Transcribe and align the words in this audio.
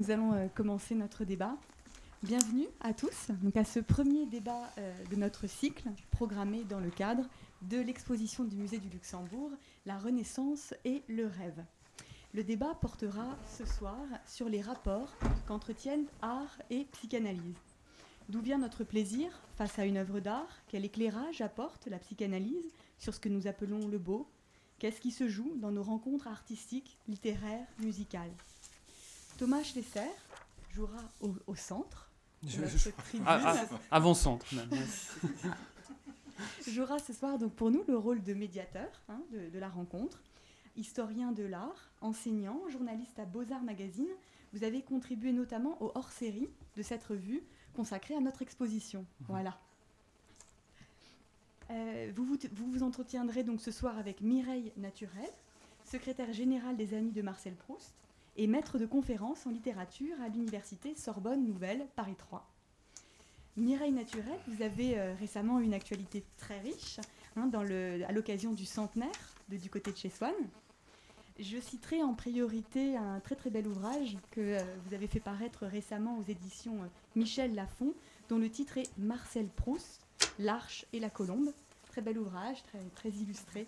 Nous 0.00 0.12
allons 0.12 0.32
euh, 0.32 0.46
commencer 0.54 0.94
notre 0.94 1.24
débat. 1.24 1.56
Bienvenue 2.22 2.68
à 2.78 2.94
tous 2.94 3.32
à 3.56 3.64
ce 3.64 3.80
premier 3.80 4.26
débat 4.26 4.70
euh, 4.78 4.94
de 5.06 5.16
notre 5.16 5.48
cycle 5.48 5.88
programmé 6.12 6.62
dans 6.62 6.78
le 6.78 6.90
cadre 6.90 7.24
de 7.62 7.78
l'exposition 7.78 8.44
du 8.44 8.54
musée 8.54 8.78
du 8.78 8.88
Luxembourg, 8.90 9.50
La 9.86 9.98
Renaissance 9.98 10.72
et 10.84 11.02
le 11.08 11.26
rêve. 11.26 11.64
Le 12.32 12.44
débat 12.44 12.76
portera 12.80 13.36
ce 13.48 13.66
soir 13.66 13.98
sur 14.24 14.48
les 14.48 14.60
rapports 14.60 15.12
qu'entretiennent 15.48 16.06
art 16.22 16.56
et 16.70 16.84
psychanalyse. 16.92 17.56
D'où 18.28 18.40
vient 18.40 18.58
notre 18.58 18.84
plaisir 18.84 19.42
face 19.56 19.80
à 19.80 19.84
une 19.84 19.96
œuvre 19.96 20.20
d'art? 20.20 20.60
Quel 20.68 20.84
éclairage 20.84 21.40
apporte 21.40 21.88
la 21.88 21.98
psychanalyse 21.98 22.70
sur 23.00 23.14
ce 23.14 23.20
que 23.20 23.28
nous 23.28 23.48
appelons 23.48 23.88
le 23.88 23.98
beau? 23.98 24.28
Qu'est-ce 24.78 25.00
qui 25.00 25.10
se 25.10 25.26
joue 25.26 25.56
dans 25.56 25.72
nos 25.72 25.82
rencontres 25.82 26.28
artistiques, 26.28 26.98
littéraires, 27.08 27.66
musicales? 27.80 28.30
Thomas 29.38 29.62
Schlesser 29.62 30.10
jouera 30.74 30.98
au, 31.20 31.54
centre. 31.54 32.10
Je, 32.44 32.60
ah, 33.24 33.56
ah, 33.56 33.64
avant 33.90 34.12
centre. 34.12 34.46
jouera 36.68 36.98
ce 36.98 37.12
soir 37.12 37.38
donc 37.38 37.54
pour 37.54 37.70
nous 37.70 37.84
le 37.86 37.96
rôle 37.96 38.22
de 38.22 38.34
médiateur 38.34 38.88
hein, 39.08 39.20
de, 39.32 39.48
de, 39.48 39.58
la 39.58 39.68
rencontre. 39.68 40.20
Historien 40.76 41.30
de 41.30 41.44
l'art, 41.44 41.92
enseignant, 42.00 42.60
journaliste 42.68 43.18
à 43.20 43.24
Beaux-Arts 43.24 43.62
Magazine, 43.62 44.08
vous 44.52 44.64
avez 44.64 44.82
contribué 44.82 45.32
notamment 45.32 45.80
au 45.80 45.92
hors-série 45.94 46.48
de 46.76 46.82
cette 46.82 47.04
revue 47.04 47.42
consacrée 47.74 48.16
à 48.16 48.20
notre 48.20 48.42
exposition. 48.42 49.06
Mhm. 49.20 49.26
Voilà. 49.28 49.58
Euh, 51.70 52.10
vous, 52.16 52.24
vous, 52.24 52.38
vous, 52.52 52.72
vous 52.72 52.82
entretiendrez 52.82 53.44
donc 53.44 53.60
ce 53.60 53.70
soir 53.70 53.98
avec 53.98 54.20
Mireille 54.20 54.72
Naturel, 54.76 55.30
secrétaire 55.84 56.32
générale 56.32 56.76
des 56.76 56.94
Amis 56.94 57.12
de 57.12 57.22
Marcel 57.22 57.54
Proust, 57.54 57.94
et 58.38 58.46
maître 58.46 58.78
de 58.78 58.86
conférences 58.86 59.46
en 59.46 59.50
littérature 59.50 60.14
à 60.24 60.28
l'université 60.28 60.94
Sorbonne 60.94 61.44
Nouvelle 61.44 61.86
Paris 61.96 62.14
3. 62.16 62.48
Mireille 63.56 63.92
Naturel, 63.92 64.38
vous 64.46 64.62
avez 64.62 64.96
euh, 64.96 65.12
récemment 65.18 65.58
une 65.58 65.74
actualité 65.74 66.24
très 66.38 66.60
riche 66.60 67.00
hein, 67.36 67.50
à 67.52 68.12
l'occasion 68.12 68.52
du 68.52 68.64
centenaire 68.64 69.10
Du 69.48 69.68
côté 69.68 69.90
de 69.90 69.96
chez 69.96 70.08
Swann. 70.08 70.32
Je 71.40 71.58
citerai 71.58 72.00
en 72.02 72.14
priorité 72.14 72.96
un 72.96 73.18
très 73.18 73.34
très 73.34 73.50
bel 73.50 73.66
ouvrage 73.66 74.16
que 74.30 74.40
euh, 74.40 74.60
vous 74.86 74.94
avez 74.94 75.08
fait 75.08 75.20
paraître 75.20 75.66
récemment 75.66 76.16
aux 76.18 76.24
éditions 76.30 76.84
euh, 76.84 76.86
Michel 77.16 77.56
Lafon, 77.56 77.92
dont 78.28 78.38
le 78.38 78.48
titre 78.48 78.78
est 78.78 78.88
Marcel 78.98 79.48
Proust, 79.48 80.00
L'Arche 80.38 80.86
et 80.92 81.00
la 81.00 81.10
Colombe. 81.10 81.52
Très 81.88 82.02
bel 82.02 82.18
ouvrage, 82.18 82.62
très, 82.62 82.78
très 82.94 83.10
illustré. 83.10 83.66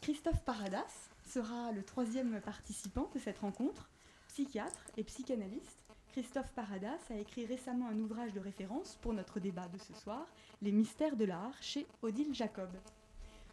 Christophe 0.00 0.42
Paradas, 0.44 1.08
sera 1.28 1.72
le 1.72 1.82
troisième 1.82 2.40
participant 2.40 3.10
de 3.14 3.18
cette 3.18 3.38
rencontre, 3.38 3.88
psychiatre 4.28 4.86
et 4.96 5.04
psychanalyste. 5.04 5.86
Christophe 6.12 6.52
Paradas 6.52 6.98
a 7.10 7.14
écrit 7.14 7.44
récemment 7.44 7.88
un 7.88 7.98
ouvrage 7.98 8.32
de 8.32 8.40
référence 8.40 8.96
pour 9.02 9.12
notre 9.12 9.38
débat 9.38 9.68
de 9.68 9.78
ce 9.78 9.92
soir, 9.94 10.26
Les 10.62 10.72
mystères 10.72 11.16
de 11.16 11.24
l'art, 11.26 11.52
chez 11.60 11.86
Odile 12.00 12.34
Jacob. 12.34 12.70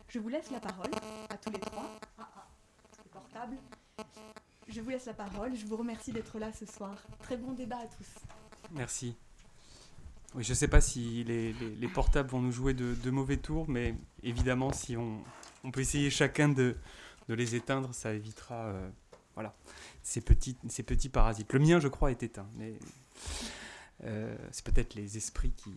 Je 0.07 0.19
vous 0.19 0.29
laisse 0.29 0.49
la 0.49 0.59
parole 0.59 0.91
à 1.29 1.37
tous 1.37 1.51
les 1.51 1.59
trois. 1.59 1.89
Ah, 2.17 2.29
ah, 2.37 2.47
portable. 3.11 3.57
Je 4.67 4.79
vous 4.79 4.89
laisse 4.89 5.05
la 5.05 5.13
parole. 5.13 5.55
Je 5.55 5.65
vous 5.65 5.75
remercie 5.75 6.13
d'être 6.13 6.39
là 6.39 6.53
ce 6.53 6.65
soir. 6.65 6.95
Très 7.19 7.35
bon 7.35 7.51
débat 7.51 7.79
à 7.79 7.87
tous. 7.87 8.07
Merci. 8.71 9.15
Oui, 10.35 10.43
je 10.43 10.51
ne 10.51 10.55
sais 10.55 10.69
pas 10.69 10.81
si 10.81 11.23
les, 11.25 11.87
portables 11.93 12.29
vont 12.29 12.41
nous 12.41 12.51
jouer 12.51 12.73
de, 12.73 13.09
mauvais 13.11 13.37
tours, 13.37 13.67
mais 13.67 13.95
évidemment, 14.23 14.71
si 14.71 14.95
on 14.95 15.71
peut 15.71 15.81
essayer 15.81 16.09
chacun 16.09 16.49
de, 16.49 16.77
de 17.29 17.33
les 17.33 17.55
éteindre, 17.55 17.89
ça 17.93 18.13
évitera 18.13 18.65
euh, 18.65 18.89
voilà, 19.35 19.53
ces, 20.01 20.21
petits, 20.21 20.57
ces 20.67 20.83
petits 20.83 21.09
parasites. 21.09 21.51
Le 21.53 21.59
mien, 21.59 21.79
je 21.79 21.87
crois, 21.87 22.11
est 22.11 22.23
éteint, 22.23 22.47
mais 22.57 22.73
euh, 24.05 24.35
c'est 24.51 24.65
peut-être 24.65 24.95
les 24.95 25.17
esprits 25.17 25.53
qui, 25.55 25.73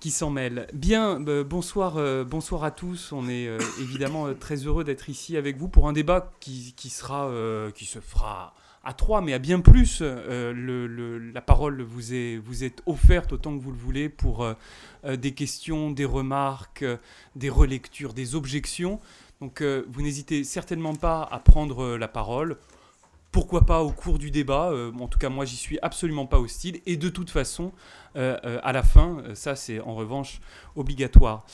qui 0.00 0.10
s'en 0.10 0.30
mêlent. 0.30 0.66
Bien, 0.74 1.20
bah, 1.20 1.42
bonsoir, 1.44 1.96
euh, 1.96 2.24
bonsoir 2.24 2.64
à 2.64 2.70
tous. 2.70 3.12
On 3.12 3.28
est 3.28 3.48
évidemment 3.80 4.34
très 4.34 4.56
heureux 4.56 4.84
d'être 4.84 5.08
ici 5.08 5.36
avec 5.36 5.56
vous 5.56 5.68
pour 5.68 5.88
un 5.88 5.92
débat 5.92 6.32
qui, 6.40 6.74
qui 6.76 6.90
sera, 6.90 7.30
qui 7.74 7.86
se 7.86 8.00
fera 8.00 8.54
à 8.86 8.92
trois, 8.92 9.22
mais 9.22 9.32
à 9.32 9.38
bien 9.38 9.60
plus. 9.60 10.02
La 10.02 11.40
parole 11.40 11.80
vous 11.80 12.12
est, 12.12 12.36
vous 12.36 12.64
est 12.64 12.82
offerte 12.84 13.32
autant 13.32 13.56
que 13.56 13.62
vous 13.62 13.72
le 13.72 13.78
voulez 13.78 14.10
pour 14.10 14.46
des 15.08 15.32
questions, 15.32 15.90
des 15.90 16.04
remarques, 16.04 16.84
des 17.34 17.48
relectures, 17.48 18.12
des 18.12 18.34
objections. 18.34 19.00
Donc 19.40 19.60
euh, 19.60 19.84
vous 19.88 20.02
n'hésitez 20.02 20.44
certainement 20.44 20.94
pas 20.94 21.22
à 21.22 21.38
prendre 21.38 21.82
euh, 21.82 21.98
la 21.98 22.08
parole. 22.08 22.56
Pourquoi 23.32 23.66
pas 23.66 23.82
au 23.82 23.90
cours 23.90 24.18
du 24.18 24.30
débat 24.30 24.70
euh, 24.70 24.92
En 25.00 25.08
tout 25.08 25.18
cas, 25.18 25.28
moi, 25.28 25.44
j'y 25.44 25.56
suis 25.56 25.78
absolument 25.82 26.24
pas 26.24 26.38
hostile. 26.38 26.80
Et 26.86 26.96
de 26.96 27.08
toute 27.08 27.30
façon, 27.30 27.72
à 28.14 28.72
la 28.72 28.82
fin, 28.82 29.22
ça, 29.34 29.56
c'est 29.56 29.80
en 29.80 29.94
revanche 29.94 30.40
obligatoire. 30.76 31.44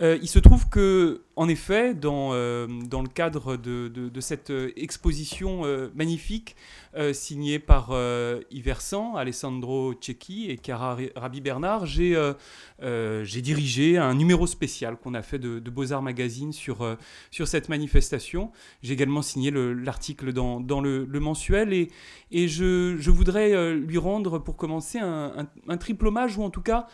il 0.00 0.28
se 0.28 0.38
trouve 0.38 0.68
que, 0.68 1.22
en 1.36 1.48
effet, 1.48 1.94
dans, 1.94 2.30
dans 2.68 3.02
le 3.02 3.08
cadre 3.08 3.56
de, 3.56 3.88
de 3.88 4.20
cette 4.20 4.52
exposition 4.76 5.62
magnifique, 5.94 6.56
euh, 6.96 7.12
signé 7.12 7.60
par 7.60 7.90
euh, 7.92 8.40
Iversan, 8.50 9.14
Alessandro 9.14 9.94
Cecchi 10.00 10.50
et 10.50 10.56
Cara 10.56 10.98
Rabi 11.14 11.40
Bernard, 11.40 11.84
euh, 12.00 13.24
j'ai 13.24 13.42
dirigé 13.42 13.96
un 13.96 14.12
numéro 14.14 14.48
spécial 14.48 14.96
qu'on 14.96 15.14
a 15.14 15.22
fait 15.22 15.38
de, 15.38 15.60
Beaux-Arts 15.70 16.02
Magazine 16.02 16.52
sur, 16.52 16.96
sur 17.30 17.46
cette 17.46 17.68
manifestation. 17.68 18.50
J'ai 18.82 18.94
également 18.94 19.22
signé 19.22 19.52
l'article 19.52 20.32
dans, 20.32 20.58
dans 20.58 20.80
le, 20.80 21.06
mensuel 21.06 21.72
et, 21.72 21.92
et 22.32 22.48
je, 22.48 22.96
je, 22.98 23.10
voudrais 23.12 23.72
lui 23.76 23.98
rendre, 23.98 24.40
pour 24.40 24.56
commencer, 24.56 24.98
un, 24.98 25.46
un, 25.68 25.76
triple 25.76 26.09
ou 26.10 26.42
en 26.42 26.50
tout 26.50 26.62
cas 26.62 26.86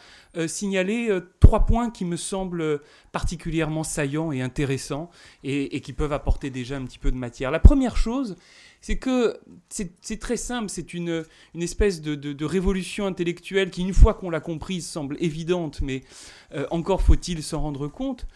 signaler 0.47 1.09
trois 1.41 1.67
points 1.67 1.91
qui 1.91 2.05
me 2.05 2.17
semblent 2.17 2.81
particulièrement 3.13 3.85
saillants 3.85 4.33
et 4.33 4.43
intéressants 4.43 5.11
et, 5.43 5.81
qui 5.81 5.93
peuvent 5.93 6.13
apporter 6.13 6.51
déjà 6.51 6.77
un 6.77 6.85
petit 6.85 6.99
peu 6.99 7.11
de 7.11 7.17
matière. 7.17 7.51
La 7.51 7.61
première 7.61 7.97
chose, 7.97 8.37
c'est 8.81 8.99
que 8.99 9.37
c'est 9.69 10.21
très 10.21 10.37
simple, 10.37 10.69
c'est 10.71 10.95
une, 10.95 11.25
une, 11.55 11.63
espèce 11.63 12.01
de, 12.01 12.45
révolution 12.45 13.07
intellectuelle 13.07 13.71
qui, 13.71 13.83
une 13.83 13.93
fois 13.93 14.15
qu'on 14.15 14.31
l'a 14.31 14.41
comprise, 14.41 14.87
semble 14.87 15.17
évidente, 15.19 15.81
mais 15.81 16.03
euh, 16.55 16.67
encore 16.71 17.03
faut-il 17.03 17.43
s'en 17.43 17.61
rendre 17.61 17.89
compte. 17.89 18.27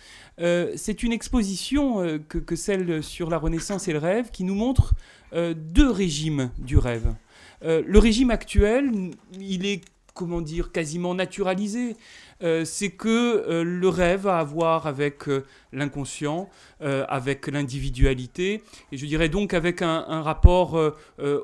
Euh, 0.40 0.72
c'est 0.74 1.02
une 1.02 1.12
exposition 1.12 2.00
euh, 2.00 2.18
que, 2.18 2.56
celle 2.56 3.02
sur 3.02 3.30
la 3.30 3.38
Renaissance 3.38 3.86
et 3.86 3.92
le 3.92 3.98
rêve 3.98 4.30
qui 4.30 4.44
nous 4.44 4.54
montre 4.54 4.94
deux 5.32 5.88
régimes 5.88 6.50
du 6.58 6.76
rêve. 6.76 7.14
le 7.62 7.98
régime 8.00 8.32
actuel, 8.32 9.12
il 9.38 9.64
est 9.64 9.82
comment 10.14 10.40
dire, 10.40 10.72
quasiment 10.72 11.14
naturalisé. 11.14 11.96
Euh, 12.42 12.64
c'est 12.64 12.90
que 12.90 13.08
euh, 13.08 13.62
le 13.62 13.88
rêve 13.88 14.26
a 14.26 14.38
à 14.38 14.44
voir 14.44 14.86
avec 14.86 15.28
euh, 15.28 15.44
l'inconscient, 15.72 16.48
avec 16.80 17.46
l'individualité, 17.46 18.62
et 18.90 18.96
je 18.96 19.04
dirais 19.04 19.28
donc 19.28 19.52
avec 19.52 19.82
un, 19.82 20.22
rapport 20.22 20.80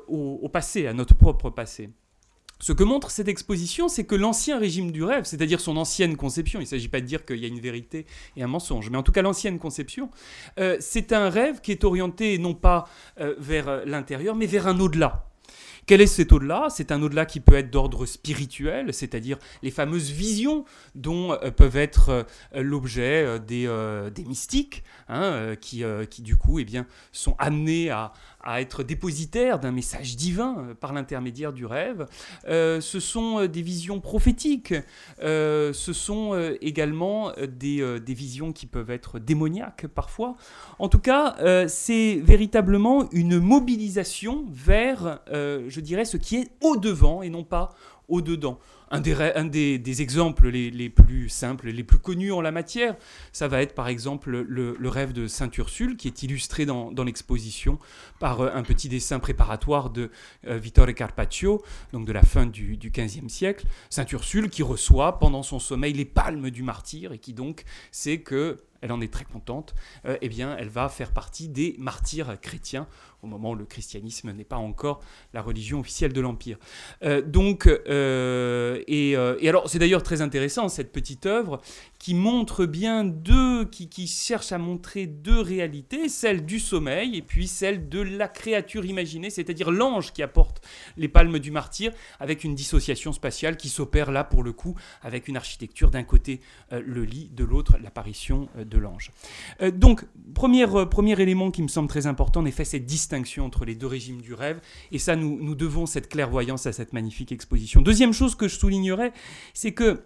au, 0.07 0.49
passé, 0.49 0.87
à 0.87 0.93
notre 0.93 1.13
propre 1.13 1.51
passé. 1.51 1.91
Ce 2.59 2.73
que 2.73 2.83
montre 2.83 3.11
cette 3.11 3.27
exposition, 3.27 3.87
c'est 3.87 4.03
que 4.03 4.15
l'ancien 4.15 4.57
régime 4.57 4.91
du 4.91 5.03
rêve, 5.03 5.25
c'est-à-dire 5.25 5.59
son 5.59 5.77
ancienne 5.77 6.17
conception, 6.17 6.59
il 6.59 6.63
ne 6.63 6.67
s'agit 6.67 6.87
pas 6.87 7.01
de 7.01 7.05
dire 7.05 7.23
qu'il 7.23 7.37
y 7.37 7.45
a 7.45 7.47
une 7.47 7.59
vérité 7.59 8.07
et 8.35 8.41
un 8.41 8.47
mensonge, 8.47 8.89
mais 8.89 8.97
en 8.97 9.03
tout 9.03 9.11
cas 9.11 9.21
l'ancienne 9.21 9.59
conception, 9.59 10.09
c'est 10.79 11.13
un 11.13 11.29
rêve 11.29 11.61
qui 11.61 11.71
est 11.71 11.83
orienté 11.83 12.39
non 12.39 12.55
pas 12.55 12.89
vers 13.37 13.85
l'intérieur, 13.85 14.35
mais 14.35 14.47
vers 14.47 14.67
un 14.67 14.79
au-delà. 14.79 15.26
Quel 15.87 16.01
est 16.01 16.07
cet 16.07 16.33
au-delà? 16.33 16.67
C'est 16.69 16.91
un 16.91 17.01
au-delà 17.01 17.25
qui 17.25 17.39
peut 17.39 17.55
être 17.55 17.71
d'ordre 17.71 18.05
spirituel, 18.05 18.93
c'est-à-dire 18.93 19.37
les 19.63 19.71
fameuses 19.71 20.11
visions 20.11 20.65
dont 20.95 21.31
euh, 21.31 21.49
peuvent 21.49 21.77
être 21.77 22.09
euh, 22.09 22.23
l'objet 22.61 23.23
euh, 23.25 24.09
des, 24.09 24.25
mystiques, 24.25 24.83
hein, 25.07 25.55
qui, 25.61 25.85
du 26.19 26.35
coup 26.35 26.59
eh 26.59 26.65
sont 27.13 27.35
amenés 27.39 27.89
à, 27.89 28.11
à 28.47 28.61
être 28.61 28.81
dépositaires 28.81 29.59
d'un 29.59 29.71
message 29.71 30.15
divin 30.15 30.75
par 30.79 30.93
l'intermédiaire 30.93 31.53
du 31.53 31.65
rêve. 31.65 32.05
ce 32.45 32.99
sont 32.99 33.45
des 33.45 33.61
visions 33.61 33.99
prophétiques, 33.99 34.73
ce 35.19 35.91
sont 35.93 36.55
également 36.61 37.33
des, 37.37 37.99
des, 37.99 38.13
visions 38.13 38.53
qui 38.53 38.65
peuvent 38.65 38.89
être 38.89 39.19
démoniaques 39.19 39.87
parfois. 39.87 40.35
En 40.79 40.87
tout 40.87 40.99
cas, 40.99 41.35
c'est 41.67 42.21
véritablement 42.23 43.09
une 43.11 43.39
mobilisation 43.39 44.45
vers, 44.49 45.19
je 45.29 45.79
dirais, 45.81 46.05
ce 46.05 46.17
qui 46.17 46.37
est 46.37 46.49
au-devant 46.61 47.21
et 47.21 47.29
non 47.29 47.43
pas 47.43 47.69
au-dedans. 48.07 48.59
Un, 48.89 49.01
des, 49.01 50.01
exemples 50.01 50.47
les, 50.47 50.89
plus 50.89 51.29
simples, 51.29 51.69
les 51.69 51.83
plus 51.83 51.99
connus 51.99 52.31
en 52.31 52.41
la 52.41 52.51
matière, 52.51 52.95
ça 53.33 53.47
va 53.47 53.61
être 53.61 53.75
par 53.75 53.87
exemple 53.89 54.31
le, 54.31 54.89
rêve 54.89 55.11
de 55.11 55.27
Saint 55.27 55.49
Ursule, 55.57 55.97
qui 55.97 56.07
est 56.07 56.23
illustré 56.23 56.65
dans, 56.65 56.93
l'exposition 57.03 57.79
par 58.19 58.41
euh, 58.41 58.49
un 58.53 58.63
petit 58.63 58.89
dessin 58.89 59.19
préparatoire 59.19 59.89
de 59.89 60.09
euh, 60.47 60.57
Vittore 60.57 60.93
Carpaccio, 60.93 61.63
donc 61.91 62.05
de 62.05 62.11
la 62.11 62.23
fin 62.23 62.45
du, 62.45 62.77
du 62.77 62.89
XVe 62.89 63.27
siècle. 63.27 63.65
Saint 63.89 64.05
Ursule 64.11 64.49
qui 64.49 64.63
reçoit 64.63 65.19
pendant 65.19 65.43
son 65.43 65.59
sommeil 65.59 65.93
les 65.93 66.05
palmes 66.05 66.49
du 66.49 66.63
martyr 66.63 67.11
et 67.11 67.19
qui 67.19 67.33
donc 67.33 67.63
sait 67.91 68.19
que 68.19 68.57
elle 68.81 68.91
en 68.91 69.01
est 69.01 69.11
très 69.11 69.25
contente, 69.25 69.73
euh, 70.05 70.17
eh 70.21 70.29
bien, 70.29 70.55
elle 70.57 70.69
va 70.69 70.89
faire 70.89 71.11
partie 71.11 71.49
des 71.49 71.75
martyrs 71.79 72.39
chrétiens 72.41 72.87
au 73.23 73.27
moment 73.27 73.51
où 73.51 73.55
le 73.55 73.65
christianisme 73.65 74.31
n'est 74.31 74.43
pas 74.43 74.57
encore 74.57 75.01
la 75.33 75.41
religion 75.41 75.79
officielle 75.79 76.13
de 76.13 76.21
l'Empire. 76.21 76.57
Euh, 77.03 77.21
donc, 77.21 77.67
euh, 77.67 78.81
et, 78.87 79.11
et, 79.11 79.49
alors, 79.49 79.69
c'est 79.69 79.79
d'ailleurs 79.79 80.03
très 80.03 80.21
intéressant, 80.21 80.69
cette 80.69 80.91
petite 80.91 81.25
œuvre 81.25 81.61
qui 81.99 82.13
montre 82.13 82.65
bien 82.65 83.03
deux, 83.03 83.65
qui, 83.65 83.89
qui 83.89 84.07
cherche 84.07 84.51
à 84.51 84.57
montrer 84.57 85.07
deux 85.07 85.39
réalités, 85.39 86.09
celle 86.09 86.45
du 86.45 86.59
sommeil 86.59 87.17
et 87.17 87.21
puis 87.21 87.47
celle 87.47 87.89
de 87.89 88.01
la 88.01 88.27
créature 88.27 88.85
imaginée, 88.85 89.29
c'est-à-dire 89.29 89.71
l'ange 89.71 90.13
qui 90.13 90.21
apporte 90.21 90.61
les 90.95 91.07
palmes 91.07 91.39
du 91.39 91.51
martyr, 91.51 91.91
avec 92.19 92.43
une 92.43 92.55
dissociation 92.55 93.13
spatiale 93.13 93.57
qui 93.57 93.69
s'opère 93.69 94.11
là 94.11 94.23
pour 94.23 94.43
le 94.43 94.53
coup, 94.53 94.75
avec 95.01 95.27
une 95.27 95.37
architecture 95.37 95.89
d'un 95.89 96.03
côté 96.03 96.39
le 96.71 97.03
lit, 97.03 97.29
de 97.33 97.43
l'autre 97.43 97.77
l'apparition 97.81 98.47
de 98.55 98.77
l'ange. 98.77 99.11
Euh, 99.61 99.71
donc, 99.71 100.05
premier, 100.33 100.63
euh, 100.63 100.85
premier 100.85 101.19
élément 101.21 101.51
qui 101.51 101.61
me 101.61 101.67
semble 101.67 101.87
très 101.87 102.07
important, 102.07 102.41
en 102.41 102.45
effet, 102.45 102.65
cette 102.65 102.85
distinction 102.85 103.06
entre 103.39 103.65
les 103.65 103.75
deux 103.75 103.87
régimes 103.87 104.21
du 104.21 104.33
rêve. 104.33 104.59
Et 104.91 104.99
ça, 104.99 105.15
nous, 105.15 105.39
nous 105.41 105.55
devons 105.55 105.85
cette 105.85 106.09
clairvoyance 106.09 106.65
à 106.65 106.73
cette 106.73 106.93
magnifique 106.93 107.31
exposition. 107.31 107.81
Deuxième 107.81 108.13
chose 108.13 108.35
que 108.35 108.47
je 108.47 108.57
soulignerais, 108.57 109.13
c'est 109.53 109.73
que 109.73 110.01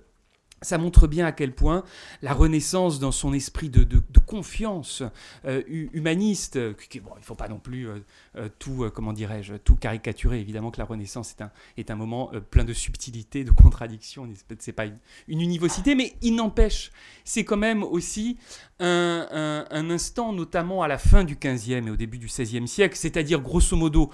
ça 0.61 0.77
montre 0.77 1.07
bien 1.07 1.25
à 1.25 1.31
quel 1.31 1.53
point 1.53 1.83
la 2.21 2.33
Renaissance, 2.33 2.99
dans 2.99 3.11
son 3.11 3.33
esprit 3.33 3.69
de, 3.69 3.85
confiance 4.27 5.03
euh, 5.45 5.61
humaniste, 5.67 6.77
qui, 6.87 7.01
bon, 7.01 7.11
il 7.15 7.19
ne 7.19 7.25
faut 7.25 7.35
pas 7.35 7.49
non 7.49 7.59
plus 7.59 7.89
euh, 7.89 7.99
euh, 8.37 8.47
tout, 8.59 8.89
comment 8.93 9.11
dirais-je, 9.11 9.55
tout 9.55 9.75
caricaturer. 9.75 10.39
Évidemment 10.39 10.71
que 10.71 10.77
la 10.77 10.85
Renaissance 10.85 11.31
est 11.31 11.41
un, 11.41 11.51
est 11.77 11.91
un 11.91 11.95
moment 11.95 12.31
plein 12.49 12.63
de 12.63 12.73
subtilité, 12.73 13.43
de 13.43 13.51
contradictions. 13.51 14.31
C'est 14.59 14.71
pas 14.71 14.85
une, 14.85 14.97
une, 15.27 15.41
univocité, 15.41 15.95
mais 15.95 16.13
il 16.21 16.35
n'empêche, 16.35 16.91
c'est 17.25 17.43
quand 17.43 17.57
même 17.57 17.83
aussi 17.83 18.37
un, 18.81 19.89
instant, 19.89 20.33
notamment 20.33 20.83
à 20.83 20.87
la 20.87 20.97
fin 20.97 21.23
du 21.23 21.35
XVe 21.35 21.87
et 21.87 21.89
au 21.89 21.95
début 21.95 22.17
du 22.17 22.27
XVIe 22.27 22.67
siècle, 22.67 22.95
c'est-à-dire 22.95 23.41
grosso 23.41 23.75
modo 23.75 24.09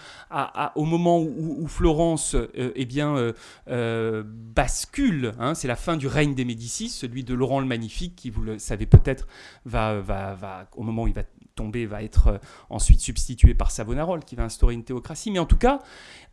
au 0.75 0.85
moment 0.85 1.19
où, 1.19 1.67
Florence, 1.67 2.35
eh 2.55 2.85
bien, 2.85 3.33
bascule. 3.67 5.33
Hein, 5.39 5.53
c'est 5.55 5.67
la 5.67 5.75
fin 5.75 5.97
du 5.97 6.07
règne 6.07 6.35
des 6.35 6.45
Médicis, 6.45 6.89
celui 6.89 7.23
de 7.23 7.33
Laurent 7.33 7.59
le 7.59 7.65
Magnifique, 7.65 8.15
qui, 8.15 8.29
vous 8.29 8.41
le 8.41 8.59
savez 8.59 8.85
peut-être, 8.85 9.27
va, 9.65 9.99
va, 9.99 10.35
va, 10.35 10.67
au 10.75 10.83
moment 10.83 11.03
où 11.03 11.07
il 11.07 11.13
va 11.13 11.23
tomber, 11.57 11.85
va 11.85 12.03
être 12.03 12.27
euh, 12.27 12.37
ensuite 12.69 13.01
substitué 13.01 13.53
par 13.53 13.71
Savonarole, 13.71 14.23
qui 14.23 14.35
va 14.35 14.43
instaurer 14.43 14.73
une 14.73 14.83
théocratie. 14.83 15.31
Mais 15.31 15.39
en 15.39 15.45
tout 15.45 15.57
cas, 15.57 15.79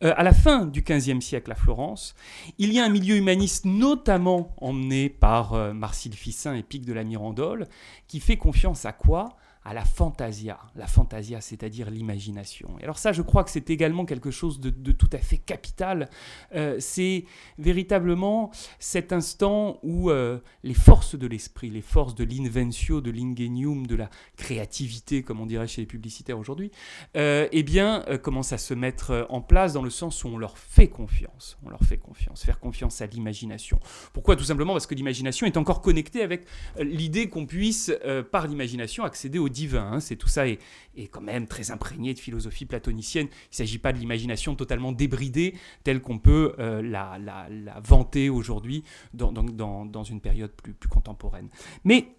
euh, 0.03 0.13
à 0.15 0.23
la 0.23 0.33
fin 0.33 0.65
du 0.65 0.81
XVe 0.81 1.19
siècle 1.19 1.51
à 1.51 1.55
Florence, 1.55 2.15
il 2.57 2.71
y 2.71 2.79
a 2.79 2.85
un 2.85 2.89
milieu 2.89 3.17
humaniste, 3.17 3.65
notamment 3.65 4.55
emmené 4.61 5.09
par 5.09 5.53
euh, 5.53 5.73
Marcille 5.73 6.15
Fissin 6.15 6.55
et 6.55 6.63
Pic 6.63 6.85
de 6.85 6.93
la 6.93 7.03
Mirandole, 7.03 7.67
qui 8.07 8.19
fait 8.19 8.37
confiance 8.37 8.85
à 8.85 8.93
quoi? 8.93 9.35
À 9.65 9.73
la 9.73 9.83
fantasia. 9.83 10.59
La 10.75 10.85
fantasia, 10.85 11.41
c'est-à-dire 11.41 11.89
l'imagination. 11.89 12.69
Et 12.79 12.83
alors 12.83 12.99
ça, 12.99 13.11
je 13.11 13.23
crois 13.23 13.43
que 13.43 13.49
c'est 13.49 13.71
également 13.71 14.05
quelque 14.05 14.29
chose 14.29 14.59
de, 14.59 14.91
tout 14.91 15.09
à 15.11 15.17
fait 15.17 15.39
capital. 15.39 16.07
Euh, 16.53 16.75
c'est 16.79 17.25
véritablement 17.57 18.51
cet 18.77 19.11
instant 19.11 19.79
où 19.81 20.11
euh, 20.11 20.37
les 20.63 20.75
forces 20.75 21.15
de 21.15 21.25
l'esprit, 21.25 21.71
les 21.71 21.81
forces 21.81 22.13
de 22.13 22.23
l'inventio, 22.23 23.01
de 23.01 23.09
l'ingenium, 23.09 23.87
de 23.87 23.95
la 23.95 24.11
créativité, 24.37 25.23
comme 25.23 25.41
on 25.41 25.47
dirait 25.47 25.67
chez 25.67 25.81
les 25.81 25.87
publicitaires 25.87 26.37
aujourd'hui, 26.37 26.69
euh, 27.17 27.47
eh 27.51 27.63
bien, 27.63 28.05
commencent 28.21 28.53
à 28.53 28.59
se 28.59 28.75
mettre 28.75 29.25
en 29.29 29.41
place 29.41 29.73
dans 29.73 29.81
le 29.81 29.89
sens 29.89 30.23
où 30.23 30.27
on 30.27 30.37
leur 30.37 30.59
fait 30.59 30.89
confiance. 30.89 31.57
On 31.65 31.69
leur 31.69 31.81
fait 31.81 31.97
confiance. 31.97 32.43
Faire 32.45 32.59
confiance 32.59 33.01
à 33.01 33.07
l'imagination. 33.07 33.79
Pourquoi? 34.13 34.35
Tout 34.35 34.43
simplement 34.43 34.73
parce 34.73 34.85
que 34.85 34.93
l'imagination 34.93 35.47
est 35.47 35.57
encore 35.57 35.81
connectée 35.81 36.21
avec 36.21 36.45
l'idée 36.77 37.29
qu'on 37.29 37.47
puisse, 37.47 37.91
par 38.31 38.45
l'imagination, 38.47 39.03
accéder 39.03 39.39
au 39.39 39.49
divin. 39.55 39.93
Hein. 39.93 39.99
c'est 39.99 40.17
tout 40.17 40.27
ça 40.27 40.47
est, 40.47 40.59
est, 40.97 41.07
quand 41.07 41.21
même 41.21 41.47
très 41.47 41.71
imprégné 41.71 42.13
de 42.13 42.19
philosophie 42.19 42.65
platonicienne. 42.65 43.27
Il 43.27 43.53
ne 43.53 43.55
s'agit 43.55 43.79
pas 43.79 43.93
de 43.93 43.97
l'imagination 43.97 44.55
totalement 44.55 44.91
débridée 44.91 45.55
telle 45.83 46.01
qu'on 46.01 46.19
peut 46.19 46.53
euh, 46.59 46.81
la, 46.81 47.17
la, 47.17 47.47
la, 47.49 47.79
vanter 47.79 48.29
aujourd'hui 48.29 48.83
dans, 49.13 49.31
dans, 49.31 49.85
dans, 49.85 50.03
une 50.03 50.19
période 50.21 50.51
plus, 50.51 50.73
plus 50.73 50.89
contemporaine. 50.89 51.47
Mais 51.85 52.09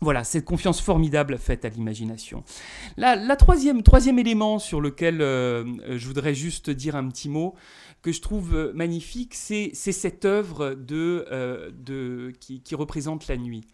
voilà, 0.00 0.24
cette 0.24 0.44
confiance 0.44 0.80
formidable 0.80 1.38
faite 1.38 1.64
à 1.64 1.68
l'imagination. 1.68 2.42
La, 2.96 3.14
la, 3.14 3.36
troisième, 3.36 3.84
troisième 3.84 4.18
élément 4.18 4.58
sur 4.58 4.80
lequel 4.80 5.22
euh, 5.22 5.96
je 5.96 6.06
voudrais 6.08 6.34
juste 6.34 6.70
dire 6.70 6.96
un 6.96 7.08
petit 7.08 7.28
mot, 7.28 7.54
que 8.02 8.10
je 8.10 8.20
trouve 8.20 8.56
euh, 8.56 8.72
magnifique, 8.74 9.34
c'est 9.34 9.72
cette 9.74 10.24
œuvre 10.24 10.74
de, 10.74 11.72
de, 11.72 12.32
qui, 12.40 12.74
représente 12.74 13.28
la 13.28 13.36
nuit. 13.36 13.64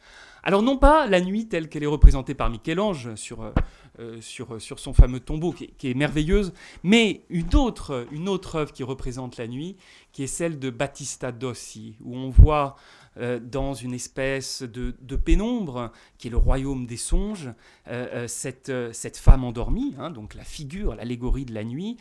Alors 0.49 0.63
non 0.63 0.79
pas 0.79 1.07
la 1.07 1.21
nuit 1.21 1.47
telle 1.47 1.69
qu'elle 1.69 1.83
est 1.83 1.87
représentée 1.87 2.33
par 2.33 2.49
Michel-Ange 2.49 3.15
sur, 3.17 3.43
euh, 3.43 3.53
euh, 3.99 4.19
sur, 4.23 4.81
son 4.81 4.95
fameux 4.95 5.21
tombeau, 5.21 5.53
qui 5.53 5.91
est, 5.91 5.93
merveilleuse, 5.93 6.55
mais 6.83 7.27
une 7.29 7.55
autre, 7.55 8.07
une 8.13 8.31
autre 8.31 8.55
œuvre 8.57 8.73
qui 8.73 8.83
représente 8.83 9.37
la 9.37 9.47
nuit, 9.47 9.77
qui 10.11 10.23
est 10.23 10.27
celle 10.27 10.59
de 10.59 10.71
Battista 10.71 11.33
Dossi, 11.33 11.97
où 12.03 12.17
on 12.17 12.31
voit 12.31 12.77
euh, 13.19 13.41
dans 13.41 13.75
une 13.75 13.95
espèce 13.95 14.63
de, 14.63 15.17
pénombre, 15.17 15.93
qui 16.19 16.29
est 16.29 16.31
le 16.31 16.37
royaume 16.37 16.87
des 16.87 16.97
songes, 16.97 17.53
euh, 17.89 18.27
euh, 18.29 18.93
cette, 18.93 19.17
femme 19.17 19.45
endormie, 19.45 19.95
hein, 19.99 20.11
donc 20.11 20.35
la 20.35 20.45
figure, 20.45 20.95
l'allégorie 20.95 21.45
de 21.45 21.55
la 21.55 21.65
nuit. 21.65 21.97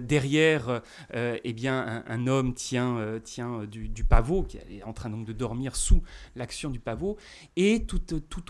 derrière, 0.00 0.82
eh 1.14 1.52
bien, 1.52 2.04
un, 2.06 2.26
homme 2.26 2.54
tient, 2.54 3.20
tient 3.24 3.64
du, 3.64 4.04
pavot, 4.04 4.42
qui 4.42 4.58
est 4.58 4.82
en 4.84 4.92
train 4.92 5.10
donc 5.10 5.26
de 5.26 5.32
dormir 5.32 5.76
sous 5.76 6.02
l'action 6.36 6.70
du 6.70 6.80
pavot, 6.80 7.16
et 7.56 7.84
tout, 7.84 8.00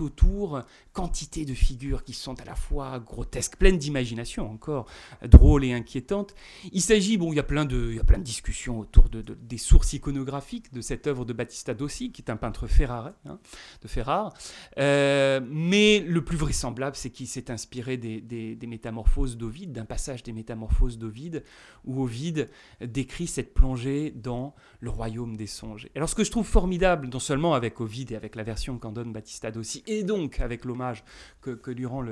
autour, 0.02 0.62
quantité 0.92 1.44
de 1.44 1.54
figures 1.54 2.04
qui 2.04 2.12
sont 2.12 2.40
à 2.40 2.44
la 2.44 2.54
fois 2.54 2.98
grotesques, 2.98 3.56
pleines 3.56 3.78
d'imagination 3.78 4.50
encore, 4.50 4.86
drôles 5.22 5.64
et 5.64 5.72
inquiétantes. 5.72 6.34
Il 6.72 6.82
s'agit, 6.82 7.16
bon, 7.16 7.32
il 7.32 7.36
y 7.36 7.40
a 7.40 7.44
plein 7.44 7.64
de, 7.64 8.00
discussions 8.18 8.80
autour 8.80 9.08
de, 9.08 9.22
des 9.22 9.58
sources 9.58 9.92
iconographiques 9.92 10.72
de 10.72 10.80
cette 10.80 11.06
œuvre 11.06 11.24
de 11.24 11.32
Battista 11.32 11.74
Dossi, 11.74 12.07
qui 12.12 12.22
est 12.22 12.30
un 12.30 12.36
peintre 12.36 12.66
Ferrare, 12.66 13.12
hein, 13.26 13.38
de 13.82 13.88
Ferrare. 13.88 14.32
Euh, 14.78 15.40
mais 15.48 16.00
le 16.00 16.24
plus 16.24 16.36
vraisemblable, 16.36 16.96
c'est 16.96 17.10
qu'il 17.10 17.26
s'est 17.26 17.50
inspiré 17.50 17.96
des, 17.96 18.58
métamorphoses 18.66 19.36
d'Ovide, 19.36 19.72
d'un 19.72 19.84
passage 19.84 20.22
des 20.22 20.32
métamorphoses 20.32 20.98
d'Ovide, 20.98 21.44
où 21.84 22.02
Ovide 22.02 22.50
décrit 22.80 23.26
cette 23.26 23.54
plongée 23.54 24.10
dans 24.10 24.54
le 24.80 24.90
royaume 24.90 25.36
des 25.36 25.46
songes. 25.46 25.88
alors 25.94 26.08
ce 26.08 26.14
que 26.14 26.24
je 26.24 26.30
trouve 26.30 26.46
formidable, 26.46 27.08
non 27.08 27.18
seulement 27.18 27.54
avec 27.54 27.80
Ovide 27.80 28.12
et 28.12 28.16
avec 28.16 28.36
la 28.36 28.42
version 28.42 28.78
qu'en 28.78 28.92
donne 28.92 29.12
Battista 29.12 29.50
Dossi, 29.50 29.82
et 29.86 30.02
donc 30.02 30.40
avec 30.40 30.64
l'hommage 30.64 31.04
que, 31.40 31.58
rend 31.86 32.04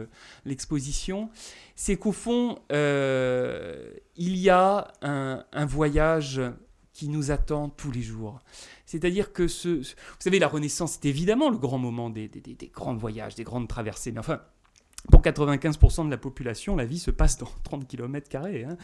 l'exposition, 0.45 1.31
c'est 1.75 1.97
qu'au 1.97 2.13
fond, 2.13 2.59
euh, 2.73 3.93
il 4.17 4.37
y 4.37 4.49
a 4.49 4.93
un 5.03 5.67
voyage 5.67 6.41
qui 6.97 7.11
nous 7.11 7.31
attend 7.31 7.69
tous 7.69 7.91
les 7.91 8.01
jours. 8.01 8.41
C'est-à-dire 8.87 9.35
que 9.35 9.49
ce, 9.49 9.69
vous 9.69 9.85
savez, 10.19 10.39
la 10.39 10.49
Renaissance, 10.49 10.93
c'est 10.93 11.09
évidemment 11.11 11.51
le 11.51 11.59
grand 11.59 11.77
moment 11.77 12.09
des, 12.09 12.27
des, 12.27 12.71
grands 12.75 12.97
voyages, 12.97 13.35
des 13.35 13.45
grandes 13.45 13.69
traversées. 13.69 14.13
Mais 14.13 14.21
enfin, 14.21 14.41
pour 15.11 15.21
95% 15.21 16.07
de 16.07 16.11
la 16.11 16.17
population, 16.17 16.75
la 16.75 16.87
vie 16.87 16.99
se 16.99 17.11
passe 17.11 17.37
dans 17.37 17.51
30 17.65 17.87
km. 17.87 18.35
Hein. 18.37 18.79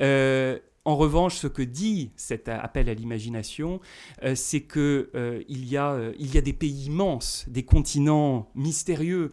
Euh, 0.00 0.58
en 0.88 0.96
revanche, 0.96 1.36
ce 1.36 1.46
que 1.46 1.60
dit 1.60 2.12
cet 2.16 2.48
appel 2.48 2.88
à 2.88 2.94
l'imagination, 2.94 3.78
euh, 4.22 4.34
c'est 4.34 4.62
qu'il 4.62 4.80
euh, 5.14 5.42
y, 5.46 5.76
a, 5.76 5.92
euh, 5.92 6.14
y 6.18 6.38
a 6.38 6.40
des 6.40 6.54
pays 6.54 6.86
immenses, 6.86 7.44
des 7.46 7.62
continents 7.62 8.50
mystérieux, 8.54 9.32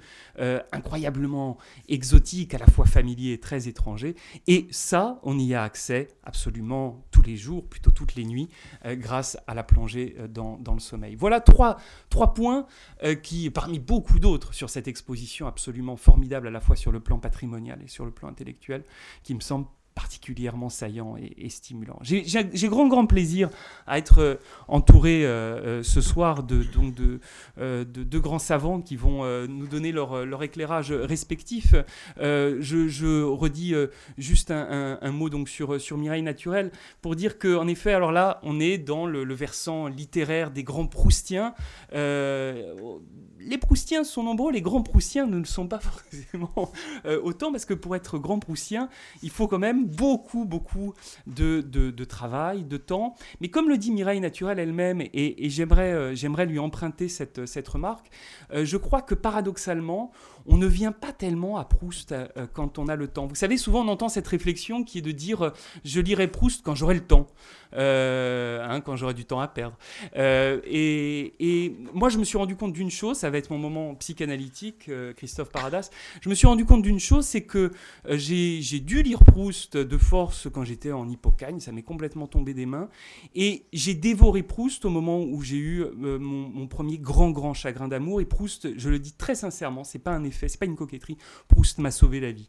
incroyablement 0.73 1.57
exotiques, 1.87 2.53
à 2.53 2.57
la 2.57 2.67
fois 2.67 2.85
familiers 2.85 3.31
et 3.31 3.39
très 3.39 3.69
étrangers. 3.69 4.15
Et 4.47 4.67
ça, 4.69 5.21
on 5.23 5.39
y 5.39 5.53
a 5.53 5.63
accès 5.63 6.09
absolument 6.23 7.05
tous 7.09 7.21
les 7.21 7.37
jours, 7.37 7.65
plutôt 7.65 7.91
toutes 7.91 8.15
les 8.15 8.25
nuits, 8.25 8.49
grâce 8.85 9.37
à 9.47 9.53
la 9.53 9.63
plongée 9.63 10.17
dans, 10.27 10.57
dans, 10.57 10.73
le 10.73 10.81
sommeil. 10.81 11.15
Voilà 11.15 11.39
trois, 11.39 11.77
trois 12.09 12.33
points 12.33 12.65
qui, 13.23 13.49
parmi 13.49 13.79
beaucoup 13.79 14.19
d'autres 14.19 14.53
sur 14.53 14.69
cette 14.69 14.89
exposition 14.89 15.47
absolument 15.47 15.95
formidable, 15.95 16.47
à 16.47 16.51
la 16.51 16.59
fois 16.59 16.75
sur 16.75 16.91
le 16.91 16.99
plan 16.99 17.17
patrimonial 17.17 17.81
et 17.81 17.87
sur 17.87 18.03
le 18.03 18.11
plan 18.11 18.27
intellectuel, 18.27 18.83
qui 19.23 19.35
me 19.35 19.39
semblent 19.39 19.67
particulièrement 19.95 20.67
saillant 20.69 21.15
et, 21.17 21.49
stimulant. 21.49 21.97
J'ai 22.01 22.67
grand 22.67 22.87
grand 22.87 23.05
plaisir 23.05 23.49
à 23.87 23.97
être 23.97 24.19
euh, 24.19 24.35
entouré 24.67 25.25
euh, 25.25 25.79
euh, 25.79 25.83
ce 25.83 26.01
soir 26.01 26.43
de, 26.43 26.63
donc 26.63 26.93
de, 26.93 27.19
de, 27.57 28.19
grands 28.19 28.39
savants 28.39 28.81
qui 28.81 28.97
vont 28.97 29.23
nous 29.47 29.67
donner 29.67 29.93
leur, 29.93 30.25
leur 30.25 30.43
éclairage 30.43 30.91
respectif. 30.91 31.73
Je, 32.17 33.23
redis 33.23 33.73
juste 34.17 34.51
un, 34.51 34.97
un, 35.01 35.11
mot 35.11 35.29
donc 35.29 35.47
sur, 35.47 35.79
sur 35.79 35.97
Mireille 35.97 36.23
Naturel 36.23 36.71
pour 37.01 37.15
dire 37.15 37.39
qu'en 37.39 37.67
effet, 37.67 37.93
alors 37.93 38.11
là, 38.11 38.39
on 38.43 38.59
est 38.59 38.77
dans 38.77 39.05
le, 39.05 39.33
versant 39.33 39.87
littéraire 39.87 40.51
des 40.51 40.63
grands 40.63 40.87
Proustiens 40.87 41.53
les 43.47 43.59
Proustiens 43.59 44.03
sont 44.03 44.23
nombreux, 44.23 44.51
les 44.51 44.61
grands 44.63 44.81
Proustiens 44.81 45.27
ne 45.27 45.37
le 45.37 45.45
sont 45.45 45.67
pas 45.67 45.79
forcément 45.79 46.71
autant, 47.23 47.51
parce 47.51 47.65
que 47.65 47.75
pour 47.75 47.95
être 47.95 48.17
grand 48.17 48.39
Proustien, 48.39 48.89
il 49.21 49.29
faut 49.29 49.47
quand 49.47 49.59
même 49.59 49.84
beaucoup, 49.85 50.45
beaucoup 50.45 50.93
de, 51.27 51.61
de, 51.61 52.03
travail, 52.03 52.63
de 52.63 52.77
temps. 52.77 53.15
Mais 53.41 53.49
comme 53.49 53.69
le 53.69 53.77
dit 53.77 53.91
Mireille 53.91 54.19
Naturel 54.19 54.59
elle-même, 54.59 55.01
et, 55.01 55.49
j'aimerais, 55.49 56.15
j'aimerais 56.15 56.45
lui 56.45 56.59
emprunter 56.59 57.07
cette, 57.07 57.45
cette 57.45 57.67
remarque, 57.67 58.07
je 58.53 58.77
crois 58.77 59.01
que 59.01 59.15
paradoxalement, 59.15 60.11
on 60.47 60.57
ne 60.57 60.67
vient 60.67 60.91
pas 60.91 61.11
tellement 61.11 61.57
à 61.57 61.65
Proust 61.65 62.11
euh, 62.11 62.27
euh, 62.37 62.47
quand 62.51 62.77
on 62.77 62.87
a 62.87 62.95
le 62.95 63.07
temps. 63.07 63.25
Vous 63.25 63.35
savez, 63.35 63.57
souvent 63.57 63.83
on 63.83 63.87
entend 63.87 64.09
cette 64.09 64.27
réflexion 64.27 64.83
qui 64.83 64.99
est 64.99 65.01
de 65.01 65.11
dire 65.11 65.41
euh, 65.41 65.49
je 65.83 65.99
lirai 65.99 66.27
Proust 66.27 66.61
quand 66.63 66.75
j'aurai 66.75 66.95
le 66.95 67.01
temps, 67.01 67.27
hein, 67.73 68.81
quand 68.81 68.95
j'aurai 68.95 69.13
du 69.13 69.25
temps 69.25 69.39
à 69.39 69.47
perdre. 69.47 69.77
Et, 70.15 71.75
moi, 71.93 72.09
je 72.09 72.17
me 72.17 72.23
suis 72.23 72.37
rendu 72.37 72.55
compte 72.55 72.73
d'une 72.73 72.89
chose, 72.89 73.17
ça 73.17 73.29
va 73.29 73.37
être 73.37 73.49
mon 73.49 73.57
moment 73.57 73.95
psychanalytique, 73.95 74.89
Christophe 75.15 75.49
Paradas. 75.49 75.89
Je 76.21 76.29
me 76.29 76.35
suis 76.35 76.47
rendu 76.47 76.65
compte 76.65 76.81
d'une 76.81 76.99
chose, 76.99 77.25
c'est 77.25 77.43
que 77.43 77.71
j'ai 78.09 78.79
dû 78.79 79.03
lire 79.03 79.23
Proust 79.23 79.77
de 79.77 79.97
force 79.97 80.47
quand 80.51 80.63
j'étais 80.63 80.91
en 80.91 81.09
hippocagne, 81.09 81.59
ça 81.59 81.71
m'est 81.71 81.83
complètement 81.83 82.27
tombé 82.27 82.53
des 82.53 82.65
mains, 82.65 82.89
et 83.33 83.65
j'ai 83.73 83.93
dévoré 83.93 84.43
Proust 84.43 84.85
au 84.85 84.89
moment 84.89 85.21
où 85.21 85.41
j'ai 85.41 85.57
eu 85.57 85.85
mon, 85.95 86.19
mon, 86.19 86.67
premier 86.67 86.97
grand 86.97 87.31
grand 87.31 87.53
chagrin 87.53 87.87
d'amour. 87.87 88.21
Et 88.21 88.25
Proust, 88.25 88.77
je 88.77 88.89
le 88.89 88.99
dis 88.99 89.13
très 89.13 89.35
sincèrement, 89.35 89.83
c'est 89.83 89.99
pas 89.99 90.11
un 90.11 90.23
effet 90.23 90.34
c'est 90.39 90.59
pas 90.59 90.65
une 90.65 90.75
coquetterie. 90.75 91.17
Proust 91.47 91.79
m'a 91.79 91.91
sauvé 91.91 92.19
la 92.19 92.31
vie. 92.31 92.47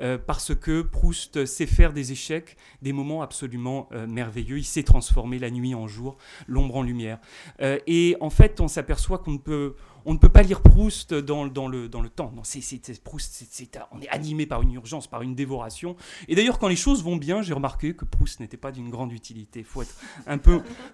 Euh, 0.00 0.18
parce 0.18 0.54
que 0.54 0.82
Proust 0.82 1.44
sait 1.46 1.66
faire 1.66 1.92
des 1.92 2.12
échecs, 2.12 2.56
des 2.82 2.92
moments 2.92 3.22
absolument 3.22 3.88
euh, 3.92 4.06
merveilleux. 4.06 4.58
Il 4.58 4.64
sait 4.64 4.82
transformer 4.82 5.38
la 5.38 5.50
nuit 5.50 5.74
en 5.74 5.86
jour, 5.86 6.16
l'ombre 6.46 6.76
en 6.76 6.82
lumière. 6.82 7.18
Euh, 7.60 7.78
et 7.86 8.16
en 8.20 8.30
fait, 8.30 8.60
on 8.60 8.68
s'aperçoit 8.68 9.18
qu'on 9.18 9.32
ne 9.32 9.38
peut 9.38 9.74
on 10.06 10.14
ne 10.14 10.18
peut 10.18 10.28
pas 10.28 10.42
lire 10.42 10.62
Proust 10.62 11.12
dans, 11.14 11.46
dans, 11.46 11.66
le, 11.66 11.88
dans 11.88 12.00
le 12.00 12.08
temps. 12.08 12.32
Non, 12.34 12.42
c'est, 12.44 12.62
Proust, 13.02 13.44
on 13.90 14.00
est 14.00 14.08
animé 14.08 14.46
par 14.46 14.62
une 14.62 14.72
urgence, 14.72 15.08
par 15.08 15.22
une 15.22 15.34
dévoration. 15.34 15.96
Et 16.28 16.36
d'ailleurs, 16.36 16.60
quand 16.60 16.68
les 16.68 16.76
choses 16.76 17.02
vont 17.02 17.16
bien, 17.16 17.42
j'ai 17.42 17.52
remarqué 17.52 17.94
que 17.94 18.04
Proust 18.04 18.38
n'était 18.38 18.56
pas 18.56 18.70
d'une 18.70 18.88
grande 18.88 19.12
utilité. 19.12 19.60
Il 19.60 19.64
faut, 19.64 19.82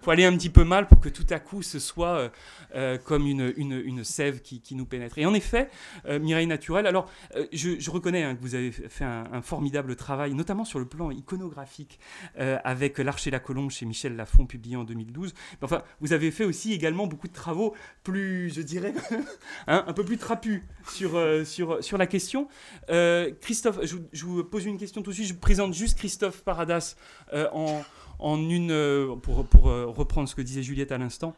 faut 0.00 0.10
aller 0.10 0.24
un 0.24 0.32
petit 0.36 0.48
peu 0.48 0.64
mal 0.64 0.88
pour 0.88 0.98
que 0.98 1.10
tout 1.10 1.26
à 1.28 1.38
coup 1.38 1.62
ce 1.62 1.78
soit 1.78 2.16
euh, 2.16 2.28
euh, 2.74 2.98
comme 2.98 3.26
une, 3.26 3.52
une, 3.56 3.82
une 3.84 4.02
sève 4.02 4.40
qui, 4.40 4.60
qui, 4.60 4.74
nous 4.74 4.86
pénètre. 4.86 5.18
Et 5.18 5.26
en 5.26 5.34
effet, 5.34 5.68
euh, 6.06 6.18
Mireille 6.18 6.46
Naturel, 6.46 6.86
alors 6.86 7.10
je, 7.52 7.78
je, 7.78 7.90
reconnais 7.90 8.22
hein, 8.22 8.34
que 8.34 8.40
vous 8.40 8.54
avez 8.54 8.72
fait 8.72 9.04
un, 9.04 9.42
formidable 9.42 9.94
travail, 9.96 10.32
notamment 10.34 10.64
sur 10.64 10.78
le 10.78 10.86
plan 10.86 11.10
iconographique, 11.10 11.98
avec 12.38 12.98
L'Arche 12.98 13.26
et 13.26 13.30
la 13.30 13.40
Colombe 13.40 13.70
chez 13.70 13.84
Michel 13.84 14.16
Lafon, 14.16 14.46
publié 14.46 14.76
en 14.76 14.84
2012. 14.84 15.34
Mais 15.34 15.64
enfin, 15.64 15.82
vous 16.00 16.12
avez 16.12 16.30
fait 16.30 16.44
aussi 16.44 16.72
également 16.72 17.06
beaucoup 17.06 17.28
de 17.28 17.32
travaux 17.32 17.74
plus, 18.04 18.50
je 18.54 18.62
dirais, 18.62 18.94
Hein, 19.68 19.84
un 19.86 19.92
peu 19.92 20.04
plus 20.04 20.18
trapu 20.18 20.64
sur, 20.88 21.16
euh, 21.16 21.44
sur, 21.44 21.84
sur 21.84 21.96
la 21.96 22.08
question. 22.08 22.48
Euh, 22.90 23.30
Christophe, 23.40 23.78
je, 23.82 24.24
vous 24.24 24.42
pose 24.42 24.64
une 24.64 24.76
question 24.76 25.02
tout 25.02 25.10
de 25.10 25.14
suite. 25.14 25.28
Je 25.28 25.34
présente 25.34 25.72
juste 25.72 25.98
Christophe 25.98 26.42
Paradas 26.42 26.96
euh, 27.32 27.48
en, 27.52 27.82
en, 28.18 28.38
une. 28.38 29.16
pour, 29.22 29.44
pour 29.46 29.64
reprendre 29.64 30.28
ce 30.28 30.34
que 30.34 30.42
disait 30.42 30.62
Juliette 30.64 30.90
à 30.90 30.98
l'instant. 30.98 31.34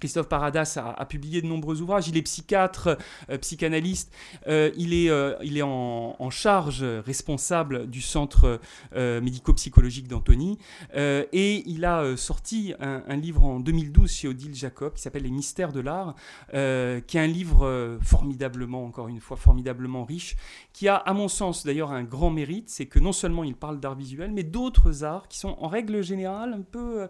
Christophe 0.00 0.28
Paradas 0.28 0.76
a, 0.76 1.04
publié 1.06 1.42
de 1.42 1.46
nombreux 1.46 1.80
ouvrages. 1.80 2.08
Il 2.08 2.16
est 2.16 2.22
psychiatre, 2.22 2.98
euh, 3.30 3.38
psychanalyste. 3.38 4.12
Euh, 4.46 4.70
il 4.76 4.94
est, 4.94 5.10
euh, 5.10 5.34
il 5.42 5.56
est 5.58 5.62
en, 5.62 6.30
charge, 6.30 6.82
responsable 6.82 7.86
du 7.88 8.00
centre 8.00 8.60
médico-psychologique 8.94 10.08
d'Antony. 10.08 10.58
et 10.94 11.62
il 11.66 11.84
a 11.84 12.16
sorti 12.16 12.74
un, 12.80 13.16
livre 13.16 13.44
en 13.44 13.60
2012 13.60 14.10
chez 14.10 14.28
Odile 14.28 14.54
Jacob 14.54 14.94
qui 14.94 15.02
s'appelle 15.02 15.22
Les 15.22 15.30
mystères 15.30 15.72
de 15.72 15.80
l'art, 15.80 16.14
qui 16.50 16.56
est 16.56 17.20
un 17.20 17.26
livre 17.26 17.98
formidablement, 18.02 18.84
encore 18.84 19.08
une 19.08 19.20
fois, 19.20 19.36
formidablement 19.36 20.04
riche, 20.04 20.36
qui 20.72 20.88
a, 20.88 20.96
à 20.96 21.12
mon 21.12 21.28
sens, 21.28 21.64
d'ailleurs, 21.64 21.92
un 21.92 22.02
grand 22.02 22.30
mérite. 22.30 22.68
C'est 22.68 22.86
que 22.86 22.98
non 22.98 23.12
seulement 23.12 23.44
il 23.44 23.54
parle 23.54 23.78
d'art 23.78 23.94
visuel, 23.94 24.32
mais 24.32 24.42
d'autres 24.42 25.04
arts 25.04 25.28
qui 25.28 25.38
sont 25.38 25.56
en 25.60 25.68
règle 25.68 26.02
générale 26.02 26.52
un 26.54 26.62
peu, 26.62 27.06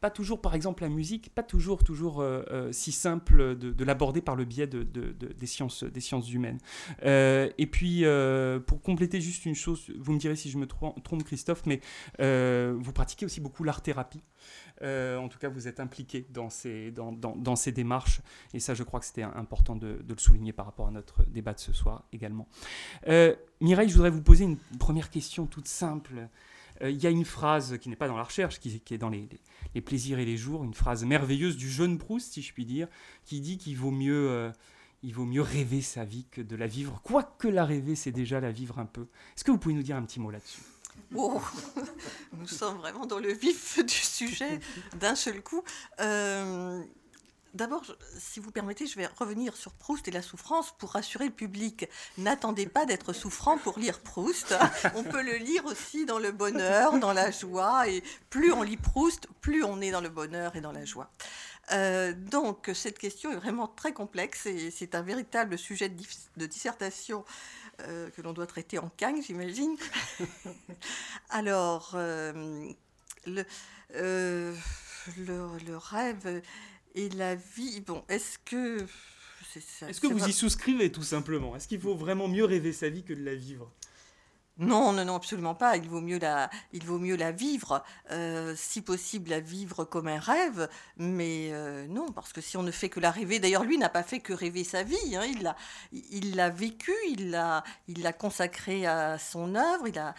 pas 0.00 0.10
toujours, 0.10 0.40
par 0.40 0.54
exemple, 0.54 0.82
la 0.82 0.90
musique, 0.90 1.34
pas 1.34 1.42
toujours, 1.42 1.84
toujours 1.84 2.17
euh, 2.20 2.42
euh, 2.50 2.72
si 2.72 2.92
simple 2.92 3.56
de, 3.56 3.84
l'aborder 3.84 4.20
par 4.20 4.36
le 4.36 4.44
biais 4.44 4.66
de, 4.66 4.82
des, 4.82 5.46
sciences, 5.46 5.84
des 5.84 6.00
sciences 6.00 6.30
humaines. 6.32 6.58
Euh, 7.04 7.50
et 7.58 7.66
puis, 7.66 8.04
pour 8.66 8.82
compléter 8.82 9.20
juste 9.20 9.46
une 9.46 9.54
chose, 9.54 9.90
vous 9.98 10.12
me 10.12 10.18
direz 10.18 10.36
si 10.36 10.50
je 10.50 10.58
me 10.58 10.66
trompe, 10.66 11.24
Christophe, 11.24 11.64
mais 11.66 11.80
vous 12.18 12.92
pratiquez 12.92 13.26
aussi 13.26 13.40
beaucoup 13.40 13.64
l'art-thérapie. 13.64 14.22
en 14.82 15.28
tout 15.28 15.38
cas, 15.38 15.48
vous 15.48 15.68
êtes 15.68 15.80
impliqué 15.80 16.26
dans 16.30 16.50
ces, 16.50 16.90
dans, 16.90 17.12
dans, 17.12 17.56
ces 17.56 17.72
démarches. 17.72 18.20
Et 18.54 18.60
ça, 18.60 18.74
je 18.74 18.82
crois 18.82 19.00
que 19.00 19.06
c'était 19.06 19.22
important 19.22 19.76
de, 19.76 19.98
le 20.08 20.18
souligner 20.18 20.52
par 20.52 20.66
rapport 20.66 20.88
à 20.88 20.90
notre 20.90 21.24
débat 21.24 21.54
de 21.54 21.60
ce 21.60 21.72
soir 21.72 22.04
également. 22.12 22.48
Mireille, 23.60 23.88
je 23.88 23.94
voudrais 23.94 24.10
vous 24.10 24.22
poser 24.22 24.44
une 24.44 24.56
première 24.78 25.10
question 25.10 25.46
toute 25.46 25.68
simple. 25.68 26.28
Il 26.82 27.02
y 27.02 27.06
a 27.06 27.10
une 27.10 27.24
phrase 27.24 27.78
qui 27.78 27.88
n'est 27.88 27.96
pas 27.96 28.08
dans 28.08 28.16
la 28.16 28.22
recherche, 28.22 28.60
qui, 28.60 28.80
est 28.90 28.98
dans 28.98 29.08
les, 29.08 29.28
les 29.74 29.80
plaisirs 29.80 30.18
et 30.18 30.24
les 30.24 30.36
jours, 30.36 30.64
une 30.64 30.74
phrase 30.74 31.04
merveilleuse 31.04 31.56
du 31.56 31.68
jeune 31.68 31.98
Proust, 31.98 32.34
si 32.34 32.42
je 32.42 32.52
puis 32.52 32.64
dire, 32.64 32.88
qui 33.24 33.40
dit 33.40 33.58
qu'il 33.58 33.76
vaut 33.76 33.90
mieux, 33.90 34.30
euh, 34.30 34.50
il 35.02 35.14
vaut 35.14 35.24
mieux 35.24 35.42
rêver 35.42 35.80
sa 35.80 36.04
vie 36.04 36.26
que 36.30 36.40
de 36.40 36.56
la 36.56 36.66
vivre. 36.66 37.00
Quoique 37.02 37.48
la 37.48 37.64
rêver, 37.64 37.94
c'est 37.94 38.12
déjà 38.12 38.40
la 38.40 38.52
vivre 38.52 38.78
un 38.78 38.86
peu. 38.86 39.06
Est-ce 39.36 39.44
que 39.44 39.50
vous 39.50 39.58
pouvez 39.58 39.74
nous 39.74 39.82
dire 39.82 39.96
un 39.96 40.02
petit 40.02 40.20
mot 40.20 40.30
là-dessus? 40.30 40.62
Oh, 41.14 41.40
nous 42.38 42.46
sommes 42.46 42.78
vraiment 42.78 43.06
dans 43.06 43.18
le 43.18 43.32
vif 43.32 43.78
du 43.84 43.94
sujet 43.94 44.60
d'un 44.98 45.14
seul 45.14 45.42
coup. 45.42 45.62
Euh, 46.00 46.82
D'abord, 47.54 47.82
si 48.18 48.40
vous 48.40 48.50
permettez, 48.50 48.86
je 48.86 48.96
vais 48.96 49.06
revenir 49.18 49.56
sur 49.56 49.72
Proust 49.72 50.06
et 50.08 50.10
la 50.10 50.22
souffrance 50.22 50.74
pour 50.78 50.90
rassurer 50.90 51.26
le 51.26 51.32
public. 51.32 51.88
N'attendez 52.18 52.66
pas 52.66 52.86
d'être 52.86 53.12
souffrant 53.12 53.58
pour 53.58 53.78
lire 53.78 54.00
Proust. 54.00 54.54
On 54.94 55.02
peut 55.02 55.22
le 55.22 55.36
lire 55.36 55.64
aussi 55.64 56.04
dans 56.04 56.18
le 56.18 56.30
bonheur, 56.30 56.98
dans 56.98 57.12
la 57.12 57.30
joie. 57.30 57.88
Et 57.88 58.02
plus 58.30 58.52
on 58.52 58.62
lit 58.62 58.76
Proust, 58.76 59.28
plus 59.40 59.64
on 59.64 59.80
est 59.80 59.90
dans 59.90 60.00
le 60.00 60.08
bonheur 60.08 60.56
et 60.56 60.60
dans 60.60 60.72
la 60.72 60.84
joie. 60.84 61.10
Euh, 61.72 62.12
donc, 62.12 62.70
cette 62.74 62.98
question 62.98 63.30
est 63.32 63.36
vraiment 63.36 63.68
très 63.68 63.92
complexe 63.92 64.46
et 64.46 64.70
c'est 64.70 64.94
un 64.94 65.02
véritable 65.02 65.58
sujet 65.58 65.88
de, 66.36 66.46
dissertation 66.46 67.24
euh, 67.80 68.10
que 68.10 68.22
l'on 68.22 68.32
doit 68.32 68.46
traiter 68.46 68.78
en 68.78 68.88
cagne, 68.88 69.22
j'imagine. 69.22 69.76
Alors, 71.30 71.92
euh, 71.94 72.70
le, 73.26 73.44
le, 73.94 74.54
le, 75.16 75.76
rêve 75.76 76.42
et 76.94 77.08
la 77.10 77.34
vie, 77.34 77.80
bon, 77.80 78.04
est-ce 78.08 78.38
que... 78.38 78.84
Est-ce 79.56 80.00
que 80.00 80.06
vous 80.06 80.28
y 80.28 80.32
souscrivez 80.32 80.92
tout 80.92 81.02
simplement? 81.02 81.56
Est-ce 81.56 81.66
qu'il 81.66 81.80
faut 81.80 81.94
vraiment 81.94 82.28
mieux 82.28 82.44
rêver 82.44 82.72
sa 82.72 82.90
vie 82.90 83.02
que 83.02 83.14
de 83.14 83.24
la 83.24 83.34
vivre? 83.34 83.72
Non, 84.58 84.92
non, 84.92 85.04
non, 85.04 85.14
absolument 85.14 85.54
pas. 85.54 85.76
Il 85.76 85.88
vaut 85.88 86.00
mieux 86.00 86.18
la, 86.18 86.50
il 86.72 86.84
vaut 86.84 86.98
mieux 86.98 87.16
la 87.16 87.30
vivre, 87.30 87.84
euh, 88.10 88.54
si 88.56 88.82
possible 88.82 89.30
la 89.30 89.38
vivre 89.38 89.84
comme 89.84 90.08
un 90.08 90.18
rêve, 90.18 90.68
mais 90.96 91.50
euh, 91.52 91.86
non, 91.86 92.10
parce 92.10 92.32
que 92.32 92.40
si 92.40 92.56
on 92.56 92.64
ne 92.64 92.72
fait 92.72 92.88
que 92.88 92.98
la 92.98 93.12
rêver, 93.12 93.38
d'ailleurs 93.38 93.62
lui 93.62 93.78
n'a 93.78 93.88
pas 93.88 94.02
fait 94.02 94.18
que 94.18 94.32
rêver 94.32 94.64
sa 94.64 94.82
vie, 94.82 94.96
hein, 95.14 95.24
il 95.24 95.44
l'a, 95.44 95.56
il 95.92 96.34
l'a 96.34 96.50
vécu, 96.50 96.92
il 97.08 97.30
l'a, 97.30 97.62
il 97.86 98.02
l'a 98.02 98.12
consacré 98.12 98.84
à 98.84 99.16
son 99.18 99.54
œuvre, 99.54 99.86
il 99.86 99.98
a 99.98 100.16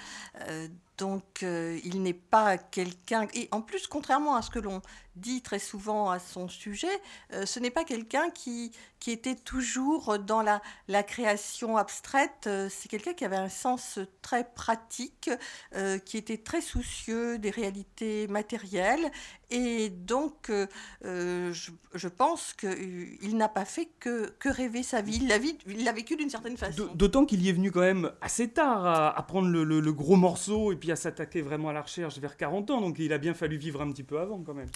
euh, 0.47 0.69
donc 0.99 1.41
il 1.41 2.03
n'est 2.03 2.13
pas 2.13 2.57
quelqu'un, 2.57 3.27
et 3.33 3.47
en 3.51 3.61
plus, 3.61 3.87
contrairement 3.87 4.35
à 4.35 4.41
ce 4.41 4.49
que 4.49 4.59
l'on 4.59 4.81
dit 5.15 5.41
très 5.41 5.59
souvent 5.59 6.11
à 6.11 6.19
son 6.19 6.47
sujet, 6.47 7.01
ce 7.31 7.59
n'est 7.59 7.71
pas 7.71 7.83
quelqu'un 7.83 8.29
qui, 8.29 8.71
qui 8.99 9.11
était 9.11 9.35
toujours 9.35 10.19
dans 10.19 10.41
la, 10.41 10.61
la 10.87 11.03
création 11.03 11.77
abstraite, 11.77 12.49
c'est 12.69 12.87
quelqu'un 12.89 13.13
qui 13.13 13.25
avait 13.25 13.35
un 13.35 13.49
sens 13.49 13.99
très 14.21 14.43
pratique, 14.43 15.29
euh, 15.75 15.97
qui 15.97 16.17
était 16.17 16.37
très 16.37 16.61
soucieux 16.61 17.37
des 17.37 17.49
réalités 17.49 18.27
matérielles. 18.27 19.11
Et 19.51 19.89
donc, 19.89 20.49
euh, 20.49 20.67
euh, 21.05 21.51
je, 21.53 22.07
pense 22.07 22.53
qu'il 22.53 23.35
n'a 23.35 23.49
pas 23.49 23.65
fait 23.65 23.89
que, 23.99 24.29
que 24.39 24.49
rêver 24.49 24.83
sa 24.83 25.01
vie. 25.01 25.19
Il 25.67 25.83
l'a 25.83 25.91
vécu 25.91 26.15
d'une 26.15 26.29
certaine 26.29 26.57
façon. 26.57 26.87
D'autant 26.93 27.25
qu'il 27.25 27.41
y 27.41 27.49
est 27.49 27.53
venu 27.53 27.71
quand 27.71 27.79
même 27.81 28.11
assez 28.21 28.49
tard 28.49 28.85
à, 28.85 29.25
prendre 29.25 29.49
le, 29.49 29.63
le, 29.63 29.93
gros 29.93 30.15
morceau 30.15 30.71
et 30.71 30.75
puis 30.75 30.91
à 30.91 30.95
s'attaquer 30.95 31.41
vraiment 31.41 31.69
à 31.69 31.73
la 31.73 31.81
recherche 31.81 32.19
vers 32.19 32.37
40 32.37 32.69
ans. 32.71 32.81
Donc, 32.81 32.99
il 32.99 33.11
a 33.11 33.17
bien 33.17 33.33
fallu 33.33 33.57
vivre 33.57 33.81
un 33.81 33.91
petit 33.91 34.03
peu 34.03 34.19
avant 34.19 34.41
quand 34.43 34.53
même. 34.53 34.69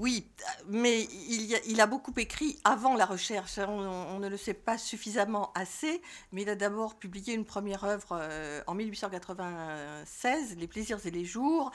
Oui, 0.00 0.26
mais 0.66 1.02
il, 1.02 1.78
a, 1.78 1.86
beaucoup 1.86 2.14
écrit 2.16 2.58
avant 2.64 2.96
la 2.96 3.04
recherche. 3.04 3.58
Hein. 3.58 3.66
On, 3.68 4.18
ne 4.18 4.28
le 4.28 4.38
sait 4.38 4.54
pas 4.54 4.78
suffisamment 4.78 5.52
assez, 5.54 6.00
mais 6.32 6.40
il 6.40 6.48
a 6.48 6.54
d'abord 6.54 6.94
publié 6.94 7.34
une 7.34 7.44
première 7.44 7.84
œuvre 7.84 8.18
euh, 8.18 8.62
en 8.66 8.72
1896, 8.72 10.56
Les 10.56 10.66
plaisirs 10.66 11.04
et 11.04 11.10
les 11.10 11.26
jours, 11.26 11.70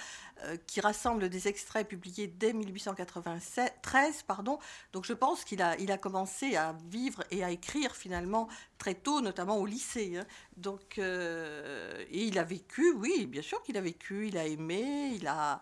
euh, 0.45 0.57
qui 0.65 0.81
rassemble 0.81 1.29
des 1.29 1.47
extraits 1.47 1.87
publiés 1.87 2.25
dès 2.25 2.51
1893. 2.51 4.23
Pardon. 4.25 4.57
Donc 4.91 5.05
je 5.05 5.13
pense 5.13 5.43
qu'il 5.43 5.61
a, 5.61 5.77
il 5.77 5.91
a 5.91 5.99
commencé 5.99 6.55
à 6.55 6.75
vivre 6.89 7.23
et 7.29 7.43
à 7.43 7.51
écrire 7.51 7.95
finalement 7.95 8.47
très 8.77 8.95
tôt, 8.95 9.21
notamment 9.21 9.57
au 9.57 9.65
lycée. 9.65 10.17
Hein. 10.17 10.25
Donc, 10.57 10.97
euh, 10.97 12.03
et 12.11 12.23
il 12.25 12.37
a 12.37 12.43
vécu, 12.43 12.91
oui, 12.93 13.25
bien 13.25 13.41
sûr 13.41 13.61
qu'il 13.63 13.77
a 13.77 13.81
vécu, 13.81 14.27
il 14.27 14.37
a 14.37 14.45
aimé, 14.45 15.13
il 15.15 15.27
a 15.27 15.59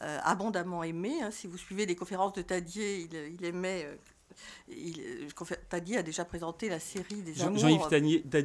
abondamment 0.00 0.82
aimé. 0.82 1.22
Hein. 1.22 1.30
Si 1.30 1.46
vous 1.46 1.58
suivez 1.58 1.86
les 1.86 1.96
conférence 1.96 2.32
de 2.34 2.42
Tadier, 2.42 3.08
il, 3.10 3.44
aimait 3.44 3.86
euh, 3.86 5.44
Tadier 5.68 5.98
a 5.98 6.02
déjà 6.02 6.24
présenté 6.24 6.68
la 6.68 6.78
série 6.78 7.22
des 7.22 7.34
Jean, 7.34 7.56
Jean-Yves 7.56 7.88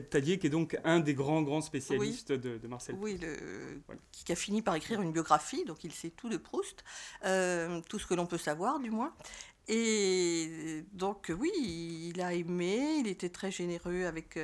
Tadier, 0.09 0.39
qui 0.39 0.47
est 0.47 0.51
donc 0.51 0.77
un 0.83 0.99
des 0.99 1.13
grands, 1.13 1.41
grands 1.41 1.61
spécialistes 1.61 2.31
de, 2.31 2.65
Marcel 2.67 2.95
Proust. 2.95 3.19
Oui, 3.21 3.95
qui 4.11 4.31
a 4.31 4.35
fini 4.35 4.61
par 4.61 4.75
écrire 4.75 5.01
une 5.01 5.11
biographie, 5.11 5.65
donc 5.65 5.83
il 5.83 5.91
sait 5.91 6.11
tout 6.11 6.29
de 6.29 6.37
Proust, 6.37 6.83
tout 7.21 7.99
ce 7.99 8.05
que 8.07 8.13
l'on 8.13 8.25
peut 8.25 8.37
savoir 8.37 8.79
du 8.79 8.89
moins. 8.89 9.13
Et 9.67 10.83
donc 10.93 11.31
oui, 11.39 11.51
il 12.13 12.21
a 12.21 12.33
aimé, 12.33 12.97
il 12.99 13.07
était 13.07 13.29
très 13.29 13.51
généreux 13.51 14.05
avec, 14.05 14.39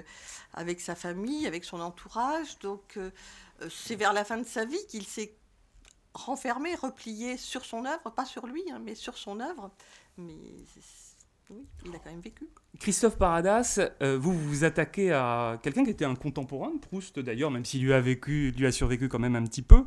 avec 0.53 0.79
sa 0.79 0.95
famille, 0.95 1.47
avec 1.47 1.63
son 1.63 1.79
entourage. 1.79 2.59
Donc 2.59 2.97
c'est 3.69 3.95
vers 3.95 4.13
la 4.13 4.23
fin 4.23 4.37
de 4.37 4.45
sa 4.45 4.65
vie 4.65 4.85
qu'il 4.87 5.05
s'est 5.05 5.33
renfermé, 6.13 6.75
replié 6.75 7.37
sur 7.37 7.65
son 7.65 7.85
œuvre, 7.85 8.11
pas 8.11 8.25
sur 8.25 8.47
lui, 8.47 8.63
hein, 8.71 8.81
mais 8.83 8.95
sur 8.95 9.17
son 9.17 9.39
œuvre. 9.39 9.71
Mais 10.17 10.35
oui, 11.49 11.65
il 11.85 11.95
a 11.95 11.99
quand 11.99 12.09
même 12.09 12.21
vécu. 12.21 12.47
Christophe 12.79 13.17
Paradas, 13.17 13.79
euh, 14.01 14.17
vous 14.19 14.33
vous 14.33 14.63
attaquez 14.63 15.11
à 15.11 15.59
quelqu'un 15.63 15.83
qui 15.83 15.91
était 15.91 16.05
un 16.05 16.15
contemporain 16.15 16.71
de 16.71 16.79
Proust 16.79 17.19
d'ailleurs, 17.19 17.51
même 17.51 17.65
s'il 17.65 17.83
lui 17.83 17.93
a 17.93 18.01
vécu, 18.01 18.51
lui 18.51 18.65
a 18.65 18.71
survécu 18.71 19.07
quand 19.07 19.19
même 19.19 19.35
un 19.35 19.43
petit 19.43 19.61
peu, 19.61 19.83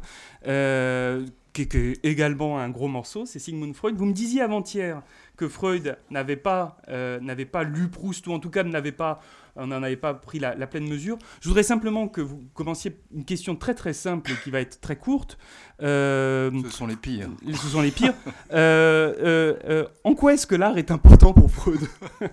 euh, 0.46 1.26
qui 1.52 1.62
est 1.62 2.04
également 2.04 2.58
un 2.58 2.68
gros 2.68 2.88
morceau, 2.88 3.26
c'est 3.26 3.38
Sigmund 3.38 3.74
Freud. 3.74 3.96
Vous 3.96 4.06
me 4.06 4.12
disiez 4.12 4.40
avant-hier 4.40 5.02
que 5.36 5.48
Freud 5.48 5.96
n'avait 6.10 6.36
pas, 6.36 6.76
euh, 6.88 7.18
n'avait 7.20 7.44
pas 7.44 7.64
lu 7.64 7.88
Proust, 7.88 8.26
ou 8.26 8.32
en 8.32 8.38
tout 8.38 8.50
cas 8.50 8.62
n'avait 8.62 8.92
pas, 8.92 9.20
on 9.56 9.68
n'en 9.68 9.82
avait 9.82 9.96
pas 9.96 10.14
pris 10.14 10.38
la, 10.38 10.54
pleine 10.66 10.88
mesure. 10.88 11.18
Je 11.40 11.48
voudrais 11.48 11.62
simplement 11.62 12.08
que 12.08 12.20
vous 12.20 12.42
commenciez 12.54 12.96
une 13.14 13.24
question 13.24 13.56
très 13.56 13.74
très 13.74 13.92
simple 13.92 14.30
qui 14.44 14.50
va 14.50 14.60
être 14.60 14.80
très 14.80 14.96
courte. 14.96 15.38
Euh, 15.82 16.50
ce 16.64 16.70
sont 16.70 16.86
les 16.86 16.96
pires. 16.96 17.30
Ce 17.46 17.68
sont 17.68 17.80
les 17.80 17.90
pires. 17.90 18.14
Euh, 18.52 19.86
en 20.04 20.14
quoi 20.14 20.34
est-ce 20.34 20.46
que 20.46 20.54
l'art 20.54 20.78
est 20.78 20.90
important 20.90 21.32
pour 21.32 21.50
Freud? 21.50 21.80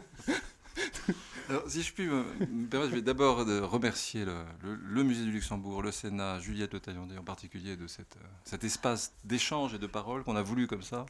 Alors, 1.49 1.63
si 1.67 1.81
je 1.81 1.93
puis 1.93 2.07
me, 2.07 2.67
permettre, 2.67 2.91
je 2.91 2.95
vais 2.95 3.01
d'abord 3.01 3.37
remercier 3.37 4.25
le, 4.25 5.03
Musée 5.03 5.23
du 5.23 5.31
Luxembourg, 5.31 5.81
le 5.81 5.91
Sénat, 5.91 6.39
Juliette 6.39 6.73
Le 6.73 6.81
Taillandé 6.81 7.17
en 7.17 7.23
particulier, 7.23 7.77
de 7.77 7.87
cette, 7.87 8.17
cet 8.43 8.65
espace 8.65 9.13
d'échange 9.23 9.73
et 9.73 9.79
de 9.79 9.87
parole 9.87 10.23
qu'on 10.23 10.35
a 10.35 10.41
voulu 10.41 10.67
comme 10.67 10.81
ça. 10.81 11.05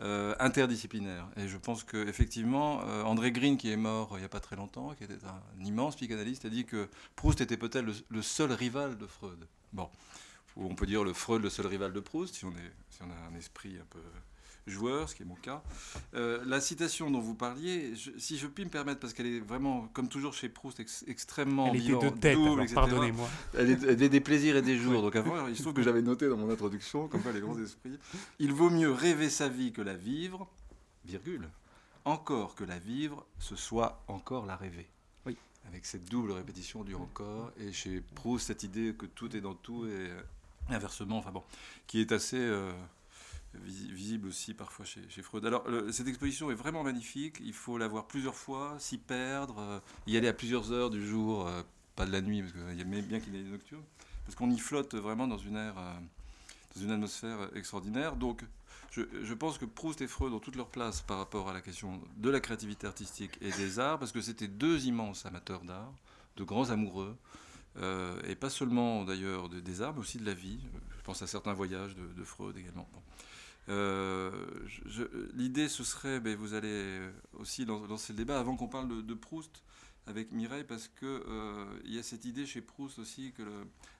Euh, 0.00 0.34
interdisciplinaire. 0.40 1.28
Et 1.36 1.48
je 1.48 1.56
pense 1.56 1.84
qu'effectivement, 1.84 2.80
euh, 2.86 3.04
André 3.04 3.30
Green, 3.30 3.56
qui 3.56 3.70
est 3.70 3.76
mort 3.76 4.12
euh, 4.12 4.16
il 4.16 4.20
n'y 4.20 4.24
a 4.24 4.28
pas 4.28 4.40
très 4.40 4.56
longtemps, 4.56 4.94
qui 4.94 5.04
était 5.04 5.18
un, 5.24 5.64
immense 5.64 5.96
psychanalyste, 5.96 6.44
a 6.44 6.48
dit 6.48 6.64
que 6.64 6.88
Proust 7.14 7.40
était 7.40 7.58
peut-être 7.58 7.86
le, 8.08 8.22
seul 8.22 8.52
rival 8.52 8.96
de 8.98 9.06
Freud. 9.06 9.46
Bon, 9.72 9.90
ou 10.56 10.66
on 10.66 10.74
peut 10.74 10.86
dire 10.86 11.04
le 11.04 11.12
Freud 11.12 11.42
le 11.42 11.50
seul 11.50 11.66
rival 11.66 11.92
de 11.92 12.00
Proust, 12.00 12.34
si 12.34 12.44
on 12.44 12.50
a 12.50 13.30
un 13.30 13.36
esprit 13.36 13.76
un 13.78 13.86
peu 13.90 14.00
joueur, 14.66 15.08
ce 15.08 15.14
qui 15.14 15.22
est 15.22 15.26
mon 15.26 15.34
cas. 15.34 15.62
Euh, 16.14 16.42
la 16.46 16.60
citation 16.60 17.10
dont 17.10 17.20
vous 17.20 17.34
parliez, 17.34 17.94
si 18.18 18.38
je 18.38 18.46
puis 18.46 18.64
me 18.64 18.70
permettre, 18.70 19.00
parce 19.00 19.12
qu'elle 19.12 19.26
est 19.26 19.40
vraiment, 19.40 19.88
comme 19.92 20.08
toujours 20.08 20.34
chez 20.34 20.48
Proust, 20.48 20.80
extrêmement 21.06 21.72
elle 21.72 21.76
était 21.76 22.10
de 22.10 22.10
tête, 22.10 22.74
pardonnez-moi. 22.74 23.28
Elle, 23.54 23.72
avait 23.72 24.08
des 24.08 24.20
plaisirs 24.20 24.56
et 24.56 24.62
des 24.62 24.76
jours. 24.76 25.02
Donc 25.02 25.16
avant, 25.16 25.46
il 25.48 25.56
se 25.56 25.62
trouve 25.62 25.74
que 25.74 25.82
j'avais 25.82 26.02
noté 26.02 26.28
dans 26.28 26.36
mon 26.36 26.50
introduction, 26.50 27.08
comme 27.08 27.22
quoi 27.22 27.32
les 27.32 27.40
grands 27.40 27.58
esprits, 27.58 27.98
il 28.38 28.52
vaut 28.52 28.70
mieux 28.70 28.92
rêver 28.92 29.30
sa 29.30 29.48
vie 29.48 29.72
que 29.72 29.82
la 29.82 29.94
vivre, 29.94 30.48
virgule, 31.04 31.48
encore 32.04 32.54
que 32.54 32.64
la 32.64 32.78
vivre, 32.78 33.26
ce 33.38 33.56
soit 33.56 34.02
encore 34.08 34.46
la 34.46 34.56
rêver. 34.56 34.88
Oui. 35.26 35.36
Avec 35.66 35.86
cette 35.86 36.08
double 36.08 36.32
répétition 36.32 36.84
du 36.84 36.94
encore, 36.94 37.52
et 37.58 37.72
chez 37.72 38.00
Proust, 38.14 38.46
cette 38.46 38.62
idée 38.62 38.94
que 38.96 39.06
tout 39.06 39.36
est 39.36 39.40
dans 39.40 39.54
tout, 39.54 39.86
et 39.86 40.10
inversement, 40.68 41.18
enfin 41.18 41.32
bon, 41.32 41.42
qui 41.86 42.00
est 42.00 42.12
assez... 42.12 42.38
Euh, 42.38 42.72
visible 43.60 44.28
aussi 44.28 44.54
parfois 44.54 44.84
chez, 44.84 45.22
Freud. 45.22 45.44
Alors, 45.44 45.64
cette 45.90 46.08
exposition 46.08 46.50
est 46.50 46.54
vraiment 46.54 46.82
magnifique. 46.82 47.36
Il 47.40 47.52
faut 47.52 47.78
la 47.78 47.88
voir 47.88 48.06
plusieurs 48.06 48.34
fois, 48.34 48.76
s'y 48.78 48.98
perdre, 48.98 49.58
euh, 49.58 49.80
y 50.06 50.16
aller 50.16 50.28
à 50.28 50.32
plusieurs 50.32 50.72
heures 50.72 50.90
du 50.90 51.06
jour, 51.06 51.46
euh, 51.46 51.62
pas 51.96 52.06
de 52.06 52.12
la 52.12 52.20
nuit, 52.20 52.42
parce 52.42 52.52
qu'il 52.52 52.78
y 52.78 52.80
a 52.80 52.84
bien 52.84 53.20
qu'il 53.20 53.34
y 53.34 53.38
ait 53.38 53.42
des 53.42 53.50
nocturnes, 53.50 53.84
parce 54.24 54.34
qu'on 54.34 54.50
y 54.50 54.58
flotte 54.58 54.94
vraiment 54.94 55.26
dans 55.26 55.38
une 55.38 55.56
euh, 55.56 56.92
atmosphère 56.94 57.50
extraordinaire. 57.54 58.16
Donc, 58.16 58.42
je, 58.90 59.32
pense 59.32 59.56
que 59.56 59.64
Proust 59.64 60.02
et 60.02 60.06
Freud 60.06 60.34
ont 60.34 60.38
toute 60.38 60.56
leur 60.56 60.68
place 60.68 61.00
par 61.00 61.16
rapport 61.16 61.48
à 61.48 61.54
la 61.54 61.62
question 61.62 61.98
de 62.18 62.28
la 62.28 62.40
créativité 62.40 62.86
artistique 62.86 63.38
et 63.40 63.50
des 63.50 63.78
arts, 63.78 63.98
parce 63.98 64.12
que 64.12 64.20
c'était 64.20 64.48
deux 64.48 64.84
immenses 64.84 65.24
amateurs 65.24 65.62
d'art, 65.62 65.92
de 66.36 66.44
grands 66.44 66.68
amoureux. 66.68 67.16
et 68.28 68.34
pas 68.34 68.50
seulement 68.50 69.04
d'ailleurs 69.04 69.48
des 69.48 69.80
arts, 69.80 69.94
mais 69.94 70.00
aussi 70.00 70.18
de 70.18 70.26
la 70.26 70.34
vie. 70.34 70.60
Je 71.02 71.06
pense 71.06 71.20
à 71.20 71.26
certains 71.26 71.52
voyages 71.52 71.96
de, 71.96 72.22
Freud 72.22 72.56
également. 72.56 72.88
Euh, 72.94 72.98
l'idée, 75.34 75.68
ce 75.68 75.84
serait, 75.84 76.20
ben, 76.20 76.36
vous 76.36 76.54
allez 76.54 77.00
aussi 77.34 77.64
lancer 77.64 78.12
le 78.12 78.18
débat 78.18 78.38
avant 78.38 78.56
qu'on 78.56 78.68
parle 78.68 79.04
de, 79.04 79.14
Proust 79.14 79.62
avec 80.06 80.32
Mireille, 80.32 80.64
parce 80.64 80.88
qu'il 80.88 81.06
euh, 81.08 81.64
il 81.84 81.94
y 81.94 81.98
a 81.98 82.02
cette 82.02 82.24
idée 82.24 82.44
chez 82.44 82.60
Proust 82.60 82.98
aussi 82.98 83.32
que 83.32 83.42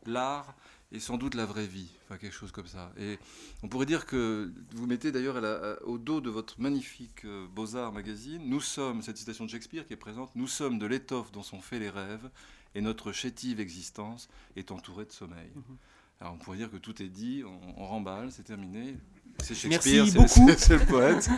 l'art 0.05 0.57
est 0.90 0.98
sans 0.98 1.16
doute 1.16 1.35
la 1.35 1.46
vraie 1.46 1.66
vie, 1.66 1.88
enfin 2.05 2.18
quelque 2.18 2.35
chose 2.35 2.51
comme 2.51 2.66
ça. 2.66 2.92
Et 2.98 3.18
on 3.62 3.68
pourrait 3.68 3.87
dire 3.87 4.05
que 4.05 4.53
vous 4.72 4.87
mettez 4.87 5.12
d'ailleurs 5.12 5.40
au 5.85 5.98
dos 5.98 6.20
de 6.20 6.29
votre 6.29 6.61
magnifique 6.61 7.25
euh, 7.25 7.46
Beaux-Arts 7.46 7.92
magazine, 7.92 8.42
nous 8.44 8.61
sommes, 8.61 9.01
cette 9.01 9.16
citation 9.16 9.44
de 9.44 9.51
Shakespeare 9.51 9.87
qui 9.87 9.92
est 9.92 9.96
présente, 9.96 10.35
nous 10.35 10.48
sommes 10.48 10.79
de 10.79 10.87
l'étoffe 10.87 11.31
dont 11.31 11.42
sont 11.42 11.61
faits 11.61 11.81
les 11.81 11.90
rêves, 11.90 12.29
et 12.75 12.81
notre 12.81 13.12
chétive 13.12 13.61
existence 13.61 14.29
est 14.57 14.70
entourée 14.70 15.05
de 15.05 15.12
sommeil. 15.12 15.51
Mm-hmm. 15.57 15.77
Alors 16.20 16.35
on 16.35 16.38
pourrait 16.38 16.57
dire 16.57 16.70
que 16.70 16.77
tout 16.77 17.03
est 17.03 17.09
dit, 17.09 17.42
on 17.44 17.87
remballe, 17.87 18.31
c'est 18.31 18.44
terminé. 18.44 18.96
C'est 19.40 19.55
Shakespeare, 19.55 20.07
c'est 20.59 20.79
le 20.79 20.87
poète. 20.87 21.29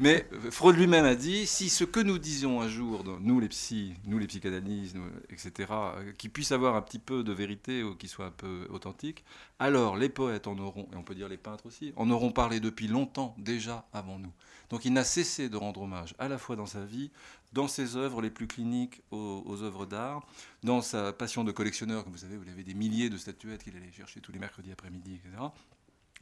Mais 0.00 0.26
Freud 0.50 0.76
lui-même 0.76 1.04
a 1.04 1.14
dit 1.14 1.46
si 1.46 1.68
ce 1.68 1.84
que 1.84 2.00
nous 2.00 2.18
disions 2.18 2.60
un 2.60 2.68
jour, 2.68 3.04
nous 3.20 3.40
les 3.40 3.48
psys, 3.48 3.94
nous 4.06 4.18
les 4.18 4.26
psychanalystes, 4.26 4.96
etc., 5.30 5.72
qui 6.18 6.28
puisse 6.28 6.52
avoir 6.52 6.74
un 6.74 6.82
petit 6.82 6.98
peu 6.98 7.22
de 7.22 7.32
vérité 7.32 7.82
ou 7.82 7.94
qui 7.94 8.08
soit 8.08 8.26
un 8.26 8.30
peu 8.30 8.66
authentique, 8.70 9.24
alors 9.58 9.96
les 9.96 10.08
poètes 10.08 10.46
en 10.46 10.58
auront, 10.58 10.88
et 10.92 10.96
on 10.96 11.02
peut 11.02 11.14
dire 11.14 11.28
les 11.28 11.36
peintres 11.36 11.66
aussi, 11.66 11.92
en 11.96 12.10
auront 12.10 12.32
parlé 12.32 12.60
depuis 12.60 12.88
longtemps 12.88 13.34
déjà 13.38 13.86
avant 13.92 14.18
nous. 14.18 14.32
Donc 14.70 14.84
il 14.84 14.92
n'a 14.92 15.04
cessé 15.04 15.48
de 15.48 15.56
rendre 15.56 15.82
hommage 15.82 16.14
à 16.18 16.28
la 16.28 16.38
fois 16.38 16.56
dans 16.56 16.66
sa 16.66 16.84
vie, 16.84 17.10
dans 17.52 17.68
ses 17.68 17.96
œuvres 17.96 18.20
les 18.20 18.30
plus 18.30 18.48
cliniques 18.48 19.02
aux, 19.10 19.44
aux 19.46 19.62
œuvres 19.62 19.86
d'art, 19.86 20.26
dans 20.64 20.80
sa 20.80 21.12
passion 21.12 21.44
de 21.44 21.52
collectionneur, 21.52 22.02
comme 22.02 22.12
vous 22.12 22.18
savez, 22.18 22.36
vous 22.36 22.48
avez 22.48 22.64
des 22.64 22.74
milliers 22.74 23.10
de 23.10 23.16
statuettes 23.16 23.62
qu'il 23.62 23.76
allait 23.76 23.92
chercher 23.92 24.20
tous 24.20 24.32
les 24.32 24.38
mercredis 24.38 24.72
après-midi, 24.72 25.20
etc. 25.22 25.44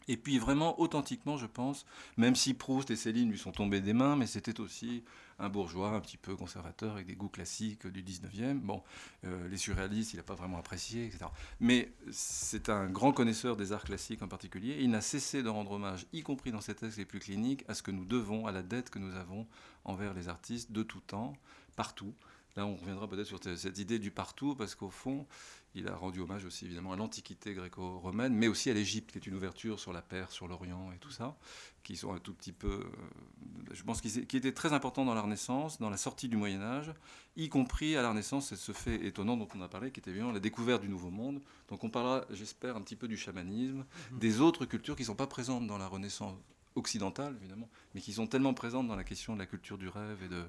Et 0.08 0.16
puis 0.16 0.38
vraiment 0.38 0.80
authentiquement, 0.80 1.36
je 1.36 1.46
pense, 1.46 1.86
même 2.16 2.34
si 2.34 2.54
Proust 2.54 2.90
et 2.90 2.96
Céline 2.96 3.30
lui 3.30 3.38
sont 3.38 3.52
tombés 3.52 3.80
des 3.80 3.92
mains, 3.92 4.16
mais 4.16 4.26
c'était 4.26 4.60
aussi 4.60 5.04
un 5.38 5.48
bourgeois 5.48 5.90
un 5.90 6.00
petit 6.00 6.16
peu 6.16 6.36
conservateur 6.36 6.92
avec 6.92 7.06
des 7.06 7.14
goûts 7.14 7.28
classiques 7.28 7.86
du 7.86 8.02
19e. 8.02 8.60
Bon, 8.60 8.82
euh, 9.24 9.48
les 9.48 9.56
surréalistes, 9.56 10.12
il 10.12 10.16
n'a 10.16 10.22
pas 10.22 10.34
vraiment 10.34 10.58
apprécié, 10.58 11.06
etc. 11.06 11.26
Mais 11.60 11.92
c'est 12.10 12.68
un 12.68 12.86
grand 12.86 13.12
connaisseur 13.12 13.56
des 13.56 13.72
arts 13.72 13.84
classiques 13.84 14.22
en 14.22 14.28
particulier. 14.28 14.78
il 14.80 14.90
n'a 14.90 15.00
cessé 15.00 15.42
de 15.42 15.48
rendre 15.48 15.72
hommage, 15.72 16.06
y 16.12 16.22
compris 16.22 16.52
dans 16.52 16.60
ses 16.60 16.74
textes 16.74 16.98
les 16.98 17.04
plus 17.04 17.18
cliniques, 17.18 17.64
à 17.68 17.74
ce 17.74 17.82
que 17.82 17.90
nous 17.90 18.04
devons, 18.04 18.46
à 18.46 18.52
la 18.52 18.62
dette 18.62 18.90
que 18.90 18.98
nous 18.98 19.14
avons 19.16 19.46
envers 19.84 20.14
les 20.14 20.28
artistes 20.28 20.72
de 20.72 20.82
tout 20.82 21.00
temps, 21.00 21.34
partout. 21.76 22.14
Là, 22.56 22.66
on 22.66 22.76
reviendra 22.76 23.08
peut-être 23.08 23.26
sur 23.26 23.40
cette 23.42 23.78
idée 23.78 23.98
du 23.98 24.10
partout, 24.10 24.54
parce 24.54 24.74
qu'au 24.74 24.90
fond, 24.90 25.26
il 25.74 25.88
a 25.88 25.94
rendu 25.94 26.20
hommage 26.20 26.44
aussi 26.44 26.66
évidemment 26.66 26.92
à 26.92 26.96
l'Antiquité 26.96 27.54
gréco-romaine, 27.54 28.34
mais 28.34 28.48
aussi 28.48 28.70
à 28.70 28.74
l'Égypte, 28.74 29.12
qui 29.12 29.18
est 29.18 29.26
une 29.26 29.34
ouverture 29.34 29.80
sur 29.80 29.92
la 29.92 30.02
Perse, 30.02 30.32
sur 30.32 30.48
l'Orient 30.48 30.92
et 30.92 30.98
tout 30.98 31.10
ça, 31.10 31.36
qui 31.82 31.96
sont 31.96 32.12
un 32.12 32.18
tout 32.18 32.34
petit 32.34 32.52
peu, 32.52 32.68
euh, 32.68 33.72
je 33.72 33.82
pense, 33.82 34.00
qui, 34.00 34.18
était 34.18 34.52
très 34.52 34.72
important 34.72 35.04
dans 35.04 35.14
la 35.14 35.22
Renaissance, 35.22 35.78
dans 35.78 35.90
la 35.90 35.96
sortie 35.96 36.28
du 36.28 36.36
Moyen 36.36 36.62
Âge, 36.62 36.92
y 37.36 37.48
compris 37.48 37.96
à 37.96 38.02
la 38.02 38.10
Renaissance, 38.10 38.48
c'est 38.48 38.56
ce 38.56 38.72
fait 38.72 39.04
étonnant 39.06 39.36
dont 39.36 39.48
on 39.54 39.60
a 39.62 39.68
parlé, 39.68 39.90
qui 39.90 40.00
était 40.00 40.12
bien 40.12 40.32
la 40.32 40.40
découverte 40.40 40.82
du 40.82 40.88
Nouveau 40.88 41.10
Monde. 41.10 41.40
Donc 41.68 41.84
on 41.84 41.90
parlera, 41.90 42.24
j'espère, 42.30 42.76
un 42.76 42.82
petit 42.82 42.96
peu 42.96 43.08
du 43.08 43.16
chamanisme, 43.16 43.84
mhm. 44.12 44.18
des 44.18 44.40
autres 44.40 44.66
cultures 44.66 44.96
qui 44.96 45.02
ne 45.02 45.06
sont 45.06 45.14
pas 45.14 45.26
présentes 45.26 45.66
dans 45.66 45.78
la 45.78 45.86
Renaissance 45.86 46.34
occidentale, 46.74 47.36
évidemment, 47.40 47.68
mais 47.94 48.00
qui 48.00 48.12
sont 48.12 48.26
tellement 48.26 48.54
présentes 48.54 48.88
dans 48.88 48.96
la 48.96 49.04
question 49.04 49.34
de 49.34 49.38
la 49.38 49.46
culture 49.46 49.76
du 49.76 49.88
rêve 49.88 50.22
et 50.22 50.28
de 50.28 50.42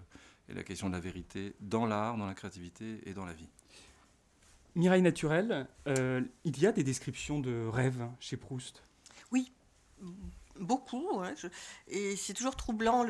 et 0.50 0.54
la 0.54 0.64
question 0.64 0.90
de 0.90 0.94
la 0.94 1.00
vérité 1.00 1.54
dans 1.62 1.86
l'art, 1.86 2.18
dans 2.18 2.26
la 2.26 2.34
créativité 2.34 3.00
et 3.06 3.14
dans 3.14 3.26
la 3.26 3.34
vie. 3.34 3.48
Mireille 4.76 5.02
Naturel, 5.02 5.68
euh, 5.88 6.22
il 6.46 6.60
y 6.60 6.66
a 6.66 6.72
des 6.72 6.84
descriptions 6.84 7.40
de 7.40 7.68
rêves 7.68 8.08
chez 8.20 8.38
Proust? 8.38 8.82
Oui, 9.32 9.52
beaucoup. 10.60 11.22
Et 11.88 12.16
c'est 12.16 12.34
toujours 12.34 12.56
troublant 12.56 13.06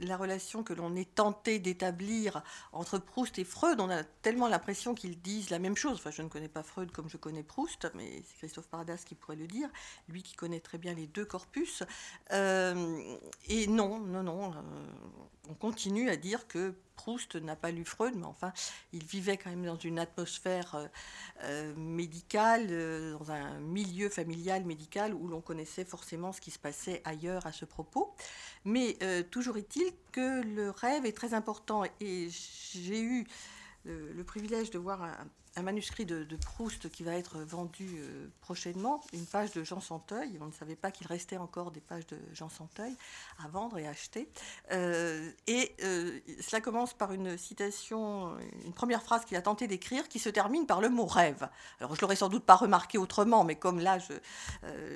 la 0.00 0.16
relation 0.16 0.62
que 0.62 0.72
l'on 0.72 0.94
est 0.96 1.14
tenté 1.14 1.58
d'établir 1.58 2.42
entre 2.72 2.98
Proust 2.98 3.38
et 3.38 3.44
Freud. 3.44 3.80
On 3.80 3.90
a 3.90 4.04
tellement 4.04 4.48
l'impression 4.48 4.94
qu'ils 4.94 5.20
disent 5.20 5.50
la 5.50 5.58
même 5.58 5.76
chose. 5.76 5.96
Enfin, 5.96 6.10
je 6.10 6.22
ne 6.22 6.28
connais 6.28 6.48
pas 6.48 6.62
Freud 6.62 6.90
comme 6.92 7.08
je 7.08 7.16
connais 7.16 7.42
Proust, 7.42 7.90
mais 7.94 8.22
c'est 8.26 8.36
Christophe 8.38 8.68
Paradas 8.68 9.02
qui 9.04 9.14
pourrait 9.14 9.36
le 9.36 9.46
dire, 9.46 9.68
lui 10.08 10.22
qui 10.22 10.34
connaît 10.34 10.60
très 10.60 10.78
bien 10.78 10.94
les 10.94 11.06
deux 11.06 11.24
corpus. 11.24 11.82
Euh, 12.32 13.16
et 13.48 13.66
non, 13.66 13.98
non, 14.00 14.22
non. 14.22 14.52
Euh, 14.52 14.56
on 15.48 15.54
continue 15.54 16.10
à 16.10 16.16
dire 16.16 16.46
que 16.46 16.74
Proust 16.96 17.36
n'a 17.36 17.56
pas 17.56 17.70
lu 17.70 17.84
Freud, 17.84 18.14
mais 18.16 18.24
enfin, 18.24 18.52
il 18.92 19.04
vivait 19.04 19.36
quand 19.36 19.50
même 19.50 19.64
dans 19.64 19.78
une 19.78 19.98
atmosphère 19.98 20.74
euh, 20.74 20.86
euh, 21.44 21.74
médicale, 21.76 22.66
euh, 22.70 23.16
dans 23.16 23.30
un 23.30 23.60
milieu 23.60 24.08
familial 24.08 24.64
médical 24.64 25.14
où 25.14 25.28
l'on 25.28 25.40
connaissait 25.40 25.84
forcément 25.84 26.32
ce 26.32 26.40
qui 26.40 26.50
se 26.50 26.58
passait 26.58 27.00
ailleurs 27.04 27.46
à 27.46 27.52
ce 27.52 27.64
propos. 27.64 28.14
Mais 28.64 28.98
toujours 29.30 29.56
est-il 29.56 29.92
que 30.12 30.42
le 30.42 30.70
rêve 30.70 31.06
est 31.06 31.16
très 31.16 31.32
important 31.32 31.84
et 32.00 32.28
j'ai 32.30 33.00
eu 33.00 33.26
le, 33.84 34.22
privilège 34.24 34.70
de 34.70 34.78
voir 34.78 35.02
un, 35.02 35.16
manuscrit 35.62 36.06
de, 36.06 36.24
Proust 36.36 36.88
qui 36.90 37.02
va 37.02 37.14
être 37.14 37.38
vendu 37.38 37.98
euh, 37.98 38.28
prochainement, 38.40 39.02
une 39.12 39.26
page 39.26 39.52
de 39.52 39.64
Jean 39.64 39.80
Santeuil. 39.80 40.38
On 40.40 40.46
ne 40.46 40.52
savait 40.52 40.76
pas 40.76 40.90
qu'il 40.90 41.06
restait 41.06 41.36
encore 41.36 41.70
des 41.70 41.80
pages 41.80 42.06
de 42.06 42.18
Jean 42.32 42.48
Santeuil 42.48 42.96
à 43.44 43.48
vendre 43.48 43.78
et 43.78 43.86
à 43.86 43.90
acheter. 43.90 44.28
Euh, 44.72 45.30
et 45.46 45.74
cela 46.40 46.60
commence 46.60 46.94
par 46.94 47.12
une 47.12 47.36
citation, 47.36 48.36
une 48.64 48.72
première 48.72 49.02
phrase 49.02 49.24
qu'il 49.24 49.36
a 49.36 49.42
tenté 49.42 49.66
d'écrire 49.66 50.08
qui 50.08 50.18
se 50.18 50.28
termine 50.28 50.66
par 50.66 50.80
le 50.80 50.88
mot 50.88 51.06
rêve. 51.06 51.48
Alors 51.80 51.94
je 51.94 52.00
l'aurais 52.00 52.16
sans 52.16 52.28
doute 52.28 52.44
pas 52.44 52.56
remarqué 52.56 52.98
autrement, 52.98 53.44
mais 53.44 53.56
comme 53.56 53.80
là 53.80 53.98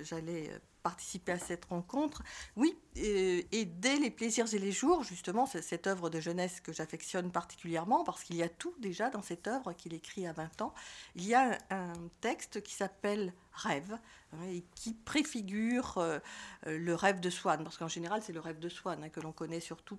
j'allais 0.02 0.50
participer 0.82 1.32
à 1.32 1.38
cette 1.38 1.64
rencontre. 1.66 2.22
Oui, 2.56 2.76
et, 2.96 3.64
dès 3.64 3.96
les 3.96 4.10
plaisirs 4.10 4.52
et 4.52 4.58
les 4.58 4.72
jours, 4.72 5.04
justement, 5.04 5.46
cette 5.46 5.86
œuvre 5.86 6.10
de 6.10 6.20
jeunesse 6.20 6.60
que 6.60 6.72
j'affectionne 6.72 7.30
particulièrement 7.30 8.04
parce 8.04 8.24
qu'il 8.24 8.36
y 8.36 8.42
a 8.42 8.48
tout 8.48 8.74
déjà 8.78 9.10
dans 9.10 9.22
cette 9.22 9.46
œuvre 9.46 9.72
qu'il 9.72 9.94
écrit 9.94 10.26
à 10.26 10.32
20 10.32 10.62
ans. 10.62 10.74
Il 11.14 11.26
y 11.26 11.34
a 11.34 11.58
un, 11.70 11.92
texte 12.20 12.62
qui 12.62 12.74
s'appelle 12.74 13.32
Rêve 13.52 13.98
hein, 14.32 14.44
et 14.50 14.64
qui 14.74 14.94
préfigure 14.94 15.98
euh, 15.98 16.18
le 16.66 16.94
rêve 16.94 17.20
de 17.20 17.30
Swann, 17.30 17.62
parce 17.64 17.76
qu'en 17.76 17.88
général, 17.88 18.22
c'est 18.22 18.32
le 18.32 18.40
rêve 18.40 18.58
de 18.58 18.68
Swann 18.68 19.02
hein, 19.04 19.08
que 19.08 19.20
l'on 19.20 19.32
connaît 19.32 19.60
surtout 19.60 19.98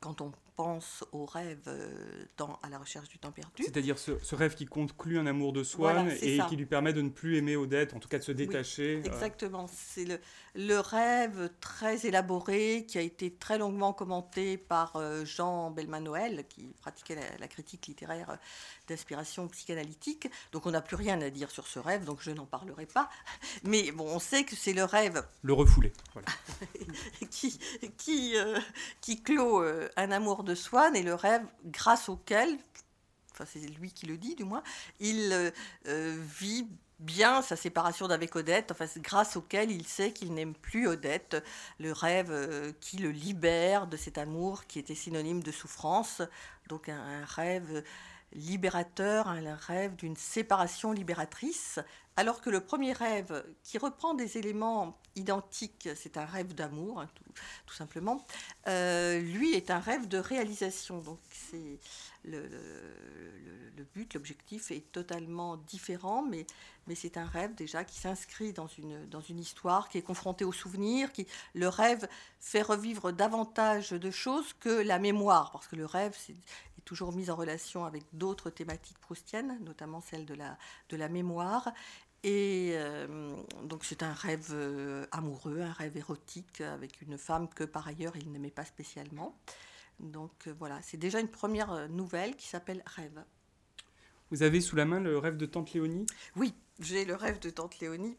quand 0.00 0.20
on 0.20 0.32
pense 0.62 1.04
au 1.12 1.24
rêve 1.24 1.62
euh, 1.68 1.88
dans, 2.36 2.58
à 2.62 2.68
la 2.68 2.76
recherche 2.76 3.08
du 3.08 3.18
temps 3.18 3.32
perdu. 3.32 3.64
C'est-à-dire 3.64 3.98
ce, 3.98 4.34
rêve 4.34 4.54
qui 4.54 4.66
conclut 4.66 5.18
un 5.18 5.26
amour 5.26 5.54
de 5.54 5.64
Swann 5.64 6.10
et 6.20 6.38
qui 6.50 6.56
lui 6.56 6.66
permet 6.66 6.92
de 6.92 7.00
ne 7.00 7.08
plus 7.08 7.38
aimer 7.38 7.56
Odette, 7.56 7.94
en 7.94 7.98
tout 7.98 8.10
cas 8.10 8.18
de 8.18 8.24
se 8.24 8.32
détacher. 8.32 8.96
Euh. 8.96 9.08
exactement. 9.08 9.66
C'est 9.72 10.04
le, 10.04 10.20
le, 10.54 10.78
rêve 10.78 11.50
très 11.62 12.04
élaboré 12.04 12.84
qui 12.86 12.98
a 12.98 13.00
été 13.00 13.32
très 13.32 13.56
longuement 13.56 13.94
commenté 13.94 14.58
par 14.58 14.96
euh, 14.96 15.24
Jean 15.24 15.70
Belmanoël, 15.70 16.44
qui 16.46 16.74
pratiquait 16.82 17.18
la, 17.38 17.48
critique 17.48 17.86
littéraire 17.86 18.36
d'inspiration 18.86 19.48
psychanalytique. 19.48 20.28
Donc 20.52 20.66
on 20.66 20.72
n'a 20.72 20.82
plus 20.82 20.96
rien 20.96 21.22
à 21.22 21.30
dire 21.30 21.50
sur 21.50 21.66
ce 21.66 21.78
rêve, 21.78 22.04
donc 22.04 22.18
je 22.20 22.32
n'en 22.32 22.44
parlerai 22.44 22.84
pas. 22.84 23.08
Mais 23.64 23.92
bon, 23.92 24.04
on 24.06 24.18
sait 24.18 24.44
que 24.44 24.56
c'est 24.56 24.74
le 24.74 24.84
rêve. 24.84 25.24
Le 25.40 25.54
refoulé. 25.54 25.94
Voilà. 26.12 26.28
qui, 27.30 27.58
qui, 27.96 28.34
qui 29.00 29.22
clôt 29.22 29.62
un 29.96 30.10
amour 30.10 30.44
de 30.44 30.49
Swann 30.54 30.96
et 30.96 31.02
le 31.02 31.14
rêve 31.14 31.44
grâce 31.66 32.08
auquel, 32.08 32.58
enfin 33.32 33.44
c'est 33.46 33.60
lui 33.60 33.92
qui 33.92 34.06
le 34.06 34.16
dit 34.16 34.34
du 34.34 34.44
moins, 34.44 34.62
il 34.98 35.30
euh, 35.32 35.50
euh, 35.86 36.16
vit 36.38 36.68
bien 36.98 37.40
sa 37.40 37.56
séparation 37.56 38.08
d'avec 38.08 38.36
Odette, 38.36 38.72
enfin, 38.72 38.84
grâce 38.98 39.36
auquel 39.36 39.70
il 39.70 39.86
sait 39.86 40.12
qu'il 40.12 40.34
n'aime 40.34 40.54
plus 40.54 40.86
Odette, 40.86 41.42
le 41.78 41.92
rêve 41.92 42.30
euh, 42.30 42.72
qui 42.80 42.98
le 42.98 43.10
libère 43.10 43.86
de 43.86 43.96
cet 43.96 44.18
amour 44.18 44.66
qui 44.66 44.78
était 44.78 44.94
synonyme 44.94 45.42
de 45.42 45.50
souffrance, 45.50 46.20
donc 46.68 46.88
un 46.88 47.24
rêve 47.24 47.82
libérateur, 48.32 49.28
un 49.28 49.54
rêve 49.54 49.96
d'une 49.96 50.16
séparation 50.16 50.92
libératrice, 50.92 51.80
alors 52.20 52.42
que 52.42 52.50
le 52.50 52.60
premier 52.60 52.92
rêve, 52.92 53.42
qui 53.62 53.78
reprend 53.78 54.12
des 54.12 54.36
éléments 54.36 54.98
identiques, 55.16 55.88
c'est 55.96 56.18
un 56.18 56.26
rêve 56.26 56.54
d'amour, 56.54 57.00
hein, 57.00 57.08
tout, 57.64 57.72
simplement, 57.72 58.26
euh, 58.68 59.18
lui 59.20 59.54
est 59.54 59.70
un 59.70 59.78
rêve 59.78 60.06
de 60.06 60.18
réalisation. 60.18 60.98
Donc 60.98 61.18
c'est 61.30 61.78
le, 62.24 62.42
but, 63.94 64.12
l'objectif 64.12 64.70
est 64.70 64.92
totalement 64.92 65.56
différent, 65.56 66.22
mais, 66.22 66.44
c'est 66.94 67.16
un 67.16 67.24
rêve 67.24 67.54
déjà 67.54 67.84
qui 67.84 67.98
s'inscrit 67.98 68.52
dans 68.52 68.66
une, 68.66 69.38
histoire, 69.38 69.88
qui 69.88 69.96
est 69.96 70.02
confronté 70.02 70.44
au 70.44 70.52
souvenir, 70.52 71.12
qui 71.12 71.26
le 71.54 71.68
rêve 71.68 72.06
fait 72.38 72.60
revivre 72.60 73.12
davantage 73.14 73.92
de 73.92 74.10
choses 74.10 74.52
que 74.60 74.68
la 74.68 74.98
mémoire, 74.98 75.52
parce 75.52 75.68
que 75.68 75.76
le 75.76 75.86
rêve 75.86 76.14
c'est 76.18 76.34
toujours 76.84 77.12
mis 77.12 77.30
en 77.30 77.36
relation 77.36 77.84
avec 77.84 78.02
d'autres 78.12 78.50
thématiques 78.50 78.98
proustiennes, 78.98 79.58
notamment 79.62 80.00
celle 80.00 80.26
de 80.26 80.96
la 80.96 81.08
mémoire. 81.08 81.72
Et 82.22 82.72
euh, 82.74 83.34
donc 83.64 83.84
c'est 83.84 84.02
un 84.02 84.12
rêve 84.12 84.48
euh, 84.52 85.06
amoureux, 85.10 85.60
un 85.60 85.72
rêve 85.72 85.96
érotique 85.96 86.60
avec 86.60 87.00
une 87.00 87.16
femme 87.16 87.48
que 87.48 87.64
par 87.64 87.88
ailleurs 87.88 88.14
il 88.16 88.30
n'aimait 88.30 88.50
pas 88.50 88.64
spécialement. 88.64 89.38
Donc 90.00 90.46
euh, 90.46 90.54
voilà, 90.58 90.80
c'est 90.82 90.98
déjà 90.98 91.20
une 91.20 91.28
première 91.28 91.88
nouvelle 91.88 92.36
qui 92.36 92.46
s'appelle 92.46 92.82
Rêve. 92.84 93.24
Vous 94.30 94.42
avez 94.42 94.60
sous 94.60 94.76
la 94.76 94.84
main 94.84 95.00
le 95.00 95.16
rêve 95.16 95.38
de 95.38 95.46
Tante 95.46 95.72
Léonie? 95.72 96.04
Oui, 96.36 96.54
j'ai 96.78 97.04
le 97.06 97.14
rêve 97.14 97.38
de 97.38 97.48
Tante 97.48 97.80
Léonie. 97.80 98.16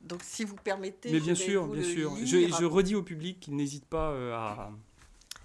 Donc 0.00 0.22
si 0.22 0.44
vous 0.44 0.56
permettez... 0.56 1.12
Mais 1.12 1.20
bien 1.20 1.34
sûr, 1.34 1.66
bien 1.68 1.82
sûr. 1.82 2.16
Je, 2.16 2.48
je, 2.48 2.64
redis 2.64 2.94
au 2.94 3.02
public 3.02 3.40
qu'il 3.40 3.54
n'hésite 3.54 3.86
pas 3.86 4.12
à, 4.34 4.72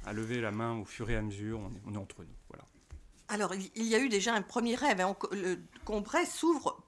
à 0.05 0.13
lever 0.13 0.39
la 0.39 0.51
main 0.51 0.77
au 0.79 0.85
fur 0.85 1.09
et 1.09 1.15
à 1.15 1.21
mesure. 1.21 1.59
On 1.59 1.73
est, 1.73 1.81
on 1.85 1.93
est 1.93 1.97
entre 1.97 2.23
nous. 2.23 2.35
Voilà. 2.49 2.65
Alors, 3.27 3.53
il 3.53 3.87
y 3.87 3.95
a 3.95 3.99
eu 3.99 4.09
déjà 4.09 4.33
un 4.33 4.41
premier 4.41 4.75
rêve. 4.75 4.99
Hein. 5.01 5.15
Le 5.31 5.57
Combray 5.85 6.25
s'ouvre 6.25 6.83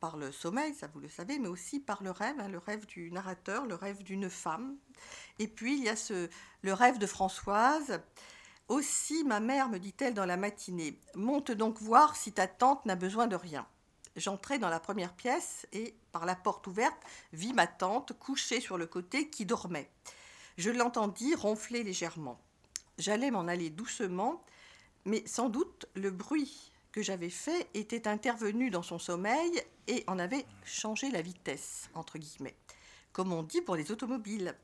par 0.00 0.16
le 0.16 0.32
sommeil, 0.32 0.74
ça 0.74 0.86
vous 0.86 1.00
le 1.00 1.08
savez, 1.08 1.38
mais 1.38 1.48
aussi 1.48 1.80
par 1.80 2.02
le 2.02 2.10
rêve, 2.10 2.38
hein, 2.38 2.48
le 2.48 2.58
rêve 2.58 2.86
du 2.86 3.10
narrateur, 3.10 3.66
le 3.66 3.74
rêve 3.74 4.02
d'une 4.02 4.30
femme. 4.30 4.76
Et 5.38 5.48
puis, 5.48 5.78
il 5.78 5.84
y 5.84 5.88
a 5.88 5.96
ce, 5.96 6.28
le 6.62 6.72
rêve 6.72 6.98
de 6.98 7.06
Françoise. 7.06 8.00
Aussi, 8.68 9.24
ma 9.24 9.40
mère, 9.40 9.68
me 9.68 9.78
dit-elle 9.78 10.14
dans 10.14 10.26
la 10.26 10.36
matinée, 10.36 11.00
monte 11.14 11.50
donc 11.50 11.80
voir 11.80 12.16
si 12.16 12.32
ta 12.32 12.46
tante 12.46 12.84
n'a 12.86 12.96
besoin 12.96 13.26
de 13.26 13.36
rien. 13.36 13.66
J'entrai 14.16 14.58
dans 14.58 14.68
la 14.68 14.80
première 14.80 15.14
pièce 15.14 15.66
et, 15.72 15.94
par 16.12 16.26
la 16.26 16.34
porte 16.34 16.66
ouverte, 16.66 17.00
vis 17.32 17.52
ma 17.52 17.66
tante 17.66 18.12
couchée 18.18 18.60
sur 18.60 18.76
le 18.76 18.86
côté 18.86 19.30
qui 19.30 19.46
dormait. 19.46 19.90
Je 20.56 20.70
l'entendis 20.70 21.34
ronfler 21.34 21.84
légèrement. 21.84 22.40
J'allais 22.98 23.30
m'en 23.30 23.46
aller 23.46 23.70
doucement, 23.70 24.44
mais 25.04 25.22
sans 25.26 25.48
doute 25.48 25.86
le 25.94 26.10
bruit 26.10 26.72
que 26.92 27.02
j'avais 27.02 27.30
fait 27.30 27.68
était 27.74 28.08
intervenu 28.08 28.70
dans 28.70 28.82
son 28.82 28.98
sommeil 28.98 29.62
et 29.86 30.04
en 30.06 30.18
avait 30.18 30.46
changé 30.64 31.10
la 31.10 31.22
vitesse, 31.22 31.90
entre 31.94 32.18
guillemets, 32.18 32.56
comme 33.12 33.32
on 33.32 33.42
dit 33.42 33.60
pour 33.60 33.76
les 33.76 33.90
automobiles, 33.92 34.54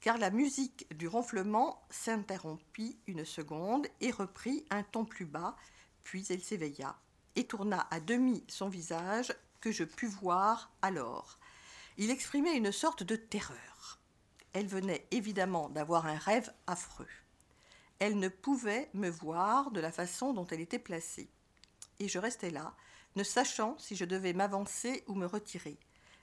car 0.00 0.18
la 0.18 0.30
musique 0.30 0.86
du 0.96 1.08
ronflement 1.08 1.82
s'interrompit 1.90 2.98
une 3.06 3.24
seconde 3.24 3.86
et 4.00 4.10
reprit 4.10 4.64
un 4.70 4.82
ton 4.82 5.04
plus 5.04 5.26
bas, 5.26 5.56
puis 6.02 6.26
elle 6.30 6.42
s'éveilla 6.42 6.96
et 7.36 7.44
tourna 7.44 7.86
à 7.90 8.00
demi 8.00 8.44
son 8.48 8.68
visage 8.68 9.34
que 9.60 9.72
je 9.72 9.84
pus 9.84 10.08
voir 10.08 10.72
alors. 10.82 11.38
Il 11.98 12.10
exprimait 12.10 12.56
une 12.56 12.72
sorte 12.72 13.02
de 13.02 13.16
terreur. 13.16 14.00
Elle 14.52 14.66
venait 14.66 15.06
évidemment 15.10 15.68
d'avoir 15.68 16.06
un 16.06 16.18
rêve 16.18 16.52
affreux 16.66 17.08
elle 18.02 18.18
ne 18.18 18.26
pouvait 18.26 18.90
me 18.94 19.08
voir 19.08 19.70
de 19.70 19.78
la 19.78 19.92
façon 19.92 20.32
dont 20.32 20.44
elle 20.48 20.60
était 20.60 20.80
placée. 20.80 21.30
Et 22.02 22.08
je 22.08 22.18
restais 22.18 22.50
là, 22.50 22.74
ne 23.14 23.22
sachant 23.22 23.78
si 23.78 23.94
je 23.94 24.04
devais 24.04 24.32
m'avancer 24.32 25.04
ou 25.06 25.14
me 25.14 25.24
retirer. 25.24 25.78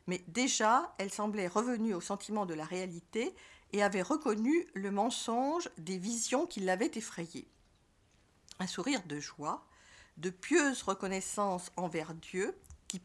Mais 0.08 0.22
déjà, 0.28 0.94
elle 0.98 1.10
semblait 1.10 1.48
revenue 1.48 1.94
au 1.94 2.02
sentiment 2.02 2.46
de 2.46 2.54
la 2.54 2.66
réalité 2.66 3.34
et 3.72 3.82
avait 3.82 4.02
reconnu 4.02 4.68
le 4.74 4.92
mensonge 4.92 5.70
des 5.78 5.98
visions 5.98 6.46
qui 6.46 6.60
l'avaient 6.60 6.92
effrayée. 6.96 7.48
Un 8.60 8.68
sourire 8.68 9.04
de 9.06 9.22
joie, 9.22 9.66
de 10.18 10.30
pieuse 10.30 10.82
reconnaissance 10.82 11.72
envers 11.78 12.14
Dieu, 12.14 12.54
qui, 12.90 13.02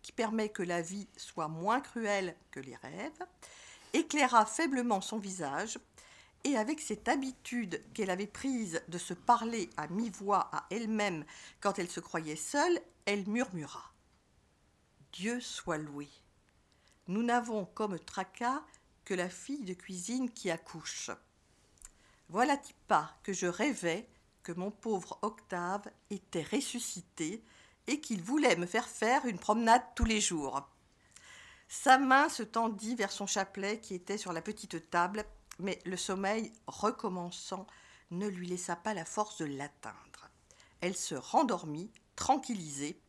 qui 0.00 0.12
permet 0.12 0.48
que 0.48 0.62
la 0.62 0.80
vie 0.80 1.08
soit 1.18 1.48
moins 1.48 1.82
cruelle 1.82 2.34
que 2.50 2.60
les 2.60 2.76
rêves, 2.76 3.26
éclaira 3.92 4.46
faiblement 4.46 5.02
son 5.02 5.18
visage 5.18 5.78
et 6.44 6.56
avec 6.56 6.80
cette 6.80 7.08
habitude 7.08 7.82
qu'elle 7.94 8.10
avait 8.10 8.26
prise 8.26 8.82
de 8.88 8.98
se 8.98 9.14
parler 9.14 9.70
à 9.76 9.88
mi-voix 9.88 10.48
à 10.52 10.66
elle-même 10.70 11.24
quand 11.60 11.78
elle 11.78 11.90
se 11.90 12.00
croyait 12.00 12.36
seule, 12.36 12.80
elle 13.06 13.28
murmura 13.28 13.92
Dieu 15.12 15.40
soit 15.40 15.78
loué. 15.78 16.08
Nous 17.08 17.22
n'avons 17.22 17.64
comme 17.64 17.98
tracas 17.98 18.62
que 19.04 19.14
la 19.14 19.28
fille 19.28 19.64
de 19.64 19.74
cuisine 19.74 20.30
qui 20.30 20.50
accouche. 20.50 21.10
Voilà-t-il 22.28 22.74
pas 22.86 23.16
que 23.22 23.32
je 23.32 23.46
rêvais 23.46 24.06
que 24.42 24.52
mon 24.52 24.70
pauvre 24.70 25.18
Octave 25.22 25.90
était 26.10 26.42
ressuscité 26.42 27.42
et 27.86 28.00
qu'il 28.00 28.22
voulait 28.22 28.56
me 28.56 28.66
faire 28.66 28.86
faire 28.86 29.24
une 29.24 29.38
promenade 29.38 29.82
tous 29.94 30.04
les 30.04 30.20
jours. 30.20 30.68
Sa 31.68 31.98
main 31.98 32.28
se 32.28 32.42
tendit 32.42 32.94
vers 32.94 33.12
son 33.12 33.26
chapelet 33.26 33.80
qui 33.80 33.94
était 33.94 34.18
sur 34.18 34.32
la 34.32 34.42
petite 34.42 34.90
table 34.90 35.24
mais 35.58 35.78
le 35.84 35.96
sommeil, 35.96 36.52
recommençant, 36.66 37.66
ne 38.10 38.26
lui 38.26 38.46
laissa 38.46 38.76
pas 38.76 38.94
la 38.94 39.04
force 39.04 39.38
de 39.38 39.44
l'atteindre. 39.44 40.30
Elle 40.80 40.96
se 40.96 41.14
rendormit, 41.14 41.90
tranquillisée, 42.16 43.00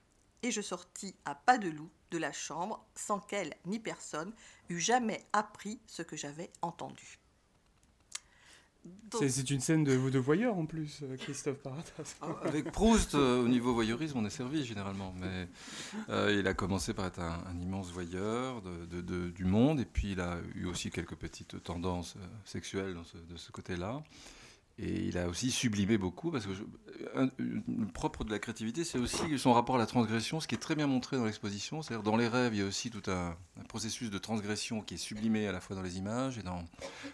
et 0.42 0.52
je 0.52 0.62
sortis 0.62 1.16
à 1.26 1.36
pas 1.36 1.58
de 1.58 1.70
loup 1.70 1.90
de 2.12 2.18
la 2.18 2.32
chambre 2.32 2.86
sans 2.96 3.20
qu'elle 3.20 3.56
ni 3.66 3.80
personne 3.80 4.34
eût 4.70 4.80
jamais 4.80 5.26
appris 5.34 5.80
ce 5.86 6.02
que 6.02 6.16
j'avais 6.16 6.52
entendu. 6.62 7.19
Donc- 9.12 9.24
C'est 9.28 9.50
une 9.50 9.60
scène 9.60 9.84
de, 9.84 10.10
de 10.10 10.20
voyeur 10.20 10.56
en 10.58 10.66
plus, 10.66 11.00
euh, 11.04 11.18
Christophe 11.18 11.58
Paradas. 11.58 11.84
Ah, 12.22 12.28
Avec 12.44 12.72
Proust, 12.72 13.16
euh, 13.16 13.44
au 13.44 13.48
niveau 13.48 13.74
voyeurisme, 13.74 14.18
on 14.20 14.26
est 14.26 14.30
servi 14.30 14.64
généralement. 14.66 15.14
Mais 15.20 15.48
euh, 16.10 16.36
il 16.40 16.48
a 16.48 16.54
commencé 16.54 16.94
par 16.94 17.06
être 17.08 17.20
un, 17.20 17.44
un 17.52 17.60
immense 17.60 17.92
voyeur 17.92 18.62
de, 18.62 18.86
de- 18.86 19.02
de- 19.02 19.30
du 19.30 19.46
monde, 19.46 19.80
et 19.80 19.86
puis 19.86 20.12
il 20.12 20.20
a 20.22 20.38
eu 20.56 20.66
aussi 20.66 20.92
quelques 20.92 21.16
petites 21.16 21.62
tendances 21.64 22.16
sexuelles 22.46 22.94
dans 22.94 23.04
ce- 23.04 23.18
de 23.18 23.36
ce 23.38 23.52
côté-là. 23.52 24.02
Et 24.82 25.08
il 25.08 25.18
a 25.18 25.28
aussi 25.28 25.52
sublimé 25.52 25.98
beaucoup, 25.98 26.32
parce 26.32 26.46
que 26.46 26.52
le 27.38 27.86
propre 27.94 28.24
de 28.24 28.32
la 28.32 28.40
créativité, 28.40 28.86
c'est 28.86 28.98
aussi 28.98 29.38
son 29.38 29.52
rapport 29.52 29.76
à 29.76 29.78
la 29.78 29.86
transgression, 29.86 30.40
ce 30.40 30.48
qui 30.48 30.56
est 30.56 30.60
très 30.60 30.76
bien 30.76 30.88
montré 30.88 31.18
dans 31.18 31.26
l'exposition. 31.26 31.82
C'est-à-dire, 31.82 32.04
dans 32.04 32.16
les 32.16 32.30
rêves, 32.30 32.54
il 32.54 32.60
y 32.60 32.64
a 32.64 32.66
aussi 32.66 32.90
tout 32.90 33.04
un, 33.12 33.36
processus 33.68 34.10
de 34.10 34.18
transgression 34.18 34.82
qui 34.82 34.94
est 34.94 34.98
sublimé 34.98 35.48
à 35.48 35.52
la 35.52 35.60
fois 35.60 35.76
dans 35.76 35.82
les 35.82 35.98
images, 35.98 36.38
et 36.38 36.44
dans 36.44 36.64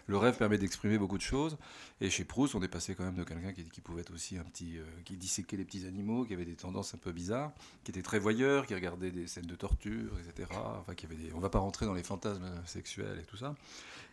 le 0.06 0.16
rêve 0.16 0.36
permet 0.36 0.58
d'exprimer 0.58 0.96
beaucoup 0.96 1.18
de 1.18 1.22
choses. 1.22 1.58
Et 2.00 2.08
chez 2.08 2.24
Proust, 2.24 2.54
on 2.54 2.62
est 2.62 2.68
passé 2.68 2.94
quand 2.94 3.04
même 3.04 3.16
de 3.16 3.24
quelqu'un 3.24 3.52
qui, 3.52 3.80
pouvait 3.80 4.02
être 4.02 4.14
aussi 4.14 4.38
un 4.38 4.44
petit, 4.44 4.78
euh, 4.78 4.84
qui 5.04 5.16
disséquait 5.16 5.56
les 5.56 5.64
petits 5.64 5.86
animaux, 5.86 6.24
qui 6.24 6.34
avait 6.34 6.44
des 6.44 6.54
tendances 6.54 6.94
un 6.94 6.98
peu 6.98 7.10
bizarres, 7.10 7.52
qui 7.82 7.90
était 7.90 8.02
très 8.02 8.20
voyeur, 8.20 8.66
qui 8.66 8.74
regardait 8.74 9.10
des 9.10 9.26
scènes 9.26 9.46
de 9.46 9.56
torture, 9.56 10.12
etc. 10.20 10.48
Enfin, 10.52 10.94
avait 11.04 11.16
des, 11.16 11.32
on 11.34 11.40
va 11.40 11.50
pas 11.50 11.58
rentrer 11.58 11.84
dans 11.84 11.94
les 11.94 12.04
fantasmes 12.04 12.48
sexuels 12.64 13.18
et 13.20 13.24
tout 13.24 13.36
ça, 13.36 13.56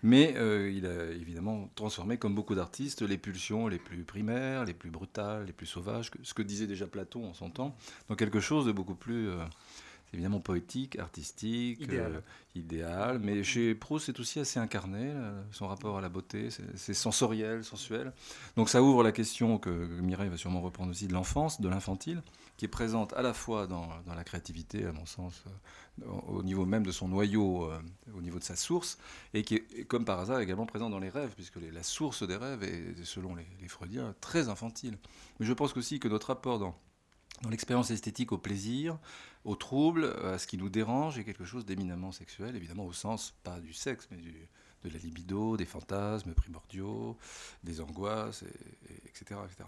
mais 0.03 0.35
euh, 0.35 0.69
il 0.69 0.85
a 0.85 1.05
évidemment 1.11 1.69
transformé, 1.75 2.17
comme 2.17 2.35
beaucoup 2.35 2.55
d'artistes, 2.55 3.01
les 3.01 3.17
pulsions 3.17 3.67
les 3.69 3.79
plus 3.79 4.03
primaires, 4.03 4.65
les 4.65 4.73
plus 4.73 4.91
brutales, 4.91 5.45
les 5.45 5.53
plus 5.53 5.65
sauvages, 5.65 6.11
ce 6.21 6.33
que 6.33 6.41
disait 6.41 6.67
déjà 6.67 6.85
Platon 6.85 7.25
en 7.25 7.33
son 7.33 7.49
temps, 7.49 7.75
dans 8.09 8.15
quelque 8.15 8.41
chose 8.41 8.65
de 8.65 8.73
beaucoup 8.73 8.95
plus 8.95 9.29
euh, 9.29 9.37
évidemment 10.13 10.39
poétique, 10.39 10.97
artistique, 10.99 11.81
Idéal. 11.81 12.15
euh, 12.15 12.21
idéal. 12.55 13.19
Mais 13.19 13.43
chez 13.43 13.73
Proust, 13.75 14.05
c'est 14.07 14.19
aussi 14.19 14.39
assez 14.39 14.59
incarné, 14.59 15.13
là, 15.13 15.33
son 15.51 15.67
rapport 15.67 15.97
à 15.97 16.01
la 16.01 16.09
beauté, 16.09 16.49
c'est- 16.51 16.93
sensoriel, 16.93 17.63
sensuel. 17.63 18.13
Donc 18.55 18.69
ça 18.69 18.81
ouvre 18.83 19.03
la 19.03 19.11
question 19.11 19.57
que 19.57 19.69
Mireille 19.69 20.29
va 20.29 20.37
sûrement 20.37 20.61
reprendre 20.61 20.91
aussi 20.91 21.07
de 21.07 21.13
l'enfance, 21.13 21.61
de 21.61 21.67
l'infantile, 21.69 22.21
qui 22.57 22.65
est 22.65 22.69
présente 22.69 23.13
à 23.13 23.21
la 23.23 23.33
fois 23.33 23.65
dans, 23.67 23.87
dans 24.05 24.13
la 24.13 24.23
créativité, 24.23 24.85
à 24.85 24.91
mon 24.91 25.05
sens, 25.05 25.43
euh, 25.47 26.05
au 26.07 26.33
au 26.39 26.43
niveau 26.43 26.65
même 26.65 26.85
de 26.85 26.91
son 26.91 27.07
noyau, 27.07 27.65
euh, 27.71 27.79
au 28.15 28.21
niveau 28.21 28.37
de 28.39 28.43
sa 28.43 28.55
source, 28.55 28.97
et 29.33 29.43
qui 29.43 29.55
est, 29.55 29.85
comme 29.85 30.05
par 30.05 30.19
hasard, 30.19 30.39
également 30.39 30.65
présente 30.65 30.91
dans 30.91 30.99
les 30.99 31.09
rêves, 31.09 31.31
puisque 31.35 31.55
les- 31.57 31.71
la 31.71 31.83
source 31.83 32.27
des 32.27 32.35
rêves 32.35 32.63
est, 32.63 33.03
selon 33.03 33.35
les, 33.35 33.45
les 33.61 33.67
Freudiens, 33.67 34.13
très 34.21 34.49
infantile. 34.49 34.97
Mais 35.39 35.45
je 35.45 35.53
pense 35.53 35.75
aussi 35.77 35.99
que 35.99 36.07
notre 36.07 36.27
rapport 36.27 36.59
dans, 36.59 36.75
dans 37.41 37.49
l'expérience 37.49 37.91
esthétique 37.91 38.31
au 38.31 38.37
plaisir, 38.37 38.97
au 39.45 39.55
trouble, 39.55 40.05
à 40.23 40.37
ce 40.37 40.47
qui 40.47 40.57
nous 40.57 40.69
dérange, 40.69 41.17
est 41.19 41.23
quelque 41.23 41.45
chose 41.45 41.65
d'éminemment 41.65 42.11
sexuel, 42.11 42.55
évidemment 42.55 42.85
au 42.85 42.93
sens, 42.93 43.33
pas 43.43 43.59
du 43.59 43.73
sexe, 43.73 44.07
mais 44.11 44.17
du- 44.17 44.47
de 44.85 44.89
la 44.89 44.97
libido, 44.99 45.55
des 45.55 45.65
fantasmes 45.65 46.33
primordiaux, 46.33 47.17
des 47.63 47.79
angoisses, 47.79 48.43
et- 48.43 48.93
et- 48.93 49.07
etc., 49.07 49.39
etc. 49.45 49.63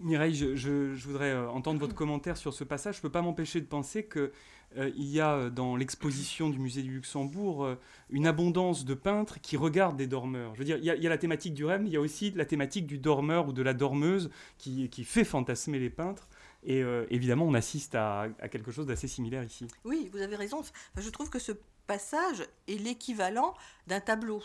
Mireille, 0.00 0.34
je, 0.34 0.94
voudrais 1.06 1.30
euh, 1.30 1.48
entendre 1.50 1.78
votre 1.78 1.94
commentaire 1.94 2.36
sur 2.36 2.52
ce 2.52 2.64
passage. 2.64 2.94
Je 2.96 2.98
ne 2.98 3.02
peux 3.02 3.10
pas 3.12 3.22
m'empêcher 3.22 3.60
de 3.60 3.66
penser 3.66 4.08
qu'il 4.08 4.30
y 4.76 5.20
a 5.20 5.34
euh, 5.34 5.50
dans 5.50 5.76
l'exposition 5.76 6.50
du 6.50 6.58
musée 6.58 6.82
du 6.82 6.90
Luxembourg 6.94 7.64
euh, 7.64 7.76
une 8.10 8.26
abondance 8.26 8.84
de 8.84 8.94
peintres 8.94 9.40
qui 9.40 9.56
regardent 9.56 9.96
des 9.96 10.08
dormeurs. 10.08 10.52
Je 10.54 10.58
veux 10.58 10.64
dire, 10.64 10.78
il 10.78 10.84
y, 10.84 10.90
a- 10.90 10.96
la 11.08 11.18
thématique 11.18 11.54
du 11.54 11.64
rêve, 11.64 11.82
mais 11.82 11.90
il 11.90 11.92
y 11.92 11.96
a 11.96 12.00
aussi 12.00 12.32
la 12.32 12.44
thématique 12.44 12.86
du 12.88 12.98
dormeur 12.98 13.46
ou 13.46 13.52
de 13.52 13.62
la 13.62 13.72
dormeuse 13.72 14.30
qui 14.58 14.88
fait 15.04 15.22
fantasmer 15.24 15.78
les 15.78 15.90
peintres. 15.90 16.28
Et 16.64 16.82
euh, 16.82 17.06
évidemment, 17.10 17.44
on 17.44 17.54
assiste 17.54 17.94
à, 17.94 18.28
quelque 18.50 18.70
chose 18.70 18.86
d'assez 18.86 19.08
similaire 19.08 19.44
ici. 19.44 19.66
Oui, 19.84 20.08
vous 20.12 20.20
avez 20.20 20.36
raison. 20.36 20.62
Je 20.96 21.10
trouve 21.10 21.30
que 21.30 21.38
ce 21.38 21.52
passage 21.86 22.46
est 22.68 22.80
l'équivalent 22.80 23.54
d'un 23.86 24.00
tableau. 24.00 24.42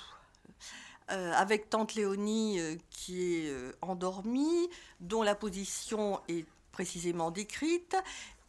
Euh, 1.12 1.32
avec 1.34 1.72
Tante 1.72 1.96
Léonie 1.96 2.60
euh, 2.60 2.76
qui 2.92 3.24
est 3.24 3.52
endormie, 3.82 4.70
dont 5.00 5.24
la 5.24 5.34
position 5.34 6.20
est 6.28 6.46
précisément 6.72 7.32
décrite. 7.32 7.96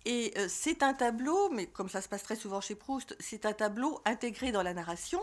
Et 0.06 0.32
euh, 0.38 0.46
c'est 0.48 0.82
un 0.82 0.94
tableau, 0.94 1.50
mais 1.50 1.66
comme 1.66 1.88
ça 1.88 2.00
se 2.00 2.08
passe 2.08 2.22
très 2.22 2.36
souvent 2.36 2.60
chez 2.60 2.74
Proust, 2.74 3.14
c'est 3.20 3.44
un 3.44 3.52
tableau 3.52 4.00
intégré 4.04 4.50
dans 4.50 4.62
la 4.62 4.72
narration. 4.72 5.20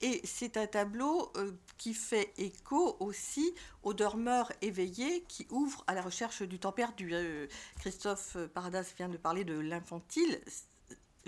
Et 0.00 0.20
c'est 0.24 0.56
un 0.56 0.66
tableau 0.66 1.30
euh, 1.36 1.52
qui 1.76 1.92
fait 1.92 2.32
écho 2.38 2.96
aussi 3.00 3.54
au 3.82 3.92
dormeur 3.92 4.50
éveillé 4.62 5.22
qui 5.28 5.46
ouvre 5.50 5.84
à 5.86 5.94
la 5.94 6.02
recherche 6.02 6.42
du 6.42 6.58
temps 6.58 6.72
perdu. 6.72 7.10
Euh, 7.12 7.46
Christophe 7.80 8.36
Paradas 8.54 8.92
vient 8.96 9.08
de 9.08 9.16
parler 9.18 9.44
de 9.44 9.58
l'infantile 9.58 10.40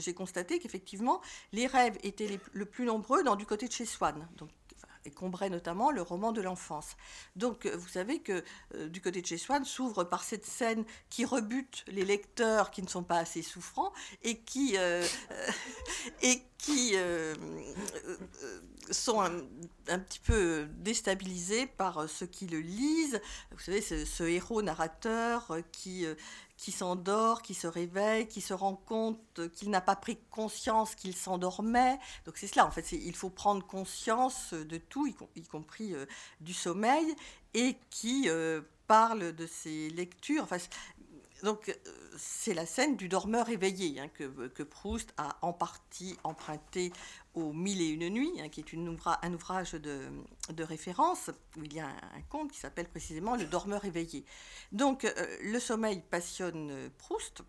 j'ai 0.00 0.14
constaté 0.14 0.60
qu'effectivement, 0.60 1.20
les 1.52 1.66
rêves 1.66 1.98
étaient 2.04 2.28
les- 2.28 2.38
le 2.52 2.64
plus 2.66 2.84
nombreux 2.84 3.24
dans 3.24 3.34
du 3.34 3.44
côté 3.46 3.66
de 3.66 3.72
chez 3.72 3.84
Swann. 3.84 4.28
Et 5.04 5.10
Combray 5.10 5.50
notamment, 5.50 5.90
le 5.90 6.02
roman 6.02 6.32
de 6.32 6.40
l'enfance. 6.40 6.96
Donc, 7.36 7.66
euh, 7.66 7.76
vous 7.76 7.88
savez 7.88 8.20
que 8.20 8.44
euh, 8.74 8.88
du 8.88 9.00
côté 9.00 9.22
de 9.22 9.26
chez 9.26 9.38
Swann 9.38 9.64
s'ouvre 9.64 10.04
par 10.04 10.24
cette 10.24 10.44
scène 10.44 10.84
qui 11.10 11.24
rebute 11.24 11.84
les 11.88 12.04
lecteurs 12.04 12.70
qui 12.70 12.82
ne 12.82 12.88
sont 12.88 13.02
pas 13.02 13.18
assez 13.18 13.42
souffrants 13.42 13.92
et 14.22 14.38
qui, 14.40 14.76
euh, 14.76 15.06
et 16.22 16.42
qui 16.58 16.94
sont 18.90 19.20
un, 19.20 19.98
petit 20.00 20.18
peu 20.18 20.66
déstabilisés 20.78 21.66
par 21.66 22.08
ceux 22.08 22.26
qui 22.26 22.46
le 22.46 22.58
lisent. 22.58 23.20
Vous 23.52 23.60
savez, 23.60 23.80
ce, 23.80 24.24
héros 24.24 24.60
narrateur 24.60 25.56
qui, 25.70 26.04
qui 26.58 26.72
s'endort, 26.72 27.40
qui 27.40 27.54
se 27.54 27.68
réveille, 27.68 28.26
qui 28.26 28.40
se 28.40 28.52
rend 28.52 28.74
compte 28.74 29.48
qu'il 29.54 29.70
n'a 29.70 29.80
pas 29.80 29.96
pris 29.96 30.18
conscience 30.30 30.94
qu'il 30.96 31.14
s'endormait. 31.14 31.98
Donc 32.26 32.36
c'est 32.36 32.48
cela, 32.48 32.66
en 32.66 32.70
fait, 32.72 32.92
il 32.92 33.14
faut 33.14 33.30
prendre 33.30 33.64
conscience 33.64 34.52
de 34.52 34.76
tout, 34.76 35.06
y, 35.06 35.14
com- 35.14 35.28
y 35.36 35.42
compris 35.44 35.94
euh, 35.94 36.04
du 36.40 36.52
sommeil, 36.52 37.14
et 37.54 37.76
qui 37.90 38.28
euh, 38.28 38.60
parle 38.88 39.32
de 39.34 39.46
ses 39.46 39.88
lectures. 39.90 40.42
Enfin, 40.42 40.58
donc 41.42 41.68
euh, 41.68 41.74
c'est 42.16 42.54
la 42.54 42.66
scène 42.66 42.96
du 42.96 43.08
dormeur 43.08 43.48
éveillé 43.48 44.00
hein, 44.00 44.08
que, 44.08 44.48
que 44.48 44.62
Proust 44.62 45.12
a 45.16 45.36
en 45.42 45.52
partie 45.52 46.16
emprunté 46.24 46.92
aux 47.34 47.52
Mille 47.52 47.80
et 47.80 47.88
une 47.88 48.08
nuits, 48.08 48.40
hein, 48.40 48.48
qui 48.48 48.60
est 48.60 48.72
une 48.72 48.96
un 49.22 49.32
ouvrage 49.32 49.72
de, 49.72 50.08
de 50.50 50.64
référence, 50.64 51.30
où 51.56 51.64
il 51.64 51.72
y 51.72 51.80
a 51.80 51.86
un, 51.86 52.18
un 52.18 52.22
conte 52.28 52.52
qui 52.52 52.58
s'appelle 52.58 52.88
précisément 52.88 53.36
Le 53.36 53.44
dormeur 53.44 53.84
éveillé. 53.84 54.24
Donc, 54.72 55.04
euh, 55.04 55.12
le 55.42 55.58
sommeil 55.58 56.02
passionne 56.10 56.70
euh, 56.70 56.88
Proust. 56.98 57.42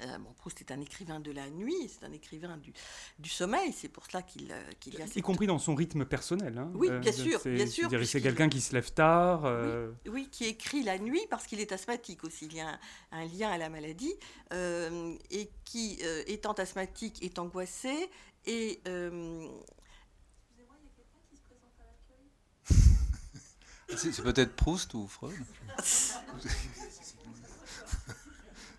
Euh, 0.00 0.16
bon, 0.18 0.32
Proust 0.34 0.60
est 0.60 0.70
un 0.70 0.80
écrivain 0.80 1.18
de 1.18 1.32
la 1.32 1.50
nuit, 1.50 1.88
c'est 1.88 2.04
un 2.06 2.12
écrivain 2.12 2.56
du, 2.56 2.72
du 3.18 3.28
sommeil, 3.28 3.72
c'est 3.72 3.88
pour 3.88 4.06
cela 4.06 4.22
qu'il 4.22 4.52
euh, 4.52 4.62
y 4.86 5.02
a 5.02 5.06
Y 5.06 5.08
cette- 5.08 5.22
compris 5.24 5.48
dans 5.48 5.58
son 5.58 5.74
rythme 5.74 6.04
personnel. 6.04 6.56
hein. 6.56 6.70
Oui, 6.74 6.88
bien 6.88 7.10
c'est- 7.10 7.22
sûr, 7.24 7.40
bien 7.44 7.66
sûr, 7.66 7.90
C'est 8.06 8.22
quelqu'un 8.22 8.48
qui 8.48 8.60
se 8.60 8.72
lève 8.74 8.92
tard. 8.92 9.44
euh, 9.44 9.90
Oui, 10.06 10.28
qui 10.30 10.44
écrit 10.44 10.84
la 10.84 10.98
nuit 10.98 11.22
parce 11.30 11.48
qu'il 11.48 11.58
est 11.60 11.72
asthmatique 11.72 12.22
aussi. 12.22 12.46
Il 12.46 12.54
y 12.54 12.60
a 12.60 12.68
un, 12.68 12.78
un 13.10 13.24
lien 13.26 13.50
à 13.50 13.58
la 13.58 13.68
maladie 13.68 14.14
euh, 14.52 15.16
et 15.30 15.50
qui, 15.64 15.98
euh, 16.04 16.22
étant 16.28 16.52
asthmatique, 16.52 17.20
est 17.24 17.40
angoissé 17.40 18.08
et 18.46 18.80
euh, 18.86 19.48
C'est 23.96 24.12
c'est 24.12 24.22
peut-être 24.22 24.54
Proust 24.54 24.94
ou 24.94 25.08
Freud 25.08 25.34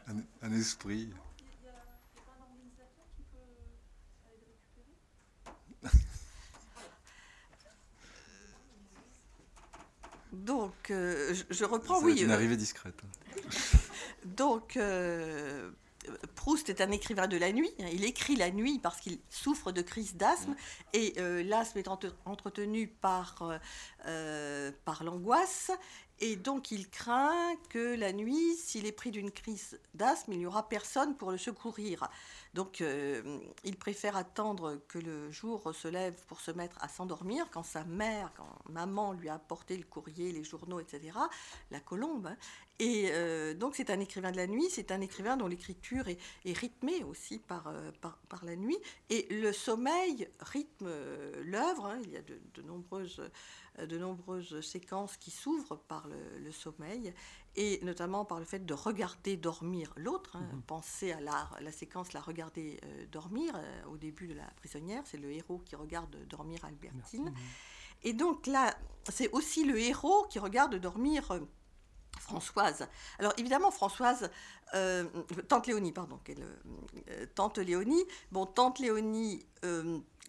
un, 0.10 0.48
un 0.48 0.52
esprit. 0.54 1.10
donc 10.32 10.74
euh, 10.92 11.34
je, 11.34 11.44
je 11.50 11.66
reprends. 11.66 12.00
Ça 12.00 12.06
oui, 12.06 12.22
une 12.22 12.32
euh, 12.32 12.34
arrivée 12.34 12.58
discrète. 12.58 13.02
Donc, 14.26 14.78
euh, 14.78 15.72
Proust 16.36 16.70
est 16.70 16.82
un 16.82 16.92
écrivain 16.92 17.28
de 17.28 17.38
la 17.38 17.52
nuit. 17.52 17.72
hein. 17.80 17.90
Il 17.92 18.04
écrit 18.04 18.36
la 18.36 18.52
nuit 18.52 18.80
parce 18.80 19.00
qu'il 19.00 19.20
souffre 19.30 19.72
de 19.72 19.82
crise 19.82 20.16
d'asthme. 20.16 20.56
Et 20.94 21.14
euh, 21.18 21.44
l'asthme 21.44 21.80
est 21.80 21.88
entre- 21.88 22.16
entretenu 22.26 22.88
par, 22.88 23.42
euh, 23.42 23.58
euh, 24.06 24.72
par 24.86 25.04
l'angoisse. 25.04 25.72
Et 26.22 26.36
donc, 26.36 26.72
il 26.72 26.90
craint 26.90 27.56
que 27.70 27.96
la 27.96 28.12
nuit, 28.12 28.56
s'il 28.58 28.86
est 28.86 28.92
pris 28.92 29.10
d'une 29.10 29.32
crise 29.32 29.80
d'asthme, 29.94 30.34
il 30.34 30.40
n'y 30.40 30.46
aura 30.46 30.68
personne 30.68 31.16
pour 31.16 31.32
le 31.32 31.38
secourir. 31.38 32.10
Donc, 32.54 32.82
euh, 32.82 33.40
il 33.64 33.78
préfère 33.78 34.18
attendre 34.18 34.82
que 34.88 34.98
le 34.98 35.32
jour 35.32 35.74
se 35.74 35.88
lève 35.88 36.16
pour 36.28 36.42
se 36.42 36.52
mettre 36.52 36.78
à 36.82 36.88
s'endormir 36.88 37.48
quand 37.52 37.64
sa 37.64 37.84
mère, 37.84 38.32
quand 38.36 38.50
maman 38.70 39.14
lui 39.14 39.30
a 39.30 39.36
apporté 39.36 39.78
le 39.78 39.84
courrier, 39.84 40.32
les 40.32 40.44
journaux, 40.44 40.80
etc. 40.80 41.18
La 41.70 41.80
colombe. 41.80 42.30
Et 42.80 43.10
euh, 43.12 43.54
donc 43.54 43.76
c'est 43.76 43.90
un 43.90 44.00
écrivain 44.00 44.32
de 44.32 44.38
la 44.38 44.48
nuit, 44.48 44.68
c'est 44.70 44.92
un 44.92 45.02
écrivain 45.02 45.36
dont 45.36 45.48
l'écriture 45.48 46.08
est, 46.08 46.18
rythmée 46.46 47.04
aussi 47.04 47.38
par, 47.38 47.68
euh, 47.68 47.92
par, 48.02 48.18
par 48.30 48.46
la 48.46 48.56
nuit. 48.56 48.78
Et 49.10 49.28
le 49.30 49.52
sommeil 49.52 50.28
rythme 50.40 50.90
l'œuvre. 51.42 51.88
hein. 51.88 52.00
Il 52.04 52.12
y 52.12 52.18
a 52.18 52.22
de, 52.22 52.62
nombreuses, 52.62 53.22
de 53.86 53.98
nombreuses 53.98 54.62
séquences 54.62 55.18
qui 55.18 55.32
s'ouvrent 55.32 55.78
par 55.78 56.08
le, 56.08 56.40
le 56.40 56.52
sommeil, 56.52 57.14
et 57.56 57.80
notamment 57.84 58.26
par 58.26 58.40
le 58.40 58.46
fait 58.46 58.66
de 58.66 58.74
regarder 58.74 59.38
dormir 59.38 59.92
l'autre. 59.96 60.36
hein. 60.36 60.62
Pensez 60.68 61.12
à 61.12 61.20
la, 61.20 61.50
la 61.62 61.72
séquence 61.72 62.14
La 62.14 62.22
regarder 62.22 62.80
euh, 62.84 63.06
dormir 63.08 63.54
euh, 63.56 63.84
au 63.86 63.98
début 63.98 64.28
de 64.28 64.34
La 64.34 64.48
prisonnière. 64.58 65.04
C'est 65.06 65.18
le 65.18 65.32
héros 65.32 65.60
qui 65.60 65.76
regarde 65.76 66.16
dormir 66.28 66.64
Albertine. 66.64 67.34
Et 68.04 68.14
donc 68.14 68.48
là, 68.48 68.74
c'est 69.10 69.30
aussi 69.32 69.66
le 69.66 69.78
héros 69.80 70.26
qui 70.30 70.40
regarde 70.40 70.76
dormir 70.76 71.32
euh, 71.32 71.40
Françoise. 72.20 72.88
Alors 73.18 73.34
évidemment, 73.38 73.72
Françoise, 73.72 74.30
euh, 74.74 75.06
tante 75.48 75.68
Léonie, 75.68 75.92
pardon, 75.92 76.20
euh, 76.30 77.26
tante 77.36 77.58
Léonie. 77.58 78.06
Bon, 78.32 78.46
tante 78.46 78.80
Léonie, 78.80 79.46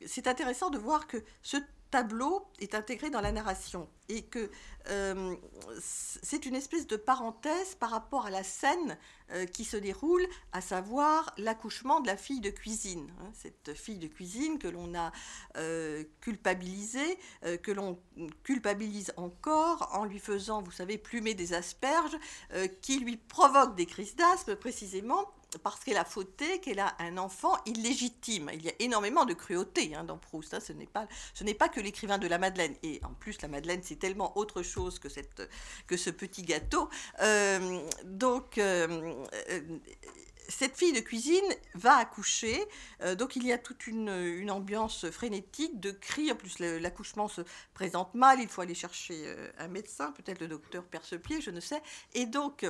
c'est 0.07 0.27
intéressant 0.27 0.71
de 0.71 0.79
voir 0.79 1.07
que 1.07 1.19
ce 1.43 1.59
tableau 1.90 2.46
est 2.61 2.74
intégré 2.74 3.11
dans 3.11 3.20
la 3.20 3.33
narration 3.33 3.88
et 4.09 4.22
que 4.22 4.50
euh, 4.88 5.37
c'est 5.81 6.46
une 6.46 6.57
espèce 6.57 6.87
de 6.87 6.96
parenthèse 6.96 7.74
par 7.76 7.90
rapport 7.90 8.26
à 8.26 8.31
la 8.31 8.42
scène 8.42 8.98
euh, 9.33 9.46
qui 9.46 9.64
se 9.64 9.76
déroule, 9.76 10.26
à 10.53 10.61
savoir 10.61 11.33
l'accouchement 11.38 12.00
de 12.00 12.07
la 12.07 12.16
fille 12.16 12.40
de 12.40 12.50
cuisine. 12.50 13.12
Hein, 13.20 13.31
cette 13.35 13.74
fille 13.74 13.98
de 13.98 14.09
cuisine 14.09 14.59
que 14.59 14.68
l'on 14.68 14.94
a 14.94 15.12
euh, 15.57 16.05
culpabilisée, 16.20 17.18
que 17.62 17.70
l'on 17.70 17.98
culpabilise 18.42 19.12
encore 19.16 19.90
en 19.92 20.05
lui 20.05 20.18
faisant, 20.18 20.62
vous 20.62 20.70
savez, 20.70 20.98
plumer 20.98 21.35
des 21.35 21.53
asperges, 21.53 22.16
qui 22.83 22.98
lui 22.98 23.16
provoque 23.16 23.76
des 23.76 23.87
crises 23.87 24.16
d'asthme 24.16 24.57
précisément 24.57 25.26
parce 25.59 25.85
qu'elle 25.85 25.97
a 25.97 26.05
fauté, 26.05 26.61
qu'elle 26.61 26.81
a 26.81 26.95
un 26.99 27.17
enfant 27.17 27.57
illégitime. 27.67 28.51
Il 28.55 28.63
y 28.63 28.69
a 28.69 28.73
énormément 28.79 29.25
de 29.25 29.35
cruauté 29.35 29.95
hein, 29.95 30.05
dans 30.05 30.19
Proust. 30.19 30.55
Hein. 30.55 30.61
Ce 30.61 30.73
n'est 30.73 30.87
pas, 30.87 31.07
ce 31.35 31.45
n'est 31.45 31.55
pas 31.55 31.69
que 31.69 31.81
l'écrivain 31.81 32.19
de 32.19 32.27
la 32.27 32.39
Madeleine. 32.39 32.75
Et 32.83 33.01
en 33.05 33.15
plus, 33.15 33.41
la 33.43 33.49
Madeleine, 33.49 33.81
c'est 33.83 33.99
tellement 33.99 34.37
autre 34.37 34.63
chose 34.63 34.99
que, 34.99 35.09
cette, 35.09 35.49
que 35.87 35.97
ce 35.97 36.11
petit 36.11 36.43
gâteau. 36.43 36.89
Euh, 37.21 37.81
donc, 38.05 38.59
euh, 38.59 39.15
euh, 39.51 39.79
cette 40.49 40.77
fille 40.77 40.93
de 40.93 41.01
cuisine 41.01 41.45
va 41.75 41.95
accoucher, 41.95 42.67
donc 43.17 43.37
il 43.37 43.47
y 43.47 43.53
a 43.53 43.59
toute 43.59 43.87
une, 43.87 44.51
ambiance 44.51 45.09
frénétique 45.09 45.79
de 45.79 45.93
cris. 45.93 46.33
En 46.33 46.35
plus, 46.35 46.59
l'accouchement 46.59 47.29
se 47.29 47.43
présente 47.73 48.15
mal. 48.15 48.41
Il 48.41 48.49
faut 48.49 48.61
aller 48.61 48.75
chercher 48.75 49.33
un 49.59 49.69
médecin, 49.69 50.11
peut-être 50.11 50.41
le 50.41 50.49
docteur 50.49 50.83
Percepied, 50.83 51.41
je 51.41 51.53
ne 51.53 51.61
sais. 51.61 51.81
Et 52.15 52.27
donc, 52.27 52.67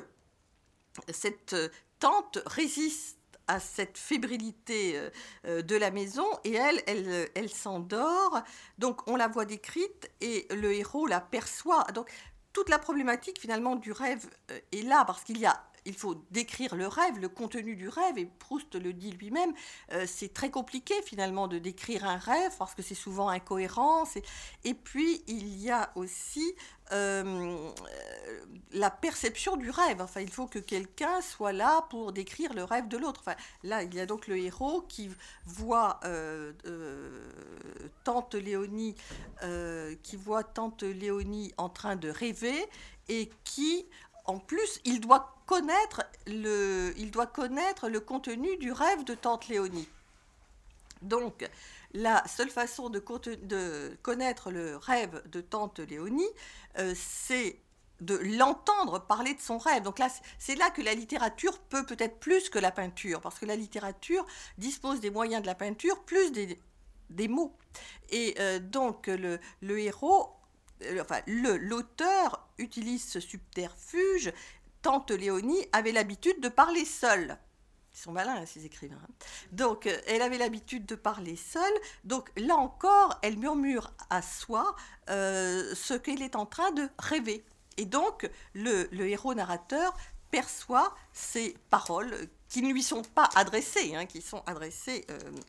cette 1.09 1.57
tante 2.01 2.39
résiste 2.47 3.19
à 3.47 3.59
cette 3.61 3.99
fébrilité 3.99 4.97
euh, 4.97 5.11
euh, 5.47 5.63
de 5.63 5.77
la 5.77 5.91
maison 5.91 6.27
et 6.45 6.55
elle, 6.55 6.83
elle, 6.87 7.29
elle 7.35 7.51
s'endort. 7.51 8.43
Donc 8.79 9.09
on 9.09 9.17
la 9.17 9.29
voit 9.29 9.45
décrite 9.45 10.11
et 10.21 10.47
le 10.51 10.73
héros 10.73 11.07
la 11.07 11.21
perçoit. 11.21 11.85
Donc 11.95 12.11
toute 12.53 12.69
la 12.69 12.79
problématique 12.79 13.41
finalement 13.41 13.77
du 13.77 13.93
rêve 13.93 14.29
euh, 14.51 14.59
est 14.73 14.83
là 14.83 15.05
parce 15.05 15.25
qu'il 15.25 15.39
y 15.39 15.47
a 15.47 15.63
il 15.85 15.95
faut 15.95 16.15
décrire 16.31 16.75
le 16.75 16.87
rêve, 16.87 17.19
le 17.19 17.29
contenu 17.29 17.77
du 17.77 17.89
rêve, 17.89 18.19
et 18.19 18.27
Proust 18.27 18.75
le 18.75 18.93
dit 18.93 19.13
lui-même, 19.13 19.53
euh, 19.93 20.05
c'est 20.07 20.33
très 20.33 20.51
compliqué 20.51 20.95
finalement 21.05 21.49
de 21.49 21.59
décrire 21.59 22.05
un 22.05 22.17
rêve 22.17 22.53
parce 22.59 22.75
que 22.75 22.83
c'est 22.83 22.95
souvent 22.95 23.29
incohérent. 23.29 24.05
Et 24.65 24.75
puis 24.75 25.23
il 25.27 25.59
y 25.59 25.71
a 25.71 25.91
aussi 25.95 26.55
euh, 26.93 27.71
la 28.73 28.91
perception 28.91 29.57
du 29.57 29.71
rêve. 29.71 30.01
Enfin, 30.01 30.21
il 30.21 30.31
faut 30.31 30.47
que 30.47 30.59
quelqu'un 30.59 31.21
soit 31.21 31.53
là 31.53 31.87
pour 31.91 32.13
décrire 32.13 32.53
le 32.55 32.65
rêve 32.65 32.89
de 32.89 32.97
l'autre. 32.97 33.21
Enfin, 33.25 33.37
là, 33.63 33.83
il 33.83 33.95
y 33.95 34.01
a 34.01 34.07
donc 34.07 34.27
le 34.27 34.37
héros 34.37 34.83
qui 34.83 35.11
voit 35.47 36.01
euh, 36.05 36.53
tante 38.05 38.35
Léonie, 38.35 38.95
qui 40.03 40.17
voit 40.17 40.45
tante 40.45 40.83
Léonie 40.83 41.53
en 41.57 41.69
train 41.69 41.97
de 41.97 42.09
rêver 42.09 42.69
et 43.09 43.31
qui 43.45 43.87
en 44.27 44.39
plus, 44.39 44.81
il 44.85 45.01
doit 45.01 45.37
connaître 45.47 46.03
le, 46.27 46.93
il 46.97 47.11
doit 47.11 47.27
connaître 47.27 47.89
le 47.89 48.01
contenu 48.01 48.57
du 48.59 48.73
rêve 48.73 49.05
de 49.05 49.15
tante 49.15 49.49
Léonie. 49.49 49.89
Donc, 51.03 51.49
la 51.93 52.27
seule 52.29 52.51
façon 52.51 52.89
de, 52.91 53.03
de 53.43 53.97
connaître 54.03 54.51
le 54.51 54.77
rêve 54.77 55.23
de 55.29 55.41
tante 55.41 55.81
Léonie, 55.81 56.29
euh, 56.79 56.95
c'est 56.97 57.59
de 58.01 58.17
l'entendre 58.17 58.99
parler 58.99 59.35
de 59.35 59.41
son 59.41 59.59
rêve. 59.59 59.83
Donc 59.83 59.99
là, 59.99 60.09
c'est 60.39 60.55
là 60.55 60.71
que 60.71 60.83
la 60.83 60.95
littérature 60.95 61.59
peut 61.59 61.85
peut-être 61.85 62.19
plus 62.19 62.49
que 62.49 62.59
la 62.59 62.71
peinture, 62.71 63.21
parce 63.21 63.39
que 63.39 63.47
la 63.47 63.57
littérature 63.57 64.27
dispose 64.57 65.01
des 65.01 65.11
moyens 65.11 65.43
de 65.43 65.47
la 65.47 65.55
peinture 65.55 66.03
plus 66.05 66.33
des, 66.33 66.59
des 67.11 67.29
mots. 67.29 67.55
Et 68.11 68.37
euh, 68.39 68.59
donc 68.59 69.07
le, 69.07 69.39
le 69.61 69.79
héros 69.79 70.31
enfin, 71.01 71.21
l'auteur 71.27 72.49
utilise 72.59 73.05
ce 73.09 73.21
subterfuge. 73.21 74.33
Tante 74.83 75.11
Léonie 75.11 75.67
avait 75.73 75.93
l'habitude 75.93 76.41
de 76.41 76.49
parler 76.49 76.85
seule. 76.85 77.39
Ils 77.93 77.99
sont 77.99 78.13
malins, 78.13 78.37
hein, 78.37 78.47
ces 78.47 78.65
écrivains. 78.65 79.01
Hein. 79.03 79.13
Donc, 79.53 79.87
euh, 79.87 80.01
elle 80.07 80.23
avait 80.23 80.39
l'habitude 80.39 80.87
de 80.87 80.95
parler 80.95 81.37
seule. 81.37 81.73
Donc, 82.05 82.31
là 82.37 82.57
encore, 82.57 83.19
elle 83.23 83.37
murmure 83.37 83.93
à 84.11 84.23
soi 84.23 84.77
euh, 85.11 85.75
ce 85.75 85.95
qu'elle 85.95 86.23
est 86.23 86.37
en 86.37 86.47
train 86.47 86.71
de 86.71 86.89
rêver. 86.99 87.45
Et 87.77 87.85
donc, 87.85 88.31
le, 88.55 88.89
héros 88.93 89.35
narrateur 89.35 89.97
perçoit 90.31 90.95
ces 91.13 91.57
paroles 91.69 92.29
qui 92.49 92.63
ne 92.63 92.73
lui 92.73 92.83
sont 92.83 93.03
pas 93.03 93.29
adressées, 93.35 93.95
hein, 93.95 94.07
qui 94.07 94.23
sont 94.23 94.43
adressées 94.47 95.07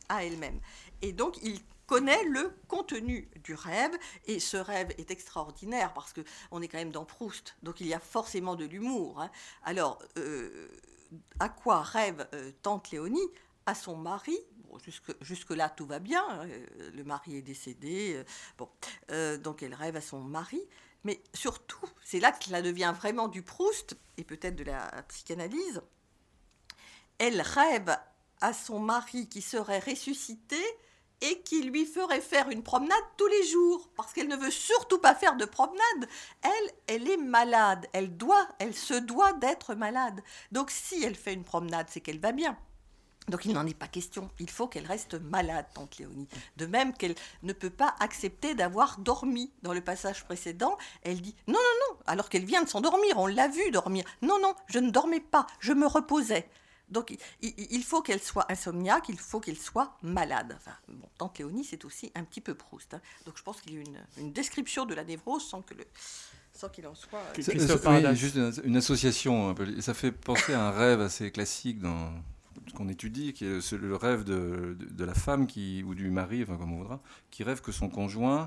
à 0.08 0.24
elle-même. 0.24 0.60
Et 1.02 1.12
donc, 1.12 1.36
il 1.42 1.60
connaît 1.92 2.24
le 2.24 2.50
contenu 2.68 3.28
du 3.44 3.54
rêve 3.54 3.94
et 4.24 4.40
ce 4.40 4.56
rêve 4.56 4.94
est 4.96 5.10
extraordinaire 5.10 5.92
parce 5.92 6.14
que 6.14 6.22
on 6.50 6.62
est 6.62 6.68
quand 6.68 6.78
même 6.78 6.90
dans 6.90 7.04
Proust, 7.04 7.54
donc 7.62 7.82
il 7.82 7.86
y 7.86 7.92
a 7.92 8.00
forcément 8.00 8.54
de 8.54 8.64
l'humour. 8.64 9.20
Hein. 9.20 9.30
Alors, 9.62 10.02
euh, 10.16 10.68
à 11.38 11.50
quoi 11.50 11.82
rêve 11.82 12.26
euh, 12.32 12.50
tante 12.62 12.90
Léonie? 12.92 13.28
À 13.66 13.74
son 13.74 13.94
mari. 13.94 14.38
jusque, 14.82 15.14
jusque 15.20 15.50
là 15.50 15.68
tout 15.68 15.84
va 15.84 15.98
bien. 15.98 16.24
Hein. 16.30 16.48
Euh, 16.48 16.90
le 16.94 17.04
mari 17.04 17.36
est 17.36 17.42
décédé. 17.42 18.24
bon, 18.56 18.70
donc 19.44 19.62
elle 19.62 19.74
rêve 19.74 19.96
à 19.96 20.00
son 20.00 20.20
mari. 20.20 20.62
Mais 21.04 21.22
surtout, 21.34 21.86
c'est 22.02 22.20
là 22.20 22.32
que 22.32 22.42
cela 22.42 22.62
devient 22.62 22.94
vraiment 22.96 23.28
du 23.28 23.42
Proust 23.42 23.98
et 24.16 24.24
peut-être 24.24 24.56
de 24.56 24.64
la 24.64 24.90
psychanalyse. 25.08 25.82
Elle 27.18 27.42
rêve 27.42 27.94
à 28.40 28.54
son 28.54 28.80
mari 28.80 29.28
qui 29.28 29.42
serait 29.42 29.80
ressuscité 29.80 30.56
et 31.22 31.40
qui 31.42 31.62
lui 31.62 31.86
ferait 31.86 32.20
faire 32.20 32.50
une 32.50 32.62
promenade 32.62 32.98
tous 33.16 33.28
les 33.28 33.46
jours, 33.46 33.88
parce 33.96 34.12
qu'elle 34.12 34.28
ne 34.28 34.36
veut 34.36 34.50
surtout 34.50 34.98
pas 34.98 35.14
faire 35.14 35.36
de 35.36 35.44
promenade. 35.44 36.08
Elle, 36.42 36.70
elle 36.88 37.10
est 37.10 37.16
malade, 37.16 37.86
elle 37.92 38.16
doit, 38.16 38.48
elle 38.58 38.74
se 38.74 38.94
doit 38.94 39.32
d'être 39.34 39.74
malade. 39.74 40.22
Donc 40.50 40.70
si 40.70 41.02
elle 41.02 41.14
fait 41.14 41.32
une 41.32 41.44
promenade, 41.44 41.86
c'est 41.88 42.00
qu'elle 42.00 42.20
va 42.20 42.32
bien. 42.32 42.58
Donc 43.28 43.44
il 43.44 43.52
n'en 43.52 43.66
est 43.66 43.78
pas 43.78 43.86
question, 43.86 44.28
il 44.40 44.50
faut 44.50 44.66
qu'elle 44.66 44.86
reste 44.86 45.14
malade, 45.14 45.66
tante 45.74 45.98
Léonie. 45.98 46.28
De 46.56 46.66
même 46.66 46.92
qu'elle 46.92 47.14
ne 47.44 47.52
peut 47.52 47.70
pas 47.70 47.94
accepter 48.00 48.54
d'avoir 48.54 48.98
dormi. 48.98 49.52
Dans 49.62 49.72
le 49.72 49.80
passage 49.80 50.24
précédent, 50.24 50.76
elle 51.02 51.20
dit 51.20 51.36
non, 51.46 51.54
non, 51.54 51.94
non, 51.94 51.98
alors 52.06 52.28
qu'elle 52.28 52.44
vient 52.44 52.64
de 52.64 52.68
s'endormir, 52.68 53.16
on 53.18 53.28
l'a 53.28 53.46
vu 53.46 53.70
dormir. 53.70 54.04
Non, 54.22 54.40
non, 54.40 54.54
je 54.66 54.80
ne 54.80 54.90
dormais 54.90 55.20
pas, 55.20 55.46
je 55.60 55.72
me 55.72 55.86
reposais. 55.86 56.48
Donc 56.92 57.16
il, 57.40 57.82
faut 57.82 58.02
qu'elle 58.02 58.22
soit 58.22 58.50
insomniaque, 58.50 59.08
il 59.08 59.18
faut 59.18 59.40
qu'elle 59.40 59.56
soit 59.56 59.96
malade. 60.02 60.54
Enfin, 60.56 60.76
bon, 60.88 61.08
Tante 61.18 61.38
Léonie, 61.38 61.64
c'est 61.64 61.84
aussi 61.84 62.12
un 62.14 62.24
petit 62.24 62.40
peu 62.40 62.54
Proust. 62.54 62.94
Hein. 62.94 63.00
Donc 63.26 63.36
je 63.36 63.42
pense 63.42 63.60
qu'il 63.60 63.74
y 63.74 63.78
a 63.78 63.80
une, 63.80 63.98
une 64.18 64.32
description 64.32 64.84
de 64.84 64.94
la 64.94 65.04
névrose 65.04 65.44
sans 65.44 65.62
que 65.62 65.74
le 65.74 65.84
sans 66.54 66.68
qu'il 66.68 66.86
en 66.86 66.94
soit. 66.94 67.18
Euh, 67.18 67.42
oui, 67.48 68.16
juste 68.16 68.38
une, 68.64 68.76
association. 68.76 69.54
Ça 69.80 69.94
fait 69.94 70.12
penser 70.12 70.52
à 70.52 70.68
un 70.68 70.70
rêve 70.70 71.00
assez 71.00 71.30
classique 71.30 71.80
dans 71.80 72.12
ce 72.68 72.74
qu'on 72.74 72.88
étudie, 72.88 73.32
qui 73.32 73.46
est 73.46 73.72
le 73.72 73.96
rêve 73.96 74.24
de, 74.24 74.76
de, 74.78 75.04
la 75.04 75.14
femme 75.14 75.46
qui, 75.46 75.82
ou 75.82 75.94
du 75.94 76.10
mari, 76.10 76.42
enfin 76.42 76.56
comme 76.56 76.72
on 76.72 76.78
voudra, 76.78 77.00
qui 77.30 77.42
rêve 77.42 77.60
que 77.60 77.72
son 77.72 77.88
conjoint 77.88 78.42
euh, 78.42 78.46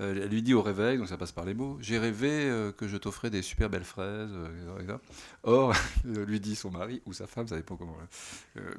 elle 0.00 0.28
lui 0.28 0.42
dit 0.42 0.54
au 0.54 0.62
réveil, 0.62 0.98
donc 0.98 1.08
ça 1.08 1.16
passe 1.16 1.30
par 1.30 1.44
les 1.44 1.54
mots, 1.54 1.78
j'ai 1.80 1.98
rêvé 1.98 2.28
euh, 2.30 2.72
que 2.72 2.88
je 2.88 2.96
t'offrais 2.96 3.30
des 3.30 3.42
super 3.42 3.70
belles 3.70 3.84
fraises. 3.84 4.30
Euh, 4.32 4.96
Or, 5.44 5.74
lui 6.04 6.40
dit 6.40 6.56
son 6.56 6.70
mari 6.70 7.02
ou 7.06 7.12
sa 7.12 7.26
femme, 7.26 7.46
ça 7.46 7.56
dépend 7.56 7.76
comment. 7.76 7.96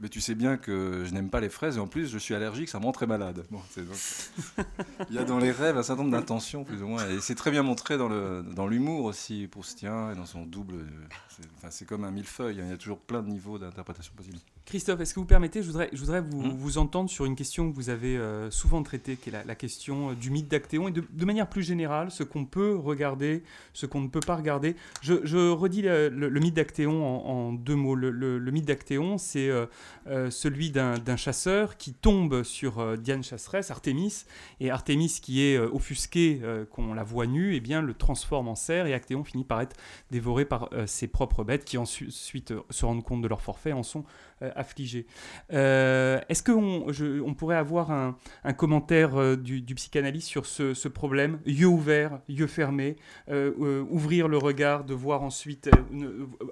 mais 0.02 0.10
tu 0.10 0.20
sais 0.20 0.36
bien 0.36 0.58
que 0.58 1.04
je 1.06 1.14
n'aime 1.14 1.30
pas 1.30 1.40
les 1.40 1.50
fraises 1.50 1.78
et 1.78 1.80
en 1.80 1.88
plus 1.88 2.10
je 2.10 2.18
suis 2.18 2.34
allergique, 2.34 2.70
ça 2.70 2.80
me 2.80 2.86
rend 2.86 2.92
très 2.92 3.08
malade. 3.08 3.46
Il 5.10 5.16
y 5.16 5.20
a 5.20 5.24
dans 5.24 5.40
les 5.40 5.52
rêves 5.52 5.78
un 5.78 5.84
certain 5.84 6.04
nombre 6.04 6.18
d'intentions 6.18 6.64
plus 6.64 6.82
ou 6.82 6.88
moins, 6.88 7.08
et 7.08 7.22
c'est 7.22 7.36
très 7.36 7.52
bien 7.52 7.64
montré 7.64 7.98
dans 7.98 8.10
le 8.10 8.44
dans 8.44 8.68
l'humour 8.68 9.06
aussi 9.06 9.48
Proustien 9.48 10.12
et 10.12 10.16
dans 10.16 10.26
son 10.26 10.46
double. 10.46 10.76
C'est 11.70 11.86
comme 11.86 12.04
un 12.04 12.12
millefeuille, 12.12 12.60
hein. 12.60 12.66
il 12.66 12.70
y 12.70 12.74
a 12.74 12.78
toujours 12.78 13.00
plein 13.00 13.22
de 13.22 13.30
niveaux 13.30 13.58
d'interprétation 13.58 14.14
possibles. 14.16 14.40
Christophe, 14.66 15.00
est-ce 15.02 15.14
que 15.14 15.20
vous 15.20 15.28
permettez, 15.28 15.62
je 15.62 15.68
voudrais, 15.68 15.90
je 15.94 16.00
voudrais 16.00 16.22
vous, 16.22 16.42
hmm. 16.42 16.58
vous 16.58 16.78
entendre 16.80 17.10
sur 17.10 17.26
une 17.26 17.36
question 17.36 17.70
que 17.70 17.76
vous 17.76 17.90
avez 17.90 18.18
euh, 18.18 18.50
souvent 18.50 18.82
traitée, 18.82 19.16
qui 19.16 19.30
est 19.30 19.46
la, 19.46 19.56
question 19.56 20.12
euh, 20.12 20.16
du 20.16 20.32
mythe 20.32 20.48
d'Actéon, 20.48 20.88
et 20.88 20.92
de, 20.92 21.05
manière 21.26 21.48
plus 21.48 21.64
générale, 21.64 22.12
ce 22.12 22.24
qu'on 22.24 22.46
peut 22.46 22.76
regarder, 22.76 23.44
ce 23.74 23.86
qu'on 23.86 24.02
ne 24.02 24.08
peut 24.08 24.20
pas 24.20 24.36
regarder. 24.36 24.76
Je, 25.02 25.52
redis 25.52 25.82
le, 25.82 26.40
mythe 26.40 26.56
d'Actéon 26.56 27.06
en, 27.06 27.54
deux 27.54 27.76
mots. 27.76 27.96
Le, 27.96 28.52
mythe 28.52 28.66
d'Actéon, 28.66 29.18
c'est 29.18 29.50
euh, 29.50 30.30
celui 30.30 30.72
d'un 30.72 31.16
chasseur 31.16 31.78
qui 31.78 31.94
tombe 31.94 32.44
sur 32.44 32.98
Diane 32.98 33.24
chasseresse, 33.24 33.72
Artémis, 33.72 34.26
et 34.60 34.70
Artémis, 34.70 35.20
qui 35.22 35.44
est 35.44 35.58
offusquée 35.58 36.42
qu'on 36.72 36.94
la 36.94 37.04
voit 37.04 37.28
nue, 37.28 37.56
eh 37.56 37.60
bien, 37.60 37.82
le 37.82 37.94
transforme 37.94 38.48
en 38.48 38.56
cerf, 38.56 38.88
et 38.88 38.94
Actéon 38.94 39.24
finit 39.24 39.44
par 39.44 39.62
être 39.62 39.76
dévoré 40.12 40.46
par 40.46 40.70
ses 40.86 41.08
propres 41.08 41.44
bêtes, 41.44 41.66
qui 41.66 41.78
ensuite 41.78 42.54
se 42.70 42.86
rendent 42.86 43.04
compte 43.04 43.22
de 43.22 43.28
leur 43.28 43.42
forfait, 43.42 43.72
en 43.72 43.84
sont 43.84 44.06
affligé. 44.42 45.06
Est-ce 45.50 46.44
qu'on 46.44 46.88
on 47.26 47.34
pourrait 47.34 47.56
avoir 47.56 47.92
un, 47.92 48.16
commentaire 48.54 49.38
du, 49.38 49.64
psychanalyste 49.76 50.28
sur 50.28 50.46
ce, 50.46 50.88
problème 50.88 51.40
Yeux 51.46 51.68
ouverts, 51.68 52.20
yeux 52.30 52.48
fermés, 52.48 52.96
ouvrir 53.30 54.28
le 54.28 54.38
regard, 54.38 54.84
de 54.84 54.94
voir 54.94 55.24
ensuite, 55.24 55.70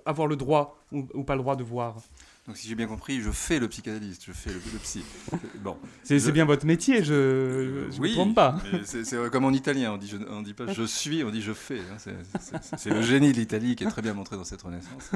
avoir 0.06 0.28
le 0.28 0.36
droit 0.36 0.78
ou 0.92 1.24
pas 1.24 1.36
le 1.36 1.42
droit 1.42 1.56
de 1.56 1.64
voir? 1.64 1.98
Donc 2.46 2.58
si 2.58 2.68
j'ai 2.68 2.76
bien 2.76 2.88
compris, 2.88 3.22
je 3.22 3.32
fais 3.32 3.58
le 3.58 3.70
psychanalyste, 3.70 4.26
je 4.26 4.34
fais 4.34 4.52
le, 4.52 4.60
psy. 4.80 5.04
Bon, 5.64 5.78
c'est 6.04 6.32
bien 6.34 6.44
votre 6.44 6.66
métier, 6.66 7.02
je 7.02 7.14
ne 7.14 8.02
me 8.02 8.14
trompe 8.14 8.36
pas. 8.36 8.58
C'est 8.84 9.32
comme 9.32 9.46
en 9.46 9.52
italien, 9.52 9.94
on 9.94 9.98
dit, 9.98 10.14
on 10.30 10.42
dit 10.42 10.54
pas 10.54 10.68
je 10.74 10.84
suis, 10.84 11.24
on 11.24 11.30
dit 11.30 11.42
je 11.42 11.54
fais. 11.54 11.80
Hein. 11.80 11.98
c'est 12.78 12.90
le 12.90 13.02
génie 13.02 13.32
de 13.32 13.38
l'Italie 13.38 13.78
qui 13.78 13.86
est 13.86 13.90
très 13.90 14.02
bien 14.02 14.14
montré 14.14 14.36
dans 14.36 14.44
cette 14.44 14.62
Renaissance. 14.62 15.12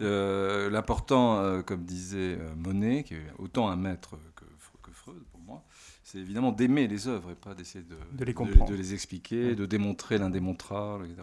Euh, 0.00 0.70
l'important, 0.70 1.38
euh, 1.38 1.62
comme 1.62 1.84
disait 1.84 2.36
euh, 2.38 2.54
Monet, 2.56 3.02
qui 3.02 3.14
est 3.14 3.32
autant 3.38 3.68
un 3.68 3.76
maître 3.76 4.16
que, 4.36 4.44
que 4.82 4.92
Freud 4.92 5.22
pour 5.32 5.40
moi, 5.40 5.64
c'est 6.04 6.18
évidemment 6.18 6.52
d'aimer 6.52 6.86
les 6.86 7.08
œuvres 7.08 7.30
et 7.30 7.34
pas 7.34 7.54
d'essayer 7.54 7.84
de, 7.84 7.96
de, 8.16 8.24
les 8.24 8.34
comprendre, 8.34 8.70
de, 8.70 8.74
les 8.74 8.94
expliquer, 8.94 9.54
de 9.54 9.66
démontrer 9.66 10.18
l'indémontrable, 10.18 11.06
etc. 11.06 11.22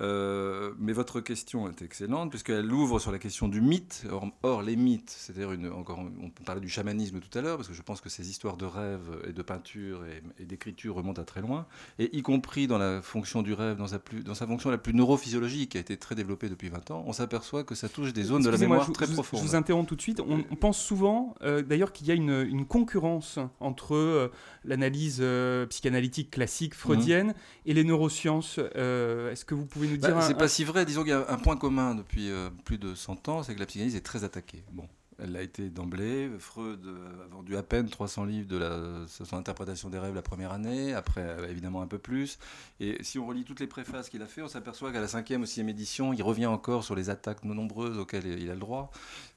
Euh, 0.00 0.72
mais 0.78 0.92
votre 0.92 1.20
question 1.20 1.68
est 1.68 1.82
excellente 1.82 2.30
puisqu'elle 2.30 2.72
ouvre 2.72 2.98
sur 2.98 3.12
la 3.12 3.18
question 3.18 3.48
du 3.48 3.60
mythe. 3.60 4.06
Or, 4.42 4.62
les 4.62 4.76
mythes, 4.76 5.14
c'est-à-dire 5.16 5.52
une, 5.52 5.68
encore, 5.68 6.00
on 6.00 6.30
parlait 6.44 6.60
du 6.60 6.68
chamanisme 6.68 7.20
tout 7.20 7.38
à 7.38 7.40
l'heure 7.40 7.56
parce 7.56 7.68
que 7.68 7.74
je 7.74 7.82
pense 7.82 8.00
que 8.00 8.08
ces 8.08 8.28
histoires 8.28 8.56
de 8.56 8.64
rêve 8.64 9.22
et 9.28 9.32
de 9.32 9.42
peinture 9.42 10.04
et, 10.38 10.44
d'écriture 10.44 10.96
remontent 10.96 11.22
à 11.22 11.24
très 11.24 11.40
loin, 11.40 11.66
et 11.98 12.16
y 12.16 12.22
compris 12.22 12.66
dans 12.66 12.78
la 12.78 13.02
fonction 13.02 13.42
du 13.42 13.52
rêve, 13.52 13.76
dans 13.76 13.86
sa, 13.86 13.98
plus, 13.98 14.22
dans 14.22 14.34
sa 14.34 14.46
fonction 14.46 14.70
la 14.70 14.78
plus 14.78 14.94
neurophysiologique 14.94 15.72
qui 15.72 15.78
a 15.78 15.80
été 15.80 15.96
très 15.96 16.14
développée 16.14 16.48
depuis 16.48 16.68
20 16.68 16.90
ans, 16.90 17.04
on 17.06 17.12
s'aperçoit 17.12 17.64
que 17.64 17.74
ça 17.74 17.88
touche 17.88 18.12
des 18.12 18.24
zones 18.24 18.42
de 18.42 18.50
la 18.50 18.58
mémoire 18.58 18.90
très 18.92 19.06
profondes. 19.06 19.40
Je 19.40 19.46
vous 19.46 19.54
interromps 19.54 19.88
tout 19.88 19.96
de 19.96 20.02
suite. 20.02 20.20
On, 20.20 20.56
pense 20.56 20.78
souvent, 20.78 21.34
euh, 21.42 21.62
d'ailleurs, 21.62 21.92
qu'il 21.92 22.06
y 22.06 22.10
a 22.10 22.14
une, 22.14 22.46
une 22.48 22.66
concurrence 22.66 23.38
entre 23.60 23.94
euh, 23.94 24.30
l'analyse 24.64 25.22
psychanalytique 25.68 26.30
classique 26.30 26.74
freudienne 26.74 27.28
mmh. 27.28 27.34
et 27.66 27.74
les 27.74 27.84
neurosciences. 27.84 28.58
Est-ce 28.58 29.44
que 29.44 29.54
vous 29.54 29.66
pouvez 29.66 29.83
bah, 30.00 30.20
c'est 30.22 30.36
pas 30.36 30.48
si 30.48 30.64
vrai. 30.64 30.84
Disons 30.84 31.02
qu'il 31.02 31.10
y 31.10 31.14
a 31.14 31.24
un 31.28 31.38
point 31.38 31.56
commun 31.56 31.94
depuis 31.94 32.30
euh, 32.30 32.50
plus 32.64 32.78
de 32.78 32.94
100 32.94 33.28
ans, 33.28 33.42
c'est 33.42 33.54
que 33.54 33.60
la 33.60 33.66
psychanalyse 33.66 33.96
est 33.96 34.00
très 34.00 34.24
attaquée. 34.24 34.64
Bon, 34.72 34.88
elle 35.18 35.32
l'a 35.32 35.42
été 35.42 35.70
d'emblée. 35.70 36.30
Freud 36.38 36.84
euh, 36.86 37.24
a 37.24 37.34
vendu 37.34 37.56
à 37.56 37.62
peine 37.62 37.88
300 37.88 38.24
livres 38.24 38.48
de 38.48 38.56
la, 38.56 39.06
son 39.06 39.36
interprétation 39.36 39.90
des 39.90 39.98
rêves 39.98 40.14
la 40.14 40.22
première 40.22 40.52
année, 40.52 40.94
après 40.94 41.36
évidemment 41.50 41.82
un 41.82 41.86
peu 41.86 41.98
plus. 41.98 42.38
Et 42.80 43.02
si 43.02 43.18
on 43.18 43.26
relit 43.26 43.44
toutes 43.44 43.60
les 43.60 43.66
préfaces 43.66 44.08
qu'il 44.08 44.22
a 44.22 44.26
fait, 44.26 44.42
on 44.42 44.48
s'aperçoit 44.48 44.92
qu'à 44.92 45.00
la 45.00 45.08
cinquième 45.08 45.42
ou 45.42 45.46
sixième 45.46 45.68
édition, 45.68 46.12
il 46.12 46.22
revient 46.22 46.46
encore 46.46 46.84
sur 46.84 46.94
les 46.94 47.10
attaques 47.10 47.44
non 47.44 47.54
nombreuses 47.54 47.98
auxquelles 47.98 48.26
il 48.26 48.50
a 48.50 48.54
le 48.54 48.60
droit. 48.60 48.90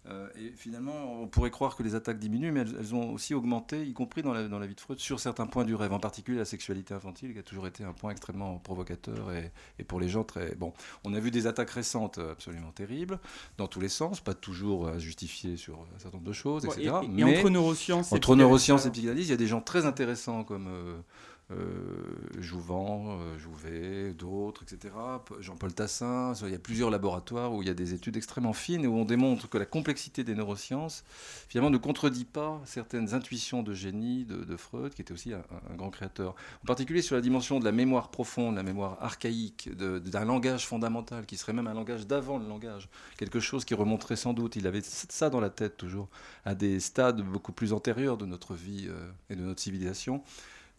Euh, 0.09 0.27
et 0.37 0.51
finalement, 0.55 1.21
on 1.21 1.27
pourrait 1.27 1.51
croire 1.51 1.75
que 1.75 1.83
les 1.83 1.95
attaques 1.95 2.19
diminuent, 2.19 2.51
mais 2.51 2.61
elles, 2.61 2.95
ont 2.95 3.13
aussi 3.13 3.33
augmenté, 3.33 3.85
y 3.85 3.93
compris 3.93 4.21
dans 4.21 4.33
la, 4.33 4.47
dans 4.47 4.59
la, 4.59 4.67
vie 4.67 4.75
de 4.75 4.79
Freud, 4.79 4.99
sur 4.99 5.19
certains 5.19 5.47
points 5.47 5.65
du 5.65 5.75
rêve, 5.75 5.93
en 5.93 5.99
particulier 5.99 6.37
la 6.37 6.45
sexualité 6.45 6.93
infantile, 6.93 7.33
qui 7.33 7.39
a 7.39 7.43
toujours 7.43 7.67
été 7.67 7.83
un 7.83 7.93
point 7.93 8.11
extrêmement 8.11 8.57
provocateur 8.59 9.31
et, 9.31 9.51
et 9.79 9.83
pour 9.83 9.99
les 9.99 10.09
gens 10.09 10.23
très... 10.23 10.55
Bon, 10.55 10.73
on 11.03 11.13
a 11.13 11.19
vu 11.19 11.31
des 11.31 11.47
attaques 11.47 11.71
récentes 11.71 12.19
absolument 12.19 12.71
terribles, 12.71 13.19
dans 13.57 13.67
tous 13.67 13.79
les 13.79 13.89
sens, 13.89 14.21
pas 14.21 14.33
toujours 14.33 14.97
justifiées 14.99 15.57
sur 15.57 15.79
un 15.95 15.99
certain 15.99 16.17
nombre 16.17 16.29
de 16.29 16.33
choses, 16.33 16.65
etc. 16.65 16.95
et, 17.03 17.07
mais 17.07 17.23
entre 17.23 17.49
neurosciences, 17.49 18.11
entre 18.11 18.35
neurosciences 18.35 18.85
et 18.85 18.91
psychanalyse, 18.91 19.27
il 19.27 19.31
y 19.31 19.33
a 19.33 19.37
des 19.37 19.47
gens 19.47 19.61
très 19.61 19.85
intéressants 19.85 20.43
comme 20.43 20.67
euh, 20.67 20.87
euh, 20.87 21.01
Jouvent, 22.39 23.19
euh, 23.21 23.37
Jouvet, 23.37 24.13
d'autres, 24.13 24.63
etc. 24.63 24.93
Jean-Paul 25.39 25.73
Tassin. 25.73 26.33
Il 26.43 26.51
y 26.51 26.55
a 26.55 26.59
plusieurs 26.59 26.89
laboratoires 26.89 27.53
où 27.53 27.61
il 27.61 27.67
y 27.67 27.71
a 27.71 27.73
des 27.73 27.93
études 27.93 28.17
extrêmement 28.17 28.51
fines 28.51 28.83
et 28.83 28.87
où 28.87 28.95
on 28.95 29.05
démontre 29.05 29.49
que 29.49 29.57
la 29.57 29.65
complexité 29.65 30.25
des 30.25 30.35
neurosciences, 30.35 31.05
finalement, 31.47 31.69
ne 31.69 31.77
contredit 31.77 32.25
pas 32.25 32.61
certaines 32.65 33.13
intuitions 33.13 33.63
de 33.63 33.73
génie 33.73 34.25
de, 34.25 34.57
Freud, 34.57 34.93
qui 34.93 35.01
était 35.01 35.13
aussi 35.13 35.33
un, 35.33 35.43
grand 35.75 35.89
créateur. 35.89 36.35
En 36.63 36.65
particulier 36.65 37.01
sur 37.01 37.15
la 37.15 37.21
dimension 37.21 37.59
de 37.59 37.65
la 37.65 37.71
mémoire 37.71 38.09
profonde, 38.09 38.55
la 38.55 38.63
mémoire 38.63 38.97
archaïque, 39.01 39.69
d'un 39.77 40.25
langage 40.25 40.67
fondamental, 40.67 41.25
qui 41.25 41.37
serait 41.37 41.53
même 41.53 41.67
un 41.67 41.73
langage 41.73 42.07
d'avant 42.07 42.39
le 42.39 42.47
langage. 42.47 42.89
Quelque 43.17 43.39
chose 43.39 43.63
qui 43.63 43.73
remonterait 43.73 44.15
sans 44.17 44.33
doute, 44.33 44.57
il 44.57 44.67
avait 44.67 44.81
ça 44.81 45.29
dans 45.29 45.39
la 45.39 45.49
tête 45.49 45.77
toujours, 45.77 46.09
à 46.43 46.55
des 46.55 46.79
stades 46.79 47.21
beaucoup 47.21 47.53
plus 47.53 47.71
antérieurs 47.71 48.17
de 48.17 48.25
notre 48.25 48.53
vie 48.53 48.87
euh, 48.89 49.09
et 49.29 49.35
de 49.35 49.41
notre 49.41 49.61
civilisation 49.61 50.23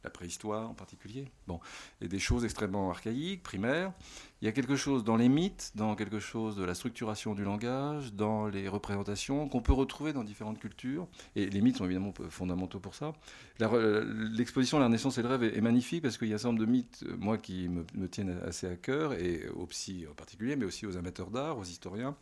la 0.04 0.10
préhistoire 0.10 0.70
en 0.70 0.74
particulier, 0.74 1.26
bon, 1.46 1.60
et 2.00 2.08
des 2.08 2.18
choses 2.18 2.44
extrêmement 2.44 2.90
archaïques, 2.90 3.42
primaires. 3.42 3.92
Il 4.40 4.44
y 4.44 4.48
a 4.48 4.52
quelque 4.52 4.76
chose 4.76 5.02
dans 5.02 5.16
les 5.16 5.28
mythes, 5.28 5.72
dans 5.74 5.96
quelque 5.96 6.20
chose 6.20 6.54
de 6.56 6.64
la 6.64 6.74
structuration 6.74 7.34
du 7.34 7.42
langage, 7.42 8.12
dans 8.12 8.46
les 8.46 8.68
représentations 8.68 9.48
qu'on 9.48 9.60
peut 9.60 9.72
retrouver 9.72 10.12
dans 10.12 10.22
différentes 10.22 10.60
cultures, 10.60 11.08
et 11.34 11.46
les 11.46 11.60
mythes 11.60 11.78
sont 11.78 11.84
évidemment 11.84 12.14
fondamentaux 12.30 12.78
pour 12.78 12.94
ça. 12.94 13.12
L'exposition 13.58 14.78
La 14.78 14.86
Renaissance 14.86 15.18
et 15.18 15.22
le 15.22 15.28
rêve 15.28 15.42
est, 15.42 15.60
magnifique 15.60 16.02
parce 16.02 16.16
qu'il 16.16 16.28
y 16.28 16.32
a 16.32 16.36
un 16.36 16.38
certain 16.38 16.52
nombre 16.52 16.64
de 16.64 16.70
mythes, 16.70 17.04
moi, 17.18 17.36
qui 17.36 17.68
me, 17.68 17.84
me 17.94 18.08
tiennent 18.08 18.38
assez 18.46 18.68
à 18.68 18.76
cœur, 18.76 19.14
et 19.14 19.48
aux 19.48 19.66
psy 19.66 20.06
en 20.08 20.14
particulier, 20.14 20.54
mais 20.54 20.64
aussi 20.64 20.86
aux 20.86 20.96
amateurs 20.96 21.30
d'art, 21.30 21.58
aux 21.58 21.64
historiens, 21.64 22.16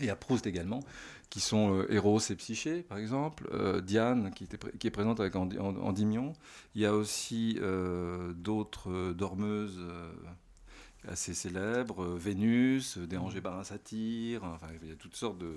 et 0.00 0.10
à 0.10 0.16
Proust 0.16 0.46
également, 0.46 0.80
qui 1.30 1.40
sont 1.40 1.74
euh, 1.74 1.92
Eros 1.92 2.18
et 2.18 2.36
Psyché, 2.36 2.82
par 2.82 2.98
exemple, 2.98 3.48
euh, 3.52 3.80
Diane, 3.80 4.32
qui, 4.34 4.44
est 4.44 4.90
présente 4.90 5.20
avec 5.20 5.34
Endymion. 5.36 6.34
Il 6.74 6.82
y 6.82 6.86
a 6.86 6.94
aussi 6.94 7.58
euh, 7.60 8.32
d'autres 8.34 9.12
dormeuses 9.12 9.80
assez 11.08 11.34
célèbres, 11.34 12.04
Vénus, 12.14 12.98
Dérangé 12.98 13.40
par 13.40 13.58
un 13.58 13.64
satyre, 13.64 14.44
enfin, 14.44 14.68
il 14.82 14.88
y 14.88 14.92
a 14.92 14.96
toutes 14.96 15.16
sortes 15.16 15.38
de... 15.38 15.52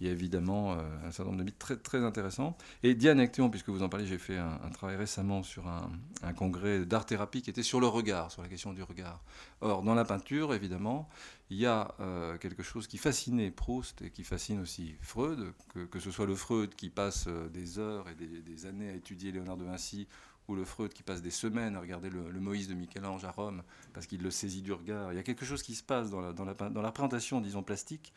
Il 0.00 0.06
y 0.06 0.10
a 0.10 0.12
évidemment 0.12 0.72
un 0.72 1.10
certain 1.10 1.24
nombre 1.24 1.38
de 1.38 1.44
mythes 1.44 1.58
très, 1.58 1.76
très 1.76 2.04
intéressants. 2.04 2.56
Et 2.82 2.94
Diane 2.94 3.20
Actéon, 3.20 3.50
puisque 3.50 3.68
vous 3.68 3.82
en 3.82 3.88
parlez, 3.88 4.06
j'ai 4.06 4.18
fait 4.18 4.38
un, 4.38 4.70
travail 4.72 4.96
récemment 4.96 5.42
sur 5.42 5.66
un, 5.66 5.90
un 6.22 6.32
congrès 6.32 6.84
d'art-thérapie 6.84 7.42
qui 7.42 7.50
était 7.50 7.62
sur 7.62 7.80
le 7.80 7.86
regard, 7.86 8.30
sur 8.30 8.42
la 8.42 8.48
question 8.48 8.72
du 8.72 8.82
regard. 8.82 9.20
Or, 9.60 9.82
dans 9.82 9.94
la 9.94 10.04
peinture, 10.04 10.54
évidemment, 10.54 11.08
il 11.50 11.56
y 11.56 11.66
a 11.66 11.94
euh, 12.00 12.36
quelque 12.38 12.62
chose 12.62 12.86
qui 12.86 12.98
fascinait 12.98 13.50
Proust 13.50 14.02
et 14.02 14.10
qui 14.10 14.22
fascine 14.22 14.60
aussi 14.60 14.94
Freud, 15.00 15.52
que, 15.90 15.98
ce 15.98 16.10
soit 16.10 16.26
le 16.26 16.34
Freud 16.34 16.74
qui 16.74 16.90
passe 16.90 17.24
euh, 17.26 17.48
des 17.48 17.78
heures 17.78 18.06
et 18.08 18.14
des, 18.14 18.66
années 18.66 18.90
à 18.90 18.94
étudier 18.94 19.32
Léonard 19.32 19.56
de 19.56 19.64
Vinci, 19.64 20.06
ou 20.48 20.54
le 20.54 20.64
Freud 20.64 20.92
qui 20.92 21.02
passe 21.02 21.22
des 21.22 21.30
semaines 21.30 21.76
à 21.76 21.80
regarder 21.80 22.10
le, 22.10 22.40
Moïse 22.40 22.68
de 22.68 22.74
Michel-Ange 22.74 23.24
à 23.24 23.30
Rome, 23.30 23.62
parce 23.92 24.06
qu'il 24.06 24.22
le 24.22 24.30
saisit 24.30 24.62
du 24.62 24.72
regard. 24.72 25.12
Il 25.12 25.16
y 25.16 25.18
a 25.18 25.22
quelque 25.22 25.44
chose 25.44 25.62
qui 25.62 25.74
se 25.74 25.82
passe 25.82 26.10
dans 26.10 26.20
la, 26.20 26.32
dans 26.32 26.44
la, 26.44 26.54
dans 26.54 26.82
la 26.82 26.88
représentation, 26.88 27.40
disons, 27.40 27.62
plastique, 27.62 28.12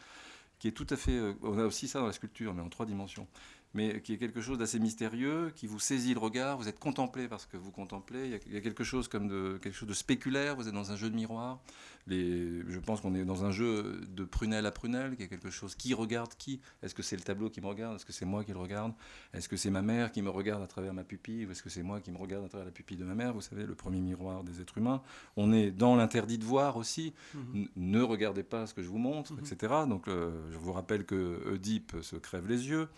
qui 0.60 0.68
est 0.68 0.72
tout 0.72 0.88
à 0.90 0.96
fait... 0.96 1.18
Euh, 1.18 1.34
on 1.44 1.58
a 1.60 1.66
aussi 1.66 1.88
ça 1.88 2.00
dans 2.00 2.08
la 2.08 2.14
sculpture, 2.14 2.54
mais 2.54 2.62
en 2.62 2.70
trois 2.70 2.86
dimensions 2.86 3.28
mais 3.74 4.02
qui 4.02 4.14
est 4.14 4.18
quelque 4.18 4.42
chose 4.42 4.58
d'assez 4.58 4.80
mystérieux, 4.80 5.52
qui 5.56 5.68
vous 5.68 5.80
saisit 5.80 6.14
le 6.14 6.20
regard, 6.20 6.58
vous 6.58 6.68
êtes 6.68 6.80
contemplé 6.80 7.28
parce 7.28 7.46
que 7.46 7.58
vous 7.58 7.72
contemplez, 7.72 8.40
il 8.48 8.54
y 8.54 8.58
a, 8.58 8.62
quelque 8.62 8.84
chose 8.84 9.08
comme 9.08 9.28
de, 9.28 9.58
quelque 9.62 9.76
chose 9.76 9.88
de 9.88 9.94
spéculaire, 9.94 10.56
vous 10.56 10.68
êtes 10.68 10.74
dans 10.74 10.92
un 10.92 10.96
jeu 10.96 11.10
de 11.10 11.16
miroir, 11.16 11.62
les, 12.08 12.62
je 12.68 12.80
pense 12.80 13.02
qu'on 13.02 13.14
est 13.16 13.26
dans 13.26 13.46
un 13.46 13.52
jeu 13.52 14.02
de 14.08 14.24
prunelle 14.24 14.66
à 14.66 14.72
prunelle, 14.72 15.16
qui 15.16 15.24
est 15.24 15.28
quelque 15.28 15.50
chose, 15.50 15.76
qui 15.76 15.94
regarde 15.94 16.34
qui? 16.38 16.60
Est-ce 16.82 16.96
que 16.96 17.04
c'est 17.04 17.16
le 17.16 17.22
tableau 17.22 17.50
qui 17.50 17.62
me 17.62 17.68
regarde? 17.68 17.96
Est-ce 17.96 18.06
que 18.06 18.14
c'est 18.14 18.26
moi 18.26 18.44
qui 18.44 18.52
le 18.52 18.60
regarde? 18.60 18.94
Est-ce 19.34 19.48
que 19.48 19.56
c'est 19.56 19.70
ma 19.70 19.82
mère 19.82 20.12
qui 20.12 20.22
me 20.22 20.30
regarde 20.30 20.64
à 20.64 20.68
travers 20.68 20.94
ma 20.94 21.04
pupille? 21.04 21.46
Ou 21.46 21.52
est-ce 21.52 21.64
que 21.64 21.70
c'est 21.70 21.84
moi 21.84 22.02
qui 22.02 22.12
me 22.12 22.18
regarde 22.18 22.46
à 22.46 22.50
travers 22.50 22.66
la 22.66 22.72
pupille 22.72 22.98
de 22.98 23.06
ma 23.06 23.16
mère? 23.16 23.34
Vous 23.34 23.42
savez, 23.42 23.66
le 23.66 23.76
premier 23.76 24.00
miroir 24.00 24.44
des 24.44 24.62
êtres 24.62 24.78
humains. 24.78 25.02
On 25.38 25.54
est 25.54 25.72
dans 25.72 25.96
l'interdit 25.96 26.38
de 26.38 26.46
voir 26.46 26.78
aussi, 26.78 27.14
mhm. 27.36 27.68
ne 27.76 28.02
regardez 28.02 28.44
pas 28.44 28.66
ce 28.66 28.74
que 28.74 28.82
je 28.82 28.90
vous 28.90 28.98
montre, 28.98 29.34
mhm. 29.34 29.40
etc. 29.40 29.74
Donc 29.88 30.08
euh, 30.08 30.32
je 30.52 30.58
vous 30.58 30.74
rappelle 30.74 31.06
que 31.06 31.42
Oedipe 31.54 31.96
se 32.02 32.16
crève 32.16 32.48
les 32.48 32.68
yeux 32.68 32.90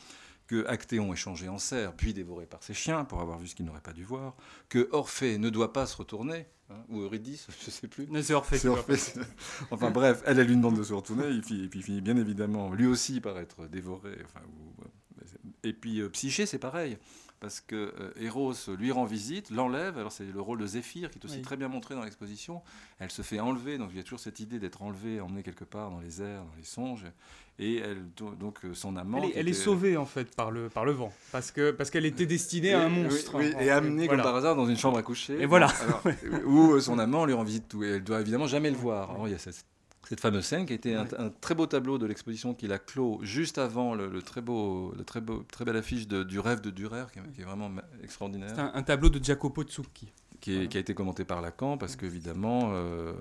que 0.48 0.66
Actéon 0.68 1.14
est 1.14 1.18
changé 1.18 1.48
en 1.48 1.58
cerf, 1.58 1.94
puis 1.96 2.14
dévoré 2.14 2.46
par 2.46 2.64
ses 2.64 2.74
chiens 2.74 3.06
pour 3.06 3.22
avoir 3.22 3.40
vu 3.40 3.48
ce 3.48 3.56
qu'il 3.56 3.66
n'aurait 3.66 3.82
pas 3.82 3.94
dû 3.94 4.04
voir, 4.04 4.36
que 4.70 4.90
Orphée 4.92 5.38
ne 5.38 5.50
doit 5.50 5.74
pas 5.74 5.86
se 5.86 5.96
retourner, 5.98 6.48
hein, 6.70 6.84
ou 6.90 7.02
Eurydice, 7.02 7.48
je 7.62 7.66
ne 7.68 7.72
sais 7.72 7.88
plus. 7.88 8.08
c'est 8.22 8.34
Orphée. 8.34 8.58
enfin 9.72 9.92
bref, 9.92 10.22
elle, 10.26 10.40
a 10.40 10.44
lui 10.44 10.56
demande 10.56 10.78
de 10.78 10.84
se 10.84 10.94
retourner, 10.94 11.28
et 11.28 11.42
puis, 11.42 11.66
et 11.66 11.68
puis 11.68 11.82
finit 11.82 12.02
bien 12.02 12.18
évidemment 12.18 12.74
lui 12.74 12.86
aussi 12.86 13.22
par 13.22 13.38
être 13.40 13.68
dévoré. 13.68 14.18
Enfin, 14.26 14.42
et 15.64 15.74
puis 15.74 16.02
euh, 16.02 16.10
Psyché, 16.10 16.46
c'est 16.46 16.60
pareil 16.60 16.98
parce 17.44 17.60
que 17.60 17.76
euh, 17.76 18.14
Eros 18.22 18.54
lui 18.80 18.94
rend 18.94 19.04
visite, 19.04 19.50
l'enlève. 19.50 19.98
Alors 19.98 20.14
c'est 20.14 20.24
le 20.24 20.40
rôle 20.40 20.60
de 20.60 20.66
Zéphyr 20.66 21.12
qui 21.12 21.20
est 21.20 21.26
aussi 21.26 21.42
très 21.42 21.58
bien 21.58 21.68
montré 21.68 21.94
dans 21.94 22.02
l'exposition. 22.02 22.62
Elle 23.00 23.12
se 23.12 23.22
fait 23.22 23.42
enlever, 23.42 23.78
donc 23.78 23.90
il 23.92 23.98
y 23.98 24.00
a 24.00 24.04
toujours 24.04 24.22
cette 24.22 24.40
idée 24.40 24.60
d'être 24.60 24.82
enlevée, 24.82 25.20
emmenée 25.20 25.44
quelque 25.44 25.66
part 25.66 25.92
dans 25.92 26.00
les 26.00 26.22
airs, 26.22 26.46
dans 26.46 26.56
les 26.58 26.64
songes. 26.64 27.04
Et 27.60 27.80
elle, 27.80 28.08
donc 28.16 28.64
euh, 28.64 28.74
son 28.74 28.96
amant. 28.96 29.22
Elle, 29.36 29.50
est, 29.50 29.54
sauvée 29.54 29.98
en 29.98 30.06
fait 30.06 30.34
par 30.34 30.52
le, 30.52 30.70
par 30.70 30.86
le 30.86 30.94
vent, 30.94 31.12
parce 31.34 31.52
que 31.52 31.72
parce 31.72 31.90
qu'elle 31.90 32.06
était 32.06 32.26
destinée 32.26 32.72
à 32.72 32.82
un 32.82 32.88
monstre. 32.88 33.42
et 33.42 33.70
amenée 33.70 34.08
comme 34.08 34.22
par 34.22 34.38
hasard 34.38 34.56
dans 34.56 34.66
une 34.66 34.78
chambre 34.78 34.98
à 34.98 35.04
coucher. 35.04 35.42
Et 35.42 35.46
voilà. 35.46 35.68
où 36.46 36.72
euh, 36.72 36.80
son 36.80 36.98
amant 36.98 37.26
lui 37.26 37.34
rend 37.34 37.44
visite 37.44 37.68
tout. 37.68 37.84
Et 37.84 37.90
elle 37.90 38.04
doit 38.06 38.22
évidemment 38.22 38.48
jamais 38.48 38.72
le 38.72 38.78
voir. 38.78 39.12
Alors, 39.12 39.28
il 39.28 39.32
y 39.32 39.36
a 39.36 39.38
cette 39.38 39.66
cette 40.08 40.20
fameuse 40.20 40.46
scène 40.46 40.66
qui 40.66 40.74
a 40.74 40.76
été 40.76 40.96
un, 40.96 41.06
très 41.42 41.56
beau 41.56 41.66
tableau 41.66 41.98
de 41.98 42.06
l'exposition 42.06 42.54
qu'il 42.54 42.72
a 42.74 42.80
clos 42.80 43.20
juste 43.24 43.58
avant 43.58 43.96
le, 43.96 44.22
très 44.22 44.42
beau, 44.42 44.94
le 44.98 45.04
très 45.04 45.22
beau, 45.22 45.46
très 45.52 45.66
belle 45.66 45.78
affiche 45.78 46.08
de, 46.08 46.24
du 46.24 46.40
rêve 46.40 46.62
de 46.62 46.70
Durer, 46.70 47.06
qui, 47.12 47.42
est 47.42 47.46
vraiment 47.46 47.72
extraordinaire. 48.04 48.52
C'est 48.56 48.62
un, 48.62 48.84
tableau 48.84 49.10
de 49.10 49.24
Jacopo 49.24 49.64
Zucchi. 49.64 50.12
Qui, 50.40 50.68
qui, 50.68 50.76
a 50.76 50.82
été 50.82 50.94
commenté 50.94 51.24
par 51.24 51.42
Lacan, 51.42 51.78
parce 51.78 51.96
qu'évidemment, 51.96 52.72
euh, 52.74 53.14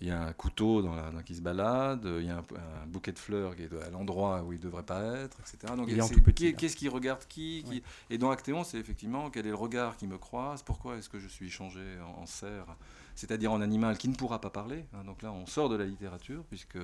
Il 0.00 0.06
y 0.06 0.10
a 0.12 0.22
un 0.22 0.32
couteau 0.32 0.80
dans 0.80 0.94
la, 0.94 1.10
dans- 1.10 1.22
qui 1.22 1.34
se 1.34 1.40
balade, 1.40 2.04
il 2.04 2.24
y 2.26 2.30
a 2.30 2.36
un, 2.36 2.44
un 2.82 2.86
bouquet 2.86 3.10
de 3.10 3.18
fleurs 3.18 3.56
qui 3.56 3.62
est 3.62 3.72
à 3.82 3.90
l'endroit 3.90 4.42
où 4.44 4.52
il 4.52 4.58
ne 4.58 4.62
devrait 4.62 4.84
pas 4.84 5.02
être, 5.02 5.36
etc. 5.40 5.74
Donc, 5.76 5.86
Il 5.88 5.98
est 5.98 6.00
en 6.00 6.06
c'est- 6.06 6.14
tout 6.14 6.22
petit, 6.22 6.34
qui- 6.46 6.52
là. 6.52 6.58
Qu'est-ce 6.58 6.76
qui 6.76 6.88
regarde 6.88 7.24
qui, 7.28 7.64
qui- 7.66 7.70
Ouais. 7.78 7.82
Et 8.10 8.18
dans 8.18 8.30
Actéon, 8.30 8.62
c'est 8.62 8.78
effectivement 8.78 9.28
quel 9.30 9.46
est 9.46 9.50
le 9.50 9.56
regard 9.56 9.96
qui 9.96 10.06
me 10.06 10.16
croise, 10.16 10.62
pourquoi 10.62 10.96
est-ce 10.98 11.08
que 11.08 11.18
je 11.18 11.26
suis 11.26 11.50
changé 11.50 11.80
en, 12.00 12.22
en 12.22 12.26
cerf, 12.26 12.66
c'est-à-dire 13.16 13.50
en 13.50 13.60
animal 13.60 13.98
qui 13.98 14.08
ne 14.08 14.14
pourra 14.14 14.40
pas 14.40 14.50
parler. 14.50 14.84
hein. 14.94 15.02
donc 15.04 15.22
là, 15.22 15.32
on 15.32 15.46
sort 15.46 15.68
de 15.68 15.74
la 15.76 15.84
littérature, 15.84 16.44
puisque. 16.48 16.78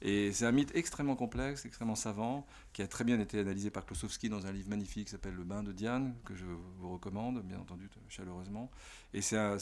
Et 0.00 0.30
c'est 0.32 0.46
un 0.46 0.52
mythe 0.52 0.70
extrêmement 0.76 1.16
complexe, 1.16 1.66
extrêmement 1.66 1.96
savant, 1.96 2.46
qui 2.78 2.82
a 2.82 2.86
très 2.86 3.02
bien 3.02 3.18
été 3.18 3.40
analysé 3.40 3.70
par 3.70 3.84
Klosowski 3.84 4.28
dans 4.28 4.46
un 4.46 4.52
livre 4.52 4.68
magnifique 4.68 5.06
qui 5.06 5.10
s'appelle 5.10 5.34
Le 5.36 5.42
bain 5.42 5.64
de 5.64 5.72
Diane, 5.72 6.14
que 6.24 6.36
je 6.36 6.44
vous 6.78 6.92
recommande, 6.92 7.42
bien 7.42 7.58
entendu, 7.58 7.88
chaleureusement. 8.08 8.70
Et 9.12 9.20
c'est 9.20 9.36
un, 9.36 9.56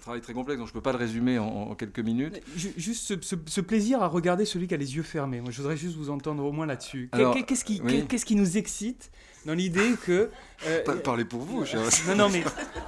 travail 0.00 0.20
très 0.20 0.34
complexe, 0.34 0.58
donc 0.60 0.68
je 0.68 0.72
ne 0.72 0.74
peux 0.74 0.80
pas 0.82 0.92
le 0.92 0.98
résumer 0.98 1.36
en, 1.40 1.46
en 1.48 1.74
quelques 1.74 1.98
minutes. 1.98 2.40
Ju- 2.54 2.72
Juste 2.76 3.06
ce, 3.08 3.14
ce- 3.22 3.34
ce 3.44 3.60
plaisir 3.60 4.02
à 4.04 4.06
regarder 4.06 4.44
celui 4.44 4.68
qui 4.68 4.74
a 4.74 4.76
les 4.76 4.94
yeux 4.94 5.02
fermés. 5.02 5.40
Moi, 5.40 5.50
je 5.50 5.60
voudrais 5.62 5.76
juste 5.76 5.96
vous 5.96 6.10
entendre 6.10 6.44
au 6.44 6.52
moins 6.52 6.66
là-dessus. 6.66 7.10
Qu'est-ce 7.48 7.64
qui, 7.64 7.80
oui. 7.82 8.04
qu'est-ce 8.08 8.24
qui 8.26 8.36
nous 8.36 8.56
excite 8.56 9.10
dans 9.46 9.54
l'idée 9.54 9.94
que. 10.06 10.30
euh, 10.66 10.82
Pa- 10.84 10.94
Parlez 10.96 11.24
pour 11.24 11.40
vous, 11.40 11.64
cher. 11.64 11.80
non, 12.08 12.14
non, 12.14 12.28
mais. 12.30 12.44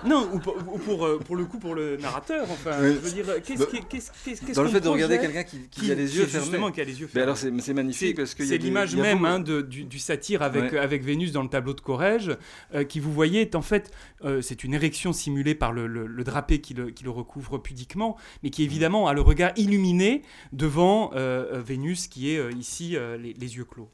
Non, 0.06 0.28
ou 0.32 0.38
pour, 0.38 0.56
ou 0.74 0.78
pour, 0.78 1.04
euh, 1.06 1.18
pour 1.18 1.34
le 1.36 1.44
coup, 1.46 1.58
pour 1.58 1.74
le 1.74 1.96
narrateur. 1.96 2.46
Enfin, 2.50 2.76
Oui. 2.80 2.88
je 2.92 2.98
veux 2.98 3.10
dire, 3.10 3.42
qu'est-ce 3.42 3.60
Bah, 3.64 3.66
qu'est-ce- 3.88 4.10
qu'est-ce 4.24 4.52
Dans 4.52 4.62
le 4.62 4.68
fait 4.68 4.80
de 4.80 4.88
regarder 4.88 5.18
quelqu'un 5.18 5.44
qui, 5.44 5.60
qui 5.70 5.80
qui- 5.82 5.92
a 5.92 5.94
les 5.94 6.14
yeux 6.16 6.24
Justement, 6.26 6.50
fermés. 6.50 6.72
qui 6.72 6.80
a 6.82 6.84
les 6.84 7.00
yeux 7.00 7.06
Mais 7.06 7.12
fermés. 7.12 7.22
alors 7.24 7.36
c'est 7.38 7.60
c'est 7.60 7.74
magnifique 7.74 8.08
C'est 8.08 8.14
parce 8.14 8.34
a 8.34 8.44
c'est 8.46 8.58
l'image 8.58 8.94
même 8.96 9.24
hein, 9.24 9.40
de- 9.40 9.55
du, 9.62 9.84
du 9.84 9.98
satire 9.98 10.42
avec, 10.42 10.72
Ouais. 10.72 10.78
avec 10.78 11.02
Vénus 11.04 11.32
dans 11.32 11.42
le 11.42 11.48
tableau 11.48 11.74
de 11.74 11.80
Corrège, 11.80 12.36
euh, 12.74 12.84
qui 12.84 13.00
vous 13.00 13.12
voyez 13.12 13.40
est 13.42 13.54
en 13.54 13.62
fait, 13.62 13.90
euh, 14.24 14.40
c'est 14.42 14.64
une 14.64 14.74
érection 14.74 15.12
simulée 15.12 15.54
par 15.54 15.72
le, 15.72 15.86
le- 15.86 16.06
le 16.06 16.24
drapé 16.24 16.60
qui 16.60 16.74
le, 16.74 16.90
qui 16.90 17.04
le 17.04 17.10
recouvre 17.10 17.58
pudiquement, 17.58 18.16
mais 18.42 18.50
qui 18.50 18.62
évidemment 18.62 19.08
a 19.08 19.14
le 19.14 19.20
regard 19.20 19.52
illuminé 19.56 20.22
devant 20.52 21.10
euh, 21.14 21.62
Vénus 21.64 22.08
qui 22.08 22.30
est 22.30 22.52
ici 22.54 22.96
les, 23.18 23.32
les 23.34 23.56
yeux 23.56 23.64
clos. 23.64 23.88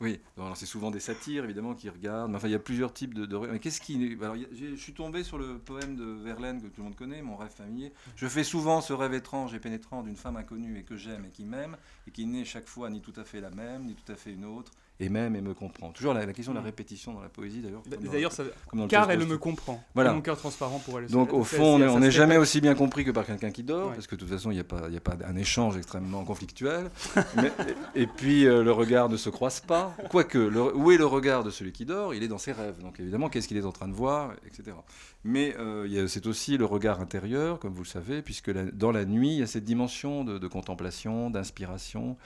Oui, 0.00 0.18
alors 0.36 0.56
c'est 0.56 0.66
souvent 0.66 0.90
des 0.90 0.98
satires 0.98 1.44
évidemment 1.44 1.72
qui 1.74 1.88
regardent. 1.88 2.34
Enfin, 2.34 2.48
il 2.48 2.50
y 2.50 2.56
a 2.56 2.58
plusieurs 2.58 2.92
types 2.92 3.14
de. 3.14 3.26
de... 3.26 3.38
Mais 3.38 3.60
qu'est-ce 3.60 3.80
qui. 3.80 4.18
Alors, 4.20 4.34
je 4.52 4.74
suis 4.74 4.92
tombé 4.92 5.22
sur 5.22 5.38
le 5.38 5.56
poème 5.58 5.94
de 5.94 6.04
Verlaine 6.04 6.60
que 6.60 6.66
tout 6.66 6.78
le 6.78 6.84
monde 6.84 6.96
connaît, 6.96 7.22
Mon 7.22 7.36
rêve 7.36 7.52
familier. 7.56 7.92
Je 8.16 8.26
fais 8.26 8.42
souvent 8.42 8.80
ce 8.80 8.92
rêve 8.92 9.14
étrange 9.14 9.54
et 9.54 9.60
pénétrant 9.60 10.02
d'une 10.02 10.16
femme 10.16 10.36
inconnue 10.36 10.78
et 10.78 10.82
que 10.82 10.96
j'aime 10.96 11.24
et 11.26 11.30
qui 11.30 11.44
m'aime 11.44 11.76
et 12.08 12.10
qui 12.10 12.26
n'est 12.26 12.44
chaque 12.44 12.66
fois 12.66 12.90
ni 12.90 13.00
tout 13.00 13.14
à 13.16 13.24
fait 13.24 13.40
la 13.40 13.50
même, 13.50 13.84
ni 13.84 13.94
tout 13.94 14.12
à 14.12 14.16
fait 14.16 14.32
une 14.32 14.44
autre, 14.44 14.72
et 15.00 15.08
m'aime 15.08 15.34
et 15.34 15.40
me 15.40 15.54
comprend. 15.54 15.90
Toujours 15.90 16.14
la, 16.14 16.24
la 16.24 16.32
question 16.32 16.52
de 16.52 16.58
la 16.58 16.62
Mm. 16.62 16.66
répétition 16.66 17.12
dans 17.14 17.20
la 17.20 17.28
poésie 17.28 17.60
d'ailleurs. 17.62 17.82
car 18.88 19.10
elle 19.10 19.26
me 19.26 19.38
comprend. 19.38 19.82
Voilà. 19.94 20.12
Mon 20.12 20.20
cœur 20.20 20.36
transparent 20.36 20.78
pour 20.78 20.98
elle. 21.00 21.06
Donc 21.08 21.32
au 21.32 21.42
fond, 21.44 21.80
on 21.82 21.98
n'est 21.98 22.10
jamais 22.10 22.36
aussi 22.36 22.60
bien 22.60 22.74
compris 22.74 23.04
que 23.04 23.10
par 23.10 23.26
quelqu'un 23.26 23.50
qui 23.50 23.62
dort, 23.64 23.88
Ouais. 23.88 23.94
parce 23.94 24.06
que 24.06 24.14
de 24.14 24.20
toute 24.20 24.30
façon, 24.30 24.50
il 24.50 24.54
n'y 24.54 24.60
a, 24.60 24.64
pas- 24.64 24.88
y 24.88 24.96
a 24.96 25.00
pas 25.00 25.16
un 25.26 25.36
échange 25.36 25.76
extrêmement 25.76 26.24
conflictuel. 26.24 26.90
Mais- 27.36 27.52
et, 27.94 28.06
puis, 28.06 28.46
euh, 28.46 28.62
le 28.62 28.72
regard 28.72 29.08
ne 29.08 29.16
se 29.16 29.30
croise 29.30 29.60
pas. 29.60 29.96
Quoique, 30.10 30.38
le- 30.38 30.76
où 30.76 30.90
est 30.92 30.96
le 30.96 31.06
regard 31.06 31.42
de 31.44 31.50
celui 31.50 31.72
qui 31.72 31.84
dort? 31.84 32.14
Il 32.14 32.22
est 32.22 32.28
dans 32.28 32.38
ses 32.38 32.52
rêves. 32.52 32.80
Donc 32.80 33.00
évidemment, 33.00 33.28
qu'est-ce 33.28 33.48
qu'il 33.48 33.56
est 33.56 33.64
en 33.64 33.72
train 33.72 33.88
de 33.88 33.94
voir, 33.94 34.32
etc. 34.46 34.76
Mais 35.24 35.56
euh, 35.58 36.06
c'est 36.06 36.26
aussi 36.26 36.56
le 36.56 36.66
regard 36.66 37.00
intérieur, 37.00 37.58
comme 37.58 37.72
vous 37.74 37.82
le 37.82 37.88
savez, 37.88 38.22
puisque 38.22 38.48
la- 38.48 38.64
dans 38.64 38.92
la 38.92 39.04
nuit, 39.04 39.32
il 39.34 39.38
y 39.40 39.42
a 39.42 39.46
cette 39.46 39.64
dimension 39.64 40.22
de, 40.24 40.38
de 40.38 40.46
contemplation, 40.48 41.30
d'inspiration. 41.30 42.16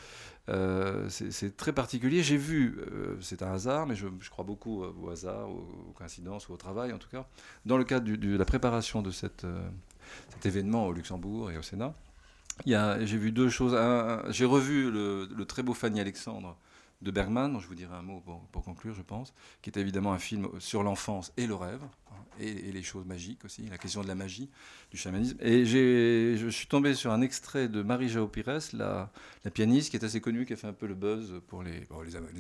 Euh, 0.49 1.09
c'est 1.09 1.57
très 1.57 1.73
particulier. 1.73 2.23
J'ai 2.23 2.37
vu, 2.37 2.79
euh, 2.79 3.17
c'est 3.21 3.43
un 3.43 3.53
hasard, 3.53 3.87
mais 3.87 3.95
je, 3.95 4.07
crois 4.31 4.45
beaucoup 4.45 4.83
au 4.83 5.11
hasard, 5.11 5.51
aux, 5.51 5.93
coïncidences 5.97 6.49
ou 6.49 6.55
au 6.55 6.57
travail 6.57 6.93
en 6.93 6.99
tout 6.99 7.09
cas, 7.09 7.27
dans 7.67 7.77
le 7.77 7.85
cadre 7.85 8.11
de 8.11 8.37
la 8.37 8.45
préparation 8.45 9.03
de 9.03 9.11
euh, 9.45 9.69
cet 10.31 10.47
événement 10.47 10.87
au 10.87 10.93
Luxembourg 10.93 11.51
et 11.51 11.59
au 11.59 11.63
Sénat. 11.63 11.95
J'ai 12.67 13.19
vu 13.19 13.31
deux 13.31 13.51
choses. 13.51 13.77
J'ai 14.31 14.45
revu 14.45 14.91
le, 14.91 15.27
le 15.27 15.45
très 15.45 15.63
beau 15.63 15.75
Fanny 15.75 16.01
Alexandre 16.01 16.57
de 17.01 17.11
Bergman, 17.11 17.53
dont 17.53 17.61
je 17.61 17.69
vous 17.69 17.77
dirai 17.77 17.95
un 17.95 18.03
mot 18.03 18.23
pour, 18.53 18.65
conclure, 18.65 18.95
je 18.95 19.03
pense, 19.03 19.33
qui 19.63 19.71
est 19.71 19.79
évidemment 19.79 20.13
un 20.13 20.19
film 20.19 20.49
sur 20.59 20.83
l'enfance 20.83 21.33
et 21.37 21.47
le 21.47 21.55
rêve, 21.55 21.83
hein, 22.11 22.15
et, 22.41 22.73
les 22.73 22.83
choses 22.83 23.05
magiques 23.07 23.45
aussi, 23.45 23.63
la 23.69 23.79
question 23.79 24.03
de 24.03 24.09
la 24.09 24.17
magie, 24.17 24.51
du 24.91 24.97
chamanisme. 24.97 25.37
Et 25.41 25.65
je 25.65 26.49
suis 26.49 26.67
tombé 26.67 26.95
sur 26.95 27.13
un 27.13 27.21
extrait 27.21 27.69
de 27.69 27.83
Marie-Jao 27.83 28.27
Pires, 28.27 28.59
la, 28.73 29.11
pianiste 29.55 29.91
qui 29.91 29.97
est 29.97 30.05
assez 30.05 30.21
connue, 30.21 30.45
qui 30.45 30.53
a 30.53 30.57
fait 30.57 30.67
un 30.67 30.73
peu 30.73 30.87
le 30.87 30.95
buzz 30.95 31.41
pour 31.47 31.63
les, 31.63 31.87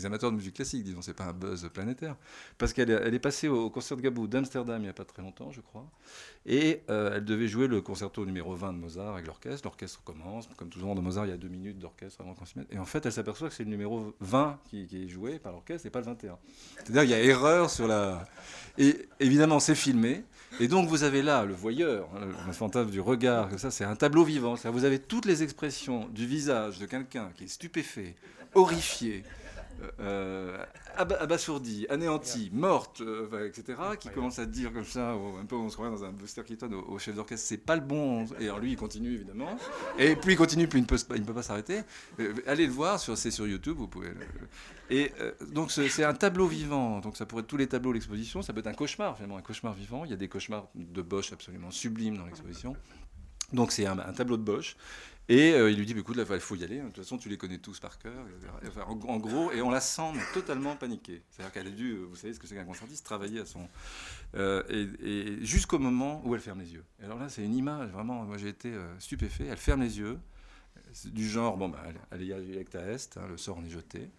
amateurs 0.04 0.32
de 0.32 0.36
musique 0.36 0.54
classique, 0.54 0.82
disons, 0.82 1.02
c'est 1.02 1.14
pas 1.14 1.24
un 1.24 1.32
buzz 1.32 1.68
planétaire, 1.72 2.16
parce 2.58 2.72
qu'elle 2.72 2.90
est, 2.90 3.18
passée 3.20 3.46
au, 3.48 3.70
concert 3.70 3.96
de 3.96 4.02
Gabou 4.02 4.26
d'Amsterdam 4.26 4.80
il 4.80 4.84
n'y 4.84 4.88
a 4.88 4.92
pas 4.92 5.04
très 5.04 5.22
longtemps, 5.22 5.52
je 5.52 5.60
crois, 5.60 5.88
et 6.46 6.82
euh, 6.90 7.16
elle 7.16 7.24
devait 7.24 7.48
jouer 7.48 7.68
le 7.68 7.80
concerto 7.80 8.24
numéro 8.26 8.54
20 8.54 8.72
de 8.72 8.78
Mozart 8.78 9.14
avec 9.14 9.26
l'orchestre. 9.26 9.66
L'orchestre 9.66 10.02
commence, 10.02 10.48
comme 10.56 10.70
monde 10.80 10.96
de 10.96 11.02
Mozart, 11.02 11.26
il 11.26 11.30
y 11.30 11.32
a 11.32 11.36
deux 11.36 11.48
minutes 11.48 11.78
d'orchestre 11.78 12.20
avant 12.20 12.34
qu'on 12.34 12.46
s'y 12.46 12.58
mette. 12.58 12.72
Et 12.72 12.78
en 12.78 12.84
fait, 12.84 13.04
elle 13.04 13.12
s'aperçoit 13.12 13.48
que 13.48 13.54
c'est 13.54 13.64
le 13.64 13.70
numéro 13.70 14.14
20 14.20 14.47
qui, 14.70 14.86
est 14.92 15.08
joué 15.08 15.38
par 15.38 15.52
l'orchestre 15.52 15.86
et 15.86 15.90
pas 15.90 16.00
le 16.00 16.06
21. 16.06 16.38
C'est-à-dire 16.76 17.02
qu'il 17.02 17.10
y 17.10 17.14
a 17.14 17.22
erreur 17.22 17.70
sur 17.70 17.86
la. 17.86 18.26
Et 18.76 19.08
évidemment, 19.20 19.60
c'est 19.60 19.74
filmé. 19.74 20.24
Et 20.60 20.68
donc, 20.68 20.88
vous 20.88 21.02
avez 21.02 21.22
là 21.22 21.44
le 21.44 21.54
voyeur, 21.54 22.08
hein, 22.16 22.26
le, 22.46 22.52
fantasme 22.52 22.90
du 22.90 23.00
regard, 23.00 23.48
que 23.48 23.58
ça, 23.58 23.70
c'est 23.70 23.84
un 23.84 23.96
tableau 23.96 24.24
vivant. 24.24 24.54
Vous 24.54 24.84
avez 24.84 24.98
toutes 24.98 25.26
les 25.26 25.42
expressions 25.42 26.08
du 26.08 26.26
visage 26.26 26.78
de 26.78 26.86
quelqu'un 26.86 27.30
qui 27.36 27.44
est 27.44 27.48
stupéfait, 27.48 28.14
horrifié, 28.54 29.24
euh, 30.00 30.64
aba- 30.96 31.18
abasourdie, 31.20 31.86
anéantie, 31.88 32.50
morte, 32.52 33.00
euh, 33.00 33.46
etc., 33.48 33.78
qui 34.00 34.08
commence 34.10 34.38
à 34.38 34.46
dire 34.46 34.72
comme 34.72 34.84
ça, 34.84 35.12
un 35.12 35.44
peu, 35.46 35.56
on 35.56 35.68
se 35.68 35.74
croirait 35.76 35.92
dans 35.94 36.04
un 36.04 36.12
Buster 36.12 36.42
Keaton 36.44 36.70
au, 36.72 36.92
au 36.94 36.98
chef 36.98 37.14
d'orchestre, 37.14 37.46
c'est 37.46 37.56
pas 37.58 37.76
le 37.76 37.82
bon. 37.82 38.26
Et 38.40 38.44
alors 38.44 38.58
lui, 38.58 38.72
il 38.72 38.76
continue 38.76 39.14
évidemment. 39.14 39.56
Et 39.98 40.16
plus 40.16 40.32
il 40.32 40.36
continue, 40.36 40.66
plus 40.68 40.78
il 40.78 40.82
ne 40.82 40.86
peut, 40.86 40.98
il 41.14 41.20
ne 41.20 41.26
peut 41.26 41.34
pas 41.34 41.42
s'arrêter. 41.42 41.80
Euh, 42.20 42.34
allez 42.46 42.66
le 42.66 42.72
voir, 42.72 42.98
sur- 42.98 43.16
c'est 43.16 43.30
sur 43.30 43.46
YouTube, 43.46 43.76
vous 43.78 43.88
pouvez. 43.88 44.08
le- 44.08 44.16
Et 44.90 45.12
euh, 45.20 45.32
donc 45.52 45.70
c'est 45.70 45.88
c'est 45.88 46.04
un 46.04 46.14
tableau 46.14 46.46
vivant. 46.46 47.00
Donc 47.00 47.16
ça 47.16 47.26
pourrait 47.26 47.42
être 47.42 47.48
tous 47.48 47.56
les 47.58 47.66
tableaux 47.66 47.90
de 47.90 47.94
l'exposition. 47.96 48.40
Ça 48.42 48.52
peut 48.52 48.60
être 48.60 48.66
un 48.68 48.72
cauchemar, 48.74 49.16
finalement, 49.16 49.36
un 49.36 49.42
cauchemar 49.42 49.74
vivant. 49.74 50.04
Il 50.04 50.10
y 50.10 50.14
a 50.14 50.16
des 50.16 50.28
cauchemars 50.28 50.68
de 50.74 51.02
Bosch 51.02 51.32
absolument 51.32 51.70
sublimes 51.70 52.16
dans 52.16 52.24
l'exposition. 52.26 52.74
Donc 53.52 53.72
c'est 53.72 53.86
un, 53.86 53.98
un 53.98 54.12
tableau 54.12 54.36
de 54.36 54.42
Bosch. 54.42 54.76
Et 55.30 55.52
euh, 55.52 55.70
il 55.70 55.78
lui 55.78 55.84
dit, 55.84 55.92
bah, 55.92 56.00
écoute, 56.00 56.16
là, 56.16 56.24
il 56.30 56.40
faut 56.40 56.56
y 56.56 56.64
aller. 56.64 56.78
De 56.78 56.86
toute 56.86 56.96
façon, 56.96 57.18
tu 57.18 57.28
les 57.28 57.36
connais 57.36 57.58
tous 57.58 57.78
par 57.80 57.98
cœur. 57.98 58.24
Enfin, 58.66 58.82
en, 58.82 59.18
gros, 59.18 59.52
et 59.52 59.60
on 59.60 59.70
la 59.70 59.80
sent 59.80 60.12
totalement 60.32 60.74
paniquée. 60.74 61.22
C'est-à-dire 61.30 61.52
qu'elle 61.52 61.66
a 61.66 61.70
dû, 61.70 61.90
euh, 61.90 62.06
vous 62.06 62.16
savez 62.16 62.32
ce 62.32 62.40
que 62.40 62.46
c'est 62.46 62.54
qu'un 62.54 62.64
concertiste, 62.64 63.04
travailler 63.04 63.40
à 63.40 63.44
son... 63.44 63.68
euh, 64.36 64.62
et 64.70 65.44
jusqu'au 65.44 65.78
moment 65.78 66.22
où 66.24 66.34
elle 66.34 66.40
ferme 66.40 66.60
les 66.60 66.72
yeux. 66.72 66.84
Alors 67.02 67.18
là, 67.18 67.28
c'est 67.28 67.44
une 67.44 67.54
image, 67.54 67.90
vraiment, 67.90 68.24
moi 68.24 68.38
j'ai 68.38 68.48
été 68.48 68.72
euh, 68.72 68.98
stupéfait. 68.98 69.46
Elle 69.46 69.58
ferme 69.58 69.82
les 69.82 69.98
yeux. 69.98 70.18
Du 71.04 71.28
genre, 71.28 71.58
bon, 71.58 71.68
bah, 71.68 71.82
allez, 72.10 72.34
direct 72.42 72.74
à 72.74 72.86
Est, 72.86 73.18
hein, 73.18 73.26
le 73.28 73.36
sort 73.36 73.58
en 73.58 73.64
est 73.64 73.70
jeté. 73.70 74.10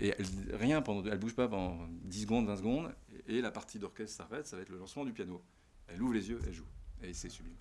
Et 0.00 0.14
elle, 0.18 0.26
rien 0.56 0.82
pendant, 0.82 1.10
elle 1.10 1.18
bouge 1.18 1.34
pas 1.34 1.48
pendant 1.48 1.78
10 2.04 2.22
secondes, 2.22 2.46
20 2.46 2.56
secondes, 2.56 2.94
et 3.26 3.40
la 3.40 3.50
partie 3.50 3.78
d'orchestre 3.78 4.16
s'arrête, 4.18 4.46
ça 4.46 4.56
va 4.56 4.62
être 4.62 4.68
le 4.68 4.78
lancement 4.78 5.06
du 5.06 5.12
piano. 5.12 5.42
Elle 5.88 6.02
ouvre 6.02 6.12
les 6.12 6.28
yeux, 6.28 6.40
elle 6.46 6.52
joue. 6.52 6.66
Et 7.02 7.14
c'est 7.14 7.30
sublime. 7.30 7.56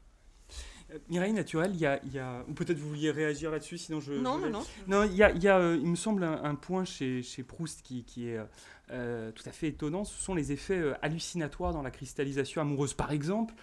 Mireille 1.09 1.33
Naturel, 1.33 1.71
il 1.73 1.79
y 1.79 1.85
a, 1.85 1.99
il 2.03 2.13
y 2.13 2.19
a- 2.19 2.43
ou 2.47 2.53
peut-être 2.53 2.77
vous 2.77 2.89
vouliez 2.89 3.11
réagir 3.11 3.51
là-dessus, 3.51 3.77
sinon 3.77 3.99
je. 3.99 4.13
Non, 4.13 4.39
je- 4.39 4.45
non, 4.47 4.49
non. 4.51 4.63
Non, 4.87 5.03
il 5.03 5.15
y 5.15 5.23
a, 5.23 5.31
il 5.31 5.41
y 5.43 5.47
a, 5.47 5.57
euh, 5.57 5.77
il 5.79 5.87
me 5.87 5.95
semble, 5.95 6.23
un, 6.23 6.43
un 6.43 6.55
point 6.55 6.83
chez, 6.85 7.23
chez 7.23 7.43
Proust 7.43 7.81
qui, 7.81 8.03
qui 8.03 8.27
est 8.29 8.37
euh, 8.37 8.43
euh, 8.91 9.31
tout 9.31 9.43
à 9.47 9.51
fait 9.51 9.67
étonnant. 9.69 10.03
Ce 10.03 10.21
sont 10.21 10.35
les 10.35 10.51
effets 10.51 10.77
euh, 10.79 10.93
hallucinatoires 11.01 11.71
dans 11.73 11.81
la 11.81 11.91
cristallisation 11.91 12.61
amoureuse. 12.61 12.93
Par 12.93 13.11
exemple, 13.11 13.53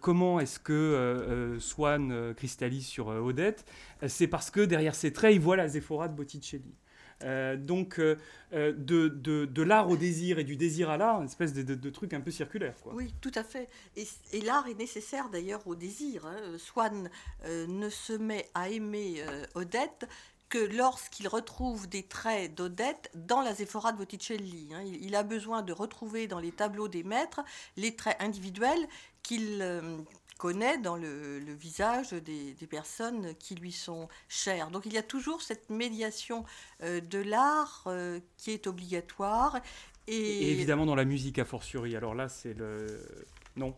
comment 0.00 0.40
est-ce 0.40 0.58
que 0.58 1.56
Swann 1.60 2.34
cristallise 2.34 2.86
sur 2.86 3.06
Odette? 3.08 3.64
C'est 4.06 4.26
parce 4.26 4.50
que 4.50 4.60
derrière 4.60 4.94
ses 4.94 5.12
traits, 5.12 5.34
il 5.34 5.40
voit 5.40 5.56
la 5.56 5.68
Zephora 5.68 6.08
de 6.08 6.14
Botticelli. 6.14 6.74
Euh, 7.22 7.56
donc, 7.56 7.98
euh, 7.98 8.16
euh, 8.52 8.72
de, 8.76 9.62
l'art 9.62 9.88
au 9.88 9.96
désir 9.96 10.38
et 10.38 10.44
du 10.44 10.56
désir 10.56 10.90
à 10.90 10.96
l'art, 10.96 11.20
une 11.20 11.26
espèce 11.26 11.54
de, 11.54 11.90
truc 11.90 12.12
un 12.12 12.20
peu 12.20 12.30
circulaire. 12.30 12.74
Quoi. 12.82 12.92
Oui, 12.94 13.14
tout 13.20 13.32
à 13.34 13.44
fait. 13.44 13.68
Et, 13.96 14.06
l'art 14.42 14.66
est 14.68 14.78
nécessaire 14.78 15.28
d'ailleurs 15.30 15.66
au 15.66 15.74
désir. 15.74 16.26
hein. 16.26 16.58
Swann 16.58 17.08
ne 17.46 17.88
se 17.88 18.12
met 18.12 18.48
à 18.54 18.68
aimer 18.68 19.24
Odette 19.54 20.06
que 20.48 20.58
lorsqu'il 20.58 21.26
retrouve 21.26 21.88
des 21.88 22.04
traits 22.04 22.54
d'Odette 22.54 23.10
dans 23.14 23.40
la 23.40 23.54
Zephora 23.54 23.92
de 23.92 23.98
Botticelli. 23.98 24.68
hein. 24.74 24.82
Il, 24.84 25.16
a 25.16 25.22
besoin 25.22 25.62
de 25.62 25.72
retrouver 25.72 26.26
dans 26.26 26.38
les 26.38 26.52
tableaux 26.52 26.88
des 26.88 27.02
maîtres 27.02 27.42
les 27.76 27.96
traits 27.96 28.16
individuels 28.20 28.86
qu'il 29.22 29.64
connaît 30.38 30.78
dans 30.78 30.96
le, 30.96 31.38
visage 31.54 32.12
des, 32.12 32.54
personnes 32.68 33.34
qui 33.36 33.54
lui 33.54 33.72
sont 33.72 34.08
chères. 34.28 34.70
Donc 34.70 34.86
il 34.86 34.92
y 34.92 34.98
a 34.98 35.02
toujours 35.02 35.42
cette 35.42 35.70
médiation 35.70 36.44
euh, 36.82 37.00
de 37.00 37.18
l'art 37.18 37.84
euh, 37.86 38.20
qui 38.36 38.50
est 38.50 38.66
obligatoire. 38.66 39.60
Et 40.06 40.50
évidemment 40.50 40.86
dans 40.86 40.94
la 40.94 41.04
musique 41.04 41.38
a 41.38 41.44
fortiori. 41.44 41.96
Alors 41.96 42.14
là, 42.14 42.28
c'est 42.28 42.54
le. 42.54 43.04
Non. 43.56 43.74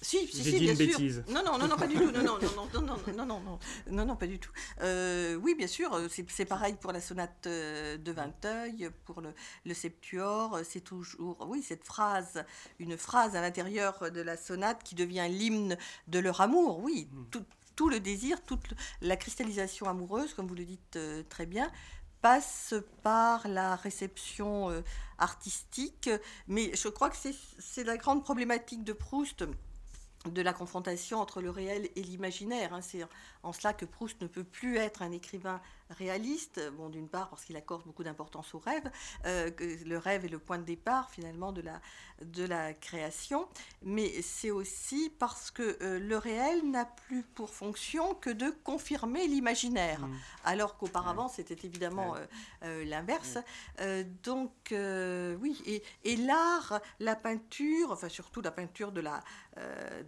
Si, 0.00 0.28
si, 0.28 0.44
si, 0.44 0.52
dit 0.52 0.58
bien 0.60 0.70
une 0.72 0.76
sûr. 0.76 0.86
bêtise. 0.86 1.24
Non, 1.28 1.42
non, 1.44 1.58
non, 1.58 1.66
non, 1.66 1.76
pas 1.76 1.88
du 1.88 1.96
tout. 1.96 2.10
Non, 2.12 2.22
non, 2.22 2.38
non, 2.38 2.68
non, 2.72 2.80
non, 2.82 2.96
non, 3.16 3.26
non, 3.26 3.40
non, 3.40 3.58
non, 3.90 4.04
non, 4.06 4.16
pas 4.16 4.28
du 4.28 4.38
tout. 4.38 4.52
Euh, 4.80 5.34
oui, 5.36 5.56
bien 5.56 5.66
sûr, 5.66 5.98
c'est 6.28 6.44
pareil 6.44 6.76
pour 6.80 6.92
la 6.92 7.00
sonate 7.00 7.46
euh, 7.48 7.96
de 7.96 8.12
Vinteuil, 8.12 8.90
pour 9.04 9.20
le, 9.20 9.34
le 9.66 9.74
septuor. 9.74 10.54
euh, 10.54 10.62
C'est 10.64 10.82
toujours, 10.82 11.44
oui, 11.48 11.62
cette 11.62 11.84
phrase, 11.84 12.44
une 12.78 12.96
phrase 12.96 13.34
à 13.34 13.40
l'intérieur 13.40 14.12
de 14.12 14.20
la 14.20 14.36
sonate 14.36 14.84
qui 14.84 14.94
devient 14.94 15.26
l'hymne 15.28 15.76
de 16.06 16.18
leur 16.20 16.40
amour. 16.40 16.78
Oui, 16.78 17.08
Hmm. 17.12 17.24
tout- 17.30 17.44
tout 17.74 17.88
le 17.88 17.98
désir, 18.00 18.42
toute 18.42 18.74
la 19.02 19.16
cristallisation 19.16 19.88
amoureuse, 19.88 20.34
comme 20.34 20.46
vous 20.48 20.54
le 20.56 20.64
dites 20.64 20.98
très 21.28 21.46
bien, 21.46 21.70
passe 22.20 22.74
par 23.04 23.46
la 23.46 23.76
réception 23.76 24.82
artistique. 25.18 26.10
Mais 26.48 26.74
je 26.74 26.88
crois 26.88 27.10
que 27.10 27.16
c'est 27.58 27.84
la 27.84 27.96
grande 27.96 28.24
problématique 28.24 28.82
de 28.84 28.92
Proust 28.92 29.44
de 30.32 30.42
la 30.42 30.52
confrontation 30.52 31.20
entre 31.20 31.40
le 31.40 31.50
réel 31.50 31.88
et 31.96 32.02
l'imaginaire. 32.02 32.74
Hein. 32.74 32.80
C'est 32.80 33.04
en 33.42 33.52
cela 33.52 33.72
que 33.72 33.84
Proust 33.84 34.20
ne 34.20 34.26
peut 34.26 34.44
plus 34.44 34.76
être 34.76 35.02
un 35.02 35.12
écrivain 35.12 35.60
réaliste, 35.90 36.60
bon, 36.76 36.88
d'une 36.88 37.08
part 37.08 37.30
parce 37.30 37.44
qu'il 37.44 37.56
accorde 37.56 37.84
beaucoup 37.84 38.04
d'importance 38.04 38.54
au 38.54 38.58
rêve, 38.58 38.90
euh, 39.26 39.50
le 39.86 39.96
rêve 39.96 40.24
est 40.24 40.28
le 40.28 40.38
point 40.38 40.58
de 40.58 40.64
départ 40.64 41.10
finalement 41.10 41.52
de 41.52 41.62
la, 41.62 41.80
de 42.22 42.44
la 42.44 42.74
création, 42.74 43.48
mais 43.82 44.22
c'est 44.22 44.50
aussi 44.50 45.10
parce 45.18 45.50
que 45.50 45.78
euh, 45.82 45.98
le 45.98 46.16
réel 46.16 46.70
n'a 46.70 46.84
plus 46.84 47.22
pour 47.22 47.50
fonction 47.50 48.14
que 48.14 48.30
de 48.30 48.50
confirmer 48.64 49.26
l'imaginaire, 49.26 50.00
mmh. 50.00 50.16
alors 50.44 50.76
qu'auparavant 50.76 51.28
c'était 51.28 51.66
évidemment 51.66 52.14
euh, 52.62 52.84
l'inverse. 52.84 53.38
donc 54.22 54.52
oui, 54.70 55.62
et, 55.66 55.82
et 56.04 56.16
l'art, 56.16 56.80
la 57.00 57.16
peinture, 57.16 57.92
enfin 57.92 58.08
surtout 58.08 58.40
la 58.40 58.50
peinture 58.50 58.92
de 58.92 59.00
la, 59.00 59.22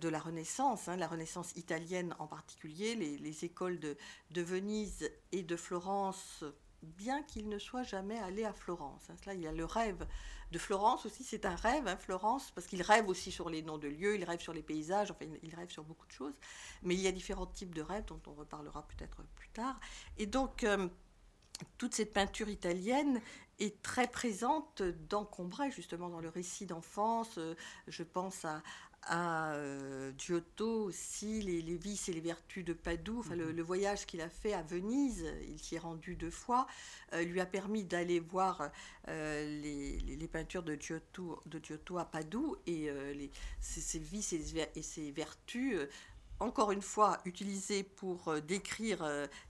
de 0.01 0.09
la 0.09 0.19
Renaissance, 0.19 0.89
hein, 0.89 0.97
la 0.97 1.07
Renaissance 1.07 1.53
italienne 1.57 2.15
en 2.19 2.27
particulier, 2.27 2.95
les, 2.95 3.19
les 3.19 3.45
écoles 3.45 3.79
de, 3.79 3.97
de 4.31 4.43
Venise 4.43 5.11
et 5.33 5.43
de 5.43 5.57
Florence, 5.57 5.70
bien 6.83 7.23
qu'il 7.23 7.49
ne 7.49 7.59
soit 7.59 7.83
jamais 7.83 8.19
allé 8.19 8.45
à 8.45 8.53
Florence. 8.53 9.03
Hein. 9.11 9.17
Là, 9.27 9.35
il 9.35 9.41
y 9.41 9.47
a 9.47 9.53
le 9.53 9.65
rêve 9.65 10.07
de 10.51 10.59
Florence 10.59 11.07
aussi, 11.07 11.23
c'est 11.23 11.45
un 11.45 11.55
rêve, 11.55 11.87
hein, 11.87 11.97
Florence, 11.97 12.51
parce 12.53 12.67
qu'il 12.67 12.83
rêve 12.83 13.09
aussi 13.09 13.31
sur 13.31 13.51
les 13.51 13.63
noms 13.63 13.79
de 13.79 13.89
lieux, 13.89 14.17
il 14.17 14.25
rêve 14.25 14.41
sur 14.41 14.53
les 14.53 14.63
paysages, 14.63 15.11
enfin, 15.11 15.27
il 15.43 15.55
rêve 15.55 15.71
sur 15.71 15.85
beaucoup 15.85 16.07
de 16.07 16.13
choses. 16.13 16.35
Mais 16.83 16.95
il 16.95 17.01
y 17.01 17.07
a 17.07 17.13
différents 17.13 17.47
types 17.47 17.75
de 17.75 17.83
rêves 17.83 18.05
dont 18.07 18.21
on 18.27 18.33
reparlera 18.33 18.87
peut-être 18.89 19.23
plus 19.37 19.51
tard. 19.51 19.79
Et 20.19 20.27
donc, 20.27 20.65
euh, 20.65 20.89
toute 21.79 21.95
cette 21.95 22.13
peinture 22.13 22.49
italienne 22.49 23.21
est 23.59 23.83
très 23.83 24.09
présente 24.09 24.83
dans 25.09 25.25
Combray, 25.25 25.71
justement, 25.71 26.09
dans 26.09 26.21
le 26.21 26.31
récit 26.31 26.67
d'enfance. 26.67 27.39
Euh, 27.39 27.55
je 27.87 28.03
pense 28.03 28.45
à, 28.45 28.63
à 29.03 29.53
euh, 29.53 30.13
Giotto 30.19 30.85
aussi, 30.85 31.41
les, 31.41 31.77
vices 31.77 32.09
et 32.09 32.13
les 32.13 32.21
vertus 32.21 32.65
de 32.65 32.73
Padoue. 32.73 33.21
Enfin, 33.21 33.35
le, 33.35 33.53
mhm. 33.53 33.61
voyage 33.63 34.07
qu'il 34.07 34.21
a 34.21 34.29
fait 34.29 34.53
à 34.53 34.63
Venise, 34.63 35.27
il 35.49 35.59
s'y 35.59 35.77
est 35.77 35.79
rendu 35.79 36.17
deux 36.17 36.31
fois, 36.31 36.67
euh, 37.13 37.23
lui 37.23 37.41
a 37.41 37.47
permis 37.47 37.85
d'aller 37.85 38.21
voir 38.21 38.71
euh, 39.09 39.61
les, 39.61 40.29
peintures 40.29 40.63
de 40.63 40.77
Giotto, 40.77 41.43
de 41.47 41.59
Giotto 41.63 41.99
à 41.99 42.05
Padoue 42.05 42.57
et 42.67 42.89
ses, 43.61 43.99
vices 43.99 44.33
et, 44.33 44.83
ses 44.83 45.11
vertus 45.11 45.77
encore 46.39 46.71
une 46.71 46.83
fois 46.83 47.19
utilisées 47.25 47.83
pour 47.83 48.33
décrire 48.43 49.05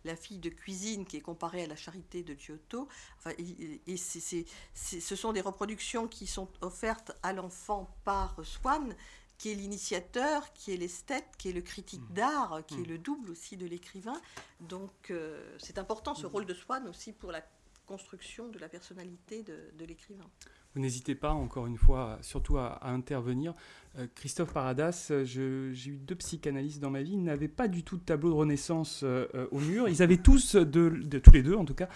la 0.05 0.17
fille 0.17 0.39
de 0.39 0.49
cuisine 0.49 1.05
qui 1.05 1.19
est 1.19 1.21
comparée 1.21 1.65
à 1.65 1.67
la 1.67 1.77
charité 1.77 2.23
de 2.23 2.35
Giotto. 2.35 2.89
Enfin, 3.19 3.33
et, 3.39 3.97
ce 3.97 5.17
sont 5.17 5.35
des 5.35 5.43
reproductions 5.43 6.09
qui 6.09 6.27
sont 6.27 6.49
offertes 6.63 7.13
à 7.23 7.35
l'enfant 7.35 7.95
par 8.05 8.37
Swann, 8.43 8.97
qui 9.41 9.51
est 9.51 9.55
l'initiateur, 9.55 10.53
qui 10.53 10.71
est 10.71 10.77
l'esthète, 10.77 11.25
qui 11.39 11.49
est 11.49 11.53
le 11.53 11.63
critique 11.63 12.03
mmh. 12.11 12.13
d'art, 12.13 12.61
qui 12.67 12.75
est 12.75 12.87
mmh. 12.87 12.89
le 12.89 12.99
double 12.99 13.31
aussi 13.31 13.57
de 13.57 13.65
l'écrivain. 13.65 14.21
Donc 14.61 15.11
euh, 15.11 15.57
c'est 15.59 15.79
important 15.79 16.15
ce 16.15 16.27
mmh. 16.27 16.31
rôle 16.31 16.45
de 16.45 16.53
Swann 16.53 16.87
aussi 16.87 17.15
pour 17.15 17.33
la 17.33 17.43
construction 17.87 18.49
de 18.49 18.59
la 18.59 18.69
personnalité 18.69 19.43
de 19.43 19.85
l'écrivain. 19.87 20.27
Vous 20.75 20.81
n'hésitez 20.81 21.17
pas, 21.17 21.33
encore 21.33 21.67
une 21.67 21.77
fois, 21.77 22.19
surtout 22.23 22.57
à, 22.59 22.87
intervenir. 22.87 23.55
Euh, 23.99 24.07
Christophe 24.15 24.53
Paradas, 24.53 25.09
euh, 25.11 25.25
j'ai 25.25 25.91
eu 25.91 25.99
deux 25.99 26.15
psychanalystes 26.15 26.79
dans 26.79 26.91
ma 26.91 27.03
vie, 27.03 27.15
ils 27.15 27.23
n'avaient 27.25 27.49
pas 27.49 27.67
du 27.67 27.83
tout 27.83 27.97
de 27.97 28.03
tableau 28.03 28.31
de 28.31 28.35
renaissance 28.35 29.01
euh, 29.03 29.27
au 29.51 29.59
mur. 29.59 29.89
Ils 29.89 30.01
avaient 30.01 30.17
tous, 30.17 30.55
de, 30.55 31.19
tous 31.19 31.33
les 31.33 31.43
deux 31.43 31.57
en 31.57 31.65
tout 31.65 31.75
cas, 31.75 31.89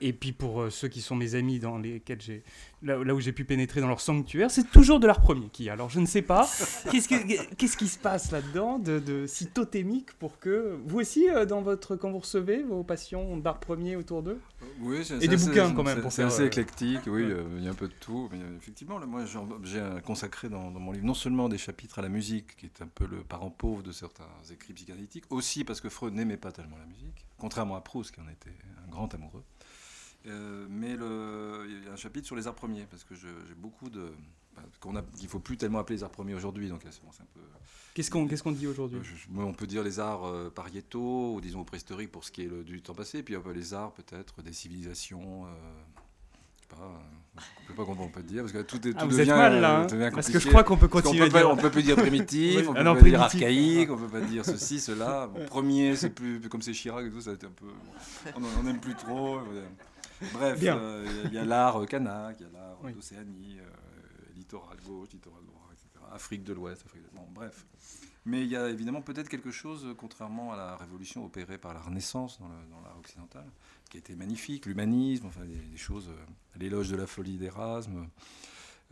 et 0.00 0.12
puis 0.12 0.30
pour 0.30 0.70
ceux 0.70 0.86
qui 0.86 1.00
sont 1.00 1.16
mes 1.16 1.34
amis 1.34 1.58
dans 1.58 1.78
lesquels 1.78 2.20
j'ai, 2.20 2.44
là, 2.82 2.98
où 2.98 3.20
j'ai 3.20 3.32
pu 3.32 3.44
pénétrer 3.44 3.80
dans 3.80 3.88
leur 3.88 4.00
sanctuaire, 4.00 4.52
c'est 4.52 4.70
toujours 4.70 5.00
de 5.00 5.06
l'art 5.08 5.20
premier 5.20 5.48
qui. 5.48 5.68
Alors 5.68 5.90
je 5.90 5.98
ne 5.98 6.06
sais 6.06 6.22
pas, 6.22 6.48
qu'est-ce, 6.90 7.76
qui 7.76 7.88
se 7.88 7.98
passe 7.98 8.30
là-dedans 8.30 8.78
de, 8.78 9.24
si 9.26 9.48
totémique 9.48 10.12
pour 10.14 10.38
que 10.38 10.78
vous 10.86 11.00
aussi, 11.00 11.26
dans 11.48 11.62
votre, 11.62 11.96
quand 11.96 12.12
vous 12.12 12.20
recevez 12.20 12.62
vos 12.62 12.84
passions 12.84 13.36
d'art 13.36 13.58
premier 13.58 13.96
autour 13.96 14.22
d'eux? 14.22 14.38
Oui, 14.80 14.98
et 15.20 15.28
des 15.28 15.36
bouquins 15.36 15.72
quand 15.72 15.82
même. 15.82 16.04
C'est, 16.10 16.22
assez 16.22 16.44
éclectique, 16.44 17.00
oui, 17.06 17.26
il 17.56 17.64
y 17.64 17.66
a 17.66 17.70
un 17.70 17.74
peu 17.74 17.88
de 17.88 17.94
tout. 18.00 18.28
Mais 18.30 18.38
effectivement, 18.56 18.98
là, 18.98 19.06
moi, 19.06 19.24
j'ai 19.64 19.80
consacré 20.04 20.48
dans, 20.48 20.70
mon 20.70 20.92
livre 20.92 21.04
non 21.04 21.14
seulement 21.14 21.31
des 21.48 21.58
chapitres 21.58 21.98
à 21.98 22.02
la 22.02 22.08
musique, 22.08 22.56
qui 22.56 22.66
est 22.66 22.82
un 22.82 22.86
peu 22.86 23.06
le 23.06 23.24
parent 23.24 23.50
pauvre 23.50 23.82
de 23.82 23.92
certains 23.92 24.28
écrits 24.50 24.72
psychanalytiques, 24.74 25.24
aussi 25.30 25.64
parce 25.64 25.80
que 25.80 25.88
Freud 25.88 26.14
n'aimait 26.14 26.36
pas 26.36 26.52
tellement 26.52 26.78
la 26.78 26.86
musique, 26.86 27.26
contrairement 27.38 27.76
à 27.76 27.80
Proust, 27.80 28.14
qui 28.14 28.20
en 28.20 28.28
était 28.28 28.56
un 28.84 28.90
grand 28.90 29.12
amoureux. 29.14 29.42
Euh, 30.26 30.66
mais 30.70 30.96
le, 30.96 31.66
il 31.68 31.84
y 31.84 31.88
a 31.88 31.92
un 31.92 31.96
chapitre 31.96 32.26
sur 32.26 32.36
les 32.36 32.46
arts 32.46 32.54
premiers, 32.54 32.86
parce 32.86 33.04
que 33.04 33.14
j'ai 33.14 33.54
beaucoup 33.56 33.90
de. 33.90 34.12
Bah, 34.54 34.62
qu'on 34.80 34.96
a, 34.96 35.02
qu'il 35.02 35.24
ne 35.24 35.28
faut 35.30 35.40
plus 35.40 35.56
tellement 35.56 35.78
appeler 35.78 35.96
les 35.96 36.04
arts 36.04 36.10
premiers 36.10 36.34
aujourd'hui, 36.34 36.68
donc 36.68 36.82
c'est 36.82 37.22
un 37.22 37.26
peu. 37.34 37.40
Qu'est-ce 37.94 38.10
qu'on, 38.10 38.28
qu'est-ce 38.28 38.42
qu'on 38.42 38.52
dit 38.52 38.66
aujourd'hui? 38.66 39.00
On 39.36 39.52
peut 39.54 39.66
dire 39.66 39.82
les 39.82 39.98
arts 39.98 40.24
euh, 40.24 40.50
pariétaux, 40.50 41.34
ou 41.34 41.40
disons 41.40 41.64
préhistoriques 41.64 42.12
pour 42.12 42.24
ce 42.24 42.30
qui 42.30 42.42
est 42.42 42.48
le, 42.48 42.62
du 42.62 42.82
temps 42.82 42.94
passé, 42.94 43.22
puis 43.22 43.34
un 43.34 43.40
peu 43.40 43.52
les 43.52 43.74
arts 43.74 43.92
peut-être 43.94 44.42
des 44.42 44.52
civilisations. 44.52 45.46
On 46.78 47.66
peut 47.66 47.74
pas 47.74 47.84
comprendre, 47.84 48.10
on 48.10 48.12
peut 48.12 48.22
dire, 48.22 48.42
parce 48.42 48.52
que 48.52 48.62
tout, 48.62 48.86
est, 48.86 48.92
ah, 48.94 49.00
tout 49.00 49.08
devient, 49.08 49.30
mal, 49.30 49.60
là, 49.60 49.86
hein. 49.90 50.10
Parce 50.14 50.28
que 50.28 50.38
je 50.38 50.48
crois 50.48 50.64
qu'on 50.64 50.76
peut 50.76 50.88
continuer. 50.88 51.28
On 51.28 51.30
peut, 51.30 51.46
on 51.46 51.56
peut 51.56 51.70
plus 51.70 51.82
dire 51.82 51.96
primitif, 51.96 52.68
on 52.68 52.74
peut 52.74 52.84
pas 52.84 53.00
dire 53.00 53.22
archaïque, 53.22 53.90
on 53.90 53.96
peut 53.96 54.08
pas 54.08 54.20
dire 54.20 54.44
ceci, 54.44 54.80
cela. 54.80 55.30
premier, 55.46 55.96
c'est 55.96 56.10
plus, 56.10 56.40
comme 56.48 56.60
c'est 56.60 56.72
Chirac 56.72 57.06
et 57.06 57.10
tout, 57.10 57.20
ça 57.22 57.30
a 57.30 57.34
été 57.34 57.46
un 57.46 57.50
peu. 57.50 57.66
On 58.36 58.62
n'aime 58.62 58.80
plus 58.80 58.94
trop. 58.94 59.40
Bref, 60.32 60.58
euh, 60.62 61.22
il 61.24 61.32
y 61.32 61.38
a 61.38 61.44
l'art 61.44 61.82
euh, 61.82 61.86
kanak, 61.86 62.36
il 62.40 62.44
y 62.44 62.48
a 62.48 62.52
l'art 62.52 62.92
d'Océanie, 62.94 63.58
euh, 63.58 64.34
littoral 64.36 64.76
gauche, 64.86 65.08
littoral 65.12 65.42
droit, 65.44 65.68
etc. 65.72 66.04
Afrique 66.12 66.44
de 66.44 66.52
l'Ouest, 66.52 66.84
Afrique 66.86 67.02
de... 67.02 67.08
Bon, 67.16 67.26
bref. 67.34 67.66
Mais 68.24 68.42
il 68.42 68.48
y 68.48 68.56
a 68.56 68.68
évidemment 68.68 69.02
peut-être 69.02 69.28
quelque 69.28 69.50
chose, 69.50 69.94
contrairement 69.98 70.52
à 70.52 70.56
la 70.56 70.76
révolution 70.76 71.24
opérée 71.24 71.58
par 71.58 71.74
la 71.74 71.80
Renaissance 71.80 72.38
dans 72.38 72.80
l'art 72.82 72.96
occidental, 72.98 73.46
qui 73.92 73.98
était 73.98 74.16
magnifique, 74.16 74.64
l'humanisme, 74.64 75.26
enfin 75.26 75.42
des, 75.44 75.76
choses, 75.76 76.08
euh, 76.08 76.58
l'éloge 76.58 76.88
de 76.88 76.96
la 76.96 77.06
folie 77.06 77.36
d'Erasme, 77.36 78.08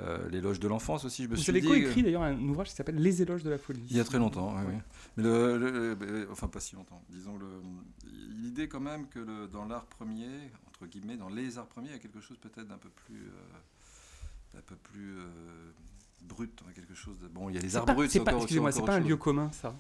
euh, 0.00 0.28
l'éloge 0.28 0.60
de 0.60 0.68
l'enfance 0.68 1.06
aussi. 1.06 1.24
Je 1.24 1.28
me 1.28 1.36
Vous 1.36 1.40
suis 1.40 1.50
avez 1.52 1.62
coécrit 1.62 2.02
d'ailleurs 2.02 2.22
un 2.22 2.38
ouvrage 2.38 2.68
qui 2.68 2.74
s'appelle 2.74 2.96
Les 2.96 3.22
éloges 3.22 3.42
de 3.42 3.48
la 3.48 3.56
folie. 3.56 3.82
Il 3.88 3.96
y 3.96 4.00
a 4.00 4.04
très 4.04 4.18
longtemps, 4.18 4.54
oui. 4.68 4.74
Mais 5.16 5.22
le, 5.22 6.28
enfin 6.30 6.48
pas 6.48 6.60
si 6.60 6.76
longtemps. 6.76 7.02
Disons 7.08 7.38
l'idée 8.42 8.68
quand 8.68 8.80
même 8.80 9.08
que 9.08 9.46
dans 9.46 9.64
l'art 9.64 9.86
premier, 9.86 10.28
entre 10.68 10.86
guillemets, 10.86 11.16
dans 11.16 11.30
les 11.30 11.56
arts 11.56 11.68
premiers, 11.68 11.88
il 11.88 11.92
y 11.92 11.96
a 11.96 11.98
quelque 11.98 12.20
chose 12.20 12.36
peut-être 12.36 12.68
d'un 12.68 12.76
peu 12.76 12.90
plus, 12.90 13.22
euh, 13.22 14.58
un 14.58 14.62
peu 14.62 14.76
plus 14.76 15.16
brut, 16.20 16.60
quelque 16.74 16.94
chose 16.94 17.18
de 17.20 17.28
bon. 17.28 17.48
Il 17.48 17.54
y 17.54 17.58
a 17.58 17.62
les 17.62 17.74
arts 17.74 17.86
bruts. 17.86 18.08
C'est 18.10 18.20
pas, 18.20 18.36
excusez-moi, 18.36 18.70
c'est 18.70 18.84
pas 18.84 18.96
un 18.96 19.00
lieu 19.00 19.16
commun 19.16 19.50
ça. 19.52 19.74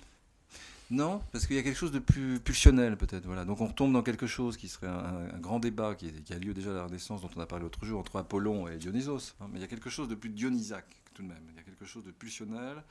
Non, 0.90 1.22
parce 1.30 1.46
qu'il 1.46 1.54
y 1.54 1.58
a 1.58 1.62
quelque 1.62 1.78
chose 1.78 1.92
de 1.92 2.00
plus 2.00 2.40
pulsionnel 2.40 2.96
peut-être. 2.96 3.24
Voilà. 3.24 3.44
Donc 3.44 3.60
on 3.60 3.66
retombe 3.66 3.92
dans 3.92 4.02
quelque 4.02 4.26
chose 4.26 4.56
qui 4.56 4.68
serait 4.68 4.88
un, 4.88 5.38
grand 5.38 5.60
débat 5.60 5.94
qui, 5.94 6.12
a 6.32 6.38
lieu 6.38 6.52
déjà 6.52 6.70
à 6.70 6.74
la 6.74 6.84
Renaissance, 6.84 7.22
dont 7.22 7.30
on 7.36 7.40
a 7.40 7.46
parlé 7.46 7.62
l'autre 7.62 7.84
jour, 7.84 8.00
entre 8.00 8.16
Apollon 8.16 8.66
et 8.66 8.76
Dionysos. 8.76 9.34
Hein. 9.40 9.46
Mais 9.52 9.58
il 9.58 9.62
y 9.62 9.64
a 9.64 9.68
quelque 9.68 9.90
chose 9.90 10.08
de 10.08 10.16
plus 10.16 10.30
dionysaque 10.30 11.00
tout 11.14 11.22
de 11.22 11.28
même. 11.28 11.42
Il 11.50 11.56
y 11.56 11.60
a 11.60 11.62
quelque 11.62 11.84
chose 11.84 12.04
de 12.04 12.10
pulsionnel 12.10 12.82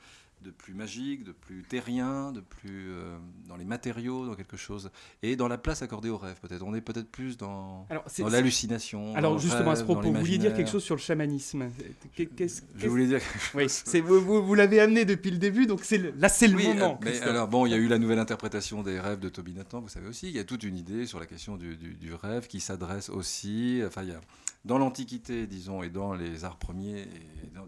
de 0.42 0.50
plus 0.50 0.74
magique, 0.74 1.24
de 1.24 1.32
plus 1.32 1.62
terrien, 1.62 2.32
de 2.32 2.40
plus 2.40 2.90
euh, 2.90 3.18
dans 3.48 3.56
les 3.56 3.64
matériaux, 3.64 4.26
dans 4.26 4.34
quelque 4.34 4.56
chose, 4.56 4.90
et 5.22 5.36
dans 5.36 5.48
la 5.48 5.58
place 5.58 5.82
accordée 5.82 6.08
au 6.08 6.16
rêve 6.16 6.38
peut-être. 6.40 6.62
On 6.62 6.74
est 6.74 6.80
peut-être 6.80 7.10
plus 7.10 7.36
dans, 7.36 7.86
dans 8.18 8.28
l'hallucination. 8.28 9.14
Alors 9.16 9.38
justement 9.38 9.70
à 9.72 9.76
ce 9.76 9.84
propos, 9.84 10.10
vous 10.10 10.14
vouliez 10.14 10.38
dire 10.38 10.54
quelque 10.54 10.70
chose 10.70 10.84
sur 10.84 10.94
le 10.94 11.00
chamanisme. 11.00 11.70
je 12.16 12.88
voulais 12.88 13.06
dire. 13.06 13.20
Oui, 13.54 13.66
vous, 14.00 14.42
vous, 14.42 14.54
l'avez 14.54 14.80
amené 14.80 15.04
depuis 15.04 15.30
le 15.30 15.38
début, 15.38 15.66
donc 15.66 15.82
là 16.18 16.28
c'est 16.28 16.48
le 16.48 16.58
moment. 16.58 16.98
Euh, 17.02 17.04
mais 17.04 17.20
alors 17.20 17.48
bon, 17.48 17.66
il 17.66 17.70
y 17.70 17.74
a 17.74 17.78
eu 17.78 17.88
la 17.88 17.98
nouvelle 17.98 18.18
interprétation 18.18 18.82
des 18.82 18.98
rêves 18.98 19.20
de 19.20 19.28
Toby 19.28 19.54
Nathan, 19.54 19.80
vous 19.80 19.88
savez 19.88 20.08
aussi. 20.08 20.28
Il 20.28 20.36
y 20.36 20.38
a 20.38 20.44
toute 20.44 20.62
une 20.62 20.76
idée 20.76 21.06
sur 21.06 21.20
la 21.20 21.26
question 21.26 21.56
du, 21.56 21.76
du 21.76 22.14
rêve 22.14 22.46
qui 22.46 22.60
s'adresse 22.60 23.10
aussi. 23.10 23.82
Enfin, 23.86 24.02
il 24.02 24.10
y 24.10 24.12
a 24.12 24.20
dans 24.64 24.78
l'Antiquité, 24.78 25.46
disons, 25.46 25.82
et 25.82 25.88
dans 25.88 26.12
les 26.12 26.44
arts 26.44 26.58
premiers, 26.58 27.08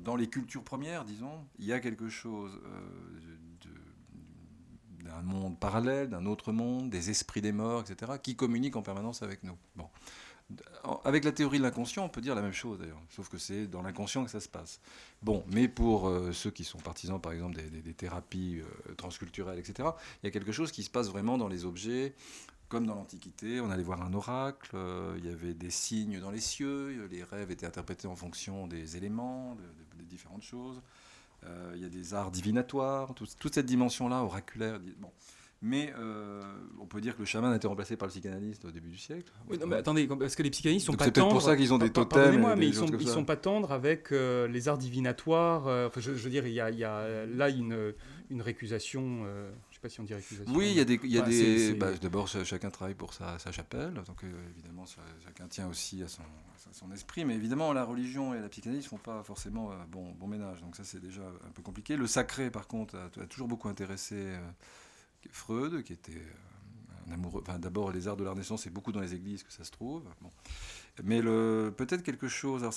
dans, 0.00 0.16
les 0.16 0.28
cultures 0.28 0.64
premières, 0.64 1.04
disons, 1.04 1.46
il 1.58 1.64
y 1.64 1.72
a 1.72 1.80
quelque 1.80 2.08
chose 2.08 2.60
euh, 2.66 3.66
d'un 5.04 5.22
monde 5.22 5.58
parallèle, 5.58 6.10
d'un 6.10 6.26
autre 6.26 6.52
monde, 6.52 6.90
des 6.90 7.10
esprits 7.10 7.40
des 7.40 7.52
morts, 7.52 7.82
etc., 7.88 8.12
qui 8.22 8.36
communiquent 8.36 8.76
en 8.76 8.82
permanence 8.82 9.22
avec 9.22 9.42
nous. 9.42 9.56
Bon. 9.76 9.88
Avec 11.04 11.24
la 11.24 11.32
théorie 11.32 11.56
de 11.58 11.62
l'inconscient, 11.62 12.04
on 12.04 12.10
peut 12.10 12.20
dire 12.20 12.34
la 12.34 12.42
même 12.42 12.52
chose 12.52 12.78
d'ailleurs, 12.78 13.00
sauf 13.08 13.30
que 13.30 13.38
c'est 13.38 13.66
dans 13.66 13.80
l'inconscient 13.80 14.22
que 14.22 14.30
ça 14.30 14.40
se 14.40 14.48
passe. 14.48 14.80
Bon, 15.22 15.44
mais 15.48 15.66
pour 15.66 16.08
euh, 16.08 16.32
ceux 16.32 16.50
qui 16.50 16.64
sont 16.64 16.78
partisans, 16.78 17.18
par 17.18 17.32
exemple, 17.32 17.56
des, 17.56 17.94
thérapies 17.94 18.60
euh, 18.60 18.94
transculturelles, 18.96 19.58
etc., 19.58 19.88
il 20.22 20.26
y 20.26 20.28
a 20.28 20.30
quelque 20.30 20.52
chose 20.52 20.70
qui 20.70 20.82
se 20.82 20.90
passe 20.90 21.08
vraiment 21.08 21.38
dans 21.38 21.48
les 21.48 21.64
objets, 21.64 22.14
comme 22.72 22.86
dans 22.86 22.94
l'Antiquité, 22.94 23.60
on 23.60 23.70
allait 23.70 23.82
voir 23.82 24.00
un 24.00 24.14
oracle, 24.14 24.70
euh, 24.72 25.14
il 25.18 25.26
y 25.26 25.30
avait 25.30 25.52
des 25.52 25.68
signes 25.68 26.18
dans 26.20 26.30
les 26.30 26.40
cieux, 26.40 27.06
les 27.10 27.22
rêves 27.22 27.50
étaient 27.50 27.66
interprétés 27.66 28.08
en 28.08 28.16
fonction 28.16 28.66
des 28.66 28.96
éléments, 28.96 29.54
de, 29.56 30.04
différentes 30.04 30.42
choses. 30.42 30.80
Euh, 31.44 31.72
il 31.74 31.82
y 31.82 31.84
a 31.84 31.90
des 31.90 32.14
arts 32.14 32.30
divinatoires, 32.30 33.14
toute 33.14 33.54
cette 33.54 33.66
dimension-là, 33.66 34.24
oraculaire. 34.24 34.80
Bon. 35.00 35.10
Mais 35.64 35.94
euh, 35.96 36.42
on 36.80 36.86
peut 36.86 37.00
dire 37.00 37.14
que 37.14 37.20
le 37.20 37.24
chaman 37.24 37.52
a 37.52 37.56
été 37.56 37.68
remplacé 37.68 37.96
par 37.96 38.08
le 38.08 38.10
psychanalyste 38.10 38.64
au 38.64 38.72
début 38.72 38.88
du 38.88 38.98
siècle. 38.98 39.32
Oui, 39.48 39.58
non, 39.58 39.68
mais 39.68 39.76
attendez, 39.76 40.08
parce 40.08 40.34
que 40.34 40.42
les 40.42 40.50
psychanalystes 40.50 40.86
sont 40.86 40.92
Donc 40.92 40.98
pas 40.98 41.04
c'est 41.04 41.12
peut-être 41.12 41.22
tendres. 41.22 41.34
pour 41.34 41.42
ça 41.42 41.56
qu'ils 41.56 41.72
ont 41.72 41.78
des 41.78 41.90
totems 41.90 42.32
des 42.32 42.56
mais 42.56 42.66
ils 42.66 42.74
sont, 42.74 42.86
ils 42.86 43.06
sont 43.06 43.24
pas 43.24 43.36
tendres 43.36 43.70
avec 43.70 44.10
euh, 44.10 44.48
les 44.48 44.66
arts 44.66 44.78
divinatoires. 44.78 45.68
euh, 45.68 45.86
enfin, 45.86 46.00
je, 46.00 46.14
je 46.14 46.24
veux 46.24 46.30
dire, 46.30 46.48
il 46.48 46.52
y 46.52 46.60
a, 46.60 46.70
il 46.70 46.78
y 46.78 46.84
a 46.84 47.26
là 47.26 47.48
une, 47.48 47.94
une 48.30 48.42
récusation. 48.42 49.24
Je 49.82 49.88
sais 49.88 49.88
pas 49.88 49.94
si 49.94 50.00
on 50.00 50.04
dit 50.04 50.14
récusation. 50.14 50.54
Oui, 50.54 50.70
il 50.70 50.76
y 50.76 50.80
a 50.80 50.84
des. 50.84 51.00
il 51.02 51.10
Y 51.10 51.18
a 51.18 51.22
Bah, 51.22 51.28
des 51.28 51.74
bah, 51.74 51.92
D'abord, 52.00 52.28
ch- 52.28 52.46
chacun 52.46 52.70
travaille 52.70 52.94
pour 52.94 53.12
sa, 53.14 53.38
sa 53.38 53.50
chapelle, 53.52 53.94
donc 53.94 54.22
euh, 54.24 54.48
évidemment, 54.50 54.86
ça- 54.86 55.00
chacun 55.24 55.48
tient 55.48 55.68
aussi 55.68 56.02
à 56.02 56.08
son, 56.08 56.22
à 56.22 56.72
son 56.72 56.90
esprit, 56.92 57.24
mais 57.24 57.34
évidemment, 57.34 57.72
la 57.72 57.84
religion 57.84 58.34
et 58.34 58.40
la 58.40 58.48
psychanalyse 58.48 58.84
ne 58.84 58.88
font 58.90 58.98
pas 58.98 59.22
forcément 59.24 59.72
euh, 59.72 59.74
bon, 59.90 60.12
bon 60.12 60.26
ménage, 60.28 60.60
donc 60.60 60.76
ça, 60.76 60.84
c'est 60.84 61.00
déjà 61.00 61.22
un 61.22 61.50
peu 61.50 61.62
compliqué. 61.62 61.96
Le 61.96 62.06
sacré, 62.06 62.50
par 62.50 62.66
contre, 62.66 62.96
a, 62.96 63.06
a 63.20 63.26
toujours 63.26 63.48
beaucoup 63.48 63.68
intéressé 63.68 64.14
euh, 64.16 64.40
Freud, 65.30 65.82
qui 65.82 65.92
était 65.92 66.12
euh, 66.12 67.08
un 67.08 67.12
amoureux. 67.14 67.42
Enfin, 67.46 67.58
d'abord, 67.58 67.90
les 67.92 68.06
arts 68.08 68.16
de 68.16 68.24
la 68.24 68.30
Renaissance, 68.30 68.62
c'est 68.62 68.70
beaucoup 68.70 68.92
dans 68.92 69.00
les 69.00 69.14
églises 69.14 69.42
que 69.42 69.52
ça 69.52 69.64
se 69.64 69.70
trouve. 69.70 70.04
Bon. 70.20 70.30
Mais 71.04 71.22
peut-être 71.22 72.02
quelque 72.02 72.28
chose, 72.28 72.62
alors 72.62 72.74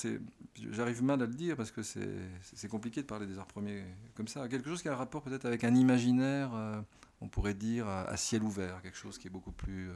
j'arrive 0.72 1.02
mal 1.02 1.20
à 1.22 1.26
le 1.26 1.34
dire 1.34 1.56
parce 1.56 1.70
que 1.70 1.82
c'est, 1.82 2.68
compliqué 2.68 3.02
de 3.02 3.06
parler 3.06 3.26
des 3.26 3.38
arts 3.38 3.46
premiers 3.46 3.82
comme 4.14 4.26
ça. 4.28 4.48
Quelque 4.48 4.68
chose 4.70 4.80
qui 4.80 4.88
a 4.88 4.92
un 4.92 4.96
rapport 4.96 5.22
peut-être 5.22 5.44
avec 5.44 5.64
un 5.64 5.74
imaginaire, 5.74 6.50
euh, 6.54 6.80
on 7.20 7.28
pourrait 7.28 7.54
dire, 7.54 7.86
à, 7.86 8.16
ciel 8.16 8.42
ouvert, 8.42 8.80
quelque 8.80 8.96
chose 8.96 9.18
qui 9.18 9.26
est 9.26 9.30
beaucoup 9.30 9.52
plus, 9.52 9.90
euh, 9.90 9.94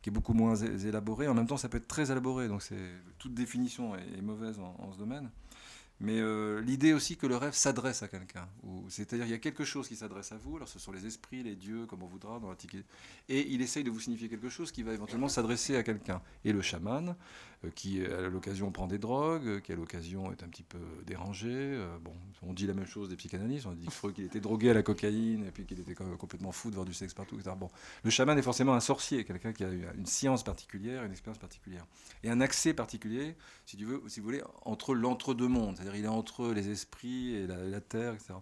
qui 0.00 0.10
est 0.10 0.12
beaucoup 0.12 0.32
moins 0.32 0.54
élaboré. 0.54 1.26
En 1.26 1.34
même 1.34 1.46
temps, 1.46 1.56
ça 1.56 1.68
peut 1.68 1.78
être 1.78 1.88
très 1.88 2.12
élaboré, 2.12 2.46
donc 2.46 2.62
toute 3.18 3.34
définition 3.34 3.96
est, 3.96 4.22
mauvaise 4.22 4.58
en 4.60 4.92
ce 4.92 4.98
domaine. 4.98 5.28
Mais 6.00 6.18
euh, 6.18 6.62
l'idée 6.62 6.94
aussi 6.94 7.16
que 7.18 7.26
le 7.26 7.36
rêve 7.36 7.52
s'adresse 7.52 8.02
à 8.02 8.08
quelqu'un, 8.08 8.48
c'est-à-dire 8.88 9.26
il 9.26 9.30
y 9.30 9.34
a 9.34 9.38
quelque 9.38 9.64
chose 9.64 9.86
qui 9.86 9.96
s'adresse 9.96 10.32
à 10.32 10.38
vous. 10.38 10.56
Alors 10.56 10.68
ce 10.68 10.78
sont 10.78 10.92
les 10.92 11.04
esprits, 11.04 11.42
les 11.42 11.56
dieux, 11.56 11.84
comme 11.84 12.02
on 12.02 12.06
voudra 12.06 12.40
dans 12.40 12.48
l'Antiquité, 12.48 12.84
et 13.28 13.46
il 13.50 13.60
essaye 13.60 13.84
de 13.84 13.90
vous 13.90 14.00
signifier 14.00 14.30
quelque 14.30 14.48
chose 14.48 14.72
qui 14.72 14.82
va 14.82 14.94
éventuellement 14.94 15.28
s'adresser 15.28 15.76
à 15.76 15.82
quelqu'un. 15.82 16.22
Et 16.44 16.52
le 16.52 16.62
chaman, 16.62 17.14
qui 17.68 18.04
à 18.04 18.22
l'occasion 18.28 18.70
prend 18.70 18.86
des 18.86 18.98
drogues, 18.98 19.46
euh, 19.46 19.60
qui 19.60 19.72
à 19.72 19.76
l'occasion 19.76 20.32
est 20.32 20.42
un 20.42 20.48
petit 20.48 20.62
peu 20.62 20.78
dérangé. 21.06 21.50
euh, 21.50 21.98
bon, 22.02 22.12
on 22.42 22.54
dit 22.54 22.66
la 22.66 22.72
même 22.72 22.86
chose 22.86 23.08
des 23.08 23.16
psychanalystes. 23.16 23.66
On 23.66 23.72
dit 23.72 23.86
que 23.86 23.92
Freud 23.92 24.14
qu'il 24.14 24.24
était 24.24 24.40
drogué 24.40 24.70
à 24.70 24.74
la 24.74 24.82
cocaïne 24.82 25.44
et 25.44 25.50
puis 25.50 25.66
qu'il 25.66 25.78
était 25.78 25.94
complètement 25.94 26.52
fou 26.52 26.70
de 26.70 26.74
voir 26.74 26.86
du 26.86 26.94
sexe 26.94 27.12
partout, 27.12 27.36
etc. 27.36 27.54
Bon, 27.58 27.68
le 28.02 28.10
chaman 28.10 28.38
est 28.38 28.42
forcément 28.42 28.74
un 28.74 28.80
sorcier, 28.80 29.24
quelqu'un 29.24 29.52
qui 29.52 29.64
a 29.64 29.68
une 29.70 30.06
science 30.06 30.42
particulière, 30.42 31.04
une 31.04 31.12
expérience 31.12 31.38
particulière, 31.38 31.86
et 32.24 32.30
un 32.30 32.40
accès 32.40 32.72
particulier, 32.72 33.36
si 33.66 33.76
tu 33.76 33.84
veux, 33.84 34.02
si 34.08 34.20
vous 34.20 34.26
voulez, 34.26 34.42
entre 34.64 34.94
l'entre-deux 34.94 35.48
mondes. 35.48 35.76
C'est-à-dire, 35.76 35.96
il 35.96 36.04
est 36.04 36.08
entre 36.08 36.52
les 36.52 36.70
esprits 36.70 37.34
et 37.34 37.46
la 37.46 37.80
terre, 37.80 38.14
etc. 38.14 38.34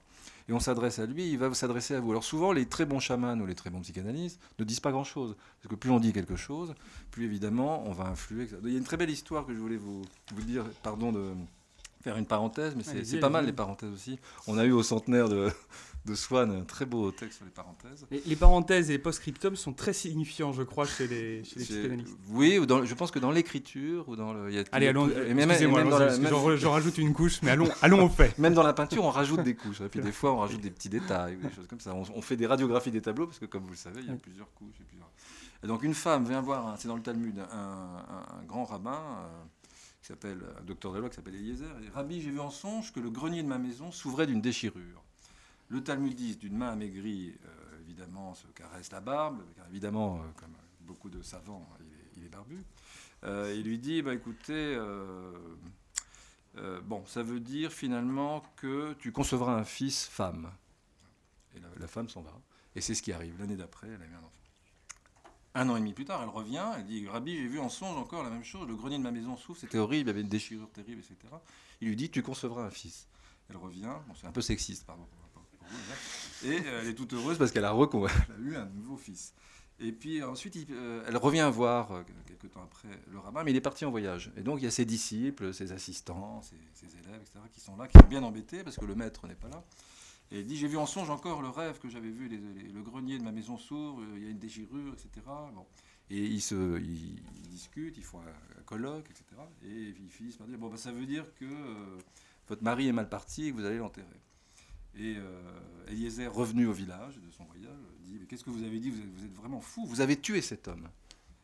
Et 0.48 0.52
on 0.52 0.60
s'adresse 0.60 0.98
à 0.98 1.06
lui, 1.06 1.30
il 1.30 1.38
va 1.38 1.52
s'adresser 1.52 1.94
à 1.94 2.00
vous. 2.00 2.10
Alors 2.10 2.24
souvent, 2.24 2.52
les 2.52 2.66
très 2.66 2.86
bons 2.86 3.00
chamans 3.00 3.38
ou 3.38 3.46
les 3.46 3.54
très 3.54 3.68
bons 3.68 3.80
psychanalystes 3.80 4.40
ne 4.58 4.64
disent 4.64 4.80
pas 4.80 4.92
grand-chose. 4.92 5.36
Parce 5.60 5.70
que 5.70 5.78
plus 5.78 5.90
on 5.90 6.00
dit 6.00 6.12
quelque 6.12 6.36
chose, 6.36 6.74
plus 7.10 7.26
évidemment, 7.26 7.84
on 7.86 7.92
va 7.92 8.04
influer. 8.04 8.44
etc. 8.44 8.56
Il 8.64 8.72
y 8.72 8.74
a 8.74 8.78
une 8.78 8.84
très 8.84 8.96
belle 8.96 9.10
histoire 9.10 9.46
que 9.46 9.54
je 9.54 9.58
voulais 9.58 9.76
vous, 9.76 10.02
vous 10.34 10.42
dire, 10.42 10.64
pardon 10.82 11.12
de 11.12 11.32
faire 12.02 12.16
une 12.16 12.26
parenthèse, 12.26 12.74
mais 12.76 12.82
c'est 12.82 13.20
pas 13.20 13.28
mal 13.28 13.44
les 13.44 13.52
parenthèses 13.52 13.92
aussi. 13.92 14.18
On 14.46 14.56
a 14.56 14.64
eu 14.64 14.72
au 14.72 14.82
centenaire 14.82 15.28
de, 15.28 15.50
de 16.08 16.14
Swann 16.14 16.50
un 16.50 16.64
très 16.64 16.86
beau 16.86 17.10
texte 17.10 17.36
sur 17.38 17.44
les 17.44 17.50
parenthèses. 17.50 18.06
Les, 18.10 18.22
les 18.26 18.36
parenthèses 18.36 18.88
et 18.90 18.94
les 18.94 18.98
post-scriptums 18.98 19.56
sont 19.56 19.72
très 19.72 19.92
signifiants, 19.92 20.52
je 20.52 20.62
crois, 20.62 20.86
chez 20.86 21.06
les, 21.06 21.44
chez 21.44 21.58
les 21.60 21.64
C'est- 21.64 21.74
psychanalystes. 21.74 22.16
Oui, 22.30 22.58
ou 22.58 22.66
dans, 22.66 22.84
je 22.84 22.94
pense 22.94 23.10
que 23.10 23.18
dans 23.18 23.30
l'écriture 23.30 24.08
ou 24.08 24.16
dans 24.16 24.32
le. 24.32 24.50
il 24.50 24.56
y 24.56 24.58
a- 24.58 24.64
Allez, 24.72 24.88
allons. 24.88 25.08
euh, 25.08 25.34
Excusez-moi, 25.34 26.56
j'en 26.56 26.72
rajoute 26.72 26.98
une 26.98 27.12
couche, 27.12 27.40
mais 27.42 27.50
allons, 27.50 27.68
allons 27.82 28.04
au 28.04 28.08
fait. 28.08 28.36
Même 28.38 28.54
dans 28.54 28.62
la 28.62 28.72
peinture, 28.72 29.04
on 29.04 29.10
rajoute 29.10 29.42
des 29.42 29.54
couches. 29.54 29.80
Et 29.80 29.88
puis 29.88 30.00
des 30.00 30.12
fois, 30.12 30.32
on 30.32 30.38
rajoute 30.38 30.60
des 30.60 30.70
petits 30.70 30.88
détails, 30.88 31.36
ou 31.36 31.40
des 31.46 31.54
choses 31.54 31.66
comme 31.68 31.80
ça. 31.80 31.94
On, 31.94 32.02
on 32.14 32.22
fait 32.22 32.36
des 32.36 32.46
radiographies 32.46 32.90
des 32.90 33.02
tableaux 33.02 33.26
parce 33.26 33.38
que, 33.38 33.46
comme 33.46 33.62
vous 33.64 33.70
le 33.70 33.76
savez, 33.76 34.00
il 34.02 34.08
y 34.08 34.10
a 34.12 34.16
plusieurs 34.16 34.52
couches. 34.54 34.76
Et, 34.80 34.84
plusieurs- 34.84 35.10
et 35.62 35.66
donc, 35.66 35.82
une 35.82 35.94
femme 35.94 36.24
vient 36.26 36.40
voir, 36.40 36.66
un- 36.68 36.76
c'est 36.76 36.88
dans 36.88 36.96
le 36.96 37.02
Talmud, 37.02 37.38
un, 37.38 37.42
un- 37.56 38.40
un 38.40 38.44
grand 38.46 38.64
rabbin 38.64 38.92
euh, 38.94 39.26
qui 40.00 40.06
s'appelle, 40.08 40.38
un 40.60 40.64
docteur 40.64 40.92
de 40.92 40.98
loi 41.00 41.08
qui 41.08 41.16
s'appelle 41.16 41.34
Eliezer. 41.34 41.66
Rabbi, 41.94 42.20
j'ai 42.20 42.30
vu 42.30 42.40
en 42.40 42.50
songe 42.50 42.92
que 42.92 43.00
le 43.00 43.10
grenier 43.10 43.42
de 43.42 43.48
ma 43.48 43.58
maison 43.58 43.90
s'ouvrait 43.90 44.26
d'une 44.26 44.40
déchirure. 44.40 45.02
Le 45.68 45.82
Talmudiste, 45.82 46.40
d'une 46.40 46.56
main 46.56 46.70
amaigrie, 46.70 47.34
euh, 47.44 47.80
évidemment, 47.80 48.34
se 48.34 48.46
caresse 48.48 48.90
la 48.90 49.00
barbe, 49.00 49.42
car 49.54 49.66
évidemment, 49.68 50.16
euh, 50.16 50.28
comme 50.36 50.54
beaucoup 50.80 51.10
de 51.10 51.22
savants, 51.22 51.68
il 52.16 52.24
est, 52.24 52.28
barbu. 52.28 52.64
Euh, 53.24 53.54
il 53.56 53.64
lui 53.64 53.78
dit, 53.78 54.00
bah, 54.00 54.14
écoutez, 54.14 54.78
bon, 56.84 57.04
ça 57.06 57.22
veut 57.22 57.40
dire 57.40 57.72
finalement 57.72 58.42
que 58.56 58.94
tu 58.94 59.12
concevras 59.12 59.54
un 59.54 59.64
fils 59.64 60.06
femme. 60.06 60.50
Et 61.54 61.60
la, 61.60 61.68
la 61.78 61.86
femme 61.86 62.08
s'en 62.08 62.22
va. 62.22 62.32
Et 62.74 62.80
c'est 62.80 62.94
ce 62.94 63.02
qui 63.02 63.12
arrive. 63.12 63.38
L'année 63.38 63.56
d'après, 63.56 63.88
elle 63.88 64.02
a 64.02 64.06
eu 64.06 64.14
un 64.14 64.18
enfant. 64.18 64.32
Un 65.54 65.68
an 65.70 65.76
et 65.76 65.80
demi 65.80 65.92
plus 65.92 66.04
tard, 66.04 66.22
elle 66.22 66.28
revient, 66.28 66.64
elle 66.76 66.86
dit 66.86 67.08
Rabbi, 67.08 67.36
j'ai 67.36 67.48
vu 67.48 67.58
en 67.58 67.68
songe 67.68 67.96
encore 67.96 68.22
la 68.22 68.30
même 68.30 68.44
chose, 68.44 68.68
le 68.68 68.76
grenier 68.76 68.98
de 68.98 69.02
ma 69.02 69.10
maison 69.10 69.36
s'ouvre, 69.36 69.58
c'était 69.58 69.78
horrible, 69.78 70.04
il 70.04 70.06
y 70.06 70.10
avait 70.10 70.20
une 70.20 70.28
déchirure 70.28 70.70
terrible, 70.70 71.00
etc. 71.00 71.16
Il 71.80 71.88
lui 71.88 71.96
dit 71.96 72.10
Tu 72.10 72.22
concevras 72.22 72.64
un 72.64 72.70
fils. 72.70 73.08
Elle 73.50 73.56
revient, 73.56 73.90
bon, 74.06 74.14
c'est 74.14 74.26
un 74.26 74.32
peu 74.32 74.42
sexiste, 74.42 74.86
pardon. 74.86 75.06
Et 76.44 76.60
euh, 76.66 76.80
elle 76.82 76.88
est 76.88 76.94
toute 76.94 77.12
heureuse 77.12 77.38
parce 77.38 77.50
qu'elle 77.50 77.64
a, 77.64 77.74
eu 78.40 78.56
un 78.56 78.66
nouveau 78.66 78.96
fils. 78.96 79.34
Et 79.80 79.92
puis 79.92 80.22
ensuite, 80.22 80.56
euh, 80.70 81.04
elle 81.06 81.16
revient 81.16 81.48
voir, 81.52 81.92
euh, 81.92 82.02
quelques 82.26 82.50
temps 82.52 82.62
après, 82.62 82.88
le 83.10 83.18
rabbin, 83.18 83.44
mais 83.44 83.52
il 83.52 83.56
est 83.56 83.60
parti 83.60 83.84
en 83.84 83.90
voyage. 83.90 84.32
Et 84.36 84.42
donc, 84.42 84.60
il 84.60 84.64
y 84.64 84.66
a 84.66 84.70
ses 84.70 84.84
disciples, 84.84 85.54
ses 85.54 85.72
assistants, 85.72 86.42
ses, 86.42 86.86
élèves, 86.98 87.20
etc., 87.20 87.38
qui 87.52 87.60
sont 87.60 87.76
là, 87.76 87.86
qui 87.86 87.98
sont 87.98 88.08
bien 88.08 88.22
embêtés 88.22 88.64
parce 88.64 88.76
que 88.76 88.84
le 88.84 88.94
maître 88.94 89.26
n'est 89.26 89.34
pas 89.34 89.48
là. 89.48 89.64
Et 90.30 90.40
il 90.40 90.46
dit 90.46 90.56
J'ai 90.56 90.68
vu 90.68 90.76
en 90.76 90.86
songe 90.86 91.10
encore 91.10 91.42
le 91.42 91.48
rêve 91.48 91.78
que 91.78 91.88
j'avais 91.88 92.10
vu, 92.10 92.28
le 92.28 92.82
grenier 92.82 93.18
de 93.18 93.24
ma 93.24 93.32
maison 93.32 93.56
s'ouvre, 93.56 94.02
il 94.16 94.24
y 94.24 94.26
a 94.26 94.30
une 94.30 94.38
déchirure, 94.38 94.92
etc. 94.92 95.26
Et 96.10 96.24
ils, 96.24 97.20
discutent, 97.48 97.96
ils 97.96 98.04
font 98.04 98.20
un, 98.20 98.62
colloque, 98.62 99.10
etc. 99.10 99.24
Et 99.64 99.94
ils 99.98 100.10
finissent 100.10 100.36
par 100.36 100.46
dire 100.46 100.58
Bon, 100.58 100.68
bah, 100.68 100.76
ça 100.76 100.92
veut 100.92 101.06
dire 101.06 101.24
que 101.34 101.46
votre 102.48 102.62
mari 102.62 102.88
est 102.88 102.92
mal 102.92 103.08
parti 103.08 103.46
et 103.46 103.52
que 103.52 103.56
vous 103.56 103.64
allez 103.64 103.78
l'enterrer. 103.78 104.20
Et 104.98 105.16
euh, 105.16 105.88
Eliezer, 105.88 106.28
revenu 106.32 106.66
au 106.66 106.72
village 106.72 107.16
de 107.16 107.30
son 107.30 107.44
voyage, 107.44 107.70
dit 108.02 108.16
Mais 108.20 108.26
qu'est-ce 108.26 108.44
que 108.44 108.50
vous 108.50 108.64
avez 108.64 108.78
dit? 108.80 108.90
Vous 108.90 108.98
êtes, 109.00 109.14
vous 109.16 109.24
êtes 109.24 109.34
vraiment 109.34 109.60
fou, 109.60 109.84
vous 109.86 110.00
avez 110.00 110.16
tué 110.20 110.40
cet 110.42 110.68
homme. 110.68 110.88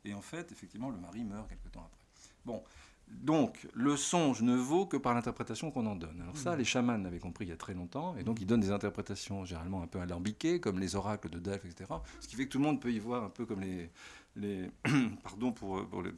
Et 0.04 0.12
en 0.12 0.20
fait, 0.20 0.50
effectivement, 0.52 0.90
le 0.90 0.98
mari 0.98 1.24
meurt 1.24 1.48
quelque 1.48 1.68
temps 1.68 1.84
après. 1.86 2.04
Bon, 2.44 2.62
donc 3.08 3.66
le 3.74 3.96
songe 3.96 4.42
ne 4.42 4.56
vaut 4.56 4.86
que 4.86 4.96
par 4.96 5.14
l'interprétation 5.14 5.70
qu'on 5.70 5.86
en 5.86 5.94
donne. 5.96 6.20
Alors 6.22 6.36
ça, 6.36 6.56
les 6.56 6.64
chamans 6.64 6.96
l'avaient 6.98 7.18
compris 7.18 7.44
il 7.46 7.48
y 7.48 7.52
a 7.52 7.56
très 7.56 7.74
longtemps, 7.74 8.16
et 8.16 8.24
donc 8.24 8.40
ils 8.40 8.46
donnent 8.46 8.60
des 8.60 8.70
interprétations 8.70 9.44
généralement 9.44 9.82
un 9.82 9.86
peu 9.86 10.00
alambiquées, 10.00 10.58
comme 10.60 10.78
les 10.80 10.96
oracles 10.96 11.30
de 11.30 11.38
Delphes, 11.38 11.64
etc. 11.66 11.90
Ce 12.20 12.26
qui 12.28 12.34
fait 12.36 12.46
que 12.46 12.50
tout 12.50 12.58
le 12.58 12.64
monde 12.64 12.80
peut 12.80 12.92
y 12.92 12.98
voir 12.98 13.22
un 13.24 13.30
peu 13.30 13.46
comme 13.46 13.60
les... 13.60 13.88
les 14.36 14.70
pardon 15.22 15.52
pour, 15.52 15.86
pour 15.88 16.02
le- 16.02 16.14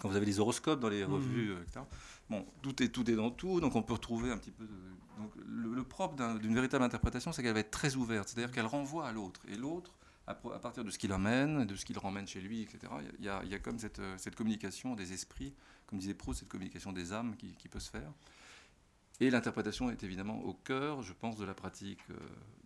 quand 0.00 0.08
vous 0.10 0.16
avez 0.16 0.26
les 0.26 0.38
horoscopes 0.40 0.78
dans 0.80 0.90
les 0.90 1.04
revues, 1.04 1.52
euh, 1.52 1.62
etc. 1.62 1.80
Bon, 2.28 2.44
tout 2.62 2.82
est, 2.82 2.88
tout 2.88 3.08
est 3.10 3.14
dans 3.14 3.30
tout, 3.30 3.60
donc 3.60 3.76
on 3.76 3.82
peut 3.82 3.92
retrouver 3.92 4.30
un 4.32 4.36
petit 4.38 4.50
peu... 4.50 4.66
donc 5.18 5.30
le, 5.46 5.82
propre 5.84 6.16
d'un- 6.16 6.34
d'une 6.36 6.54
véritable 6.54 6.82
interprétation, 6.84 7.32
c'est 7.32 7.42
qu'elle 7.42 7.54
va 7.54 7.60
être 7.60 7.70
très 7.70 7.94
ouverte, 7.94 8.28
c'est-à-dire 8.28 8.52
qu'elle 8.52 8.66
renvoie 8.66 9.06
à 9.06 9.12
l'autre, 9.12 9.40
et 9.48 9.56
l'autre 9.56 9.92
à, 10.26 10.34
partir 10.34 10.82
de 10.84 10.90
ce 10.90 10.98
qu'il 10.98 11.12
emmène, 11.12 11.66
de 11.66 11.76
ce 11.76 11.84
qu'il 11.84 11.96
ramène 11.98 12.26
chez 12.26 12.40
lui, 12.40 12.62
etc. 12.62 12.92
Il 13.20 13.24
y 13.24 13.28
a, 13.28 13.58
comme 13.60 13.78
cette, 13.78 14.00
euh, 14.00 14.16
cette 14.18 14.34
communication 14.34 14.96
des 14.96 15.12
esprits, 15.12 15.54
comme 15.86 16.00
disait 16.00 16.14
Proust, 16.14 16.40
cette 16.40 16.48
communication 16.48 16.92
des 16.92 17.12
âmes 17.12 17.36
qui 17.36 17.68
peut 17.68 17.78
se 17.78 17.90
faire. 17.90 18.10
Et 19.20 19.30
l'interprétation 19.30 19.90
est 19.90 20.02
évidemment 20.04 20.40
au 20.44 20.52
cœur, 20.52 21.02
je 21.02 21.12
pense, 21.14 21.36
de 21.38 21.44
la 21.44 21.54
pratique 21.54 22.00
euh, 22.10 22.14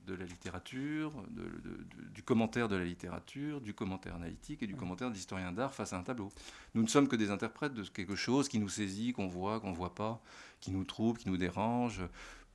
de 0.06 0.14
la 0.14 0.24
littérature, 0.24 1.12
de- 1.30 1.42
de- 1.42 1.76
de- 1.76 2.08
du 2.12 2.22
commentaire 2.24 2.68
de 2.68 2.74
la 2.74 2.84
littérature, 2.84 3.60
du 3.60 3.72
commentaire 3.74 4.16
analytique 4.16 4.62
et 4.62 4.66
du 4.66 4.74
commentaire 4.74 5.10
d'historien 5.12 5.52
d'art 5.52 5.72
face 5.72 5.92
à 5.92 5.98
un 5.98 6.02
tableau. 6.02 6.30
Nous 6.74 6.82
ne 6.82 6.88
sommes 6.88 7.06
que 7.06 7.14
des 7.14 7.30
interprètes 7.30 7.74
de 7.74 7.84
quelque 7.84 8.16
chose 8.16 8.48
qui 8.48 8.58
nous 8.58 8.68
saisit, 8.68 9.12
qu'on 9.12 9.28
voit, 9.28 9.60
qu'on 9.60 9.70
ne 9.70 9.76
voit 9.76 9.94
pas, 9.94 10.20
qui 10.60 10.72
nous 10.72 10.82
trouble, 10.84 11.20
qui 11.20 11.28
nous 11.28 11.36
dérange. 11.36 12.00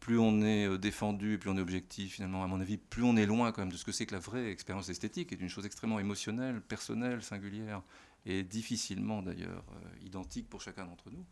Plus 0.02 0.20
on 0.20 0.42
est 0.42 0.68
euh, 0.68 0.78
défendu, 0.78 1.38
plus 1.40 1.50
on 1.50 1.56
est 1.56 1.62
objectif, 1.62 2.16
finalement, 2.16 2.44
à 2.44 2.48
mon 2.48 2.60
avis, 2.60 2.78
plus 2.78 3.04
on 3.04 3.16
est 3.16 3.26
loin 3.26 3.54
quand 3.54 3.62
même 3.62 3.72
de 3.72 3.78
ce 3.78 3.86
que 3.86 3.94
c'est 3.94 4.06
que 4.06 4.14
la 4.14 4.20
vraie 4.20 4.52
expérience 4.52 4.90
esthétique, 4.90 5.30
qui 5.30 5.36
est 5.36 5.40
une 5.40 5.48
chose 5.50 5.66
extrêmement 5.66 6.00
émotionnelle, 6.00 6.60
personnelle, 6.60 7.24
singulière, 7.24 7.82
et 8.26 8.44
difficilement 8.44 9.22
d'ailleurs 9.22 9.64
euh, 9.72 10.06
identique 10.06 10.50
pour 10.50 10.60
chacun 10.60 10.86
d'entre 10.86 11.10
nous. 11.12 11.24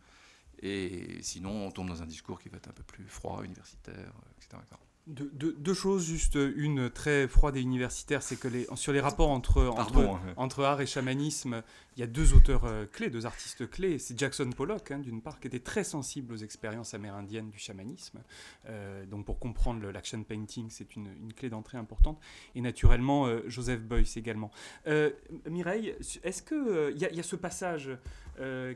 Et 0.65 1.17
sinon, 1.21 1.67
on 1.67 1.71
tombe 1.71 1.89
dans 1.89 2.01
un 2.01 2.05
discours 2.07 2.39
qui 2.39 2.47
va 2.49 2.55
être 2.57 2.69
un 2.69 2.73
peu 2.73 2.83
plus 2.83 3.05
froid, 3.05 3.41
universitaire, 3.43 3.93
euh, 3.95 4.31
etc. 4.37 4.57
etc. 4.63 4.81
Deux, 5.05 5.73
choses, 5.73 6.05
juste 6.05 6.35
une 6.55 6.89
très 6.89 7.27
froide 7.27 7.57
et 7.57 7.59
universitaire, 7.61 8.23
c'est 8.23 8.37
que 8.37 8.47
les, 8.47 8.65
sur 8.75 8.93
les 8.93 9.01
rapports 9.01 9.31
entre, 9.31 9.59
hein. 9.59 10.33
entre 10.37 10.63
art 10.63 10.79
et 10.79 10.85
chamanisme, 10.85 11.61
il 11.97 11.99
y 11.99 12.03
a 12.03 12.07
deux 12.07 12.33
auteurs 12.33 12.63
euh, 12.63 12.85
clés, 12.85 13.09
deux 13.09 13.25
artistes 13.25 13.69
clés. 13.69 13.99
C'est 13.99 14.17
Jackson 14.17 14.49
Pollock, 14.55 14.91
hein, 14.91 14.99
d'une 14.99 15.21
part, 15.21 15.41
qui 15.41 15.47
était 15.47 15.59
très 15.59 15.83
sensible 15.83 16.31
aux 16.33 16.37
expériences 16.37 16.93
amérindiennes 16.93 17.49
du 17.49 17.59
chamanisme. 17.59 18.23
Euh, 18.69 19.05
donc 19.05 19.25
pour 19.25 19.39
comprendre 19.39 19.85
l'action 19.91 20.23
painting, 20.23 20.69
c'est 20.69 20.95
une, 20.95 21.07
une 21.21 21.33
clé 21.33 21.49
d'entrée 21.49 21.77
importante. 21.77 22.21
Et 22.55 22.61
naturellement, 22.61 23.27
euh, 23.27 23.41
Joseph 23.47 23.81
Beuys 23.81 24.13
également. 24.15 24.51
Euh, 24.87 25.11
Mireille, 25.49 25.95
est-ce 26.23 26.41
qu'il 26.41 26.93
il 26.95 27.01
y, 27.01 27.05
a- 27.05 27.09
il 27.11 27.17
y 27.17 27.19
a 27.19 27.23
ce 27.23 27.35
passage 27.35 27.89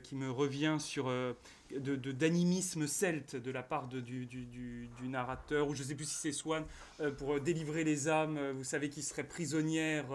qui 0.04 0.16
me 0.16 0.30
revient 0.30 0.76
sur... 0.78 1.10
euh, 1.74 1.98
d'animisme 2.14 2.82
de, 2.82 2.88
celte 2.88 3.36
de 3.36 3.52
la 3.52 3.64
part 3.64 3.88
de, 3.88 4.00
du, 4.00 4.26
du, 4.26 4.90
narrateur, 5.04 5.68
ou 5.68 5.76
je 5.76 5.84
ne 5.84 5.88
sais 5.88 5.96
plus 5.96 6.06
si 6.06 6.16
c'est 6.16 6.32
Swann, 6.32 6.64
euh, 7.00 7.12
pour 7.12 7.40
délivrer 7.40 7.84
les 7.84 8.08
âmes, 8.08 8.40
vous 8.52 8.64
savez, 8.64 8.90
qui 8.90 9.02
serait 9.02 9.24
prisonnière. 9.24 10.06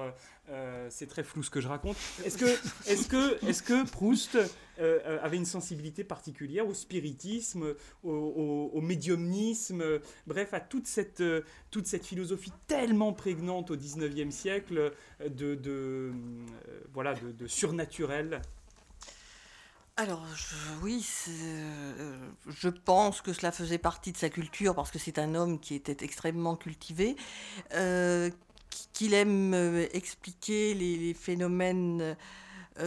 Euh, 0.51 0.89
c'est 0.91 1.07
très 1.07 1.23
flou 1.23 1.43
ce 1.43 1.51
que 1.51 1.61
je 1.61 1.69
raconte. 1.69 1.97
Est-ce 2.25 2.37
que, 2.37 2.47
est 2.91 3.09
que, 3.09 3.47
est 3.47 3.65
que 3.65 3.89
Proust 3.89 4.37
euh, 4.81 5.19
avait 5.23 5.37
une 5.37 5.45
sensibilité 5.45 6.03
particulière 6.03 6.67
au 6.67 6.75
spiritisme, 6.75 7.75
au, 8.03 8.81
médiumnisme, 8.81 10.01
bref, 10.27 10.53
à 10.53 10.61
toute 10.61 10.87
cette, 10.87 11.23
toute 11.71 11.87
cette 11.87 12.05
philosophie 12.05 12.53
tellement 12.67 13.13
prégnante 13.13 13.71
au 13.71 13.77
XIXe 13.77 14.35
siècle 14.35 14.93
de, 15.25 15.55
de 15.55 16.13
voilà, 16.93 17.15
de, 17.15 17.31
de 17.31 17.47
surnaturel? 17.47 18.43
Alors 20.03 20.27
oui, 20.83 21.07
euh, 21.29 22.17
je 22.49 22.69
pense 22.69 23.21
que 23.21 23.33
cela 23.33 23.53
faisait 23.53 23.79
partie 23.79 24.11
de 24.11 24.17
sa 24.17 24.31
culture 24.31 24.75
parce 24.75 24.91
que 24.91 24.99
c'est 24.99 25.17
un 25.17 25.37
homme 25.37 25.61
qui 25.61 25.77
était 25.77 26.05
extrêmement 26.05 26.57
cultivé, 26.57 27.15
euh, 27.75 28.29
qu'il 28.93 29.15
aime 29.15 29.55
euh, 29.55 29.87
expliquer 29.93 30.75
les, 30.75 31.15
phénomènes 31.15 32.17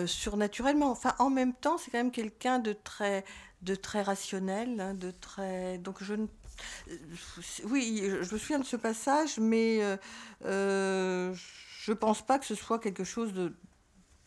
surnaturellement. 0.05 0.91
Enfin, 0.91 1.15
en 1.19 1.29
même 1.29 1.53
temps, 1.53 1.77
c'est 1.77 1.89
quand 1.89 1.99
même 1.99 2.11
quelqu'un 2.11 2.59
de 2.59 2.73
très, 2.73 3.23
de 3.61 3.75
très 3.75 4.01
rationnel, 4.01 4.81
hein, 4.81 4.93
de 4.93 5.11
très. 5.11 5.77
Donc 5.77 6.03
je 6.03 6.15
ne 6.15 6.27
oui, 7.69 8.03
je 8.03 8.33
me 8.33 8.39
souviens 8.39 8.59
de 8.59 8.65
ce 8.65 8.75
passage, 8.75 9.39
mais 9.39 9.79
je 10.41 11.31
ne 11.91 11.93
pense 11.93 12.25
pas 12.25 12.39
que 12.39 12.45
ce 12.45 12.55
soit 12.55 12.79
quelque 12.79 13.05
chose 13.05 13.31
de, 13.33 13.53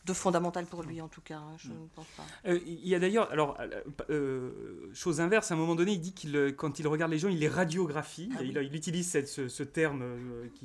de 0.09 0.13
fondamental 0.13 0.65
pour 0.65 0.83
lui 0.83 1.01
en 1.01 1.07
tout 1.07 1.21
cas, 1.21 1.37
hein, 1.37 1.55
je 1.57 1.69
mm. 1.69 1.71
ne 1.71 1.87
pense 1.95 2.07
pas. 2.17 2.23
Euh, 2.47 2.59
il 2.65 2.87
y 2.87 2.95
a 2.95 2.99
d'ailleurs, 2.99 3.31
alors, 3.31 3.57
euh, 3.59 3.69
euh, 4.09 4.89
chose 4.93 5.21
inverse, 5.21 5.51
à 5.51 5.53
un 5.53 5.57
moment 5.57 5.75
donné, 5.75 5.93
il 5.93 6.01
dit 6.01 6.13
qu'il, 6.13 6.53
quand 6.57 6.79
il 6.79 6.87
regarde 6.87 7.11
les 7.11 7.19
gens, 7.19 7.29
il 7.29 7.39
les 7.39 7.47
radiographie. 7.47 8.29
Ah 8.37 8.43
il, 8.43 8.75
utilise 8.75 9.09
ce, 9.25 9.63
terme 9.63 10.03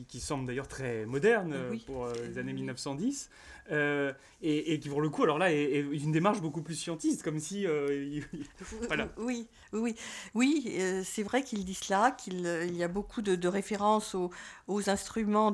qui, 0.08 0.20
semble 0.20 0.46
d'ailleurs 0.46 0.68
très 0.68 1.06
moderne 1.06 1.54
pour 1.86 2.08
les 2.08 2.38
années 2.38 2.52
1910. 2.52 3.30
Euh, 3.72 4.12
et, 4.42 4.78
qui 4.78 4.90
pour 4.90 5.00
le 5.00 5.08
coup, 5.08 5.22
alors 5.22 5.38
là, 5.38 5.52
est, 5.52 5.80
une 5.80 6.12
démarche 6.12 6.42
beaucoup 6.42 6.60
plus 6.60 6.74
scientifique, 6.74 7.22
comme 7.22 7.38
si... 7.38 7.66
Euh, 7.66 8.20
voilà. 8.88 9.08
Oui, 9.16 9.48
oui, 9.72 9.96
oui, 10.34 10.76
euh, 10.78 11.02
c'est 11.04 11.22
vrai 11.22 11.42
qu'il 11.42 11.64
dit 11.64 11.74
cela, 11.74 12.10
qu'il 12.10 12.76
y 12.76 12.84
a 12.84 12.88
beaucoup 12.88 13.22
de, 13.22 13.48
références 13.48 14.14
aux, 14.14 14.30
aux 14.68 14.90
instruments 14.90 15.50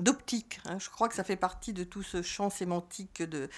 d'optique. 0.00 0.60
Hein. 0.64 0.78
Je 0.78 0.90
crois 0.90 1.08
que 1.08 1.14
ça 1.14 1.24
fait 1.24 1.36
partie 1.36 1.72
de 1.72 1.84
tout 1.84 2.02
ce 2.02 2.22
champ 2.22 2.50
sémantique 2.50 3.22
de, 3.22 3.48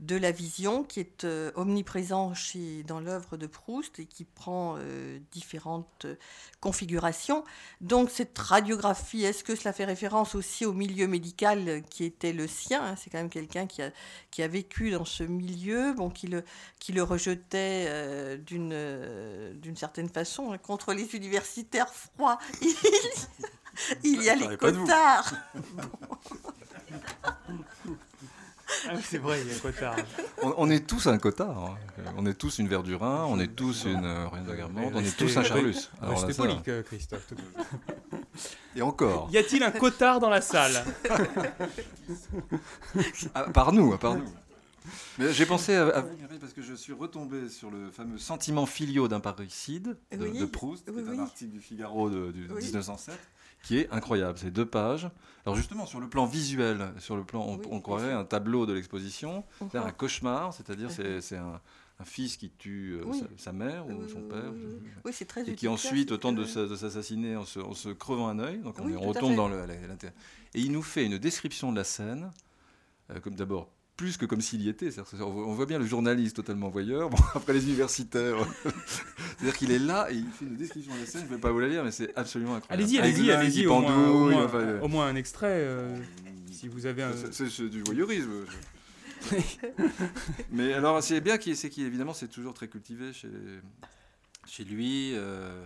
de 0.00 0.16
la 0.16 0.32
vision 0.32 0.82
qui 0.82 0.98
est 1.00 1.24
euh, 1.24 1.52
omniprésent 1.56 2.32
chez, 2.32 2.82
dans 2.84 3.00
l'œuvre 3.00 3.36
de 3.36 3.46
Proust 3.46 3.98
et 3.98 4.06
qui 4.06 4.24
prend 4.24 4.76
euh, 4.78 5.18
différentes 5.30 6.06
euh, 6.06 6.16
configurations. 6.60 7.44
Donc 7.82 8.10
cette 8.10 8.36
radiographie, 8.38 9.24
est-ce 9.24 9.44
que 9.44 9.54
cela 9.54 9.74
fait 9.74 9.84
référence 9.84 10.34
aussi 10.34 10.64
au 10.64 10.72
milieu 10.72 11.06
médical 11.06 11.82
qui 11.90 12.04
était 12.04 12.32
le 12.32 12.46
sien? 12.46 12.82
Hein? 12.82 12.96
C'est 12.96 13.10
quand 13.10 13.18
même 13.18 13.28
quelqu'un 13.28 13.66
qui 13.66 13.82
a, 13.82 13.90
qui 14.30 14.42
a 14.42 14.48
vécu 14.48 14.90
dans 14.90 15.04
ce 15.04 15.22
milieu, 15.22 15.92
bon, 15.92 16.08
qui, 16.08 16.28
le, 16.28 16.44
qui 16.78 16.92
le 16.92 17.02
rejetait 17.02 18.38
d'une, 18.38 18.74
d'une 19.54 19.76
certaine 19.76 20.08
façon 20.08 20.52
hein, 20.52 20.58
contre 20.58 20.94
les 20.94 21.14
universitaires 21.14 21.92
froids. 21.92 22.38
Il, 24.02 24.22
y 24.22 24.30
a 24.30 24.34
les 24.34 24.56
cotards. 24.56 25.34
Ah 28.92 28.96
c'est 29.02 29.18
vrai, 29.18 29.40
il 29.40 29.48
y 29.48 29.52
a 29.52 29.54
un 29.54 29.58
cotard. 29.58 29.96
On, 30.42 30.68
est 30.68 30.84
tous 30.84 31.06
un 31.06 31.18
cotard. 31.18 31.56
Hein. 31.58 32.02
On 32.16 32.26
est 32.26 32.34
tous 32.34 32.58
une 32.58 32.66
Verdurin, 32.66 33.24
on 33.28 33.38
est 33.38 33.54
tous 33.54 33.84
une 33.84 34.04
euh, 34.04 34.26
Rien 34.28 34.42
de 34.42 34.94
on 34.94 35.00
est 35.00 35.16
tous 35.16 35.36
un 35.36 35.44
Charlus. 35.44 35.90
C'était 36.16 36.34
poli, 36.34 36.56
Christophe. 36.84 37.32
Et 38.76 38.82
encore. 38.82 39.28
Y 39.32 39.38
a-t-il 39.38 39.62
un 39.62 39.70
cotard 39.70 40.18
dans 40.18 40.30
la 40.30 40.40
salle? 40.40 40.84
Ah, 43.34 43.44
Par 43.44 43.72
nous, 43.72 43.96
par 43.98 44.16
nous. 44.16 44.24
Mais 45.18 45.32
j'ai 45.32 45.46
pensé 45.46 45.74
à, 45.74 46.00
vous, 46.00 46.38
parce 46.40 46.52
que 46.52 46.62
je 46.62 46.74
suis 46.74 46.92
retombé 46.92 47.48
sur 47.48 47.70
le 47.70 47.90
fameux 47.90 48.18
sentiment 48.18 48.66
filiaux 48.66 49.06
d'un 49.06 49.20
parricide 49.20 49.96
de, 50.10 50.44
Proust, 50.46 50.90
qui 50.90 50.98
est 50.98 51.08
un 51.08 51.18
article 51.20 51.52
du 51.52 51.60
Figaro 51.60 52.10
de, 52.10 52.32
1907 52.32 53.14
qui 53.62 53.78
est 53.78 53.90
incroyable. 53.90 54.38
C'est 54.38 54.50
deux 54.50 54.66
pages. 54.66 55.10
Alors 55.46 55.56
justement, 55.56 55.86
sur 55.86 56.00
le 56.00 56.08
plan 56.08 56.26
visuel, 56.26 56.92
sur 56.98 57.16
le 57.16 57.24
plan, 57.24 57.46
on, 57.70 57.80
croirait 57.80 58.12
un 58.12 58.24
tableau 58.24 58.66
de 58.66 58.72
l'exposition, 58.72 59.44
c'est 59.72 59.78
un 59.78 59.90
cauchemar, 59.90 60.52
c'est-à-dire 60.52 60.90
c'est 60.90 61.36
un, 61.36 61.60
fils 62.04 62.38
qui 62.38 62.48
tue 62.48 62.94
euh, 62.94 63.12
sa, 63.36 63.52
mère 63.52 63.86
ou 63.86 64.08
son 64.08 64.22
père, 64.22 64.54
oui, 65.04 65.12
c'est 65.12 65.26
très 65.26 65.46
et 65.46 65.54
qui 65.54 65.68
ensuite 65.68 66.18
tente 66.18 66.34
de, 66.34 66.44
s'assassiner 66.44 67.36
en, 67.36 67.44
se, 67.44 67.92
crevant 67.92 68.28
un 68.28 68.38
œil. 68.38 68.58
Donc 68.58 68.78
on, 68.78 69.00
retombe 69.00 69.34
dans 69.34 69.48
le, 69.48 69.66
Et 70.54 70.60
il 70.60 70.72
nous 70.72 70.82
fait 70.82 71.04
une 71.04 71.18
description 71.18 71.72
de 71.72 71.76
la 71.76 71.84
scène, 71.84 72.30
euh, 73.10 73.20
comme 73.20 73.34
d'abord 73.34 73.68
plus 74.00 74.16
que 74.16 74.24
comme 74.24 74.40
s'il 74.40 74.62
y 74.62 74.70
était. 74.70 74.88
On 75.20 75.52
voit 75.52 75.66
bien 75.66 75.78
le 75.78 75.84
journaliste 75.84 76.36
totalement 76.36 76.70
voyeur, 76.70 77.10
bon, 77.10 77.18
après 77.34 77.52
les 77.52 77.66
universitaires. 77.66 78.38
C'est-à-dire 78.64 79.58
qu'il 79.58 79.70
est 79.72 79.78
là 79.78 80.10
et 80.10 80.14
il 80.14 80.26
fait 80.26 80.46
une 80.46 80.56
description 80.56 80.94
de 80.94 81.00
la 81.00 81.06
scène, 81.06 81.20
je 81.26 81.30
ne 81.30 81.34
vais 81.34 81.40
pas 81.40 81.50
vous 81.50 81.60
la 81.60 81.68
lire, 81.68 81.84
mais 81.84 81.90
c'est 81.90 82.16
absolument 82.16 82.54
incroyable. 82.54 82.82
Allez-y, 82.82 82.98
allez-y, 82.98 83.30
allez-y, 83.30 83.66
au, 83.66 83.74
au, 83.74 84.88
moins 84.88 85.06
un 85.06 85.16
extrait, 85.16 85.52
euh, 85.52 85.98
si 86.50 86.66
vous 86.66 86.86
avez 86.86 87.02
un... 87.02 87.12
C'est 87.30 87.68
du 87.68 87.82
voyeurisme. 87.82 88.46
mais 90.50 90.72
alors, 90.72 91.02
c'est 91.02 91.20
bien 91.20 91.36
qu'il, 91.36 91.54
c'est 91.54 91.76
évidemment, 91.76 92.14
c'est 92.14 92.28
toujours 92.28 92.54
très 92.54 92.68
cultivé 92.68 93.12
chez, 93.12 93.28
chez 94.46 94.64
lui. 94.64 95.12
Euh, 95.14 95.62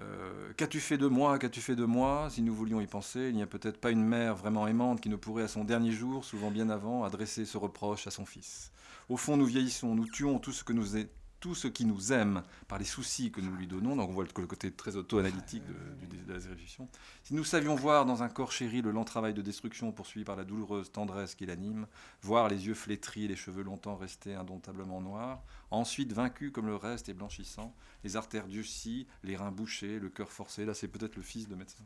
euh, 0.00 0.52
qu'as-tu 0.56 0.80
fait 0.80 0.98
de 0.98 1.06
moi 1.06 1.38
Qu'as-tu 1.38 1.60
fait 1.60 1.76
de 1.76 1.84
moi 1.84 2.28
Si 2.30 2.42
nous 2.42 2.54
voulions 2.54 2.80
y 2.80 2.86
penser, 2.86 3.28
il 3.28 3.36
n'y 3.36 3.42
a 3.42 3.46
peut-être 3.46 3.80
pas 3.80 3.90
une 3.90 4.04
mère 4.04 4.34
vraiment 4.34 4.66
aimante 4.66 5.00
qui 5.00 5.08
ne 5.08 5.16
pourrait 5.16 5.44
à 5.44 5.48
son 5.48 5.64
dernier 5.64 5.92
jour, 5.92 6.24
souvent 6.24 6.50
bien 6.50 6.68
avant, 6.68 7.04
adresser 7.04 7.44
ce 7.44 7.58
reproche 7.58 8.06
à 8.06 8.10
son 8.10 8.26
fils. 8.26 8.72
Au 9.08 9.16
fond, 9.16 9.36
nous 9.36 9.46
vieillissons, 9.46 9.94
nous 9.94 10.08
tuons 10.08 10.38
tout 10.38 10.52
ce 10.52 10.64
que 10.64 10.72
nous 10.72 10.96
est 10.96 11.08
tout 11.44 11.54
ce 11.54 11.68
qui 11.68 11.84
nous 11.84 12.10
aime 12.10 12.42
par 12.68 12.78
les 12.78 12.86
soucis 12.86 13.30
que 13.30 13.42
nous 13.42 13.54
lui 13.54 13.66
donnons, 13.66 13.96
donc 13.96 14.08
on 14.08 14.14
voit 14.14 14.24
le 14.24 14.46
côté 14.46 14.70
très 14.70 14.96
auto-analytique 14.96 15.62
de, 15.66 16.32
la 16.32 16.38
réflexion, 16.38 16.88
si 17.22 17.34
nous 17.34 17.44
savions 17.44 17.74
voir 17.74 18.06
dans 18.06 18.22
un 18.22 18.30
corps 18.30 18.50
chéri 18.50 18.80
le 18.80 18.92
lent 18.92 19.04
travail 19.04 19.34
de 19.34 19.42
destruction 19.42 19.92
poursuivi 19.92 20.24
par 20.24 20.36
la 20.36 20.44
douloureuse 20.44 20.90
tendresse 20.90 21.34
qui 21.34 21.44
l'anime, 21.44 21.86
voir 22.22 22.48
les 22.48 22.66
yeux 22.66 22.72
flétris, 22.72 23.28
les 23.28 23.36
cheveux 23.36 23.62
longtemps 23.62 23.94
restés 23.94 24.34
indomptablement 24.34 25.02
noirs, 25.02 25.42
ensuite 25.70 26.14
vaincu 26.14 26.50
comme 26.50 26.66
le 26.66 26.76
reste 26.76 27.10
et 27.10 27.12
blanchissant, 27.12 27.74
les 28.04 28.16
artères 28.16 28.46
durcies, 28.46 29.06
les 29.22 29.36
reins 29.36 29.52
bouchés, 29.52 29.98
le 29.98 30.08
cœur 30.08 30.32
forcé, 30.32 30.64
là 30.64 30.72
c'est 30.72 30.88
peut-être 30.88 31.16
le 31.16 31.22
fils 31.22 31.46
de 31.46 31.56
médecin 31.56 31.84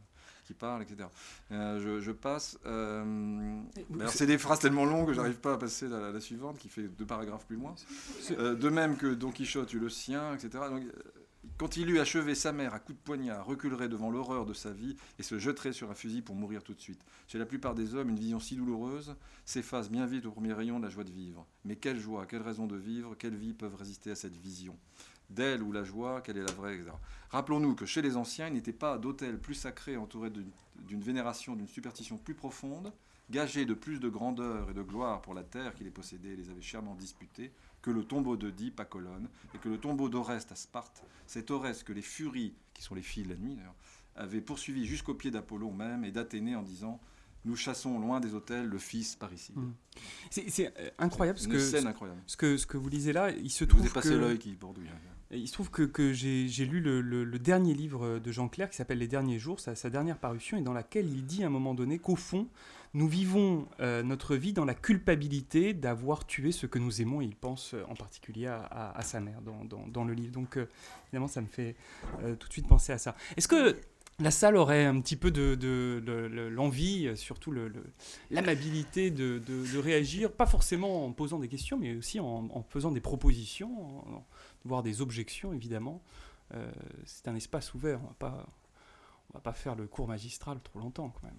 qui 0.48 0.54
parle, 0.54 0.82
etc. 0.82 1.08
Euh, 1.52 2.00
je, 2.00 2.10
passe. 2.10 2.58
Euh, 2.64 3.60
c'est 4.06 4.26
des 4.26 4.38
phrases 4.38 4.60
tellement 4.60 4.86
longues 4.86 5.06
que 5.06 5.12
j'arrive 5.12 5.38
pas 5.38 5.52
à 5.52 5.58
passer 5.58 5.88
la, 5.88 6.18
suivante, 6.20 6.58
qui 6.58 6.70
fait 6.70 6.88
deux 6.88 7.04
paragraphes 7.04 7.46
plus 7.46 7.56
loin. 7.56 7.74
Euh, 8.30 8.54
de 8.54 8.68
même 8.70 8.96
que 8.96 9.12
Don 9.12 9.30
Quichotte 9.30 9.72
eut 9.74 9.78
le 9.78 9.90
sien, 9.90 10.34
etc. 10.34 10.64
Donc, 10.70 10.84
quand 11.58 11.76
il 11.76 11.90
eut 11.90 12.00
achevé 12.00 12.34
sa 12.34 12.52
mère 12.52 12.72
à 12.72 12.78
coups 12.78 12.98
de 12.98 13.04
poignard, 13.04 13.44
reculerait 13.44 13.90
devant 13.90 14.10
l'horreur 14.10 14.46
de 14.46 14.54
sa 14.54 14.72
vie 14.72 14.96
et 15.18 15.22
se 15.22 15.38
jetterait 15.38 15.72
sur 15.72 15.90
un 15.90 15.94
fusil 15.94 16.22
pour 16.22 16.34
mourir 16.34 16.62
tout 16.62 16.72
de 16.72 16.80
suite. 16.80 17.04
Chez 17.26 17.38
la 17.38 17.46
plupart 17.46 17.74
des 17.74 17.94
hommes, 17.94 18.08
une 18.08 18.18
vision 18.18 18.40
si 18.40 18.56
douloureuse 18.56 19.16
s'efface 19.44 19.90
bien 19.90 20.06
vite 20.06 20.24
au 20.24 20.30
premier 20.30 20.54
rayon 20.54 20.78
de 20.78 20.84
la 20.84 20.90
joie 20.90 21.04
de 21.04 21.10
vivre. 21.10 21.46
Mais 21.64 21.76
quelle 21.76 22.00
joie, 22.00 22.24
quelle 22.24 22.42
raison 22.42 22.66
de 22.66 22.76
vivre, 22.76 23.14
quelle 23.16 23.36
vie 23.36 23.52
peuvent 23.52 23.74
résister 23.74 24.10
à 24.10 24.14
cette 24.14 24.36
vision? 24.36 24.78
D'elle 25.30 25.62
ou 25.62 25.72
la 25.72 25.84
joie, 25.84 26.20
quelle 26.20 26.38
est 26.38 26.46
la 26.46 26.52
vraie, 26.52 26.74
etc. 26.74 26.90
Rappelons-nous 27.30 27.74
que 27.74 27.86
chez 27.86 28.02
les 28.02 28.16
anciens, 28.16 28.48
il 28.48 28.54
n'était 28.54 28.72
pas 28.72 28.98
d'autel 28.98 29.38
plus 29.38 29.54
sacré 29.54 29.96
entouré 29.96 30.30
d'une 30.30 31.02
vénération, 31.02 31.54
d'une 31.54 31.68
superstition 31.68 32.16
plus 32.16 32.34
profonde, 32.34 32.92
gagé 33.30 33.66
de 33.66 33.74
plus 33.74 34.00
de 34.00 34.08
grandeur 34.08 34.70
et 34.70 34.74
de 34.74 34.82
gloire 34.82 35.20
pour 35.20 35.34
la 35.34 35.42
terre 35.42 35.74
qui 35.74 35.84
les 35.84 35.90
possédait 35.90 36.30
et 36.30 36.36
les 36.36 36.50
avait 36.50 36.62
chèrement 36.62 36.94
disputés, 36.94 37.52
que 37.82 37.90
le 37.90 38.04
tombeau 38.04 38.36
d'Oedipe 38.36 38.80
à 38.80 38.84
Colonne, 38.84 39.28
et 39.54 39.58
que 39.58 39.68
le 39.68 39.78
tombeau 39.78 40.08
d'Oreste 40.08 40.52
à 40.52 40.56
Sparte, 40.56 41.02
cet 41.26 41.50
Oreste 41.50 41.84
que 41.84 41.92
les 41.92 42.02
furies, 42.02 42.54
qui 42.72 42.82
sont 42.82 42.94
les 42.94 43.02
filles 43.02 43.24
de 43.24 43.30
la 43.30 43.36
nuit 43.36 43.54
d'ailleurs, 43.54 43.74
avaient 44.16 44.40
poursuivi 44.40 44.86
jusqu'au 44.86 45.14
pied 45.14 45.30
d'Apollon 45.30 45.72
même 45.72 46.04
et 46.04 46.10
d'Athénée 46.10 46.56
en 46.56 46.62
disant 46.62 47.00
nous 47.44 47.56
chassons 47.56 47.98
loin 47.98 48.20
des 48.20 48.34
hôtels 48.34 48.66
le 48.66 48.78
fils 48.78 49.14
par 49.14 49.32
ici. 49.32 49.52
Hmm. 49.54 49.72
C'est 50.30 50.72
incroyable, 50.98 51.38
ce 51.38 51.48
que, 51.48 51.86
incroyable. 51.86 52.20
Ce 52.26 52.36
que, 52.36 52.56
ce 52.56 52.66
que 52.66 52.76
vous 52.76 52.88
lisez 52.88 53.12
là. 53.12 53.30
Il 53.30 53.50
se 53.50 53.64
trouve 53.64 53.80
vous 53.80 53.86
avez 53.86 53.94
passé 53.94 54.16
l'œil 54.16 54.38
qui 54.38 54.54
bordouille. 54.56 54.88
Il 55.30 55.46
se 55.46 55.52
trouve 55.52 55.70
que, 55.70 55.82
que 55.82 56.12
j'ai 56.12 56.64
lu 56.64 56.80
le, 56.80 57.02
le, 57.02 57.38
dernier 57.38 57.74
livre 57.74 58.18
de 58.18 58.32
Jean 58.32 58.48
Clair 58.48 58.70
qui 58.70 58.76
s'appelle 58.76 58.98
Les 58.98 59.08
Derniers 59.08 59.38
Jours, 59.38 59.60
sa, 59.60 59.90
dernière 59.90 60.18
parution, 60.18 60.56
et 60.56 60.62
dans 60.62 60.72
laquelle 60.72 61.06
il 61.06 61.26
dit 61.26 61.42
à 61.44 61.48
un 61.48 61.50
moment 61.50 61.74
donné 61.74 61.98
qu'au 61.98 62.16
fond, 62.16 62.48
nous 62.94 63.08
vivons 63.08 63.68
euh, 63.80 64.02
notre 64.02 64.36
vie 64.36 64.54
dans 64.54 64.64
la 64.64 64.74
culpabilité 64.74 65.74
d'avoir 65.74 66.26
tué 66.26 66.52
ce 66.52 66.66
que 66.66 66.78
nous 66.78 67.02
aimons, 67.02 67.20
et 67.20 67.26
il 67.26 67.36
pense 67.36 67.74
euh, 67.74 67.82
en 67.88 67.94
particulier 67.94 68.46
à, 68.46 68.98
sa 69.02 69.20
mère 69.20 69.42
dans, 69.42 69.64
dans, 69.86 70.04
le 70.04 70.14
livre. 70.14 70.32
Donc 70.32 70.56
euh, 70.56 70.66
évidemment, 71.08 71.28
ça 71.28 71.42
me 71.42 71.46
fait 71.46 71.76
tout 72.38 72.48
de 72.48 72.52
suite 72.52 72.66
penser 72.66 72.92
à 72.92 72.98
ça. 72.98 73.14
Est-ce 73.36 73.48
que 73.48 73.76
la 74.20 74.30
salle 74.30 74.56
aurait 74.56 74.84
un 74.84 75.00
petit 75.00 75.14
peu 75.14 75.30
de, 75.30 75.54
de- 75.54 76.48
l'envie, 76.50 77.16
surtout 77.16 77.52
le- 77.52 77.68
le- 77.68 77.84
l'amabilité 78.30 79.10
de, 79.10 79.40
réagir, 79.78 80.32
pas 80.32 80.46
forcément 80.46 81.04
en 81.06 81.12
posant 81.12 81.38
des 81.38 81.48
questions, 81.48 81.78
mais 81.78 81.94
aussi 81.94 82.18
en, 82.18 82.64
faisant 82.70 82.90
des 82.90 83.00
propositions, 83.00 83.70
voire 84.68 84.82
des 84.82 85.00
objections, 85.00 85.52
évidemment. 85.52 86.00
Euh, 86.54 86.70
c'est 87.04 87.28
un 87.28 87.34
espace 87.34 87.74
ouvert, 87.74 88.00
on 88.02 88.06
va 88.06 88.14
pas, 88.18 88.46
on 89.30 89.34
va 89.34 89.40
pas 89.40 89.52
faire 89.52 89.74
le 89.74 89.86
cours 89.86 90.06
magistral 90.08 90.60
trop 90.60 90.78
longtemps, 90.78 91.10
quand 91.10 91.24
même. 91.24 91.34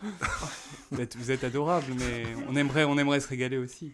Vous 0.92 1.00
êtes, 1.00 1.16
vous 1.16 1.30
êtes 1.32 1.42
adorable, 1.42 1.92
mais 1.98 2.24
on 2.48 2.54
aimerait, 2.54 2.84
on 2.84 2.96
aimerait 2.98 3.18
se 3.18 3.26
régaler 3.26 3.58
aussi. 3.58 3.92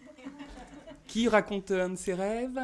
Qui 1.07 1.27
raconte 1.27 1.71
un 1.71 1.89
de 1.89 1.95
ses 1.95 2.13
rêves? 2.13 2.59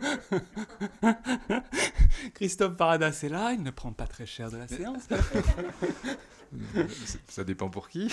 Christophe 2.34 2.76
Paradas 2.76 3.20
est 3.22 3.28
là, 3.28 3.52
il 3.52 3.62
ne 3.62 3.70
prend 3.70 3.92
pas 3.92 4.06
très 4.06 4.26
cher 4.26 4.50
de 4.50 4.56
la 4.56 4.68
séance. 4.68 5.02
Ça 7.26 7.42
dépend 7.42 7.68
pour 7.68 7.88
qui. 7.88 8.06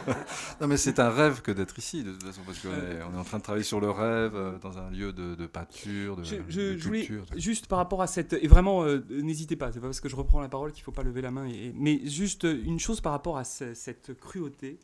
non, 0.60 0.68
mais 0.68 0.78
c'est 0.78 0.98
un 1.00 1.10
rêve 1.10 1.42
que 1.42 1.52
d'être 1.52 1.78
ici, 1.78 2.02
de 2.02 2.12
toute 2.12 2.22
façon, 2.22 2.40
parce 2.46 2.58
qu'on 2.60 2.70
est, 2.70 3.02
on 3.02 3.14
est 3.14 3.18
en 3.18 3.24
train 3.24 3.36
de 3.36 3.42
travailler 3.42 3.64
sur 3.64 3.78
le 3.78 3.90
rêve 3.90 4.34
euh, 4.34 4.56
dans 4.58 4.78
un 4.78 4.88
lieu 4.90 5.12
de, 5.12 5.34
de 5.34 5.46
peinture, 5.46 6.16
de, 6.16 6.24
Je, 6.24 6.36
de 6.36 6.42
je- 6.48 6.78
je 6.78 6.84
voulais 6.86 7.04
culture. 7.04 7.26
juste 7.36 7.66
par 7.66 7.76
rapport 7.78 8.00
à 8.00 8.06
cette 8.06 8.32
et 8.32 8.48
vraiment 8.48 8.84
euh, 8.84 9.04
n'hésitez 9.10 9.56
pas 9.56 9.70
c'est 9.70 9.80
pas 9.80 9.88
parce 9.88 10.00
que 10.00 10.08
je 10.08 10.16
reprends 10.16 10.40
la 10.40 10.48
parole 10.48 10.72
qu'il 10.72 10.82
faut 10.82 10.92
pas 10.92 11.02
lever 11.02 11.20
la 11.20 11.30
main 11.30 11.46
et- 11.46 11.66
et- 11.66 11.72
mais 11.74 12.00
juste 12.06 12.46
euh, 12.46 12.58
une 12.64 12.78
chose 12.80 13.02
par 13.02 13.12
rapport 13.12 13.36
à 13.36 13.44
ce- 13.44 13.74
cette 13.74 14.18
cruauté 14.18 14.78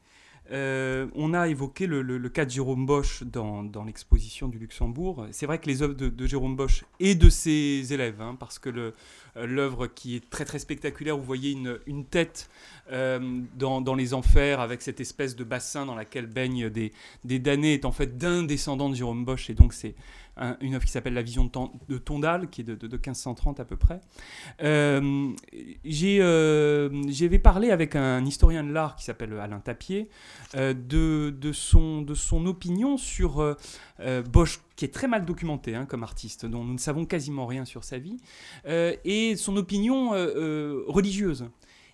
Euh, 0.52 1.06
on 1.14 1.32
a 1.32 1.48
évoqué 1.48 1.86
le, 1.86 2.18
cas 2.28 2.44
de 2.44 2.50
Jérôme 2.50 2.84
Bosch 2.86 3.22
dans, 3.22 3.84
l'exposition 3.84 4.48
du 4.48 4.58
Luxembourg. 4.58 5.26
C'est 5.30 5.46
vrai 5.46 5.58
que 5.58 5.66
les 5.66 5.82
œuvres 5.82 5.94
de, 5.94 6.26
Jérôme 6.26 6.56
Bosch 6.56 6.84
et 6.98 7.14
de 7.14 7.28
ses 7.28 7.92
élèves, 7.92 8.20
hein, 8.20 8.36
parce 8.38 8.58
que 8.58 8.68
le- 8.68 8.94
l'œuvre 9.36 9.86
qui 9.86 10.16
est 10.16 10.28
très 10.30 10.44
très 10.44 10.58
spectaculaire, 10.58 11.16
vous 11.16 11.22
voyez 11.24 11.52
une, 11.52 11.78
une 11.86 12.04
tête 12.04 12.50
euh, 12.92 13.40
dans, 13.56 13.80
dans 13.80 13.94
les 13.94 14.14
enfers 14.14 14.60
avec 14.60 14.82
cette 14.82 15.00
espèce 15.00 15.36
de 15.36 15.44
bassin 15.44 15.86
dans 15.86 15.94
laquelle 15.94 16.26
baignent 16.26 16.68
des, 16.70 16.92
des 17.24 17.38
damnés, 17.38 17.74
est 17.74 17.84
en 17.84 17.92
fait 17.92 18.18
d'un 18.18 18.42
descendant 18.42 18.88
de 18.90 18.94
Jérôme 18.94 19.24
Bosch, 19.24 19.48
et 19.50 19.54
donc 19.54 19.72
c'est 19.72 19.94
un- 20.36 20.56
une 20.60 20.74
œuvre 20.74 20.84
qui 20.84 20.90
s'appelle 20.90 21.14
La 21.14 21.22
Vision 21.22 21.44
de, 21.44 21.50
Ton- 21.50 21.72
de 21.88 21.98
Tondal, 21.98 22.48
qui 22.48 22.62
est 22.62 22.64
de, 22.64 22.74
de- 22.74 22.86
de 22.86 22.96
1530 22.96 23.60
à 23.60 23.64
peu 23.64 23.76
près. 23.76 24.00
Euh, 24.62 25.30
euh, 25.94 27.02
J'avais 27.08 27.38
parlé 27.38 27.70
avec 27.70 27.96
un 27.96 28.24
historien 28.24 28.64
de 28.64 28.72
l'art 28.72 28.96
qui 28.96 29.04
s'appelle 29.04 29.32
Alain 29.38 29.60
Tapier 29.60 30.08
euh, 30.56 30.74
de, 30.74 31.34
son, 31.52 32.02
de 32.02 32.14
son 32.14 32.46
opinion 32.46 32.96
sur 32.96 33.56
euh, 34.00 34.22
Bosch, 34.22 34.60
qui 34.76 34.84
est 34.84 34.94
très 34.94 35.08
mal 35.08 35.24
documenté 35.24 35.74
hein, 35.74 35.86
comme 35.86 36.02
artiste, 36.02 36.46
dont 36.46 36.64
nous 36.64 36.72
ne 36.72 36.78
savons 36.78 37.04
quasiment 37.04 37.46
rien 37.46 37.64
sur 37.64 37.84
sa 37.84 37.98
vie, 37.98 38.16
euh, 38.66 38.94
et 39.04 39.36
son 39.36 39.56
opinion 39.56 40.14
euh, 40.14 40.84
religieuse. 40.86 41.46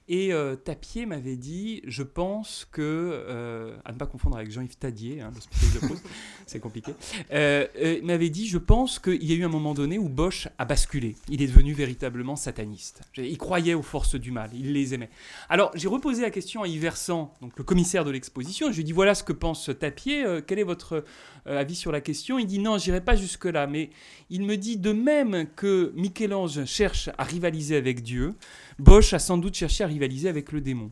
Et 0.09 0.33
euh, 0.33 0.55
Tapier 0.55 1.05
m'avait 1.05 1.35
dit, 1.35 1.83
je 1.85 2.05
pense 2.05 2.65
que, 2.71 2.81
euh, 2.81 3.77
à 3.85 3.91
ne 3.91 3.99
pas 3.99 4.07
confondre 4.07 4.37
avec 4.37 4.53
Jean-Yves 4.53 4.77
Tadier, 4.77 5.21
hein, 5.21 5.33
de 5.33 5.97
c'est 6.47 6.61
compliqué, 6.61 6.93
euh, 7.33 7.67
euh, 7.77 8.01
m'avait 8.05 8.31
dit, 8.31 8.47
je 8.47 8.59
pense 8.59 9.01
qu'il 9.01 9.25
y 9.25 9.33
a 9.33 9.35
eu 9.35 9.45
un 9.45 9.49
moment 9.49 9.75
donné 9.75 9.99
où 9.99 10.09
Bosch 10.09 10.47
a 10.59 10.65
basculé. 10.65 11.17
Il 11.29 11.43
est 11.43 11.49
devenu 11.49 11.73
véritablement 11.73 12.37
sataniste. 12.37 13.01
Il 13.17 13.37
croyait 13.37 13.75
aux 13.75 13.83
forces 13.83 14.15
du 14.15 14.31
mal, 14.31 14.51
il 14.55 14.73
les 14.73 14.95
aimait. 14.95 15.11
Alors 15.49 15.73
j'ai 15.75 15.89
reposé 15.89 16.23
la 16.23 16.31
question 16.31 16.63
à 16.63 16.69
Yves 16.69 16.83
Versant, 16.83 17.35
donc 17.41 17.59
le 17.59 17.65
commissaire 17.65 18.05
de 18.05 18.13
l'exposition. 18.13 18.69
Je 18.71 18.77
lui 18.77 18.83
ai 18.83 18.85
dit, 18.85 18.93
voilà 18.93 19.17
ce 19.17 19.25
que 19.25 19.33
pense 19.33 19.71
Tapier, 19.77 20.25
quel 20.47 20.61
est 20.61 20.65
votre 20.65 21.05
avis 21.47 21.75
sur 21.75 21.91
la 21.91 22.01
question? 22.01 22.39
Il 22.39 22.47
dit, 22.47 22.61
non, 22.61 22.79
j'irai 22.79 23.01
pas 23.01 23.17
jusque-là, 23.17 23.67
mais 23.67 23.91
il 24.31 24.43
me 24.43 24.57
dit, 24.57 24.77
de 24.77 24.93
même 24.93 25.49
que 25.57 25.93
Michel-Ange 25.97 26.65
cherche 26.65 27.11
à 27.19 27.25
rivaliser 27.25 27.77
avec 27.77 28.05
Dieu, 28.05 28.35
Bosch 28.79 29.13
a 29.13 29.19
sans 29.19 29.39
doute 29.39 29.55
cherché 29.55 29.85
à 29.85 29.87
rivaliser 29.87 30.29
avec 30.29 30.53
le 30.53 30.61
démon. 30.61 30.91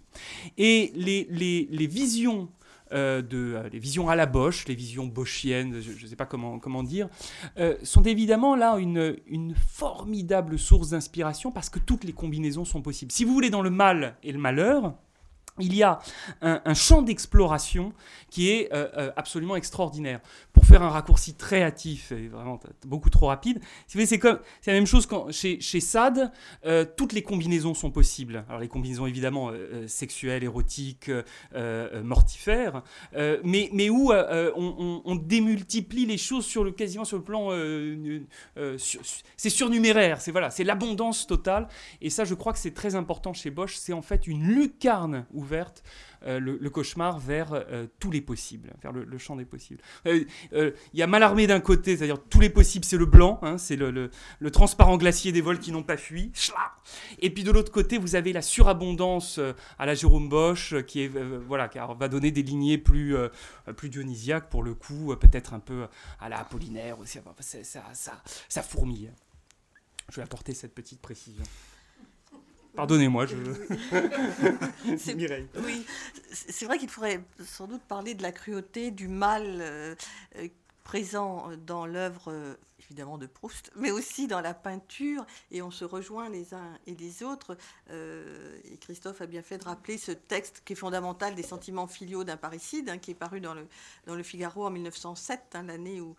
Et 0.59 0.93
les, 0.95 1.27
les, 1.31 1.69
les 1.71 1.87
visions 1.87 2.49
euh, 2.93 3.23
de, 3.23 3.55
euh, 3.55 3.69
les 3.71 3.79
visions 3.79 4.09
à 4.09 4.15
la 4.15 4.27
Bosch, 4.27 4.67
les 4.69 4.75
visions 4.75 5.07
bochiennes, 5.07 5.81
je 5.81 6.05
ne 6.05 6.09
sais 6.09 6.17
pas 6.17 6.27
comment, 6.27 6.59
comment 6.59 6.83
dire, 6.83 7.09
euh, 7.59 7.77
sont 7.83 8.03
évidemment 8.03 8.55
là 8.57 8.77
une, 8.79 9.17
une 9.27 9.55
formidable 9.55 10.59
source 10.59 10.91
d'inspiration 10.91 11.51
parce 11.51 11.71
que 11.71 11.79
toutes 11.79 12.05
les 12.05 12.13
combinaisons 12.13 12.65
sont 12.65 12.83
possibles. 12.83 13.11
Si 13.11 13.25
vous 13.25 13.33
voulez, 13.33 13.51
dans 13.51 13.63
le 13.63 13.71
mal 13.71 14.17
et 14.23 14.33
le 14.33 14.39
malheur, 14.39 14.95
il 15.61 15.75
y 15.75 15.85
a 15.85 16.01
un, 16.41 16.75
champ 16.75 17.03
d'exploration 17.03 17.93
qui 18.29 18.51
est 18.51 18.73
euh, 18.73 18.89
euh, 18.97 19.13
absolument 19.17 19.55
extraordinaire. 19.55 20.21
Pour 20.53 20.65
faire 20.65 20.83
un 20.83 20.89
raccourci 20.89 21.35
très 21.35 21.63
hâtif 21.63 22.11
et 22.11 22.27
vraiment 22.27 22.59
beaucoup 22.87 23.11
trop 23.11 23.29
rapide, 23.29 23.61
c'est 23.87 24.23
la 24.23 24.73
même 24.73 24.87
chose 24.87 25.09
chez, 25.31 25.61
chez 25.61 25.81
Sade, 25.81 26.33
euh, 26.67 26.85
toutes 26.97 27.13
les 27.13 27.23
combinaisons 27.23 27.75
sont 27.75 27.93
possibles. 27.93 28.45
Alors 28.49 28.61
les 28.61 28.69
combinaisons 28.69 29.07
évidemment 29.07 29.53
sexuelles, 29.87 30.43
érotiques, 30.43 31.11
mortifères, 32.03 32.83
mais, 33.45 33.71
mais 33.73 33.91
où 33.91 34.13
on, 34.13 35.15
démultiplie 35.15 36.07
les 36.07 36.19
choses 36.19 36.45
sur 36.45 36.65
le, 36.65 36.73
quasiment 36.73 37.05
sur 37.05 37.17
le 37.17 37.23
plan... 37.23 37.51
c'est 39.37 39.51
surnuméraire, 39.51 40.21
c'est 40.21 40.33
voilà, 40.33 40.51
l'abondance 40.65 41.27
totale. 41.27 41.69
Et 42.01 42.11
ça, 42.11 42.25
je 42.25 42.35
crois 42.35 42.53
que 42.53 42.59
c'est 42.59 42.75
très 42.75 42.95
important 42.97 43.33
chez 43.33 43.51
Bosch. 43.51 43.77
C'est 43.77 43.93
en 43.93 44.03
fait 44.03 44.27
une 44.27 44.47
lucarne 44.47 45.27
euh, 46.27 46.41
le, 46.41 46.71
cauchemar, 46.71 47.19
vers 47.19 47.53
euh, 47.53 47.87
tous 47.99 48.11
les 48.11 48.21
possibles, 48.21 48.73
vers 48.83 48.93
le, 48.93 49.19
champ 49.19 49.37
des 49.37 49.45
possibles. 49.45 49.81
Euh, 50.07 50.25
euh, 50.55 50.71
Il 50.93 51.01
y 51.01 51.03
a 51.03 51.07
Malarmé 51.07 51.47
d'un 51.47 51.61
côté, 51.61 51.97
c'est-à-dire 51.97 52.19
tous 52.31 52.41
les 52.41 52.49
possibles, 52.51 52.85
c'est 52.85 52.97
le 52.97 53.07
blanc, 53.07 53.39
hein, 53.43 53.59
c'est 53.59 53.77
le, 53.77 54.11
transparent 54.51 54.97
glacier 54.97 55.33
des 55.33 55.41
vols 55.41 55.59
qui 55.59 55.73
n'ont 55.73 55.83
pas 55.83 55.97
fui. 55.97 56.33
Et 57.19 57.31
puis 57.31 57.45
de 57.45 57.51
l'autre 57.51 57.73
côté, 57.73 57.99
vous 57.99 58.15
avez 58.15 58.33
la 58.33 58.43
surabondance 58.43 59.39
à 59.79 59.87
la 59.87 59.95
Jérôme 59.95 60.29
Bosch, 60.29 60.75
qui 60.87 61.03
est 61.03 61.09
voilà, 61.47 61.69
qui 61.69 61.79
va 61.79 62.09
donner 62.09 62.31
des 62.31 62.43
lignées 62.43 62.79
plus 62.79 63.15
plus 63.77 63.89
dionysiaques 63.89 64.49
pour 64.49 64.63
le 64.63 64.75
coup, 64.75 65.15
peut-être 65.17 65.55
un 65.55 65.61
peu 65.61 65.87
à 66.21 66.29
la 66.29 66.41
Apollinaire 66.41 66.99
aussi. 66.99 67.19
C'est- 67.41 67.65
ça, 67.65 67.83
ça, 67.93 68.23
ça 68.49 68.63
fourmille. 68.63 69.13
Je 70.11 70.17
vais 70.17 70.23
apporter 70.23 70.55
cette 70.55 70.75
petite 70.75 71.01
précision. 71.01 71.45
Pardonnez-moi, 72.77 73.27
je. 73.27 73.37
C'est- 74.99 75.15
Mireille. 75.15 75.47
Oui, 75.65 75.85
c'est 76.33 76.67
vrai 76.67 76.79
qu'il 76.79 76.89
faudrait 76.89 77.21
sans 77.45 77.67
doute 77.67 77.83
parler 77.83 78.15
de 78.15 78.23
la 78.23 78.33
cruauté, 78.33 78.91
du 78.91 79.09
mal 79.09 79.45
euh, 79.61 79.95
euh, 80.37 80.49
présent 80.83 81.51
dans 81.67 81.87
l'œuvre, 81.87 82.31
euh, 82.33 82.55
évidemment, 82.87 83.19
de 83.19 83.27
Proust, 83.27 83.71
mais 83.77 83.91
aussi 83.91 84.27
dans 84.27 84.41
la 84.41 84.55
peinture, 84.55 85.27
et 85.51 85.63
on 85.63 85.71
se 85.71 85.85
rejoint 85.85 86.29
les 86.29 86.55
uns 86.55 86.79
et 86.87 86.95
les 86.95 87.23
autres. 87.23 87.57
Euh, 87.91 88.59
et 88.65 88.77
Christophe 88.77 89.21
a 89.21 89.27
bien 89.27 89.43
fait 89.43 89.59
de 89.59 89.65
rappeler 89.65 89.99
ce 89.99 90.13
texte 90.13 90.63
qui 90.65 90.75
est 90.75 90.77
fondamental 90.77 91.35
des 91.35 91.43
sentiments 91.43 91.87
filiaux 91.87 92.25
d'un 92.25 92.37
parricide, 92.37 92.89
hein, 92.89 92.99
qui 92.99 93.11
est 93.11 93.15
paru 93.15 93.41
dans 93.41 93.55
le, 93.55 93.67
dans 94.07 94.15
le 94.15 94.23
Figaro 94.23 94.67
en 94.67 94.71
1907, 94.71 95.41
hein, 95.55 95.65
l'année 95.65 96.01
où, 96.01 96.17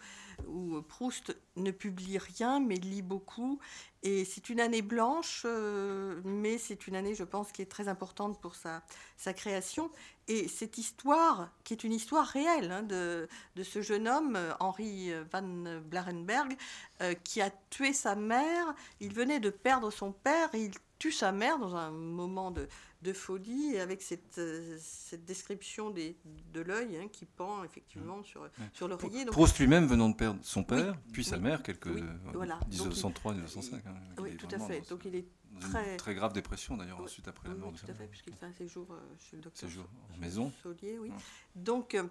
où 0.47 0.82
Proust 0.82 1.36
ne 1.55 1.72
publie 1.72 2.18
rien, 2.18 2.59
mais 2.59 2.76
lit 2.76 3.01
beaucoup. 3.01 3.59
Et 4.03 4.24
c'est 4.24 4.49
une 4.49 4.59
année 4.59 4.84
blanche, 4.84 5.43
euh, 5.45 6.22
mais 6.24 6.59
c'est 6.59 6.86
une 6.86 6.95
année, 6.95 7.16
je 7.16 7.24
pense, 7.24 7.51
qui 7.51 7.63
est 7.63 7.72
très 7.72 7.88
importante 7.88 8.39
pour 8.39 8.53
sa, 8.55 8.84
sa 9.18 9.34
création. 9.34 9.89
Et 10.28 10.47
cette 10.47 10.78
histoire, 10.80 11.51
qui 11.63 11.73
est 11.73 11.84
une 11.84 11.93
histoire 11.93 12.26
réelle 12.26 12.71
hein, 12.71 12.82
de, 12.84 13.28
de 13.55 13.63
ce 13.63 13.82
jeune 13.82 14.07
homme, 14.07 14.36
euh, 14.36 14.53
Henri 14.59 15.11
van 15.32 15.80
Blarenberg, 15.86 16.57
euh, 17.01 17.13
qui 17.23 17.41
a 17.41 17.51
tué 17.69 17.93
sa 17.93 18.15
mère. 18.15 18.73
Il 18.99 19.13
venait 19.13 19.39
de 19.39 19.49
perdre 19.51 19.91
son 19.91 20.11
père 20.11 20.53
et 20.55 20.63
il 20.63 20.71
tue 20.97 21.11
sa 21.11 21.32
mère 21.32 21.59
dans 21.59 21.76
un 21.76 21.91
moment 21.91 22.49
de, 22.49 22.67
de 23.03 23.13
folie, 23.13 23.76
et 23.76 23.82
avec 23.82 24.01
cette, 24.01 24.38
euh, 24.39 24.78
cette 24.82 25.26
description 25.26 25.91
des, 25.91 26.15
de 26.53 26.61
l'œil 26.61 26.97
hein, 26.97 27.07
qui 27.11 27.26
pend 27.26 27.63
effectivement 27.63 28.23
sur, 28.23 28.49
sur 28.73 28.88
l'oreiller. 28.88 29.26
Proust 29.26 29.59
lui-même 29.59 29.86
venant 29.86 30.09
de 30.09 30.15
perdre 30.15 30.39
son 30.41 30.63
père, 30.63 30.93
Oui, 31.05 31.11
puis 31.13 31.23
sa 31.23 31.38
mère, 31.38 31.61
quelques 31.61 31.86
oui, 31.88 32.01
voilà. 32.34 32.55
Donc, 32.55 32.63
il- 32.71 32.78
1903, 32.80 33.34
1905. 33.34 33.84
hein, 33.86 33.93
oui, 34.19 34.36
tout 34.38 34.47
à 34.51 34.57
fait. 34.57 34.82
Donc 34.89 35.01
il 35.05 35.15
est 35.17 35.26
dans 35.60 35.68
une 35.68 35.74
très- 35.74 35.97
très 35.97 36.16
grave 36.16 36.34
dépression 36.34 36.78
d'ailleurs, 36.78 36.99
Oui, 36.99 37.06
ensuite 37.06 37.28
après 37.28 37.47
la 37.49 37.56
mort 37.56 37.70
oui, 37.70 37.76
de 37.76 37.80
tout 37.80 37.91
à 37.91 37.93
fait, 37.93 38.08
puisqu'il 38.08 38.34
fait 38.36 38.45
un 38.45 38.53
séjour 38.53 38.88
euh, 38.91 38.99
chez 39.30 39.36
le 39.38 39.41
docteur 39.43 39.70
Séjour 39.70 39.86
en 40.14 40.18
maison. 40.18 40.51
Saulier, 40.64 40.97
oui. 40.99 41.10
Ouais. 41.10 41.16
Donc, 41.56 41.95
euh, 41.95 42.03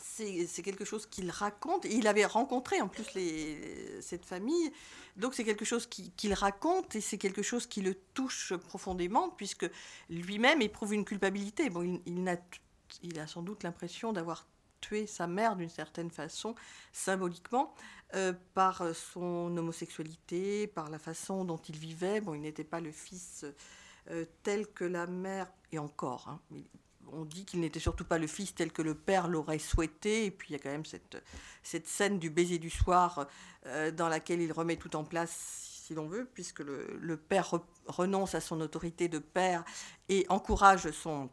c'est 0.00 0.62
quelque 0.62 0.84
chose 0.86 1.04
qu'il 1.06 1.30
raconte. 1.30 1.84
Et 1.84 1.94
il 1.94 2.06
avait 2.06 2.24
rencontré 2.24 2.80
en 2.80 2.88
plus 2.88 3.12
les, 3.14 4.00
cette 4.00 4.24
famille. 4.24 4.72
Donc, 5.16 5.34
c'est 5.34 5.44
quelque 5.44 5.64
chose 5.66 5.86
qui- 5.86 6.10
qu'il 6.12 6.32
raconte 6.32 6.96
et 6.96 7.00
c'est 7.02 7.18
quelque 7.18 7.42
chose 7.42 7.66
qui 7.66 7.82
le 7.82 7.94
touche 8.14 8.54
profondément, 8.54 9.28
puisque 9.30 9.68
lui-même 10.08 10.62
éprouve 10.62 10.94
une 10.94 11.04
culpabilité. 11.04 11.68
Bon, 11.68 11.82
il, 11.82 12.00
il 12.06 12.22
n'a- 12.22 12.40
il 13.02 13.18
a 13.18 13.26
sans 13.26 13.42
doute 13.42 13.62
l'impression 13.64 14.12
d'avoir 14.14 14.46
tué 14.82 15.06
sa 15.06 15.26
mère 15.26 15.56
d'une 15.56 15.70
certaine 15.70 16.10
façon, 16.10 16.54
symboliquement, 16.92 17.74
euh, 18.14 18.34
par 18.52 18.94
son 18.94 19.56
homosexualité, 19.56 20.66
par 20.66 20.90
la 20.90 20.98
façon 20.98 21.46
dont 21.46 21.56
il 21.56 21.78
vivait. 21.78 22.20
Bon, 22.20 22.34
il 22.34 22.42
n'était 22.42 22.64
pas 22.64 22.80
le 22.80 22.92
fils 22.92 23.46
euh, 24.10 24.26
tel 24.42 24.66
que 24.66 24.84
la 24.84 25.06
mère, 25.06 25.46
et 25.70 25.78
encore, 25.78 26.28
hein, 26.28 26.40
on 27.10 27.24
dit 27.24 27.44
qu'il 27.44 27.60
n'était 27.60 27.80
surtout 27.80 28.04
pas 28.04 28.18
le 28.18 28.26
fils 28.26 28.54
tel 28.54 28.72
que 28.72 28.82
le 28.82 28.94
père 28.94 29.28
l'aurait 29.28 29.58
souhaité. 29.58 30.26
Et 30.26 30.30
puis 30.30 30.50
il 30.50 30.52
y 30.52 30.56
a 30.56 30.58
quand 30.58 30.70
même 30.70 30.84
cette, 30.84 31.86
scène 31.86 32.18
du 32.18 32.28
baiser 32.28 32.58
du 32.58 32.70
soir 32.70 33.28
euh, 33.66 33.90
dans 33.90 34.08
laquelle 34.08 34.40
il 34.40 34.52
remet 34.52 34.76
tout 34.76 34.94
en 34.96 35.04
place, 35.04 35.30
si 35.86 35.94
l'on 35.94 36.06
veut, 36.06 36.28
puisque 36.34 36.60
le, 36.60 36.98
le 37.00 37.16
père 37.16 37.50
renonce 37.86 38.34
à 38.34 38.40
son 38.40 38.60
autorité 38.60 39.08
de 39.08 39.18
père 39.18 39.64
et 40.08 40.26
encourage 40.28 40.90
son, 40.90 41.30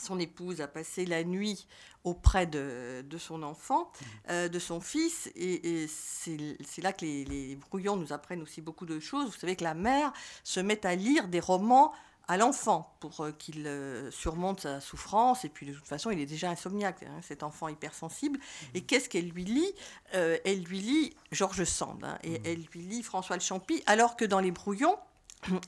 son 0.00 0.18
épouse 0.18 0.60
à 0.60 0.68
passer 0.68 1.06
la 1.06 1.24
nuit 1.24 1.66
auprès 2.04 2.46
de, 2.46 3.04
de 3.08 3.18
son 3.18 3.42
enfant, 3.42 3.84
mmh. 3.84 4.04
euh, 4.30 4.48
de 4.48 4.58
son 4.58 4.80
fils. 4.80 5.30
Et, 5.34 5.86
c'est 5.88 6.82
là 6.82 6.92
que 6.92 7.04
les, 7.04 7.24
les, 7.24 7.56
brouillons 7.56 7.96
nous 7.96 8.12
apprennent 8.12 8.42
aussi 8.42 8.60
beaucoup 8.60 8.86
de 8.86 9.00
choses. 9.00 9.26
Vous 9.26 9.38
savez 9.38 9.56
que 9.56 9.64
la 9.64 9.74
mère 9.74 10.12
se 10.44 10.60
met 10.60 10.84
à 10.86 10.94
lire 10.94 11.28
des 11.28 11.40
romans 11.40 11.92
à 12.26 12.38
l'enfant 12.38 12.96
pour 13.00 13.20
euh, 13.20 13.32
qu'il 13.32 13.66
euh, 13.66 14.10
surmonte 14.10 14.60
sa 14.60 14.80
souffrance. 14.80 15.44
Et 15.44 15.48
puis 15.48 15.66
de 15.66 15.72
toute 15.72 15.86
façon, 15.86 16.10
il 16.10 16.20
est 16.20 16.26
déjà 16.26 16.50
insomniaque, 16.50 17.02
hein, 17.02 17.20
cet 17.22 17.42
enfant 17.42 17.68
hypersensible. 17.68 18.38
Et 18.74 18.80
mmh. 18.80 18.86
qu'est-ce 18.86 19.08
qu'elle 19.08 19.28
lui 19.28 19.44
lit? 19.44 19.72
Elle 20.12 20.62
lui 20.62 20.80
lit 20.80 21.16
Georges 21.32 21.64
Sand 21.64 22.04
hein, 22.04 22.18
et 22.22 22.38
mmh. 22.38 22.42
elle 22.44 22.62
lui 22.72 22.80
lit 22.80 23.02
François 23.02 23.36
Le 23.36 23.42
Champy, 23.42 23.82
alors 23.86 24.16
que 24.16 24.24
dans 24.24 24.40
les 24.40 24.50
brouillons, 24.50 24.96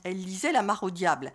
elle 0.03 0.17
lisait 0.17 0.51
La 0.51 0.61
mare 0.61 0.83
au 0.83 0.89
diable. 0.89 1.31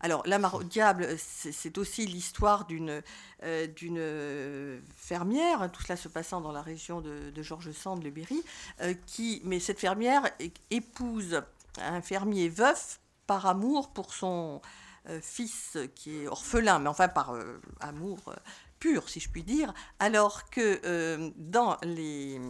Alors, 0.00 0.22
La 0.26 0.38
mare 0.38 0.54
au 0.54 0.62
diable, 0.62 1.16
c'est 1.18 1.78
aussi 1.78 2.06
l'histoire 2.06 2.66
d'une 2.66 3.02
euh, 3.42 4.80
fermière, 4.96 5.62
hein, 5.62 5.68
tout 5.68 5.82
cela 5.82 5.96
se 5.96 6.08
passant 6.08 6.40
dans 6.40 6.52
la 6.52 6.62
région 6.62 7.00
de, 7.00 7.42
Georges 7.42 7.72
Sand, 7.72 8.02
le 8.02 8.10
Berry, 8.10 8.42
euh, 8.80 8.94
qui, 9.06 9.40
mais 9.44 9.60
cette 9.60 9.80
fermière 9.80 10.22
épouse 10.70 11.42
un 11.78 12.02
fermier 12.02 12.48
veuf 12.48 13.00
par 13.26 13.46
amour 13.46 13.92
pour 13.92 14.14
son 14.14 14.60
euh, 15.08 15.20
fils 15.20 15.76
qui 15.94 16.18
est 16.18 16.28
orphelin, 16.28 16.78
mais 16.78 16.88
enfin 16.88 17.08
par 17.08 17.34
amour 17.80 18.34
pur, 18.78 19.08
si 19.08 19.20
je 19.20 19.30
puis 19.30 19.42
dire, 19.42 19.72
alors 19.98 20.50
que 20.50 21.32
dans 21.36 21.78
les 21.82 22.40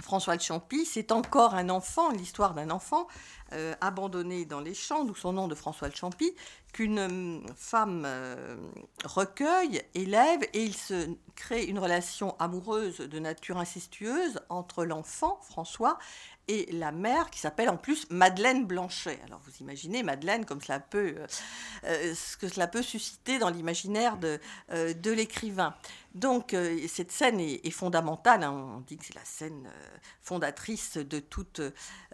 François 0.00 0.36
de 0.36 0.42
Champy, 0.42 0.86
c'est 0.86 1.12
encore 1.12 1.54
un 1.54 1.68
enfant, 1.68 2.10
l'histoire 2.10 2.54
d'un 2.54 2.70
enfant 2.70 3.06
euh, 3.52 3.74
abandonné 3.82 4.46
dans 4.46 4.60
les 4.60 4.72
champs, 4.72 5.04
d'où 5.04 5.14
son 5.14 5.34
nom 5.34 5.48
de 5.48 5.54
François 5.54 5.90
de 5.90 5.94
Champy, 5.96 6.34
qu'une 6.72 6.98
euh, 6.98 7.40
femme 7.54 8.04
euh, 8.06 8.56
recueille, 9.04 9.82
élève, 9.94 10.40
et 10.54 10.62
il 10.62 10.74
se 10.74 11.10
crée 11.36 11.64
une 11.64 11.78
relation 11.78 12.34
amoureuse 12.38 12.98
de 12.98 13.18
nature 13.18 13.58
incestueuse 13.58 14.40
entre 14.48 14.86
l'enfant, 14.86 15.38
François, 15.42 15.98
et 16.48 16.72
la 16.72 16.90
mère 16.90 17.30
qui 17.30 17.38
s'appelle 17.38 17.68
en 17.68 17.76
plus 17.76 18.06
Madeleine 18.10 18.64
Blanchet. 18.64 19.20
Alors 19.26 19.40
vous 19.44 19.52
imaginez 19.60 20.02
Madeleine 20.02 20.44
comme 20.44 20.60
cela 20.60 20.80
peut, 20.80 21.14
ce 21.84 22.36
que 22.36 22.48
cela 22.48 22.66
peut 22.66 22.82
susciter 22.82 23.38
dans 23.38 23.48
l'imaginaire 23.48 24.16
de, 24.16 24.40
de 24.68 25.10
l'écrivain. 25.12 25.72
Donc 26.14 26.54
cette 26.88 27.10
scène 27.10 27.40
est, 27.40 27.70
fondamentale, 27.70 28.42
hein. 28.42 28.52
on 28.52 28.80
dit 28.80 28.96
que 28.96 29.04
c'est 29.04 29.14
la 29.14 29.24
scène 29.24 29.68
fondatrice 30.20 30.98
de 30.98 31.20
toute, 31.20 31.60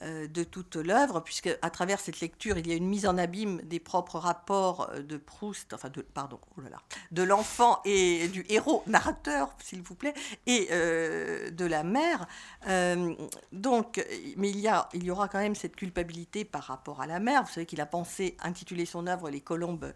de 0.03 0.45
toute 0.45 0.77
l'œuvre, 0.77 1.21
puisque 1.21 1.51
à 1.63 1.71
travers 1.71 2.01
cette 2.01 2.21
lecture, 2.21 2.59
il 2.59 2.67
y 2.67 2.73
a 2.73 2.75
une 2.75 2.87
mise 2.87 3.07
en 3.07 3.19
abîme 3.19 3.61
des 3.63 3.81
propres 3.81 4.19
rapports 4.19 4.91
euh, 4.91 5.03
de 5.03 5.17
Proust, 5.17 5.73
enfin 5.73 5.89
de, 5.89 6.03
pardon, 6.03 6.39
oh 6.57 6.63
de 7.11 7.23
l'enfant 7.23 7.81
et 7.85 8.29
du 8.29 8.45
héros 8.49 8.83
narrateur, 8.87 9.55
s'il 9.63 9.83
vous 9.83 9.95
plaît, 9.95 10.15
et 10.47 10.69
euh, 10.71 11.51
de 11.51 11.65
la 11.65 11.83
mère. 11.83 12.27
Euh, 12.69 13.15
donc, 13.53 14.05
mais 14.37 14.51
il 14.51 14.61
y, 14.61 14.69
a, 14.69 14.89
il 14.93 15.05
y 15.05 15.11
aura 15.11 15.29
quand 15.29 15.39
même 15.39 15.55
cette 15.55 15.77
culpabilité 15.77 16.45
par 16.45 16.65
rapport 16.65 17.01
à 17.01 17.07
la 17.07 17.21
mère. 17.21 17.43
Vous 17.43 17.53
savez 17.53 17.67
qu'il 17.67 17.81
a 17.81 17.87
pensé 17.87 18.37
intituler 18.41 18.87
son 18.87 19.07
œuvre 19.07 19.31
Les 19.31 19.41
colombes 19.41 19.93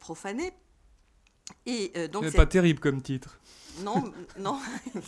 profanées. 0.00 0.52
Et 1.66 1.92
donc, 2.12 2.24
c'est 2.24 2.36
pas 2.36 2.46
terrible 2.46 2.80
comme 2.80 3.02
titre. 3.02 3.38
Non, 3.84 4.12
non. 4.38 4.58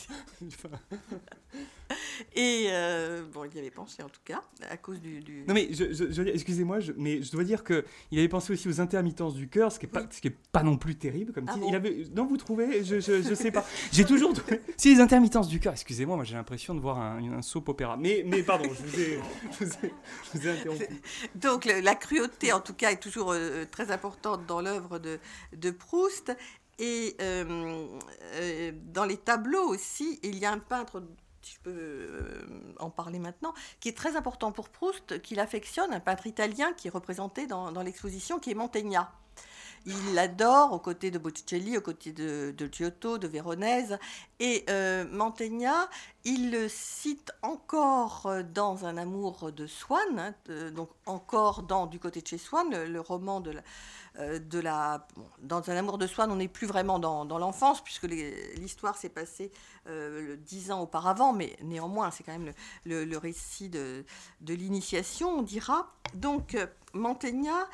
Et 2.36 2.68
euh, 2.70 3.22
bon, 3.32 3.44
il 3.44 3.56
y 3.56 3.58
avait 3.58 3.70
pensé 3.70 4.02
en 4.02 4.08
tout 4.08 4.20
cas, 4.24 4.42
à 4.70 4.76
cause 4.76 5.00
du. 5.00 5.44
Non, 5.48 5.54
mais 5.54 5.68
je, 5.72 6.22
excusez-moi, 6.22 6.78
mais 6.96 7.22
je 7.22 7.32
dois 7.32 7.44
dire 7.44 7.64
qu'il 7.64 8.18
avait 8.18 8.28
pensé 8.28 8.52
aussi 8.52 8.68
aux 8.68 8.80
intermittences 8.80 9.34
du 9.34 9.48
cœur, 9.48 9.72
ce 9.72 9.78
qui 9.78 9.86
n'est 9.86 9.92
pas, 9.92 10.04
ce 10.10 10.20
qui 10.20 10.28
est 10.28 10.36
pas 10.52 10.62
non 10.62 10.76
plus 10.76 10.94
terrible 10.94 11.32
comme 11.32 11.46
ah 11.48 11.56
il 11.66 11.74
avait, 11.74 12.04
Non, 12.14 12.26
vous 12.26 12.36
trouvez 12.36 12.84
Je 12.84 12.96
ne 12.96 13.34
sais 13.34 13.50
pas. 13.50 13.64
J'ai 13.92 14.04
toujours 14.04 14.32
trouvé. 14.32 14.60
Si 14.76 14.94
les 14.94 15.00
intermittences 15.00 15.48
du 15.48 15.58
cœur, 15.58 15.72
excusez-moi, 15.72 16.16
moi, 16.16 16.24
j'ai 16.24 16.34
l'impression 16.34 16.74
de 16.74 16.80
voir 16.80 16.98
un, 16.98 17.38
un, 17.38 17.42
soap 17.42 17.68
opéra. 17.68 17.96
Mais, 17.96 18.22
mais 18.26 18.42
pardon, 18.42 18.68
je 18.72 18.82
vous 18.82 19.00
ai, 19.00 19.20
je 19.58 19.64
vous 20.38 20.46
ai, 20.46 20.50
interrompu. 20.50 20.86
Donc 21.34 21.64
la 21.64 21.94
cruauté, 21.94 22.52
en 22.52 22.60
tout 22.60 22.74
cas, 22.74 22.92
est 22.92 23.00
toujours 23.00 23.32
euh, 23.32 23.64
très 23.70 23.90
importante 23.90 24.46
dans 24.46 24.60
l'œuvre 24.60 24.98
de, 24.98 25.18
de 25.56 25.70
Proust. 25.70 26.36
Et 26.80 27.14
euh, 27.20 27.86
dans 28.86 29.04
les 29.04 29.18
tableaux 29.18 29.68
aussi, 29.68 30.18
il 30.22 30.38
y 30.38 30.46
a 30.46 30.50
un 30.50 30.58
peintre 30.58 31.02
si 31.42 31.54
je 31.54 31.60
peux 31.60 31.70
euh, 31.70 32.42
en 32.78 32.90
parler 32.90 33.18
maintenant, 33.18 33.54
qui 33.80 33.88
est 33.88 33.96
très 33.96 34.16
important 34.16 34.52
pour 34.52 34.68
Proust, 34.68 35.22
qu'il 35.22 35.40
affectionne, 35.40 35.92
un 35.92 36.00
peintre 36.00 36.26
italien 36.26 36.72
qui 36.74 36.88
est 36.88 36.90
représenté 36.90 37.46
dans, 37.46 37.72
dans 37.72 37.82
l'exposition, 37.82 38.38
qui 38.38 38.50
est 38.50 38.54
Mantegna. 38.54 39.12
Il 39.86 40.14
l'adore 40.14 40.72
aux 40.72 40.78
côtés 40.78 41.10
de 41.10 41.18
Botticelli, 41.18 41.78
aux 41.78 41.80
côtés 41.80 42.12
de, 42.12 42.54
Giotto, 42.70 43.16
de 43.16 43.26
Véronèse. 43.26 43.98
Et 44.38 44.64
euh, 44.68 45.06
Mantegna, 45.10 45.88
il 46.24 46.50
le 46.50 46.68
cite 46.68 47.32
encore 47.40 48.30
dans 48.52 48.84
Un 48.84 48.98
amour 48.98 49.52
de 49.52 49.66
Swann, 49.66 50.18
hein, 50.18 50.70
donc 50.70 50.90
encore 51.06 51.62
dans 51.62 51.86
Du 51.86 51.98
côté 51.98 52.20
de 52.20 52.26
chez 52.26 52.36
Swann, 52.36 52.70
le, 52.70 53.00
roman 53.00 53.40
de 53.40 53.52
la, 53.52 53.62
euh, 54.18 54.38
de 54.38 54.58
la, 54.58 55.06
dans 55.42 55.68
Un 55.70 55.76
amour 55.76 55.96
de 55.96 56.06
Swann, 56.06 56.30
on 56.30 56.36
n'est 56.36 56.48
plus 56.48 56.66
vraiment 56.66 56.98
dans, 56.98 57.38
l'enfance, 57.38 57.82
puisque 57.82 58.04
l'histoire 58.04 58.98
s'est 58.98 59.08
passée 59.08 59.50
euh, 59.88 60.36
dix 60.36 60.70
ans 60.70 60.82
auparavant, 60.82 61.32
mais 61.32 61.56
néanmoins, 61.62 62.10
c'est 62.10 62.22
quand 62.22 62.38
même 62.38 62.52
le, 62.84 63.16
récit 63.16 63.70
de, 63.70 64.04
de 64.42 64.54
l'initiation, 64.54 65.38
on 65.38 65.42
dira. 65.42 65.90
Donc, 66.14 66.56
Mantegna, 66.92 67.66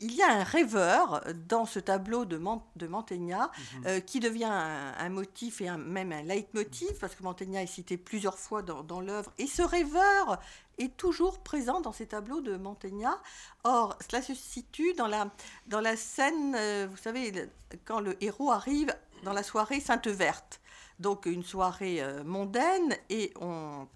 il 0.00 0.14
y 0.14 0.22
a 0.22 0.32
un 0.32 0.44
rêveur 0.44 1.24
dans 1.48 1.66
ce 1.66 1.78
tableau 1.78 2.24
de, 2.24 2.40
de 2.76 2.86
Mantegna 2.86 3.50
mhm. 3.74 3.86
euh, 3.86 4.00
qui 4.00 4.20
devient 4.20 4.44
un, 4.44 5.08
motif 5.08 5.60
et 5.60 5.70
même 5.70 6.12
un 6.12 6.22
leitmotiv, 6.22 6.92
parce 7.00 7.14
que 7.14 7.22
Mantegna 7.22 7.62
est 7.62 7.66
cité 7.66 7.96
plusieurs 7.96 8.38
fois 8.38 8.62
dans, 8.62 9.00
l'œuvre. 9.00 9.32
Et 9.38 9.46
ce 9.46 9.62
rêveur 9.62 10.40
est 10.78 10.96
toujours 10.96 11.40
présent 11.40 11.80
dans 11.80 11.92
ces 11.92 12.06
tableaux 12.06 12.40
de 12.40 12.56
Mantegna. 12.56 13.20
Or, 13.64 13.98
cela 14.08 14.22
se 14.22 14.34
situe 14.34 14.94
dans 14.94 15.08
la, 15.08 15.30
dans 15.66 15.80
la 15.80 15.96
scène, 15.96 16.54
euh, 16.56 16.86
vous 16.88 16.96
savez, 16.96 17.48
quand 17.84 18.00
le 18.00 18.22
héros 18.22 18.52
arrive 18.52 18.94
dans 19.24 19.32
la 19.32 19.42
soirée 19.42 19.80
Sainte-Verte. 19.80 20.60
Donc 21.00 21.26
une 21.26 21.44
soirée 21.44 22.02
euh, 22.02 22.24
mondaine 22.24 22.96
et 23.08 23.32
on 23.40 23.86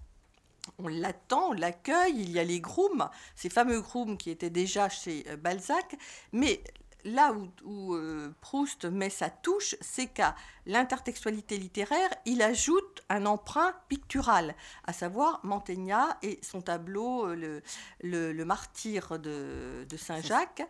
on 0.77 0.87
l'attend, 0.87 1.49
on 1.49 1.53
l'accueille, 1.53 2.19
il 2.19 2.31
y 2.31 2.39
a 2.39 2.43
les 2.43 2.59
grooms, 2.59 3.09
ces 3.35 3.49
fameux 3.49 3.81
grooms 3.81 4.17
qui 4.17 4.29
étaient 4.29 4.49
déjà 4.49 4.89
chez 4.89 5.25
euh, 5.27 5.37
Balzac, 5.37 5.95
mais 6.31 6.63
là 7.05 7.35
où, 7.65 7.95
euh, 7.95 8.33
Proust 8.39 8.85
met 8.85 9.09
sa 9.09 9.29
touche, 9.29 9.75
c'est 9.81 10.07
qu'à 10.07 10.35
l'intertextualité 10.65 11.57
littéraire, 11.57 12.09
il 12.25 12.41
ajoute 12.41 13.03
un 13.09 13.25
emprunt 13.25 13.73
pictural, 13.89 14.55
à 14.85 14.93
savoir 14.93 15.41
Mantegna 15.43 16.17
et 16.21 16.39
son 16.41 16.61
tableau 16.61 17.27
euh, 17.27 17.61
le, 18.01 18.45
martyr 18.45 19.19
de, 19.19 19.85
Saint-Jacques. 19.97 20.63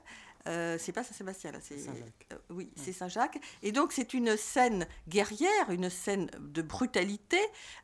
c'est 0.45 0.91
pas 0.91 1.03
Saint-Sébastien, 1.03 1.51
là, 1.51 1.59
c'est 1.61 1.77
oui, 2.49 2.71
c'est 2.75 2.93
Saint-Jacques. 2.93 3.39
Et 3.61 3.71
donc 3.71 3.93
c'est 3.93 4.15
une 4.15 4.35
scène 4.35 4.87
guerrière, 5.07 5.69
une 5.69 5.91
scène 5.91 6.31
de 6.39 6.63
brutalité, 6.63 7.39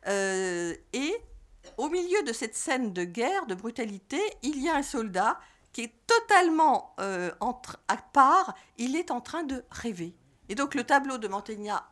et 0.08 1.14
au 1.76 1.88
milieu 1.88 2.22
de 2.22 2.32
cette 2.32 2.54
scène 2.54 2.92
de 2.92 3.04
guerre, 3.04 3.46
de 3.46 3.54
brutalité, 3.54 4.20
il 4.42 4.62
y 4.62 4.68
a 4.68 4.76
un 4.76 4.82
soldat 4.82 5.38
qui 5.72 5.82
est 5.82 5.94
totalement 6.06 6.94
euh, 7.00 7.30
à 7.88 7.96
part, 7.96 8.54
il 8.78 8.96
est 8.96 9.10
en 9.10 9.20
train 9.20 9.44
de 9.44 9.64
rêver. 9.70 10.14
Et 10.48 10.54
donc 10.54 10.74
le 10.74 10.84
tableau 10.84 11.18
de 11.18 11.28
Mantegna 11.28 11.88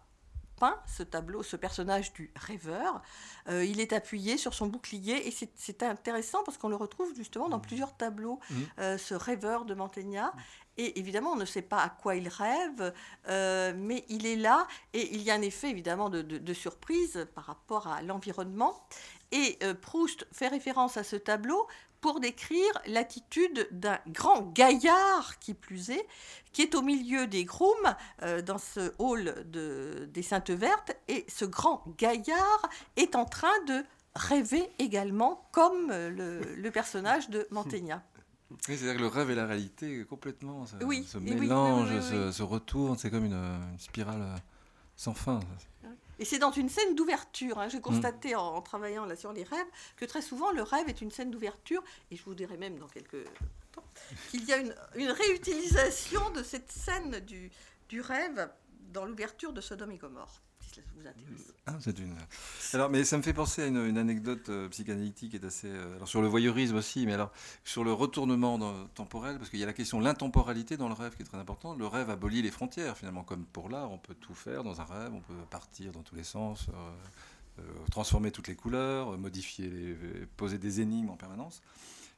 peint 0.59 0.77
ce 0.87 1.05
tableau, 1.05 1.45
ce 1.45 1.55
personnage 1.55 2.13
du 2.13 2.33
rêveur. 2.35 3.01
Euh, 3.49 3.65
il 3.65 3.79
est 3.79 3.93
appuyé 3.93 4.37
sur 4.37 4.55
son 4.55 4.67
bouclier 4.67 5.29
et 5.29 5.49
c'est 5.55 5.83
intéressant 5.85 6.43
parce 6.43 6.59
qu'on 6.59 6.69
le 6.69 6.75
retrouve 6.75 7.15
justement 7.15 7.49
dans 7.49 7.59
mmh. 7.59 7.63
plusieurs 7.63 7.97
tableaux, 7.97 8.41
mmh. 8.51 8.55
euh, 8.81 8.99
ce 8.99 9.15
rêveur 9.15 9.65
de 9.65 9.75
Mantegna. 9.75 10.33
Et 10.77 10.99
évidemment, 10.99 11.33
on 11.33 11.37
ne 11.37 11.45
sait 11.45 11.63
pas 11.63 11.81
à 11.81 11.89
quoi 11.89 12.15
il 12.15 12.29
rêve, 12.29 12.93
mais 13.27 14.05
il 14.09 14.27
est 14.27 14.37
là 14.37 14.69
et 14.93 15.13
il 15.13 15.23
y 15.23 15.31
a 15.33 15.35
un 15.35 15.43
effet 15.43 15.71
évidemment 15.71 16.09
de 16.09 16.55
surprise 16.55 17.27
par 17.35 17.47
rapport 17.47 17.89
à 17.89 18.01
l'environnement. 18.03 18.87
Et 19.33 19.59
euh, 19.63 19.75
Proust 19.75 20.27
fait 20.33 20.49
référence 20.49 20.97
à 20.97 21.05
ce 21.05 21.17
tableau 21.17 21.67
pour 22.01 22.21
décrire 22.21 22.73
l'attitude 22.87 23.69
d'un 23.71 23.99
grand 24.09 24.53
gaillard, 24.53 25.39
qui 25.41 25.55
plus 25.55 25.91
est, 25.91 26.07
qui 26.53 26.63
est 26.63 26.75
au 26.75 26.83
milieu 26.83 27.27
des 27.27 27.45
grooms, 27.45 27.95
euh, 28.23 28.41
dans 28.41 28.59
ce 28.59 28.93
hall 28.99 29.45
de, 29.51 30.09
des 30.13 30.23
Saintes 30.23 30.51
Vertes, 30.51 30.97
et 31.09 31.25
ce 31.29 31.45
grand 31.45 31.83
gaillard 31.99 32.69
est 32.97 33.17
en 33.17 33.25
train 33.25 33.65
de 33.67 33.83
rêver 34.15 34.69
également, 34.79 35.49
comme 35.53 35.91
euh, 35.91 36.45
le, 36.57 36.71
personnage 36.71 37.31
de 37.31 37.47
Mantegna. 37.51 38.03
c'est-à-dire 38.61 38.95
que 38.95 39.01
le 39.01 39.07
rêve 39.09 39.31
et 39.31 39.35
la 39.35 39.47
réalité 39.47 40.05
complètement 40.05 40.67
se, 40.67 40.77
Oui, 40.85 41.05
se 41.05 41.19
oui, 41.19 41.35
oui, 41.37 41.39
oui, 41.41 41.49
oui, 41.49 42.31
oui. 42.31 42.45
retournent. 42.45 42.97
C'est 42.97 43.11
comme 43.11 43.25
une, 43.25 43.33
une 43.35 43.79
spirale 43.79 44.37
sans 44.97 45.15
fin. 45.15 45.41
Et 46.19 46.25
c'est 46.25 46.39
dans 46.39 46.51
une 46.53 46.69
scène 46.69 46.95
d'ouverture. 46.95 47.59
hein. 47.59 47.69
J'ai 47.69 47.79
Mm. 47.79 47.83
constaté 47.83 48.35
en, 48.35 48.43
en 48.57 48.63
travaillant 48.63 49.05
là 49.07 49.15
sur 49.17 49.33
les 49.33 49.45
rêves 49.45 49.67
que 49.97 50.05
très 50.05 50.23
souvent 50.23 50.51
le 50.53 50.63
rêve 50.63 50.89
est 50.89 51.01
une 51.01 51.11
scène 51.11 51.31
d'ouverture. 51.31 51.83
Et 52.11 52.17
je 52.17 52.25
vous 52.25 52.35
dirai 52.35 52.57
même 52.57 52.79
dans 52.79 52.89
quelques 52.89 53.25
temps 53.73 53.85
qu'il 54.31 54.45
y 54.45 54.53
a 54.53 54.57
une, 54.59 54.75
une 54.97 55.11
réutilisation 55.11 56.31
de 56.31 56.43
cette 56.43 56.71
scène 56.73 57.21
du, 57.21 57.51
du 57.89 58.01
rêve 58.01 58.51
dans 58.93 59.05
l'ouverture 59.05 59.53
de 59.53 59.61
Sodome 59.61 59.93
et 59.93 59.99
Gomorre. 59.99 60.41
Vous. 61.31 61.43
Ah. 61.67 61.77
Alors, 62.73 62.91
mais 62.91 63.05
ça 63.05 63.17
me 63.19 63.23
fait 63.23 63.33
penser 63.33 63.63
à 63.63 63.67
une, 63.67 63.99
anecdote 63.99 64.49
euh, 64.49 64.69
psychanalytique 64.69 65.35
assez. 65.45 65.69
euh, 65.69 65.97
alors, 65.97 66.09
sur 66.09 66.23
le 66.23 66.29
voyeurisme 66.29 66.77
aussi, 66.77 67.07
mais 67.07 67.13
alors 67.13 67.31
sur 67.65 67.85
le 67.85 67.93
retournement 67.93 68.59
dans- 68.59 68.87
temporel, 68.89 69.39
parce 69.39 69.51
qu'il 69.51 69.59
y 69.59 69.63
a 69.63 69.67
la 69.67 69.73
question 69.73 69.99
de 70.01 70.05
l'intemporalité 70.05 70.77
dans 70.77 70.89
le 70.89 70.95
rêve 70.95 71.15
qui 71.15 71.23
est 71.23 71.27
très 71.27 71.39
importante. 71.39 71.79
Le 71.79 71.87
rêve 71.87 72.11
abolit 72.11 72.43
les 72.43 72.51
frontières, 72.51 72.97
finalement, 72.97 73.23
comme 73.25 73.45
pour 73.45 73.69
l'art, 73.69 73.91
on 73.91 73.99
peut 73.99 74.15
tout 74.15 74.35
faire 74.35 74.65
dans 74.65 74.81
un 74.81 74.85
rêve, 74.85 75.13
on 75.15 75.21
peut 75.21 75.35
partir 75.51 75.93
dans 75.93 76.03
tous 76.03 76.15
les 76.15 76.25
sens, 76.25 76.67
euh, 77.59 77.63
transformer 77.91 78.31
toutes 78.31 78.49
les 78.49 78.55
couleurs, 78.57 79.19
modifier, 79.19 79.97
poser 80.37 80.59
des 80.59 80.81
énigmes 80.81 81.11
en 81.11 81.17
permanence. 81.17 81.61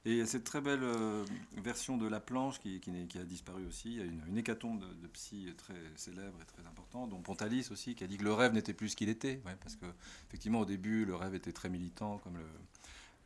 Et 0.07 0.13
il 0.13 0.17
y 0.17 0.21
a 0.23 0.27
cette 0.27 0.45
très 0.45 0.63
belle 0.63 0.83
euh, 0.83 1.27
version 1.63 1.99
de 1.99 2.09
La 2.09 2.21
Planche 2.21 2.59
qui, 2.59 2.81
a 3.19 3.25
disparu 3.25 3.67
aussi. 3.67 3.93
Il 3.93 3.99
y 3.99 4.01
a 4.01 4.05
une, 4.05 4.39
hécatombe 4.39 4.81
de, 4.81 4.87
de 4.87 5.07
psy 5.09 5.53
très 5.59 5.75
célèbre 5.97 6.39
et 6.41 6.47
très 6.47 6.67
importante, 6.67 7.11
dont 7.11 7.21
Pontalis 7.21 7.69
aussi, 7.71 7.95
qui 7.95 8.05
a 8.05 8.07
dit 8.07 8.17
que 8.17 8.25
le 8.25 8.33
rêve 8.33 8.55
n'était 8.55 8.73
plus 8.73 8.91
ce 8.91 8.97
qu'il 8.97 9.11
était. 9.11 9.43
Parce 9.61 9.77
que, 9.77 9.85
effectivement, 10.29 10.61
au 10.61 10.65
début, 10.65 11.05
le 11.05 11.15
rêve 11.15 11.35
était 11.35 11.53
très 11.53 11.69
militant, 11.69 12.17
comme 12.19 12.39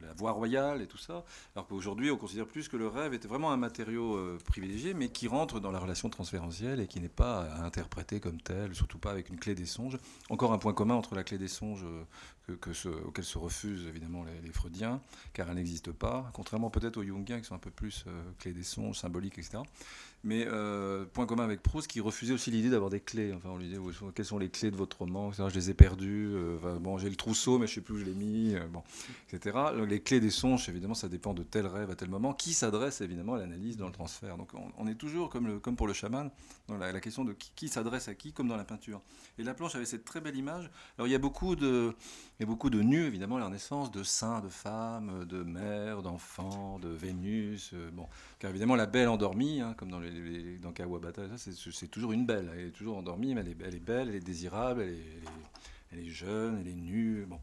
la 0.00 0.12
voie 0.12 0.32
royale 0.32 0.82
et 0.82 0.86
tout 0.86 0.98
ça. 0.98 1.24
Alors 1.54 1.66
qu'aujourd'hui, 1.66 2.10
on 2.10 2.16
considère 2.16 2.46
plus 2.46 2.68
que 2.68 2.76
le 2.76 2.88
rêve 2.88 3.14
était 3.14 3.28
vraiment 3.28 3.52
un 3.52 3.56
matériau 3.56 4.16
euh, 4.16 4.38
privilégié, 4.44 4.94
mais 4.94 5.08
qui 5.08 5.28
rentre 5.28 5.60
dans 5.60 5.70
la 5.70 5.78
relation 5.78 6.08
transférentielle 6.08 6.80
et 6.80 6.86
qui 6.86 7.00
n'est 7.00 7.08
pas 7.08 7.42
à 7.42 7.64
interpréter 7.64 8.20
comme 8.20 8.40
tel, 8.40 8.74
surtout 8.74 8.98
pas 8.98 9.10
avec 9.10 9.28
une 9.28 9.38
clé 9.38 9.54
des 9.54 9.66
songes. 9.66 9.98
Encore 10.30 10.52
un 10.52 10.58
point 10.58 10.72
commun 10.72 10.94
entre 10.94 11.14
la 11.14 11.24
clé 11.24 11.38
des 11.38 11.48
songes 11.48 11.84
euh, 11.84 12.04
que, 12.46 12.88
auquel 13.06 13.24
se 13.24 13.38
refusent 13.38 13.86
évidemment 13.86 14.24
les, 14.42 14.52
freudiens, 14.52 15.00
car 15.32 15.48
elle 15.48 15.56
n'existe 15.56 15.92
pas, 15.92 16.30
contrairement 16.34 16.70
peut-être 16.70 16.98
aux 16.98 17.04
jungiens 17.04 17.40
qui 17.40 17.46
sont 17.46 17.54
un 17.54 17.58
peu 17.58 17.70
plus 17.70 18.04
euh, 18.06 18.22
clés 18.38 18.52
des 18.52 18.62
songes, 18.62 18.98
symboliques, 18.98 19.38
etc. 19.38 19.58
Mais 20.26 20.46
euh, 20.46 21.04
point 21.04 21.26
commun 21.26 21.44
avec 21.44 21.62
Proust, 21.62 21.86
qui 21.86 22.00
refusait 22.00 22.32
aussi 22.32 22.50
l'idée 22.50 22.70
d'avoir 22.70 22.88
des 22.88 23.00
clés. 23.00 23.34
Enfin, 23.34 23.50
on 23.50 23.58
lui 23.58 23.68
disait 23.68 23.78
quelles 24.14 24.24
sont 24.24 24.38
les 24.38 24.48
clés 24.48 24.70
de 24.70 24.76
votre 24.76 24.98
roman. 24.98 25.32
Je 25.32 25.54
les 25.54 25.68
ai 25.68 25.74
perdues. 25.74 26.32
euh, 26.34 26.78
bon, 26.78 26.96
j'ai 26.96 27.10
le 27.10 27.16
trousseau, 27.16 27.58
mais 27.58 27.66
je 27.66 27.74
sais 27.74 27.80
plus 27.82 27.94
où 27.94 27.98
je 27.98 28.06
l'ai 28.06 28.14
mis, 28.14 28.54
bon, 28.72 28.82
etc. 29.30 29.58
Les 29.86 30.00
clés 30.00 30.20
des 30.20 30.30
songes, 30.30 30.66
évidemment, 30.70 30.94
ça 30.94 31.08
dépend 31.08 31.34
de 31.34 31.42
tel 31.42 31.66
rêve 31.66 31.90
à 31.90 31.94
tel 31.94 32.08
moment, 32.08 32.32
qui 32.32 32.54
s'adresse 32.54 33.02
évidemment 33.02 33.34
à 33.34 33.38
l'analyse 33.38 33.76
dans 33.76 33.86
le 33.86 33.92
transfert. 33.92 34.38
Donc, 34.38 34.52
on, 34.78 34.86
est 34.86 34.94
toujours 34.94 35.28
comme, 35.28 35.60
pour 35.60 35.86
le 35.86 35.92
chaman 35.92 36.30
dans 36.68 36.78
la, 36.78 37.00
question 37.00 37.26
de 37.26 37.34
qui 37.34 37.68
s'adresse 37.68 38.08
à 38.08 38.14
qui, 38.14 38.32
comme 38.32 38.48
dans 38.48 38.56
la 38.56 38.64
peinture. 38.64 39.02
Et 39.36 39.42
la 39.42 39.52
planche 39.52 39.74
avait 39.74 39.84
cette 39.84 40.06
très 40.06 40.22
belle 40.22 40.36
image. 40.36 40.70
Alors, 40.96 41.06
il 41.06 41.10
y 41.10 41.14
a 41.14 41.18
beaucoup 41.18 41.54
de, 41.54 41.94
a 42.42 42.46
beaucoup 42.46 42.68
de 42.68 42.82
nus, 42.82 43.04
évidemment, 43.04 43.36
à 43.36 43.40
la 43.40 43.46
Renaissance, 43.46 43.92
de 43.92 44.02
saints, 44.02 44.40
de 44.40 44.48
femmes, 44.48 45.24
de 45.24 45.42
mères, 45.44 46.02
d'enfants, 46.02 46.80
de 46.80 46.88
Vénus. 46.88 47.70
euh, 47.74 47.90
bon, 47.92 48.08
car 48.40 48.50
évidemment, 48.50 48.74
la 48.74 48.86
belle 48.86 49.08
endormie, 49.08 49.60
hein, 49.60 49.74
comme 49.76 49.90
dans, 49.90 50.00
les, 50.00 50.58
dans 50.58 50.72
Kawabata, 50.72 51.22
c'est, 51.36 51.88
toujours 51.88 52.12
une 52.12 52.26
belle. 52.26 52.50
Elle 52.54 52.66
est 52.66 52.70
toujours 52.70 52.96
endormie, 52.98 53.34
mais 53.34 53.42
elle 53.42 53.48
est, 53.48 53.56
elle 53.64 53.74
est 53.76 53.84
belle, 53.84 54.08
elle 54.08 54.16
est 54.16 54.20
désirable, 54.20 54.82
elle 54.82 54.90
est, 54.90 54.92
elle 54.92 55.24
est- 55.24 55.28
elle 55.92 56.00
est 56.00 56.10
jeune, 56.10 56.58
elle 56.60 56.66
est 56.66 56.74
nue, 56.74 57.24
bon, 57.28 57.38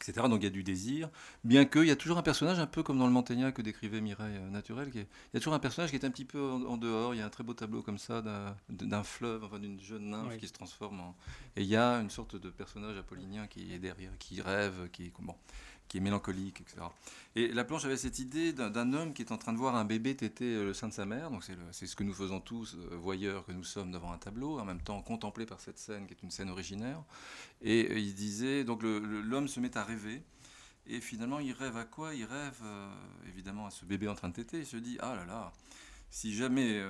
etc. 0.00 0.26
Donc 0.28 0.40
il 0.40 0.44
y 0.44 0.46
a 0.46 0.50
du 0.50 0.62
désir. 0.62 1.08
Bien 1.44 1.64
qu'il 1.64 1.84
y 1.86 1.90
a 1.90 1.96
toujours 1.96 2.18
un 2.18 2.22
personnage, 2.22 2.58
un 2.58 2.66
peu 2.66 2.82
comme 2.82 2.98
dans 2.98 3.06
le 3.06 3.12
Mantegna 3.12 3.52
que 3.52 3.62
décrivait 3.62 4.00
Mireille 4.00 4.36
euh, 4.36 4.50
Naturel, 4.50 4.90
qui 4.90 4.98
est- 5.00 5.08
il 5.32 5.34
y 5.34 5.36
a 5.36 5.40
toujours 5.40 5.54
un 5.54 5.58
personnage 5.58 5.90
qui 5.90 5.96
est 5.96 6.04
un 6.04 6.10
petit 6.10 6.24
peu 6.24 6.40
en, 6.40 6.62
en 6.64 6.76
dehors. 6.76 7.14
Il 7.14 7.18
y 7.18 7.20
a 7.20 7.26
un 7.26 7.30
très 7.30 7.44
beau 7.44 7.54
tableau 7.54 7.82
comme 7.82 7.98
ça 7.98 8.22
d'un, 8.22 9.02
fleuve, 9.04 9.44
enfin 9.44 9.58
d'une 9.58 9.80
jeune 9.80 10.10
nymphe 10.10 10.28
Oui. 10.32 10.38
qui 10.38 10.48
se 10.48 10.52
transforme 10.52 11.00
en. 11.00 11.16
Et 11.56 11.62
il 11.62 11.68
y 11.68 11.76
a 11.76 11.96
une 12.00 12.10
sorte 12.10 12.36
de 12.36 12.50
personnage 12.50 12.96
apollinien 12.96 13.46
qui 13.46 13.72
est 13.72 13.78
derrière, 13.78 14.12
qui 14.18 14.40
rêve, 14.40 14.88
qui 14.92 15.12
bon, 15.18 15.34
qui 15.90 15.96
est 15.96 16.00
mélancolique, 16.00 16.60
etc. 16.60 16.86
Et 17.34 17.48
la 17.48 17.64
planche 17.64 17.84
avait 17.84 17.96
cette 17.96 18.20
idée 18.20 18.52
d'un, 18.52 18.92
homme 18.92 19.12
qui 19.12 19.22
est 19.22 19.32
en 19.32 19.38
train 19.38 19.52
de 19.52 19.58
voir 19.58 19.74
un 19.74 19.84
bébé 19.84 20.14
téter 20.14 20.44
euh, 20.44 20.64
le 20.66 20.72
sein 20.72 20.86
de 20.86 20.92
sa 20.92 21.04
mère. 21.04 21.30
Donc 21.32 21.42
c'est, 21.72 21.86
ce 21.86 21.96
que 21.96 22.04
nous 22.04 22.14
faisons 22.14 22.40
tous, 22.40 22.76
euh, 22.76 22.96
voyeurs 22.96 23.44
que 23.44 23.50
nous 23.50 23.64
sommes 23.64 23.90
devant 23.90 24.12
un 24.12 24.18
tableau, 24.18 24.60
en 24.60 24.64
même 24.64 24.80
temps 24.80 25.02
contemplés 25.02 25.46
par 25.46 25.60
cette 25.60 25.78
scène 25.78 26.06
qui 26.06 26.14
est 26.14 26.22
une 26.22 26.30
scène 26.30 26.48
originaire. 26.48 27.02
Et 27.60 27.88
euh, 27.90 27.98
il 27.98 28.14
disait, 28.14 28.62
donc 28.62 28.82
l'homme 28.84 29.48
se 29.48 29.58
met 29.58 29.76
à 29.76 29.82
rêver. 29.82 30.22
Et 30.86 31.00
finalement, 31.00 31.40
il 31.40 31.52
rêve 31.52 31.76
à 31.76 31.84
quoi? 31.84 32.14
Il 32.14 32.24
rêve 32.24 32.62
évidemment 33.28 33.66
à 33.66 33.70
ce 33.70 33.84
bébé 33.84 34.08
en 34.08 34.14
train 34.14 34.28
de 34.28 34.34
téter. 34.34 34.60
Il 34.60 34.66
se 34.66 34.76
dit 34.76 34.96
Ah 35.00 35.14
là 35.14 35.24
là, 35.24 35.52
si 36.10 36.34
jamais 36.34 36.82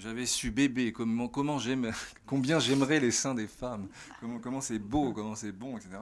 j'avais 0.00 0.26
su 0.26 0.50
bébé, 0.50 0.92
comment, 0.92 1.28
comment 1.28 1.58
combien 2.26 2.58
j'aimerais 2.58 3.00
les 3.00 3.12
seins 3.12 3.34
des 3.34 3.46
femmes, 3.46 3.88
comment 4.20 4.38
comment 4.38 4.60
c'est 4.60 4.80
beau, 4.80 5.12
comment 5.12 5.34
c'est 5.34 5.52
bon, 5.52 5.78
etc. 5.78 5.96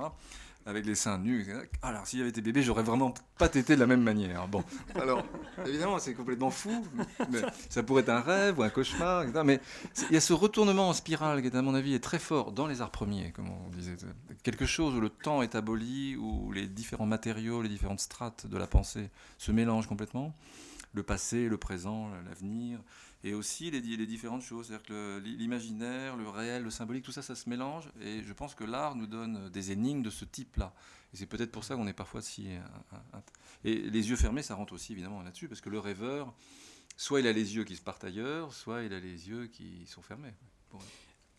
Avec 0.67 0.87
les 0.87 0.95
seins 0.95 1.19
nus. 1.19 1.43
etc. 1.43 1.69
Alors, 1.83 2.07
s'il 2.07 2.21
avait 2.21 2.31
été 2.31 2.41
bébé, 2.41 2.63
j'aurais 2.63 2.83
vraiment 2.83 3.13
pas 3.39 3.49
tété 3.49 3.75
de 3.75 3.81
la 3.81 3.87
même 3.87 4.03
manière. 4.03 4.49
Bon, 4.49 4.65
alors, 4.95 5.23
évidemment, 5.67 5.99
c'est 5.99 6.15
complètement 6.15 6.51
fou. 6.51 6.87
Mais 7.31 7.41
ça 7.69 7.83
pourrait 7.83 8.03
être 8.03 8.09
un 8.09 8.21
rêve 8.21 8.59
ou 8.59 8.63
un 8.63 8.71
cauchemar, 8.71 9.25
etc. 9.25 9.43
Mais 9.45 9.61
il 10.09 10.15
y 10.15 10.17
a 10.17 10.21
ce 10.21 10.33
retournement 10.33 10.89
en 10.89 10.93
spirale 10.95 11.43
qui, 11.43 11.49
est, 11.49 11.55
à 11.55 11.63
mon 11.63 11.75
avis, 11.75 11.95
est 11.95 12.03
très 12.03 12.19
fort 12.19 12.53
dans 12.53 12.67
les 12.67 12.81
arts 12.81 12.91
premiers, 12.91 13.33
comme 13.33 13.49
on 13.49 13.69
disait. 13.71 13.97
Quelque 14.43 14.67
chose 14.67 14.95
où 14.95 15.01
le 15.01 15.11
temps 15.11 15.43
est 15.43 15.55
aboli, 15.55 16.17
où 16.17 16.51
les 16.53 16.67
différents 16.67 17.07
matériaux, 17.07 17.61
les 17.63 17.69
différentes 17.69 18.01
strates 18.01 18.47
de 18.47 18.57
la 18.57 18.67
pensée 18.67 19.11
se 19.39 19.53
mélangent 19.53 19.89
complètement. 19.89 20.35
Le 20.95 21.03
passé, 21.03 21.49
le 21.49 21.59
présent, 21.59 22.09
l'avenir, 22.25 22.79
et 23.25 23.35
aussi 23.35 23.71
les, 23.73 23.81
di- 23.81 23.97
les 23.97 24.07
différentes 24.07 24.43
choses. 24.43 24.69
C'est-à-dire 24.69 24.87
que 24.87 25.19
l'imaginaire, 25.25 26.17
le 26.17 26.29
réel, 26.29 26.63
le 26.63 26.71
symbolique, 26.71 27.05
tout 27.05 27.11
ça, 27.13 27.23
ça 27.23 27.35
se 27.35 27.49
mélange. 27.49 27.89
Et 28.01 28.23
je 28.23 28.33
pense 28.33 28.55
que 28.55 28.63
l'art 28.65 28.95
nous 28.95 29.07
donne 29.07 29.49
des 29.49 29.73
énigmes 29.73 30.03
de 30.03 30.11
ce 30.11 30.25
type-là. 30.25 30.73
Et 31.13 31.17
c'est 31.17 31.27
peut-être 31.27 31.51
pour 31.51 31.65
ça 31.65 31.75
qu'on 31.75 31.87
est 31.89 31.93
parfois 31.95 32.23
si. 32.23 32.47
euh, 32.49 32.61
euh, 32.93 33.19
Et 33.65 33.75
les 33.91 34.11
yeux 34.11 34.17
fermés, 34.17 34.43
ça 34.43 34.55
rentre 34.55 34.73
aussi 34.75 34.93
évidemment 34.93 35.23
là-dessus, 35.23 35.49
parce 35.49 35.61
que 35.61 35.71
le 35.71 35.79
rêveur, 35.79 36.33
soit 36.97 37.21
il 37.21 37.27
a 37.27 37.33
les 37.33 37.57
yeux 37.57 37.65
qui 37.65 37.77
se 37.77 37.83
partent 37.83 38.05
ailleurs, 38.05 38.53
soit 38.53 38.83
il 38.83 38.93
a 38.93 39.01
les 39.01 39.29
yeux 39.29 39.47
qui 39.47 39.87
sont 39.87 40.03
fermés. 40.03 40.35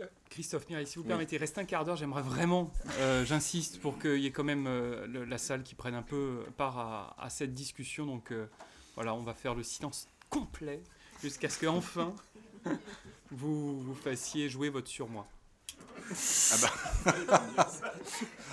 Euh, 0.02 0.06
Christophe 0.30 0.68
Mireille, 0.70 0.88
si 0.88 0.96
vous 0.96 1.04
Oui. 1.04 1.08
permettez, 1.08 1.38
reste 1.38 1.58
un 1.58 1.64
quart 1.66 1.86
d'heure. 1.86 1.96
J'aimerais 1.96 2.22
vraiment, 2.24 2.72
euh, 3.00 3.24
j'insiste, 3.26 3.80
pour 3.80 3.98
qu'il 4.00 4.18
y 4.20 4.26
ait 4.26 4.32
quand 4.32 4.44
même 4.44 4.66
euh, 4.68 5.06
le- 5.08 5.24
la 5.24 5.38
salle 5.38 5.64
qui 5.64 5.76
prenne 5.76 5.94
un 5.96 6.02
peu 6.02 6.44
part 6.58 6.78
à, 6.80 7.16
à 7.24 7.30
cette 7.30 7.54
discussion. 7.54 8.06
Donc 8.06 8.32
euh, 8.32 8.48
voilà, 8.96 9.14
on 9.14 9.22
va 9.22 9.34
faire 9.34 9.56
le 9.56 9.64
silence 9.64 10.08
complet 10.30 10.82
jusqu'à 11.22 11.50
ce 11.50 11.60
qu'enfin 11.66 12.14
vous, 13.32 13.82
vous 13.82 13.96
fassiez 13.96 14.50
jouer 14.50 14.70
votre 14.70 14.88
surmoi. 14.88 15.28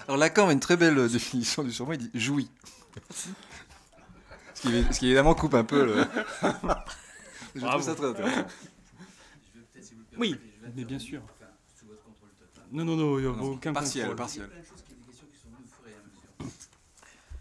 Alors 0.07 0.17
Lacan 0.17 0.49
a 0.49 0.53
une 0.53 0.61
très 0.61 0.77
belle 0.77 1.09
définition 1.09 1.63
du 1.63 1.73
surmoi, 1.73 1.95
il 1.97 2.09
dit 2.09 2.21
jouis. 2.21 2.51
Ce 4.55 4.63
qui, 4.63 4.85
ce 4.95 4.99
qui 4.99 5.07
évidemment 5.07 5.35
coupe 5.35 5.55
un 5.55 5.65
peu 5.65 5.85
le. 5.85 6.05
Je 7.55 7.61
Bravo. 7.61 7.83
trouve 7.83 7.83
ça 7.83 7.95
très 7.95 8.07
intéressant. 8.09 8.47
Oui, 10.17 10.37
mais 10.75 10.85
bien 10.85 10.99
sûr. 10.99 11.21
Non, 12.71 12.85
non, 12.87 12.97
non, 12.97 13.19
il 13.19 13.27
n'y 13.27 13.31
a 13.31 13.37
Non, 13.37 13.53
aucun 13.53 13.73
partiel, 13.75 14.05
contrôle. 14.05 14.17
partiel. 14.17 14.49
plein 14.49 14.61
de 14.61 14.65
choses 14.65 14.83
qui 14.87 14.93
est 14.93 14.97
des 14.97 15.05
questions 15.05 15.27
qui 15.31 15.37
sont 15.39 15.49
venues 15.53 15.69
au 15.69 15.69
fur 15.69 15.85
et 15.85 15.93
à 15.93 16.01
mesure. 16.01 16.33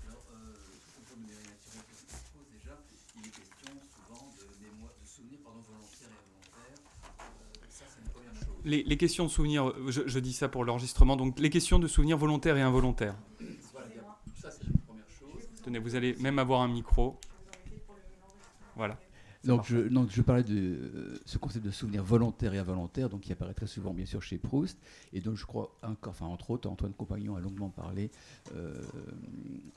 Alors, 0.03 0.23
euh, 0.35 0.51
contrôle 0.99 1.19
numérique 1.23 1.47
naturel, 1.47 1.83
qu'est-ce 1.87 2.03
qui 2.03 2.11
se 2.19 2.27
pose 2.35 2.47
déjà 2.51 2.75
Il 3.15 3.27
est 3.27 3.31
question 3.31 3.71
souvent 3.95 4.27
de, 4.35 4.43
mémoire, 4.59 4.91
de 4.99 5.07
souvenirs 5.07 5.39
pardon, 5.47 5.63
volontaires 5.63 6.11
et 6.11 6.19
involontaires. 6.19 6.83
Euh, 6.83 7.71
ça, 7.71 7.85
c'est 7.87 8.03
une 8.03 8.11
première 8.11 8.35
chose. 8.35 8.49
Les, 8.63 8.83
les 8.83 8.97
questions 8.97 9.25
de 9.25 9.29
souvenirs, 9.29 9.73
je, 9.87 10.01
je 10.05 10.19
dis 10.19 10.33
ça 10.33 10.47
pour 10.47 10.63
l'enregistrement, 10.63 11.15
donc 11.15 11.39
les 11.39 11.49
questions 11.49 11.79
de 11.79 11.87
souvenirs 11.87 12.17
volontaires 12.17 12.57
et 12.57 12.61
involontaires. 12.61 13.15
Ça, 14.39 14.51
c'est 14.51 14.65
une 14.65 14.77
première 14.79 15.09
chose. 15.09 15.47
Tenez, 15.63 15.79
vous 15.79 15.95
allez 15.95 16.15
même 16.19 16.37
avoir 16.39 16.61
un 16.61 16.67
micro. 16.67 17.19
Voilà. 18.75 18.99
Donc 19.43 19.65
je, 19.65 19.77
donc 19.77 20.09
je 20.11 20.21
parlais 20.21 20.43
de 20.43 20.55
euh, 20.55 21.19
ce 21.25 21.39
concept 21.39 21.65
de 21.65 21.71
souvenir 21.71 22.03
volontaire 22.03 22.53
et 22.53 22.59
involontaire, 22.59 23.09
donc 23.09 23.21
qui 23.21 23.31
apparaît 23.31 23.55
très 23.55 23.65
souvent 23.65 23.91
bien 23.91 24.05
sûr 24.05 24.21
chez 24.21 24.37
Proust, 24.37 24.77
et 25.13 25.19
dont 25.19 25.35
je 25.35 25.47
crois 25.47 25.75
encore, 25.81 26.11
enfin 26.11 26.27
entre 26.27 26.51
autres, 26.51 26.69
Antoine 26.69 26.93
Compagnon 26.93 27.35
a 27.35 27.39
longuement 27.39 27.69
parlé 27.69 28.11
euh, 28.55 28.79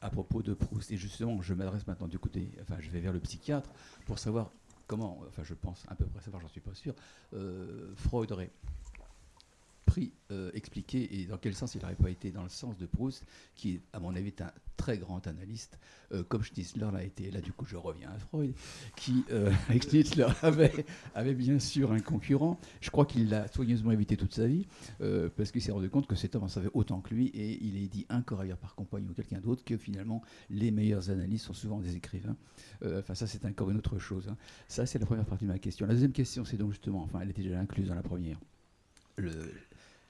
à 0.03 0.11
propos 0.11 0.43
de 0.43 0.53
Proust. 0.53 0.93
Et 0.93 0.99
justement, 0.99 1.41
je 1.41 1.55
m'adresse 1.55 1.87
maintenant 1.87 2.09
du 2.09 2.19
côté, 2.19 2.51
enfin 2.61 2.77
je 2.79 2.91
vais 2.91 3.01
vers 3.01 3.15
le 3.15 3.21
psychiatre 3.21 3.71
pour 4.05 4.19
savoir 4.19 4.51
comment, 4.87 5.23
enfin 5.29 5.43
je 5.45 5.55
pense 5.55 5.85
à 5.89 5.95
peu 5.95 6.07
près 6.07 6.21
savoir, 6.21 6.41
j'en 6.41 6.49
suis 6.49 6.61
pas 6.61 6.75
sûr, 6.75 6.95
euh, 7.35 7.93
Freud 7.97 8.31
aurait 8.33 8.53
l'esprit 9.95 10.13
euh, 10.33 10.51
expliqué 10.55 11.21
et 11.21 11.27
dans 11.27 11.39
quel 11.39 11.55
sens 11.55 11.75
il 11.75 11.83
n'aurait 11.83 11.95
pas 11.95 12.11
été 12.11 12.31
dans 12.31 12.43
le 12.43 12.49
sens 12.49 12.77
de 12.77 12.87
Proust, 12.87 13.25
qui, 13.55 13.81
à 13.93 14.01
mon 14.01 14.15
avis, 14.15 14.29
est 14.29 14.41
un 14.41 14.51
très 14.77 14.99
grand 14.99 15.27
analyste, 15.27 15.79
euh, 16.13 16.23
comme 16.25 16.43
Schnitzler 16.43 16.89
l'a 16.93 17.05
été. 17.05 17.31
Là, 17.31 17.41
du 17.41 17.53
coup, 17.53 17.65
je 17.65 17.77
reviens 17.77 18.11
à 18.11 18.19
Freud, 18.19 18.55
qui, 18.97 19.25
euh, 19.31 19.53
avec 19.69 19.83
Schnitzler, 19.89 20.27
avait, 20.43 21.35
bien 21.35 21.59
sûr 21.59 21.93
un 21.93 22.01
concurrent. 22.01 22.59
Je 22.81 22.91
crois 22.91 23.07
qu'il 23.07 23.29
l'a 23.29 23.47
soigneusement 23.49 23.93
évité 23.93 24.17
toute 24.17 24.35
sa 24.35 24.47
vie, 24.47 24.67
parce 25.37 25.51
qu'il 25.53 25.63
s'est 25.63 25.73
rendu 25.73 25.91
compte 25.91 26.07
que 26.07 26.17
cet 26.17 26.35
homme 26.35 26.45
en 26.45 26.49
savait 26.49 26.71
autant 26.75 27.01
que 27.01 27.15
lui, 27.15 27.29
et 27.29 27.63
il 27.63 27.77
est 27.77 27.89
dit 27.89 28.07
un 28.09 28.23
Corailleur 28.23 28.59
par 28.59 28.75
compagnie 28.75 29.09
ou 29.09 29.15
quelqu'un 29.15 29.41
d'autre 29.41 29.65
que 29.65 29.77
finalement, 29.77 30.23
les 30.51 30.71
meilleures 30.71 31.11
analyses 31.11 31.43
sont 31.43 31.55
souvent 31.55 31.79
des 31.81 31.97
écrivains. 31.97 32.37
Enfin, 32.85 33.15
ça, 33.15 33.27
c'est 33.27 33.45
encore 33.45 33.71
une 33.71 33.77
autre 33.79 33.99
chose. 33.99 34.29
hein. 34.29 34.37
Ça, 34.69 34.87
c'est 34.87 34.99
la 34.99 35.07
première 35.07 35.27
partie 35.27 35.45
de 35.45 35.51
ma 35.51 35.59
question. 35.59 35.87
La 35.87 35.93
deuxième 35.93 36.13
question, 36.13 36.45
c'est 36.45 36.57
donc 36.57 36.71
justement, 36.71 37.03
enfin, 37.03 37.21
elle 37.21 37.31
était 37.31 37.43
déjà 37.43 37.61
incluse 37.61 37.89
dans 37.89 37.95
la 37.95 38.03
première. 38.03 38.39
Le 39.17 39.53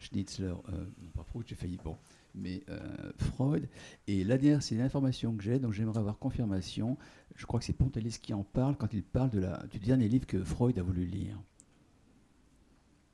Schnitzler, 0.04 0.54
euh, 0.68 0.86
non 1.02 1.10
pas 1.10 1.24
Proust, 1.24 1.48
j'ai 1.48 1.54
failli, 1.54 1.78
bon, 1.82 1.96
mais 2.34 2.62
euh, 2.68 3.12
Freud. 3.18 3.68
Et 4.06 4.24
la 4.24 4.38
dernière, 4.38 4.62
c'est 4.62 4.74
une 4.74 4.80
information 4.80 5.34
que 5.36 5.42
j'ai, 5.42 5.58
donc 5.58 5.72
j'aimerais 5.72 5.98
avoir 5.98 6.18
confirmation. 6.18 6.96
Je 7.36 7.46
crois 7.46 7.58
que 7.60 7.66
c'est 7.66 7.72
Pontalis 7.72 8.18
qui 8.20 8.32
en 8.34 8.44
parle 8.44 8.76
quand 8.76 8.92
il 8.92 9.02
parle 9.02 9.30
de 9.30 9.40
la, 9.40 9.64
du 9.70 9.78
dernier 9.78 10.08
livre 10.08 10.26
que 10.26 10.42
Freud 10.44 10.78
a 10.78 10.82
voulu 10.82 11.04
lire. 11.06 11.40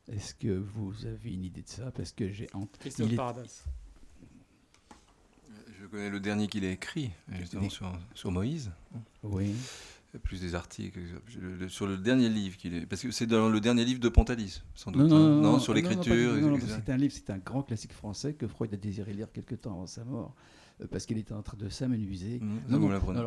Est-ce 0.09 0.35
que 0.35 0.49
vous 0.49 1.07
avez 1.07 1.33
une 1.33 1.45
idée 1.45 1.63
de 1.63 1.69
ça? 1.69 1.93
Parce 1.93 2.13
que 2.13 2.31
j'ai. 2.33 2.49
Christophe 2.81 3.13
est- 3.13 3.17
Paradas. 3.17 3.65
Je 5.81 5.87
connais 5.87 6.11
le 6.11 6.21
dernier 6.21 6.47
qu'il 6.47 6.65
a 6.65 6.71
écrit, 6.71 7.11
justement 7.39 7.71
sur, 7.71 7.99
sur 8.15 8.31
Moïse. 8.31 8.71
Oui. 9.23 9.55
Plus 10.25 10.41
des 10.41 10.55
articles. 10.57 10.99
Le- 11.41 11.57
le- 11.57 11.69
sur 11.69 11.87
le 11.87 11.97
dernier 11.97 12.29
livre 12.29 12.57
qu'il 12.57 12.75
est. 12.75 12.87
Parce 12.87 13.03
que 13.03 13.11
c'est 13.13 13.27
dans 13.27 13.49
le 13.49 13.61
dernier 13.61 13.85
livre 13.85 14.01
de 14.01 14.09
Pontalis, 14.09 14.63
sans 14.75 14.91
doute. 14.91 15.03
Non, 15.03 15.09
non, 15.09 15.17
hein. 15.17 15.29
non, 15.41 15.53
non, 15.53 15.59
sur 15.61 15.73
du 15.75 15.81
l'écriture. 15.83 16.15
C'est 16.69 16.91
un 16.91 16.97
livre, 16.97 17.13
c'est 17.15 17.31
un 17.31 17.39
grand 17.39 17.63
classique 17.63 17.93
français 17.93 18.35
que 18.35 18.47
Freud 18.49 18.75
a 18.75 18.77
désiré 18.77 19.13
lire 19.13 19.31
quelque 19.33 19.55
temps 19.55 19.73
avant 19.73 19.87
sa 19.87 20.05
mort, 20.05 20.35
euh, 20.81 20.87
parce 20.91 21.07
qu'il 21.07 21.17
était 21.19 21.33
en 21.33 21.43
train 21.43 21.57
de 21.57 21.69
s'amenuiser. 21.69 22.41
Mhm. 22.41 22.61
Non, 22.69 22.79
vous 22.81 22.89
l'apprenez. 22.91 23.21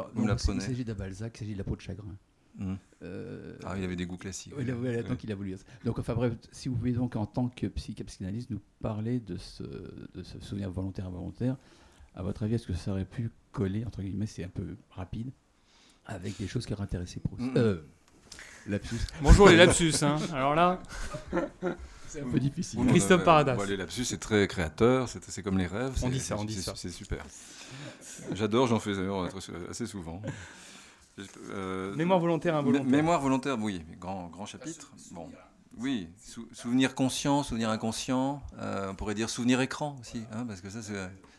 il 0.56 0.62
s'agit 0.62 0.84
Balzac, 0.84 1.36
il 1.36 1.40
s'agit 1.40 1.54
de 1.54 1.58
la 1.60 1.64
peau 1.64 1.76
de 1.78 1.82
chagrin. 1.82 2.16
Mhm. 2.58 2.78
Euh, 3.02 3.56
Ah, 3.64 3.76
il 3.78 3.84
avait 3.84 3.96
des 3.96 4.06
goûts 4.06 4.18
classiques. 4.18 4.54
oui, 4.58 4.66
là, 4.66 4.76
donc 5.04 5.24
il 5.24 5.32
a 5.32 5.36
voulu. 5.36 5.56
Donc, 5.86 5.98
enfin 6.00 6.14
bref, 6.14 6.34
si 6.52 6.68
vous 6.70 6.76
pouvez 6.76 6.92
donc 6.92 7.16
en 7.16 7.26
tant 7.26 7.48
que 7.50 7.66
psy- 7.68 7.94
psychanalyste 8.04 8.50
nous 8.52 8.62
parler 8.82 9.20
de 9.20 9.38
ce, 9.38 9.64
de 9.64 10.22
ce 10.22 10.40
souvenir 10.42 10.70
volontaire 10.70 11.08
involontaire, 11.08 11.58
à 12.14 12.22
votre 12.22 12.44
avis, 12.44 12.56
est-ce 12.56 12.68
que 12.68 12.74
ça 12.74 12.92
aurait 12.92 13.06
pu 13.06 13.32
coller 13.52 13.86
entre 13.86 14.04
guillemets, 14.04 14.28
c'est 14.28 14.44
un 14.44 14.50
peu 14.50 14.76
rapide, 14.92 15.32
avec 16.06 16.38
des 16.38 16.48
choses 16.48 16.66
qui 16.66 16.74
auraient 16.74 16.84
intéressé 16.84 17.20
Proust 17.20 17.42
euh, 17.58 17.82
Lapsus, 18.68 19.00
Bonjour 19.22 19.50
les 19.50 19.56
lapsus. 19.58 19.94
Hein. 20.04 20.18
Alors 20.34 20.56
là, 20.56 20.82
c'est 22.08 22.22
un 22.22 22.30
peu 22.30 22.40
difficile. 22.40 22.80
Bon, 22.80 22.86
Christophe 22.88 23.22
euh, 23.22 23.26
Paradas. 23.26 23.56
bon, 23.56 23.64
les 23.64 23.78
lapsus, 23.78 24.06
c'est 24.06 24.20
très 24.20 24.48
créateur, 24.48 25.10
c'est 25.10 25.44
comme 25.44 25.58
les 25.58 25.68
rêves. 25.68 25.92
On 25.98 26.08
c'est- 26.08 26.10
dit 26.10 26.20
ça, 26.20 26.36
on 26.36 26.40
c'est- 26.42 26.46
dit 26.46 26.62
ça. 26.62 26.74
C'est 26.76 26.90
super. 26.90 27.26
J'adore, 28.34 28.68
j'en 28.68 28.80
fais 28.80 28.94
très- 28.94 29.70
assez 29.70 29.86
souvent. 29.88 30.22
Euh, 31.52 31.94
mémoire 31.96 32.20
volontaire 32.20 32.56
involontaire. 32.56 32.86
Mémoire 32.90 33.22
volontaire, 33.22 33.58
oui, 33.60 33.84
grand, 34.00 34.28
grand 34.30 34.46
chapitre. 34.46 34.92
Bon. 35.12 35.30
Oui, 35.78 36.08
sou- 36.24 36.48
souvenir 36.54 36.96
conscient, 36.96 37.44
souvenir 37.44 37.70
inconscient, 37.70 38.42
euh, 38.60 38.92
on 38.92 38.96
pourrait 38.96 39.16
dire 39.16 39.30
souvenir 39.30 39.60
écran 39.62 39.98
aussi, 40.02 40.24
hein, 40.32 40.46
parce 40.48 40.62
que 40.62 40.70
ça 40.70 40.82
c'est 40.84 40.94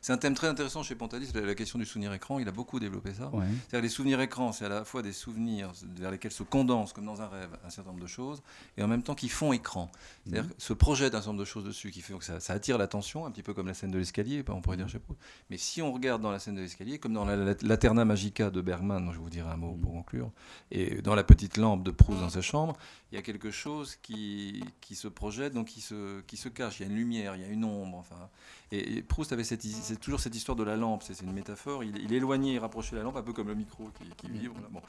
c'est 0.04 0.12
un 0.12 0.18
thème 0.18 0.34
très 0.34 0.48
intéressant 0.48 0.82
chez 0.82 0.94
Pontalis, 0.94 1.30
la, 1.34 1.40
la 1.40 1.54
question 1.54 1.78
du 1.78 1.86
souvenir 1.86 2.12
écran, 2.12 2.38
il 2.38 2.46
a 2.46 2.52
beaucoup 2.52 2.78
développé 2.78 3.14
ça. 3.14 3.30
Ouais. 3.34 3.46
C'est-à-dire 3.70 3.80
les 3.80 3.88
souvenirs 3.88 4.20
écrans, 4.20 4.52
c'est 4.52 4.66
à 4.66 4.68
la 4.68 4.84
fois 4.84 5.00
des 5.00 5.14
souvenirs 5.14 5.72
vers 5.96 6.10
lesquels 6.10 6.30
se 6.30 6.42
condensent, 6.42 6.92
comme 6.92 7.06
dans 7.06 7.22
un 7.22 7.26
rêve, 7.26 7.48
un 7.64 7.70
certain 7.70 7.88
nombre 7.92 8.02
de 8.02 8.06
choses, 8.06 8.42
et 8.76 8.82
en 8.82 8.86
même 8.88 9.02
temps 9.02 9.14
qui 9.14 9.30
font 9.30 9.54
écran. 9.54 9.90
C'est-à-dire 10.26 10.46
que 10.54 10.62
se 10.62 10.74
projette 10.74 11.14
un 11.14 11.18
certain 11.18 11.30
nombre 11.30 11.40
de 11.40 11.44
choses 11.46 11.64
dessus, 11.64 11.90
qui 11.90 12.02
fait 12.02 12.12
que 12.12 12.22
ça, 12.22 12.38
ça 12.38 12.52
attire 12.52 12.76
l'attention, 12.76 13.24
un 13.24 13.30
petit 13.30 13.42
peu 13.42 13.54
comme 13.54 13.66
la 13.66 13.72
scène 13.72 13.92
de 13.92 13.96
l'escalier, 13.98 14.44
on 14.48 14.60
pourrait 14.60 14.76
dire 14.76 14.90
chez 14.90 14.98
Proust. 14.98 15.18
Mais 15.48 15.56
si 15.56 15.80
on 15.80 15.90
regarde 15.90 16.20
dans 16.20 16.30
la 16.30 16.38
scène 16.38 16.56
de 16.56 16.60
l'escalier, 16.60 16.98
comme 16.98 17.14
dans 17.14 17.24
la, 17.24 17.36
la- 17.36 17.54
Laterna 17.62 18.04
Magica 18.04 18.50
de 18.50 18.60
Bergman, 18.60 19.06
dont 19.06 19.12
je 19.12 19.18
vous 19.18 19.30
dire 19.30 19.48
un 19.48 19.56
mot 19.56 19.72
pour 19.80 19.92
conclure, 19.92 20.30
et 20.70 21.00
dans 21.00 21.14
la 21.14 21.24
petite 21.24 21.56
lampe 21.56 21.82
de 21.82 21.90
Proust 21.90 22.20
dans 22.20 22.28
sa 22.28 22.42
chambre, 22.42 22.76
il 23.10 23.14
y 23.14 23.18
a 23.18 23.22
quelque 23.22 23.50
chose 23.50 23.96
qui, 24.02 24.62
qui 24.82 24.96
se 24.96 25.08
projette, 25.08 25.54
donc 25.54 25.68
qui 25.68 25.80
se, 25.80 26.20
qui 26.22 26.36
se 26.36 26.50
cache. 26.50 26.80
Il 26.80 26.82
y 26.82 26.86
a 26.86 26.90
une 26.90 26.96
lumière, 26.98 27.36
il 27.36 27.42
y 27.42 27.44
a 27.44 27.48
une 27.48 27.64
ombre. 27.64 27.96
Enfin, 27.98 28.28
et, 28.72 28.96
et 28.96 29.02
Proust 29.02 29.32
avait 29.32 29.44
cette, 29.44 29.64
is- 29.64 29.93
c'est 29.94 30.00
toujours 30.00 30.20
cette 30.20 30.34
histoire 30.34 30.56
de 30.56 30.64
la 30.64 30.76
lampe. 30.76 31.02
C'est 31.04 31.20
une 31.20 31.32
métaphore. 31.32 31.84
Il, 31.84 31.96
il 31.98 32.12
éloignait 32.12 32.54
et 32.54 32.58
rapprochait 32.58 32.96
la 32.96 33.02
lampe, 33.02 33.16
un 33.16 33.22
peu 33.22 33.32
comme 33.32 33.48
le 33.48 33.54
micro 33.54 33.88
qui, 33.98 34.04
qui 34.16 34.28
vibre. 34.28 34.56
là. 34.60 34.68
Bon. 34.70 34.80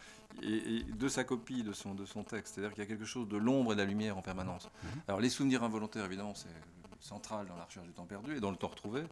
Et, 0.42 0.78
et 0.78 0.84
de 0.84 1.08
sa 1.08 1.24
copie 1.24 1.64
de 1.64 1.72
son, 1.74 1.94
de 1.94 2.06
son 2.06 2.24
texte, 2.24 2.56
c'est-à-dire 2.56 2.74
qu'il 2.74 2.84
y 2.84 2.86
a 2.86 2.90
quelque 2.90 3.06
chose 3.06 3.28
de 3.28 3.38
l'ombre 3.38 3.74
et 3.74 3.76
de 3.76 3.82
la 3.82 3.86
lumière 3.88 4.18
en 4.18 4.22
permanence. 4.22 4.70
Alors 5.08 5.22
les 5.22 5.30
souvenirs 5.30 5.64
involontaires, 5.64 6.06
évidemment, 6.06 6.34
c'est 6.34 6.50
central 7.06 7.46
dans 7.48 7.56
la 7.56 7.66
recherche 7.66 7.86
du 7.86 7.94
temps 7.94 8.06
perdu 8.06 8.36
et 8.36 8.40
dans 8.40 8.52
le 8.52 8.58
temps 8.58 8.68
retrouvé. 8.68 9.04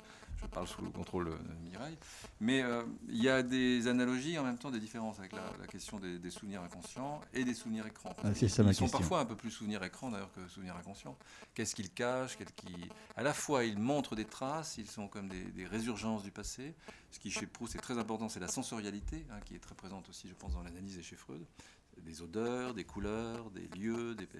Je 0.42 0.48
parle 0.48 0.68
sous 0.68 0.82
le 0.82 0.90
contrôle 0.90 1.26
de 1.30 1.70
Mireille. 1.70 1.98
Mais 2.42 2.64
euh, 2.64 2.84
il 3.08 3.22
y 3.24 3.30
a 3.30 3.44
des 3.44 3.88
analogies, 3.88 4.38
en 4.38 4.44
même 4.44 4.58
temps 4.58 4.72
des 4.72 4.80
différences 4.80 5.20
avec 5.20 5.32
la, 5.32 5.44
la 5.60 5.68
question 5.68 6.00
des, 6.00 6.18
des 6.18 6.32
souvenirs 6.32 6.64
inconscients 6.64 7.22
et 7.34 7.46
des 7.46 7.54
souvenirs 7.54 7.86
écrans. 7.86 8.14
Ah, 8.24 8.34
c'est 8.34 8.50
ça 8.50 8.64
ma 8.64 8.72
ils 8.72 8.76
sont 8.76 8.86
question. 8.86 9.00
parfois 9.00 9.20
un 9.20 9.26
peu 9.26 9.36
plus 9.36 9.52
souvenirs 9.52 9.84
écrans 9.84 10.10
d'ailleurs 10.10 10.34
que 10.34 10.46
souvenirs 10.48 10.76
inconscients. 10.76 11.18
Qu'est-ce 11.54 11.76
qu'ils 11.76 11.92
cachent. 11.92 12.38
À 13.16 13.24
la 13.24 13.34
fois, 13.34 13.64
ils 13.64 13.80
montrent 13.80 14.16
des 14.16 14.26
traces, 14.26 14.78
ils 14.78 14.90
sont 14.90 15.08
comme 15.08 15.30
des, 15.30 15.44
des 15.46 15.66
résurgences 15.66 16.24
du 16.24 16.32
passé. 16.32 16.76
Ce 17.12 17.20
qui 17.20 17.30
chez 17.30 17.46
Proust 17.46 17.76
est 17.76 17.80
très 17.80 17.98
important, 18.00 18.28
c'est 18.28 18.40
la 18.40 18.48
sensorialité, 18.48 19.26
hein, 19.32 19.40
qui 19.46 19.56
est 19.56 19.60
très 19.60 19.76
présente 19.76 20.10
aussi, 20.10 20.28
je 20.28 20.34
pense, 20.34 20.54
dans 20.54 20.64
l'analyse 20.64 20.98
et 20.98 21.04
chez 21.04 21.16
Freud. 21.16 21.46
Des 22.02 22.24
odeurs, 22.24 22.74
des 22.74 22.86
couleurs, 22.86 23.52
des 23.52 23.68
lieux, 23.78 24.16
des, 24.16 24.26
des 24.26 24.40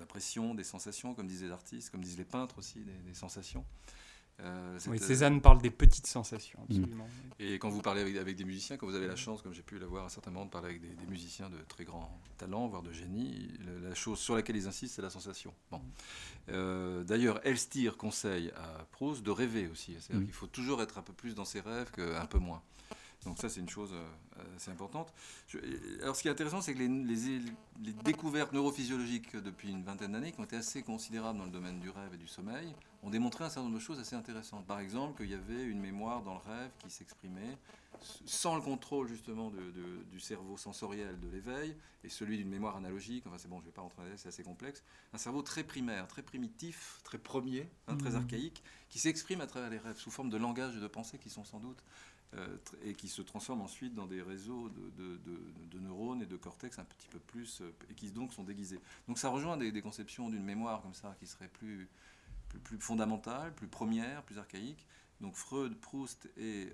impressions, 0.00 0.54
des 0.54 0.64
sensations, 0.64 1.14
comme 1.14 1.26
disent 1.26 1.42
les 1.42 1.50
artistes, 1.50 1.90
comme 1.90 2.02
disent 2.02 2.18
les 2.18 2.24
peintres 2.24 2.58
aussi, 2.58 2.80
des, 2.80 2.92
des 3.06 3.14
sensations. 3.14 3.64
Euh, 4.40 4.78
Oui, 4.88 4.98
cette- 4.98 5.08
Cézanne 5.08 5.40
parle 5.40 5.62
des 5.62 5.70
petites 5.70 6.06
sensations, 6.06 6.58
absolument. 6.64 7.08
et 7.38 7.58
quand 7.58 7.70
vous 7.70 7.80
parlez 7.80 8.02
avec, 8.02 8.16
avec 8.16 8.36
des 8.36 8.44
musiciens, 8.44 8.76
quand 8.76 8.86
vous 8.86 8.94
avez 8.94 9.06
la 9.06 9.16
chance, 9.16 9.40
comme 9.40 9.54
j'ai 9.54 9.62
pu 9.62 9.78
l'avoir 9.78 10.04
à 10.04 10.08
certains 10.10 10.30
moments, 10.30 10.44
de 10.44 10.50
parler 10.50 10.68
avec 10.68 10.82
des, 10.82 10.88
des 10.94 11.06
musiciens 11.06 11.48
de 11.48 11.56
très 11.68 11.84
grand 11.86 12.20
talent, 12.36 12.66
voire 12.68 12.82
de 12.82 12.92
génie, 12.92 13.48
la 13.82 13.94
chose 13.94 14.18
sur 14.18 14.34
laquelle 14.34 14.56
ils 14.56 14.66
insistent, 14.68 14.96
c'est 14.96 15.00
la 15.02 15.08
sensation. 15.08 15.54
Bon. 15.70 15.80
Euh, 16.50 17.02
D'ailleurs, 17.04 17.40
Elstir 17.46 17.96
conseille 17.96 18.50
à 18.56 18.84
Proust 18.92 19.22
de 19.22 19.30
rêver 19.30 19.68
aussi. 19.68 19.94
C'est-à-dire 20.00 20.20
Mm. 20.20 20.24
qu'il 20.26 20.34
faut 20.34 20.46
toujours 20.48 20.82
être 20.82 20.98
un 20.98 21.02
peu 21.02 21.14
plus 21.14 21.34
dans 21.34 21.46
ses 21.46 21.60
rêves 21.60 21.90
qu'un 21.92 22.26
peu 22.26 22.38
moins. 22.38 22.60
Donc 23.26 23.38
ça, 23.38 23.48
c'est 23.48 23.60
une 23.60 23.68
chose 23.68 23.90
euh, 23.92 24.56
assez 24.56 24.70
importante. 24.70 25.12
Je- 25.48 25.58
alors, 26.02 26.14
ce 26.16 26.22
qui 26.22 26.28
est 26.28 26.30
intéressant, 26.30 26.60
c'est 26.60 26.74
que 26.74 26.78
les, 26.78 26.88
les- 26.88 27.40
les 27.82 27.92
découvertes 27.92 28.52
neurophysiologiques 28.52 29.36
depuis 29.36 29.70
une 29.70 29.82
vingtaine 29.82 30.12
d'années, 30.12 30.32
qui 30.32 30.40
ont 30.40 30.44
été 30.44 30.56
assez 30.56 30.82
considérables 30.82 31.38
dans 31.38 31.44
le 31.44 31.50
domaine 31.50 31.80
du 31.80 31.90
rêve 31.90 32.14
et 32.14 32.18
du 32.18 32.28
sommeil, 32.28 32.72
ont 33.02 33.10
démontré 33.10 33.44
un 33.44 33.48
certain 33.48 33.64
nombre 33.64 33.74
de 33.74 33.80
choses 33.82 33.98
assez 33.98 34.16
intéressantes. 34.16 34.64
Par 34.66 34.78
exemple, 34.80 35.20
qu'il 35.20 35.30
y 35.30 35.34
avait 35.34 35.64
une 35.64 35.80
mémoire 35.80 36.22
dans 36.22 36.34
le 36.34 36.40
rêve 36.52 36.70
qui 36.78 36.90
s'exprimait 36.90 37.58
sans 38.26 38.54
le 38.54 38.60
contrôle 38.60 39.08
justement 39.08 39.50
de- 39.50 39.56
de- 39.70 40.02
du 40.10 40.20
cerveau 40.20 40.56
sensoriel 40.56 41.18
de 41.18 41.28
l'éveil 41.28 41.74
et 42.04 42.08
celui 42.08 42.36
d'une 42.36 42.48
mémoire 42.50 42.76
analogique. 42.76 43.24
Enfin, 43.26 43.36
c'est 43.38 43.48
bon, 43.48 43.56
je 43.56 43.62
ne 43.62 43.66
vais 43.66 43.72
pas 43.72 43.80
rentrer 43.82 44.02
dans 44.08 44.16
c'est 44.16 44.28
assez 44.28 44.42
complexe. 44.44 44.82
Un 45.14 45.18
cerveau 45.18 45.42
très 45.42 45.64
primaire, 45.64 46.06
très 46.06 46.22
primitif, 46.22 47.00
très 47.04 47.18
premier, 47.18 47.68
hein, 47.88 47.96
très 47.96 48.10
Mhm. 48.10 48.16
archaïque, 48.16 48.62
qui 48.90 48.98
s'exprime 48.98 49.40
à 49.40 49.46
travers 49.46 49.70
les 49.70 49.78
rêves 49.78 49.96
sous 49.96 50.10
forme 50.10 50.28
de 50.30 50.36
langage 50.36 50.76
et 50.76 50.80
de 50.80 50.86
pensée 50.86 51.18
qui 51.18 51.30
sont 51.30 51.44
sans 51.44 51.58
doute 51.58 51.82
et 52.84 52.92
qui 52.94 53.08
se 53.08 53.22
transforment 53.22 53.62
ensuite 53.62 53.94
dans 53.94 54.06
des 54.06 54.20
réseaux 54.20 54.68
de, 54.68 54.90
de- 55.02 55.16
de- 55.18 55.40
de 55.70 55.78
neurones 55.78 56.20
et 56.22 56.26
de 56.26 56.36
cortex 56.36 56.78
un 56.78 56.84
petit 56.84 57.08
peu 57.08 57.18
plus, 57.18 57.60
euh, 57.62 57.72
et 57.90 57.94
qui 57.94 58.10
donc 58.10 58.32
sont 58.32 58.44
déguisés. 58.44 58.78
Donc 59.08 59.18
ça 59.18 59.28
rejoint 59.30 59.56
des, 59.56 59.72
des 59.72 59.80
conceptions 59.82 60.28
d'une 60.28 60.44
mémoire 60.44 60.82
comme 60.82 60.92
ça 60.94 61.14
qui 61.18 61.26
serait 61.26 61.48
plus, 61.48 61.88
plus, 62.48 62.58
plus 62.60 62.78
fondamentale, 62.78 63.54
plus 63.54 63.68
première, 63.68 64.22
plus 64.24 64.38
archaïque. 64.38 64.86
Donc 65.22 65.34
Freud, 65.34 65.74
Proust 65.80 66.28
et 66.36 66.66
euh, 66.66 66.72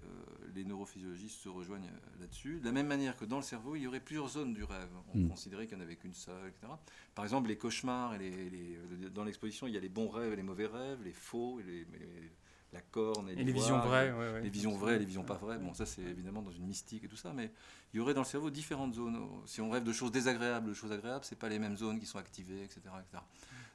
les 0.57 0.65
neurophysiologistes 0.65 1.39
se 1.39 1.49
rejoignent 1.49 1.87
euh, 1.87 2.21
là-dessus. 2.21 2.59
De 2.59 2.65
la 2.65 2.73
même 2.73 2.89
manière 2.89 3.17
que 3.17 3.25
dans 3.25 3.37
le 3.37 3.43
cerveau, 3.45 3.77
il 3.77 3.83
y 3.83 3.87
aurait 3.87 4.01
plusieurs 4.01 4.29
zones 4.31 4.53
du 4.53 4.65
rêve. 4.65 4.89
On 5.15 5.19
Mm. 5.19 5.29
considérait 5.29 5.67
qu'il 5.69 5.77
n'y 5.77 5.83
en 5.83 5.87
avait 5.87 5.95
qu'une 5.95 6.13
seule, 6.15 6.49
etc. 6.49 6.73
Par 7.15 7.25
exemple, 7.25 7.47
les 7.49 7.57
cauchemars, 7.57 8.15
et 8.15 8.19
les, 8.19 8.51
les- 8.51 8.77
euh, 8.77 9.11
dans 9.11 9.23
l'exposition, 9.23 9.69
il 9.69 9.75
y 9.75 9.77
a 9.77 9.81
les 9.81 9.89
bons 9.89 10.09
rêves 10.09 10.33
et 10.33 10.37
les 10.37 10.43
mauvais 10.43 10.67
rêves, 10.67 11.01
les 11.05 11.13
faux, 11.13 11.61
et 11.61 11.63
les- 11.63 11.85
les- 11.85 12.33
la 12.73 12.81
corne 12.81 13.29
et, 13.29 13.33
Et 13.33 13.45
les 13.45 13.53
visions 13.53 13.79
vraies. 13.79 14.11
ouais, 14.13 14.33
ouais. 14.33 14.41
les 14.43 14.51
visions 14.51 14.77
vraies, 14.77 14.99
les 14.99 15.05
visions 15.05 15.25
pas 15.25 15.35
vraies. 15.35 15.59
Bon, 15.59 15.75
ça 15.75 15.87
c'est 15.87 16.03
évidemment 16.03 16.43
dans 16.43 16.53
une 16.53 16.67
mystique 16.67 17.05
et 17.05 17.09
tout 17.09 17.17
ça, 17.17 17.33
mais 17.33 17.53
il 17.93 17.99
y 17.99 18.01
aurait 18.01 18.15
dans 18.15 18.23
le 18.23 18.27
cerveau 18.27 18.51
différentes 18.51 18.95
zones. 18.95 19.19
Si 19.47 19.61
on 19.61 19.71
rêve 19.71 19.85
de 19.85 19.93
choses 19.93 20.13
désagréables, 20.13 20.69
de 20.69 20.75
choses 20.75 20.93
agréables, 20.93 21.25
c'est 21.25 21.39
pas 21.39 21.49
les 21.49 21.59
mêmes 21.59 21.77
zones 21.77 22.01
qui 22.01 22.07
sont 22.07 22.19
activées, 22.19 22.65
etc. 22.65 22.81
etc. 23.01 23.23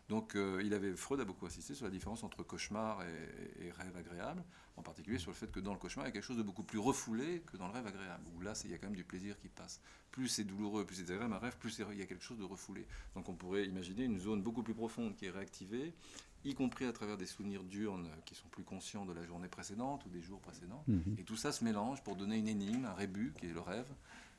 Donc 0.10 0.36
euh, 0.36 0.62
il 0.64 0.74
avait, 0.74 0.96
Freud 0.96 1.20
a 1.20 1.26
beaucoup 1.26 1.46
insisté 1.46 1.74
sur 1.76 1.86
la 1.86 1.92
différence 1.92 2.24
entre 2.24 2.42
cauchemar 2.42 3.02
et, 3.04 3.66
et 3.66 3.72
rêve 3.72 3.96
agréable, 3.98 4.42
en 4.78 4.82
particulier 4.82 5.18
sur 5.20 5.32
le 5.32 5.36
fait 5.36 5.52
que 5.52 5.60
dans 5.60 5.74
le 5.74 5.80
cauchemar, 5.80 6.06
il 6.06 6.10
y 6.10 6.12
a 6.12 6.14
quelque 6.14 6.24
chose 6.24 6.38
de 6.38 6.44
beaucoup 6.44 6.64
plus 6.64 6.80
refoulé 6.80 7.42
que 7.52 7.58
dans 7.58 7.68
le 7.68 7.74
rêve 7.74 7.88
agréable, 7.88 8.24
où 8.36 8.42
là, 8.42 8.54
il 8.64 8.72
y 8.72 8.74
a 8.74 8.78
quand 8.78 8.88
même 8.88 8.96
du 8.96 9.04
plaisir 9.04 9.38
qui 9.38 9.50
passe. 9.50 9.82
Plus 10.12 10.30
c'est 10.30 10.46
douloureux, 10.46 10.86
plus 10.86 10.96
c'est 10.96 11.02
désagréable, 11.02 11.34
un 11.34 11.40
rêve, 11.40 11.58
plus 11.58 11.78
il 11.92 11.98
y 11.98 12.02
a 12.02 12.06
quelque 12.06 12.24
chose 12.24 12.38
de 12.38 12.46
refoulé. 12.46 12.88
Donc 13.16 13.28
on 13.28 13.34
pourrait 13.36 13.66
imaginer 13.66 14.06
une 14.06 14.20
zone 14.20 14.42
beaucoup 14.42 14.64
plus 14.64 14.74
profonde 14.74 15.14
qui 15.16 15.26
est 15.26 15.30
réactivée, 15.30 15.94
y 16.46 16.54
compris 16.54 16.86
à 16.86 16.94
travers 16.94 17.18
des 17.18 17.26
souvenirs 17.26 17.64
diurnes 17.64 18.10
qui 18.26 18.36
sont 18.36 18.48
plus 18.50 18.64
conscients 18.64 19.06
de 19.06 19.14
la 19.14 19.26
journée 19.26 19.48
précédente 19.48 20.06
ou 20.06 20.10
des 20.10 20.22
jours 20.22 20.40
précédents. 20.40 20.84
Mhm. 20.88 21.16
Et 21.18 21.24
tout 21.24 21.36
ça 21.36 21.52
se 21.52 21.64
mélange 21.64 22.02
pour 22.04 22.16
donner 22.16 22.38
une 22.38 22.48
énigme, 22.48 22.86
un 22.86 22.94
rébut, 22.94 23.34
qui 23.40 23.48
est 23.48 23.54
le 23.54 23.60
rêve, 23.60 23.88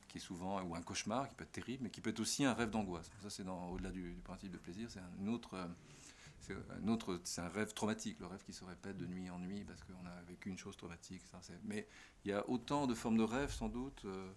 qui 0.07 0.17
est 0.17 0.21
souvent, 0.21 0.61
ou 0.63 0.75
un 0.75 0.81
cauchemar, 0.81 1.29
qui 1.29 1.35
peut 1.35 1.43
être 1.43 1.51
terrible, 1.51 1.83
mais 1.83 1.89
qui 1.89 2.01
peut 2.01 2.09
être 2.09 2.19
aussi 2.19 2.43
un 2.43 2.53
rêve 2.53 2.69
d'angoisse. 2.69 3.11
Ça, 3.21 3.29
c'est 3.29 3.43
au-delà 3.47 3.91
du, 3.91 4.11
du 4.11 4.21
principe 4.21 4.51
de 4.51 4.57
plaisir, 4.57 4.89
c'est 4.89 4.99
un 4.99 5.27
autre, 5.27 5.53
euh, 5.53 5.67
c'est 6.53 6.83
un 6.83 6.87
autre, 6.87 7.19
c'est 7.23 7.41
un 7.41 7.47
rêve 7.49 7.73
traumatique, 7.73 8.19
le 8.19 8.25
rêve 8.27 8.43
qui 8.43 8.53
se 8.53 8.63
répète 8.63 8.97
de 8.97 9.05
nuit 9.05 9.29
en 9.29 9.39
nuit 9.39 9.63
parce 9.65 9.83
qu'on 9.83 10.05
a 10.05 10.21
vécu 10.27 10.49
une 10.49 10.57
chose 10.57 10.75
traumatique. 10.77 11.21
Ça, 11.31 11.39
mais 11.63 11.87
il 12.25 12.31
y 12.31 12.33
a 12.33 12.47
autant 12.49 12.87
de 12.87 12.93
formes 12.93 13.17
de 13.17 13.23
rêves 13.23 13.51
sans 13.53 13.69
doute 13.69 14.01
euh, 14.05 14.31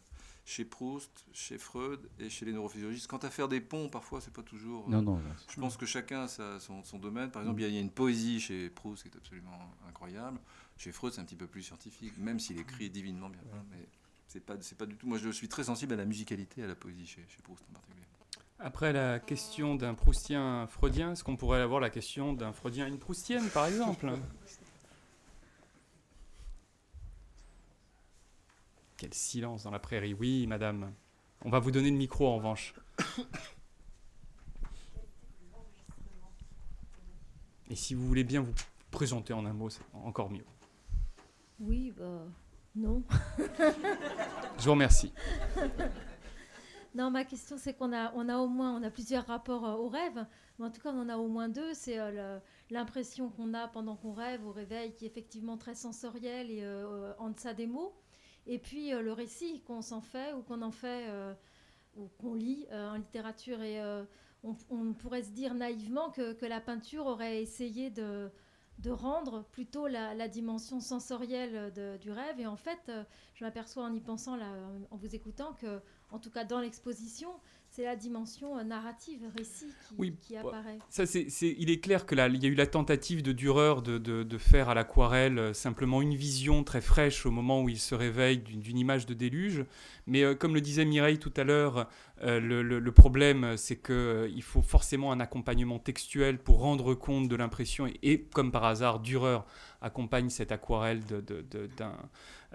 chez 0.44 0.64
Proust, 0.64 1.24
chez 1.32 1.58
Freud 1.58 2.08
et 2.18 2.28
chez 2.28 2.44
les 2.44 2.52
neurophysiologistes. 2.52 3.06
Quant 3.06 3.18
à 3.18 3.30
faire 3.30 3.48
des 3.48 3.60
ponts, 3.60 3.88
parfois 3.88 4.20
c'est 4.20 4.32
pas 4.32 4.42
toujours. 4.42 4.86
euh, 4.88 4.90
Non, 4.90 5.02
non. 5.02 5.22
je 5.48 5.60
pense 5.60 5.76
que 5.76 5.86
chacun 5.86 6.22
a 6.22 6.28
sa- 6.28 6.58
son, 6.60 6.82
son 6.84 6.98
domaine. 6.98 7.30
Par 7.30 7.42
exemple, 7.42 7.60
il 7.60 7.64
y 7.64 7.66
a- 7.66 7.68
il 7.68 7.74
y 7.74 7.78
a 7.78 7.80
une 7.80 7.90
poésie 7.90 8.40
chez 8.40 8.70
Proust 8.70 9.02
qui 9.02 9.08
est 9.08 9.16
absolument 9.16 9.58
incroyable. 9.88 10.40
Chez 10.76 10.90
Freud, 10.92 11.12
c'est 11.12 11.20
un 11.20 11.24
petit 11.24 11.36
peu 11.36 11.46
plus 11.46 11.62
scientifique, 11.62 12.16
même 12.18 12.40
s'il 12.40 12.58
écrit 12.58 12.90
divinement 12.90 13.28
bien. 13.30 13.42
Mais 13.70 13.86
c'est 14.26 14.40
pas, 14.40 14.56
c'est 14.60 14.76
pas 14.78 14.86
du 14.86 14.96
tout. 14.96 15.06
Moi, 15.06 15.18
je 15.18 15.28
suis 15.28 15.48
très 15.48 15.64
sensible 15.64 15.92
à 15.92 15.96
la 15.96 16.06
musicalité 16.06 16.62
à 16.62 16.66
la 16.66 16.74
poésie 16.74 17.06
chez, 17.06 17.24
chez 17.28 17.42
Proust 17.42 17.62
en 17.70 17.72
particulier. 17.74 18.02
Après 18.64 18.92
la 18.92 19.18
question 19.18 19.74
d'un 19.74 19.94
proustien 19.94 20.68
freudien, 20.68 21.10
est-ce 21.12 21.24
qu'on 21.24 21.34
pourrait 21.34 21.62
avoir 21.62 21.80
la 21.80 21.90
question 21.90 22.32
d'un 22.32 22.52
freudien 22.52 22.86
une 22.86 22.96
proustienne, 22.96 23.48
par 23.50 23.66
exemple? 23.66 24.12
Quel 28.96 29.12
silence 29.14 29.64
dans 29.64 29.72
la 29.72 29.80
prairie. 29.80 30.14
Oui, 30.14 30.46
madame. 30.46 30.92
On 31.44 31.50
va 31.50 31.58
vous 31.58 31.72
donner 31.72 31.90
le 31.90 31.96
micro 31.96 32.28
en 32.28 32.36
revanche. 32.36 32.72
Et 37.68 37.74
si 37.74 37.94
vous 37.94 38.06
voulez 38.06 38.22
bien 38.22 38.42
vous 38.42 38.54
présenter 38.92 39.32
en 39.32 39.44
un 39.44 39.52
mot, 39.52 39.70
c'est 39.70 39.82
encore 39.92 40.30
mieux. 40.30 40.46
Oui, 41.58 41.92
bah, 41.98 42.28
non. 42.76 43.02
Je 44.56 44.64
vous 44.64 44.70
remercie. 44.70 45.12
Non, 46.94 47.10
ma 47.10 47.24
question, 47.24 47.56
c'est 47.56 47.72
qu'on 47.72 47.92
a, 47.92 48.12
on 48.14 48.28
a 48.28 48.36
au 48.38 48.48
moins, 48.48 48.76
on 48.78 48.82
a 48.82 48.90
plusieurs 48.90 49.26
rapports 49.26 49.66
euh, 49.66 49.76
au 49.76 49.88
rêve, 49.88 50.26
mais 50.58 50.66
en 50.66 50.70
tout 50.70 50.80
cas, 50.82 50.90
on 50.92 51.00
en 51.00 51.08
a 51.08 51.16
au 51.16 51.26
moins 51.26 51.48
deux. 51.48 51.72
C'est 51.72 51.98
euh, 51.98 52.38
l'impression 52.70 53.30
qu'on 53.30 53.54
a 53.54 53.66
pendant 53.66 53.96
qu'on 53.96 54.12
rêve 54.12 54.46
au 54.46 54.52
réveil, 54.52 54.94
qui 54.94 55.06
est 55.06 55.08
effectivement 55.08 55.56
très 55.56 55.74
sensorielle 55.74 56.50
et 56.50 56.62
euh, 56.62 57.14
en 57.18 57.30
deçà 57.30 57.54
des 57.54 57.66
mots. 57.66 57.94
Et 58.46 58.58
puis 58.58 58.90
le 58.90 59.12
récit 59.12 59.62
qu'on 59.62 59.82
s'en 59.82 60.00
fait 60.00 60.32
ou 60.32 60.42
qu'on 60.42 60.62
en 60.62 60.72
fait 60.72 61.06
ou 61.96 62.08
qu'on 62.18 62.34
lit 62.34 62.66
en 62.72 62.96
littérature. 62.96 63.62
Et 63.62 63.80
on, 64.42 64.94
pourrait 64.94 65.22
se 65.22 65.30
dire 65.30 65.54
naïvement 65.54 66.10
que, 66.10 66.32
que 66.32 66.44
la 66.44 66.60
peinture 66.60 67.06
aurait 67.06 67.40
essayé 67.40 67.90
de, 67.90 68.28
de 68.80 68.90
rendre 68.90 69.44
plutôt 69.52 69.86
la, 69.86 70.26
dimension 70.26 70.80
sensorielle 70.80 71.72
du 72.00 72.10
rêve. 72.10 72.40
Et 72.40 72.48
en 72.48 72.56
fait, 72.56 72.90
je 73.34 73.44
m'aperçois 73.44 73.84
en 73.84 73.94
y 73.94 74.00
pensant, 74.00 74.36
en 74.90 74.96
vous 74.96 75.14
écoutant, 75.14 75.52
que, 75.52 75.80
en 76.12 76.18
tout 76.18 76.30
cas 76.30 76.44
dans 76.44 76.60
l'exposition, 76.60 77.28
c'est 77.70 77.84
la 77.84 77.96
dimension 77.96 78.58
euh, 78.58 78.64
narrative, 78.64 79.20
récit, 79.34 79.64
qui, 79.88 79.94
Oui, 79.96 80.14
qui 80.20 80.34
bah, 80.34 80.40
apparaît. 80.40 80.78
Ça, 80.90 81.06
c'est, 81.06 81.26
il 81.40 81.70
est 81.70 81.80
clair 81.80 82.04
que 82.04 82.14
là, 82.14 82.28
il 82.28 82.42
y 82.42 82.46
a 82.46 82.50
eu 82.50 82.54
la 82.54 82.66
tentative 82.66 83.22
de 83.22 83.32
Dürer 83.32 83.80
de, 83.82 83.96
de- 83.96 84.22
de 84.22 84.38
faire 84.38 84.68
à 84.68 84.74
l'aquarelle 84.74 85.38
euh, 85.38 85.52
simplement 85.54 86.02
une 86.02 86.14
vision 86.14 86.64
très 86.64 86.82
fraîche 86.82 87.24
au 87.24 87.30
moment 87.30 87.62
où 87.62 87.70
il 87.70 87.78
se 87.78 87.94
réveille 87.94 88.38
d'une, 88.38 88.76
image 88.76 89.06
de 89.06 89.14
déluge. 89.14 89.64
Mais 90.06 90.22
euh, 90.22 90.34
comme 90.34 90.54
le 90.54 90.60
disait 90.60 90.84
Mireille 90.84 91.18
tout 91.18 91.32
à 91.34 91.44
l'heure, 91.44 91.88
euh, 92.22 92.40
le, 92.40 92.62
le- 92.62 92.78
le 92.78 92.92
problème, 92.92 93.56
c'est 93.56 93.76
qu'il 93.82 94.42
faut 94.42 94.60
forcément 94.62 95.10
un 95.12 95.20
accompagnement 95.20 95.78
textuel 95.78 96.38
pour 96.38 96.58
rendre 96.60 96.92
compte 96.94 97.28
de 97.28 97.36
l'impression. 97.36 97.86
Et, 97.86 97.98
et 98.02 98.20
comme 98.22 98.52
par 98.52 98.64
hasard, 98.64 99.00
Dürer 99.00 99.38
accompagne 99.80 100.28
cette 100.28 100.52
aquarelle 100.52 101.00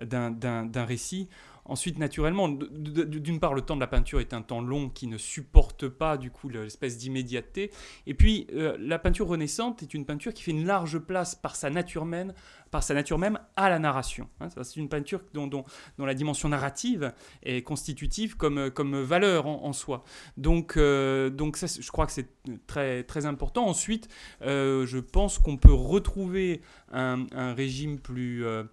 d'un 0.01 0.85
récit. 0.85 1.27
Ensuite, 1.67 1.99
naturellement, 1.99 2.47
d'une 2.49 3.39
part, 3.39 3.53
le 3.53 3.61
temps 3.61 3.75
de 3.75 3.81
la 3.81 3.87
peinture 3.87 4.19
est 4.19 4.33
un 4.33 4.41
temps 4.41 4.61
long 4.61 4.89
qui 4.89 5.07
ne 5.07 5.17
supporte 5.17 5.87
pas 5.87 6.17
du 6.17 6.31
coup 6.31 6.49
l'espèce 6.49 6.97
d'immédiateté. 6.97 7.71
Et 8.05 8.13
puis, 8.13 8.47
euh, 8.53 8.77
la 8.79 8.99
peinture 8.99 9.27
renaissante 9.27 9.83
est 9.83 9.93
une 9.93 10.05
peinture 10.05 10.33
qui 10.33 10.43
fait 10.43 10.51
une 10.51 10.65
large 10.65 10.99
place 10.99 11.35
par 11.35 11.55
sa 11.55 11.69
nature 11.69 12.05
même, 12.05 12.33
par 12.71 12.83
sa 12.83 12.93
nature 12.93 13.17
même 13.17 13.39
à 13.55 13.69
la 13.69 13.79
narration. 13.79 14.27
hein. 14.39 14.47
C'est 14.63 14.77
une 14.77 14.89
peinture 14.89 15.21
dont, 15.33 15.47
dont- 15.47 15.65
la 15.97 16.13
dimension 16.13 16.49
narrative 16.49 17.13
est 17.43 17.61
constitutive 17.63 18.37
comme, 18.37 18.69
comme 18.71 19.01
valeur 19.01 19.45
en, 19.47 19.73
soi. 19.73 20.03
Donc, 20.37 20.77
euh, 20.77 21.29
donc 21.29 21.57
ça, 21.57 21.67
je 21.67 21.91
crois 21.91 22.05
que 22.05 22.11
c'est 22.11 22.29
très, 22.67 23.03
très 23.03 23.25
important. 23.25 23.65
Ensuite, 23.67 24.07
euh, 24.41 24.85
je 24.85 24.97
pense 24.99 25.39
qu'on 25.39 25.57
peut 25.57 25.73
retrouver 25.73 26.61
un, 26.91 27.25
un 27.33 27.53
régime 27.53 27.99
plus, 27.99 28.45
euh, 28.45 28.63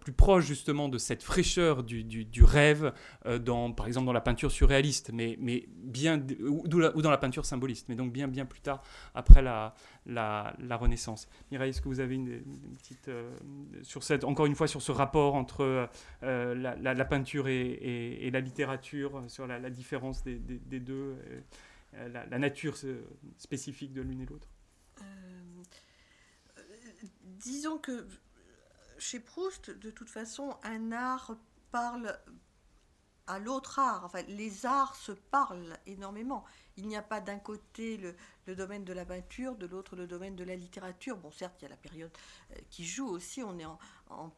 plus 0.00 0.12
proche 0.12 0.44
justement 0.46 0.88
de 0.88 0.98
cette 0.98 1.22
fraîcheur 1.22 1.82
du, 1.82 2.04
du- 2.04 2.24
rêve, 2.44 2.92
dans, 3.44 3.72
par 3.72 3.86
exemple 3.86 4.06
dans 4.06 4.12
la 4.12 4.20
peinture 4.20 4.50
surréaliste, 4.50 5.10
mais, 5.12 5.36
mais 5.40 5.68
bien, 5.68 6.24
ou, 6.40 6.64
ou 6.64 7.02
dans 7.02 7.10
la 7.10 7.18
peinture 7.18 7.44
symboliste, 7.44 7.88
mais 7.88 7.94
donc 7.94 8.12
bien, 8.12 8.28
bien 8.28 8.46
plus 8.46 8.60
tard, 8.60 8.82
après 9.14 9.42
la, 9.42 9.74
la, 10.08 10.76
Renaissance. 10.76 11.28
Mireille, 11.50 11.70
est-ce 11.70 11.80
que 11.80 11.88
vous 11.88 12.00
avez 12.00 12.14
une, 12.14 12.40
petite, 12.76 13.08
euh, 13.08 13.30
sur 13.82 14.02
cette, 14.02 14.24
encore 14.24 14.46
une 14.46 14.54
fois, 14.54 14.66
sur 14.66 14.82
ce 14.82 14.92
rapport 14.92 15.34
entre 15.34 15.88
euh, 16.22 16.54
la, 16.54 17.04
peinture 17.04 17.48
et, 17.48 18.28
la 18.32 18.40
littérature, 18.40 19.22
sur 19.28 19.46
la, 19.46 19.70
différence 19.70 20.24
des, 20.24 20.38
deux, 20.38 21.16
euh, 21.94 22.08
la, 22.08 22.38
nature 22.38 22.76
spécifique 23.36 23.92
de 23.92 24.02
l'une 24.02 24.20
et 24.20 24.26
l'autre? 24.26 24.48
Disons 27.22 27.78
que 27.78 28.06
chez 28.98 29.20
Proust, 29.20 29.70
de 29.70 29.90
toute 29.90 30.10
façon, 30.10 30.56
un 30.64 30.90
art 30.90 31.36
parle 31.70 32.18
à 33.28 33.38
l'autre 33.38 33.78
art. 33.78 34.04
Enfin, 34.04 34.22
les 34.22 34.66
arts 34.66 34.96
se 34.96 35.12
parlent 35.12 35.76
énormément. 35.86 36.44
Il 36.76 36.88
n'y 36.88 36.96
a 36.96 37.02
pas 37.02 37.20
d'un 37.20 37.38
côté 37.38 37.96
le, 38.46 38.54
domaine 38.54 38.84
de 38.84 38.92
la 38.92 39.04
peinture, 39.04 39.54
de 39.54 39.66
l'autre 39.66 39.94
le 39.94 40.06
domaine 40.06 40.34
de 40.34 40.44
la 40.44 40.56
littérature. 40.56 41.16
Bon, 41.16 41.30
certes, 41.30 41.54
il 41.60 41.64
y 41.64 41.66
a 41.66 41.68
la 41.68 41.76
période 41.76 42.10
euh, 42.52 42.56
qui 42.70 42.84
joue 42.84 43.06
aussi. 43.06 43.42
On 43.42 43.58
est 43.58 43.66
en, 43.66 43.78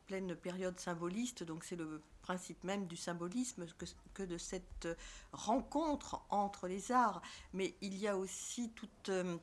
pleine 0.06 0.34
période 0.34 0.78
symboliste, 0.80 1.44
donc 1.44 1.62
c'est 1.62 1.76
le 1.76 2.02
principe 2.22 2.64
même 2.64 2.86
du 2.88 2.96
symbolisme 2.96 3.66
que, 4.14 4.24
de 4.24 4.36
cette 4.36 4.88
rencontre 5.32 6.24
entre 6.28 6.66
les 6.66 6.90
arts. 6.90 7.22
Mais 7.52 7.76
il 7.80 7.96
y 7.96 8.08
a 8.08 8.16
aussi 8.16 8.70
toute, 8.72 9.08
euh, 9.10 9.38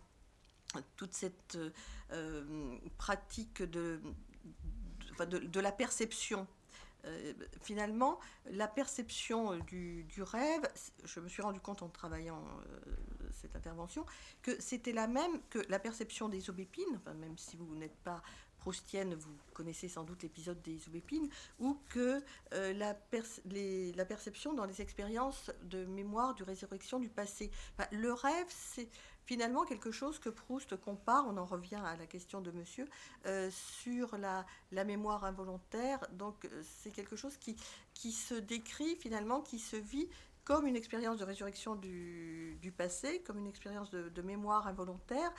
toute 0.97 1.13
cette 1.13 1.57
euh, 2.11 2.77
pratique 2.97 3.63
de- 3.63 4.01
de 5.25 5.59
la 5.59 5.71
perception. 5.71 6.47
Euh, 7.07 7.33
finalement, 7.61 8.19
la 8.51 8.67
perception 8.67 9.57
du, 9.59 10.03
du 10.03 10.21
rêve, 10.21 10.67
je 11.03 11.19
me 11.19 11.27
suis 11.27 11.41
rendu 11.41 11.59
compte 11.59 11.81
en 11.81 11.89
travaillant 11.89 12.43
euh, 12.43 13.29
cette 13.31 13.55
intervention, 13.55 14.05
que 14.41 14.59
c'était 14.61 14.93
la 14.93 15.07
même 15.07 15.41
que 15.49 15.59
la 15.69 15.79
perception 15.79 16.29
des 16.29 16.49
aubépines, 16.49 16.95
enfin, 16.95 17.13
même 17.13 17.37
si 17.37 17.57
vous 17.57 17.75
n'êtes 17.75 17.97
pas 17.97 18.21
proustienne, 18.57 19.13
vous 19.13 19.35
connaissez 19.53 19.87
sans 19.87 20.03
doute 20.03 20.23
l'épisode 20.23 20.61
des 20.61 20.87
aubépines, 20.87 21.29
ou 21.59 21.79
que 21.89 22.21
euh, 22.53 22.73
la, 22.73 22.93
perception 24.05 24.53
dans 24.53 24.65
les 24.65 24.81
expériences 24.81 25.51
de 25.63 25.85
mémoire, 25.85 26.35
de 26.35 26.43
résurrection 26.43 26.99
du 26.99 27.09
passé. 27.09 27.51
Le 27.91 28.11
rêve, 28.11 28.47
c'est 28.49 28.89
finalement 29.27 29.65
quelque 29.65 29.91
chose 29.91 30.19
que 30.19 30.29
Proust 30.29 30.77
compare, 30.77 31.25
on 31.27 31.37
en 31.37 31.45
revient 31.45 31.81
à 31.83 31.97
la 31.97 32.07
question 32.07 32.39
de 32.39 32.49
monsieur, 32.51 32.87
euh, 33.25 33.51
sur 33.51 34.17
la, 34.17 34.45
mémoire 34.85 35.25
involontaire. 35.25 35.99
Donc 36.13 36.45
euh, 36.45 36.63
c'est 36.63 36.91
quelque 36.91 37.17
chose 37.17 37.37
qui, 37.37 38.11
se 38.11 38.33
décrit 38.33 38.95
finalement, 38.95 39.41
qui 39.41 39.59
se 39.59 39.75
vit 39.75 40.07
comme 40.45 40.65
une 40.65 40.77
expérience 40.77 41.17
de 41.17 41.25
résurrection 41.25 41.75
du, 41.75 42.73
passé, 42.77 43.21
comme 43.23 43.37
une 43.37 43.47
expérience 43.47 43.91
de, 43.91 44.07
de 44.07 44.21
mémoire 44.21 44.65
involontaire, 44.65 45.33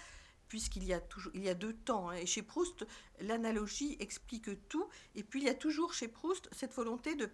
puisqu'il 0.49 0.85
y 0.85 0.93
a 0.93 1.01
toujours 1.01 1.33
il 1.35 1.43
y 1.43 1.49
a 1.49 1.55
deux 1.55 1.73
temps. 1.73 2.11
hein. 2.11 2.17
Et 2.17 2.27
chez 2.27 2.43
Proust, 2.43 2.87
l'analogie 3.21 3.97
explique 4.01 4.69
tout. 4.69 4.87
Et 5.15 5.23
puis 5.23 5.41
il 5.41 5.47
y 5.47 5.51
a 5.51 5.55
toujours 5.55 5.95
chez 5.95 6.09
Proust 6.09 6.51
cette 6.53 6.75
volonté 6.75 7.15
de 7.15 7.31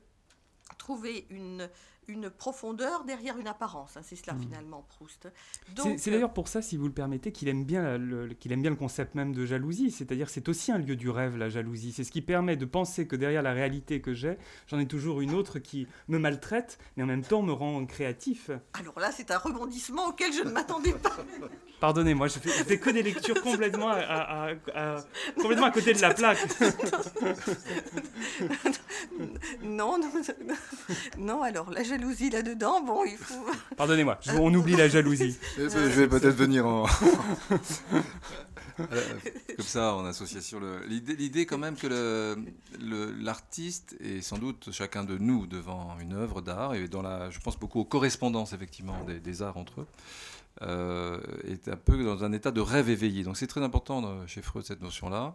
trouver 0.79 1.27
une, 1.31 1.69
une 2.09 2.31
profondeur 2.31 3.05
derrière 3.05 3.39
une 3.39 3.47
apparence. 3.49 3.97
hein. 3.97 4.01
C'est 4.03 4.17
cela 4.17 4.35
Mhm. 4.35 4.43
finalement 4.43 4.87
Proust. 4.89 5.29
C'est- 5.77 6.09
euh, 6.09 6.13
d'ailleurs 6.13 6.33
pour 6.33 6.49
ça, 6.49 6.63
si 6.63 6.77
vous 6.77 6.87
le 6.87 6.93
permettez, 6.93 7.33
qu'il 7.33 7.49
aime, 7.49 7.65
bien 7.65 7.97
le, 7.99 8.29
qu'il 8.29 8.53
aime 8.53 8.61
bien 8.63 8.71
le 8.71 8.77
concept 8.77 9.15
même 9.15 9.33
de 9.33 9.45
jalousie. 9.47 9.91
C'est-à-dire 9.91 10.29
c'est 10.29 10.49
aussi 10.49 10.73
un 10.73 10.79
lieu 10.79 10.97
du 10.97 11.11
rêve, 11.11 11.37
la 11.37 11.49
jalousie. 11.49 11.93
C'est 11.93 12.05
ce 12.05 12.11
qui 12.13 12.23
permet 12.23 12.57
de 12.57 12.65
penser 12.65 13.07
que 13.07 13.17
derrière 13.17 13.43
la 13.43 13.53
réalité 13.53 14.01
que 14.01 14.13
j'ai, 14.15 14.37
j'en 14.67 14.79
ai 14.79 14.87
toujours 14.87 15.21
une 15.21 15.35
autre 15.35 15.59
qui 15.59 15.87
me 16.09 16.19
maltraite, 16.19 16.79
mais 16.97 17.03
en 17.03 17.07
même 17.07 17.23
temps 17.23 17.43
me 17.43 17.53
rend 17.53 17.85
créatif. 17.87 18.51
Alors 18.75 18.99
là, 19.01 19.11
c'est 19.13 19.31
un 19.31 19.39
rebondissement 19.39 20.07
auquel 20.09 20.33
je 20.33 20.43
ne 20.43 20.51
m'attendais 20.51 20.93
pas. 20.93 21.17
Pardonnez-moi, 21.81 22.29
je 22.29 22.39
fais, 22.39 22.49
je 22.51 22.65
fais 22.65 22.79
que 22.79 22.89
des 22.91 23.03
lectures 23.03 23.43
complètement 23.43 23.89
à, 23.89 23.97
à- 23.99 24.51
à- 24.75 24.97
à- 24.97 25.05
complètement 25.37 25.67
à 25.67 25.71
côté 25.71 25.93
de 25.93 26.01
la 26.01 26.15
plaque. 26.15 26.39
Non, 29.63 29.99
non, 29.99 30.11
non, 30.47 30.55
non, 31.19 31.43
alors 31.43 31.71
la 31.71 31.83
jalousie 31.99 32.31
là-dedans, 32.31 32.83
bon, 32.83 33.05
il 33.05 33.17
faut... 33.17 33.45
Pardonnez-moi, 33.77 34.19
je- 34.23 34.33
on 34.33 34.53
oublie 34.55 34.77
la 34.77 34.89
jalousie. 34.89 35.37
Je 35.57 35.63
vais 35.69 36.09
peut-être 36.09 36.37
venir 36.37 36.67
en. 36.67 36.87
Euh, 38.81 38.87
Comme 39.57 39.65
ça, 39.65 39.95
en 39.95 40.05
association. 40.05 40.59
le- 40.61 40.85
L'idée, 40.87 41.15
l'idée 41.17 41.47
quand 41.47 41.59
même 41.59 41.77
que 41.77 41.87
le- 41.87 42.37
le- 42.81 43.13
l'artiste 43.13 43.97
est 44.01 44.21
sans 44.21 44.39
doute 44.39 44.71
chacun 44.73 45.05
de 45.05 45.17
nous 45.19 45.47
devant 45.47 45.97
une 46.01 46.13
œuvre 46.15 46.41
d'art 46.41 46.75
et 46.75 46.89
dans 46.89 47.03
la, 47.03 47.31
je 47.31 47.39
pense 47.41 47.59
beaucoup 47.59 47.81
aux 47.81 47.85
correspondances 47.85 48.53
effectivement 48.53 49.03
des, 49.05 49.21
des 49.21 49.43
arts 49.43 49.57
entre 49.57 49.83
eux. 49.83 49.87
euh, 50.63 51.19
est 51.45 51.69
un 51.69 51.77
peu 51.77 52.03
dans 52.05 52.23
un 52.25 52.33
état 52.33 52.51
de 52.53 52.61
rêve 52.61 52.89
éveillé. 52.89 53.23
Donc 53.25 53.37
c'est 53.37 53.47
très 53.47 53.63
important 53.63 54.01
dans- 54.03 54.27
chez 54.27 54.43
Freud 54.43 54.65
cette 54.65 54.83
notion-là. 54.83 55.35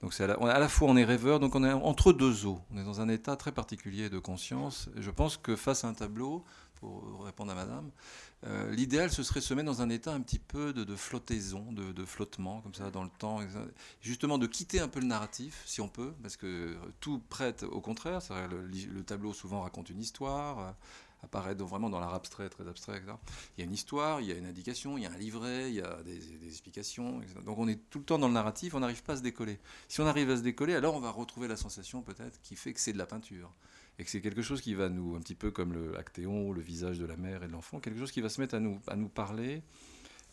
Donc 0.00 0.14
c'est 0.14 0.24
à, 0.24 0.58
la, 0.58 0.68
fois 0.68 0.88
on 0.88 0.96
est 0.96 1.04
rêveur, 1.04 1.40
donc 1.40 1.56
on 1.56 1.64
est 1.64 1.72
entre 1.72 2.12
deux 2.12 2.46
eaux. 2.46 2.60
On 2.72 2.78
est 2.78 2.84
dans 2.84 3.00
un 3.00 3.08
état 3.08 3.34
très 3.34 3.50
particulier 3.50 4.08
de 4.08 4.18
conscience. 4.18 4.88
Je 4.96 5.10
pense 5.10 5.36
que 5.36 5.56
face 5.56 5.84
à 5.84 5.88
un 5.88 5.94
tableau, 5.94 6.44
pour 6.76 7.24
répondre 7.24 7.50
à 7.50 7.56
Madame, 7.56 7.90
euh, 8.46 8.70
l'idéal 8.70 9.10
ce 9.10 9.24
serait 9.24 9.40
se 9.40 9.52
mettre 9.54 9.66
dans 9.66 9.82
un 9.82 9.90
état 9.90 10.12
un 10.12 10.20
petit 10.20 10.38
peu 10.38 10.72
de, 10.72 10.84
de 10.84 10.94
flottaison, 10.94 11.72
de, 11.72 12.04
flottement 12.04 12.60
comme 12.60 12.74
ça 12.74 12.92
dans 12.92 13.02
le 13.02 13.10
temps. 13.18 13.40
Justement 14.00 14.38
de 14.38 14.46
quitter 14.46 14.78
un 14.78 14.86
peu 14.86 15.00
le 15.00 15.06
narratif, 15.06 15.62
si 15.66 15.80
on 15.80 15.88
peut, 15.88 16.14
parce 16.22 16.36
que 16.36 16.76
tout 17.00 17.20
prête 17.28 17.64
au 17.64 17.80
contraire. 17.80 18.20
Le, 18.50 18.62
le 18.62 19.02
tableau 19.02 19.32
souvent 19.32 19.62
raconte 19.62 19.90
une 19.90 20.00
histoire. 20.00 20.76
Apparaît 21.22 21.54
donc 21.54 21.68
vraiment 21.68 21.90
dans 21.90 22.00
l'art 22.00 22.14
abstrait, 22.14 22.48
très 22.48 22.66
abstrait, 22.66 22.98
etc. 22.98 23.12
Il 23.56 23.60
y 23.60 23.62
a 23.62 23.66
une 23.66 23.72
histoire, 23.72 24.20
il 24.20 24.28
y 24.28 24.32
a 24.32 24.36
une 24.36 24.46
indication, 24.46 24.98
il 24.98 25.04
y 25.04 25.06
a 25.06 25.12
un 25.12 25.16
livret, 25.16 25.70
il 25.70 25.76
y 25.76 25.80
a 25.80 26.02
des, 26.04 26.46
explications. 26.46 27.20
Donc 27.44 27.58
on 27.58 27.68
est 27.68 27.80
tout 27.90 27.98
le 27.98 28.04
temps 28.04 28.18
dans 28.18 28.28
le 28.28 28.34
narratif, 28.34 28.74
on 28.74 28.80
n'arrive 28.80 29.02
pas 29.02 29.14
à 29.14 29.16
se 29.16 29.22
décoller. 29.22 29.58
Si 29.88 30.00
on 30.00 30.06
arrive 30.06 30.30
à 30.30 30.36
se 30.36 30.42
décoller, 30.42 30.74
alors 30.74 30.94
on 30.94 31.00
va 31.00 31.10
retrouver 31.10 31.48
la 31.48 31.56
sensation 31.56 32.02
peut-être 32.02 32.40
qui 32.42 32.56
fait 32.56 32.72
que 32.72 32.80
c'est 32.80 32.92
de 32.92 32.98
la 32.98 33.06
peinture. 33.06 33.52
Et 34.00 34.04
que 34.04 34.10
c'est 34.10 34.20
quelque 34.20 34.42
chose 34.42 34.60
qui 34.60 34.74
va 34.74 34.88
nous, 34.88 35.16
un 35.16 35.20
petit 35.20 35.34
peu 35.34 35.50
comme 35.50 35.72
le 35.72 35.98
actéon, 35.98 36.52
le 36.52 36.60
visage 36.60 36.98
de 37.00 37.06
la 37.06 37.16
mère 37.16 37.42
et 37.42 37.48
de 37.48 37.52
l'enfant, 37.52 37.80
quelque 37.80 37.98
chose 37.98 38.12
qui 38.12 38.20
va 38.20 38.28
se 38.28 38.40
mettre 38.40 38.54
à 38.54 38.60
nous, 38.60 38.78
à 38.86 38.94
nous 38.94 39.08
parler, 39.08 39.62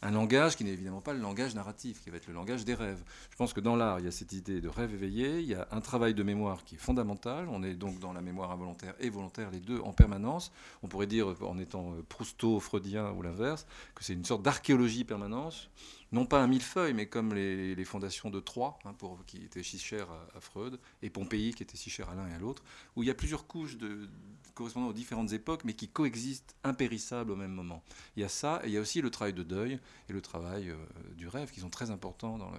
un 0.01 0.11
langage 0.11 0.55
qui 0.55 0.63
n'est 0.63 0.72
évidemment 0.72 1.01
pas 1.01 1.13
le 1.13 1.19
langage 1.19 1.55
narratif, 1.55 2.01
qui 2.01 2.09
va 2.09 2.17
être 2.17 2.27
le 2.27 2.34
langage 2.34 2.65
des 2.65 2.73
rêves. 2.73 3.03
Je 3.31 3.35
pense 3.35 3.53
que 3.53 3.59
dans 3.59 3.76
l'art, 3.76 3.99
il 3.99 4.05
y 4.05 4.07
a 4.07 4.11
cette 4.11 4.34
idée 4.34 4.61
de 4.61 4.67
rêve 4.67 4.93
éveillé, 4.93 5.39
il 5.39 5.47
y 5.47 5.55
a 5.55 5.67
un 5.72 5.81
travail 5.81 6.13
de 6.13 6.23
mémoire 6.23 6.63
qui 6.63 6.76
est 6.76 6.80
fondamental, 6.80 7.47
on 7.49 7.63
est 7.63 7.73
donc 7.73 7.99
dans 7.99 8.13
la 8.13 8.22
mémoire 8.22 8.51
involontaire 8.51 8.93
et 8.99 9.09
volontaire, 9.09 9.49
les 9.51 9.59
deux 9.59 9.80
en 9.80 9.93
permanence. 9.93 10.51
On 10.84 10.88
pourrait 10.88 11.07
dire, 11.07 11.35
en 11.41 11.57
étant 11.57 11.93
euh, 11.93 12.03
prousto-freudien 12.07 13.11
ou 13.11 13.22
l'inverse, 13.22 13.65
que 13.95 14.03
c'est 14.03 14.13
une 14.13 14.26
sorte 14.26 14.43
d'archéologie 14.43 15.03
permanente, 15.03 15.69
non 16.11 16.26
pas 16.26 16.41
un 16.41 16.47
millefeuille, 16.47 16.93
mais 16.93 17.07
comme 17.07 17.34
les, 17.34 17.85
fondations 17.85 18.30
de 18.30 18.39
Troie, 18.39 18.80
hein, 18.85 18.93
pour, 18.93 19.26
qui 19.26 19.43
étaient 19.43 19.63
si 19.63 19.80
chères 19.80 20.07
à, 20.35 20.39
Freud, 20.39 20.80
et 21.01 21.09
Pompéi, 21.09 21.53
qui 21.53 21.63
était 21.63 21.77
si 21.77 21.89
cher 21.89 22.09
à 22.09 22.15
l'un 22.15 22.27
et 22.27 22.34
à 22.34 22.38
l'autre, 22.38 22.63
où 22.95 23.03
il 23.03 23.07
y 23.07 23.11
a 23.11 23.15
plusieurs 23.15 23.47
couches 23.47 23.77
de, 23.77 24.07
correspondant 24.56 24.88
aux 24.88 24.94
différentes 24.94 25.34
époques, 25.34 25.64
mais 25.64 25.73
qui 25.73 25.88
coexistent 25.88 26.56
impérissables 26.64 27.32
au 27.32 27.36
même 27.36 27.52
moment. 27.52 27.84
Il 28.15 28.22
y 28.22 28.26
a 28.26 28.30
ça, 28.30 28.61
et 28.64 28.68
il 28.68 28.73
y 28.73 28.77
a 28.77 28.82
aussi 28.82 29.02
le 29.02 29.11
travail 29.11 29.34
de 29.34 29.44
deuil 29.44 29.80
et 30.10 30.14
le 30.14 30.22
travail 30.22 30.69
euh, 30.69 30.77
du 31.15 31.27
rêve, 31.27 31.52
qui 31.52 31.60
sont 31.60 31.69
très 31.69 31.91
importants. 31.91 32.38
Dans 32.38 32.52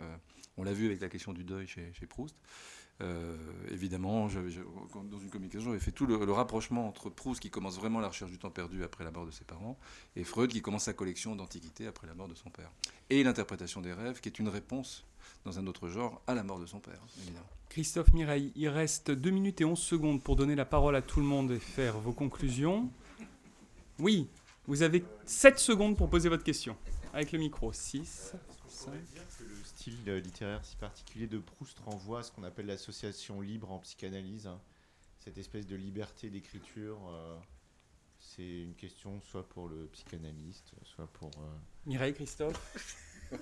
on 0.57 0.65
l'a 0.65 0.73
vu 0.73 0.87
avec 0.87 1.01
la 1.01 1.09
question 1.09 1.33
du 1.33 1.45
deuil 1.45 1.67
chez, 1.67 2.07
Proust. 2.09 2.35
Euh, 3.03 3.37
évidemment, 3.71 4.27
dans 4.27 5.19
une 5.19 5.31
communication, 5.31 5.71
j'avais 5.71 5.81
fait 5.81 5.93
tout 5.93 6.07
le 6.07 6.33
rapprochement 6.33 6.89
entre 6.89 7.11
Proust, 7.11 7.41
qui 7.41 7.51
commence 7.51 7.77
vraiment 7.77 8.01
la 8.01 8.09
recherche 8.09 8.31
du 8.31 8.39
temps 8.39 8.51
perdu 8.51 8.83
après 8.85 9.05
la 9.05 9.11
mort 9.11 9.27
de 9.27 9.31
ses 9.31 9.45
parents, 9.45 9.79
et 10.15 10.25
Freud, 10.25 10.51
qui 10.51 10.63
commence 10.63 10.85
sa 10.85 10.95
collection 10.95 11.37
d'antiquités 11.37 11.87
après 11.87 12.07
la 12.07 12.15
mort 12.15 12.29
de 12.29 12.35
son 12.35 12.49
père. 12.49 12.71
Et 13.11 13.23
l'interprétation 13.23 13.83
des 13.83 13.93
rêves, 13.93 14.21
qui 14.21 14.29
est 14.29 14.39
une 14.39 14.49
réponse, 14.49 15.05
dans 15.47 15.59
un 15.61 15.67
autre 15.69 15.89
genre, 15.89 16.21
à 16.27 16.35
la 16.35 16.43
mort 16.43 16.59
de 16.59 16.67
son 16.67 16.81
père, 16.81 17.01
évidemment. 17.19 17.47
Christophe 17.69 18.13
Mireille, 18.13 18.53
il 18.57 18.69
reste 18.69 19.11
2 19.13 19.31
minutes 19.31 19.61
et 19.61 19.65
11 19.65 19.79
secondes 19.79 20.23
pour 20.23 20.35
donner 20.37 20.57
la 20.57 20.65
parole 20.65 20.97
à 20.97 21.03
tout 21.03 21.21
le 21.21 21.27
monde 21.27 21.53
et 21.53 21.59
faire 21.61 21.99
vos 21.99 22.13
conclusions. 22.13 22.91
Oui, 24.01 24.29
vous 24.67 24.83
avez 24.83 25.05
7 25.25 25.59
secondes 25.59 25.97
pour 25.97 26.11
poser 26.11 26.29
votre 26.29 26.43
question. 26.45 26.77
Avec 27.13 27.33
le 27.33 27.39
micro. 27.39 27.73
6, 27.73 28.33
On 28.35 28.85
pourrait 28.85 28.99
dire 29.13 29.23
que 29.39 29.45
le 29.45 29.55
style 29.65 29.97
euh, 30.09 30.21
littéraire 30.21 30.65
si 30.65 30.77
particulier 30.77 31.27
de 31.29 31.39
Proust 31.39 31.79
renvoie 31.81 32.19
à 32.21 32.23
ce 32.23 32.33
qu'on 32.33 32.43
appelle 32.43 32.67
l'association 32.67 33.41
libre 33.41 33.71
en 33.71 33.79
psychanalyse. 33.79 34.47
hein. 34.49 34.61
Cette 35.21 35.39
espèce 35.39 35.67
de 35.67 35.77
liberté 35.77 36.29
d'écriture, 36.29 36.99
euh, 37.09 37.37
c'est 38.19 38.63
une 38.63 38.75
question 38.75 39.21
soit 39.23 39.49
pour 39.49 39.69
le 39.69 39.87
psychanalyste, 39.93 40.73
soit 40.83 41.07
pour... 41.07 41.31
euh, 41.39 41.47
Mireille, 41.87 42.15
Christophe 42.15 42.97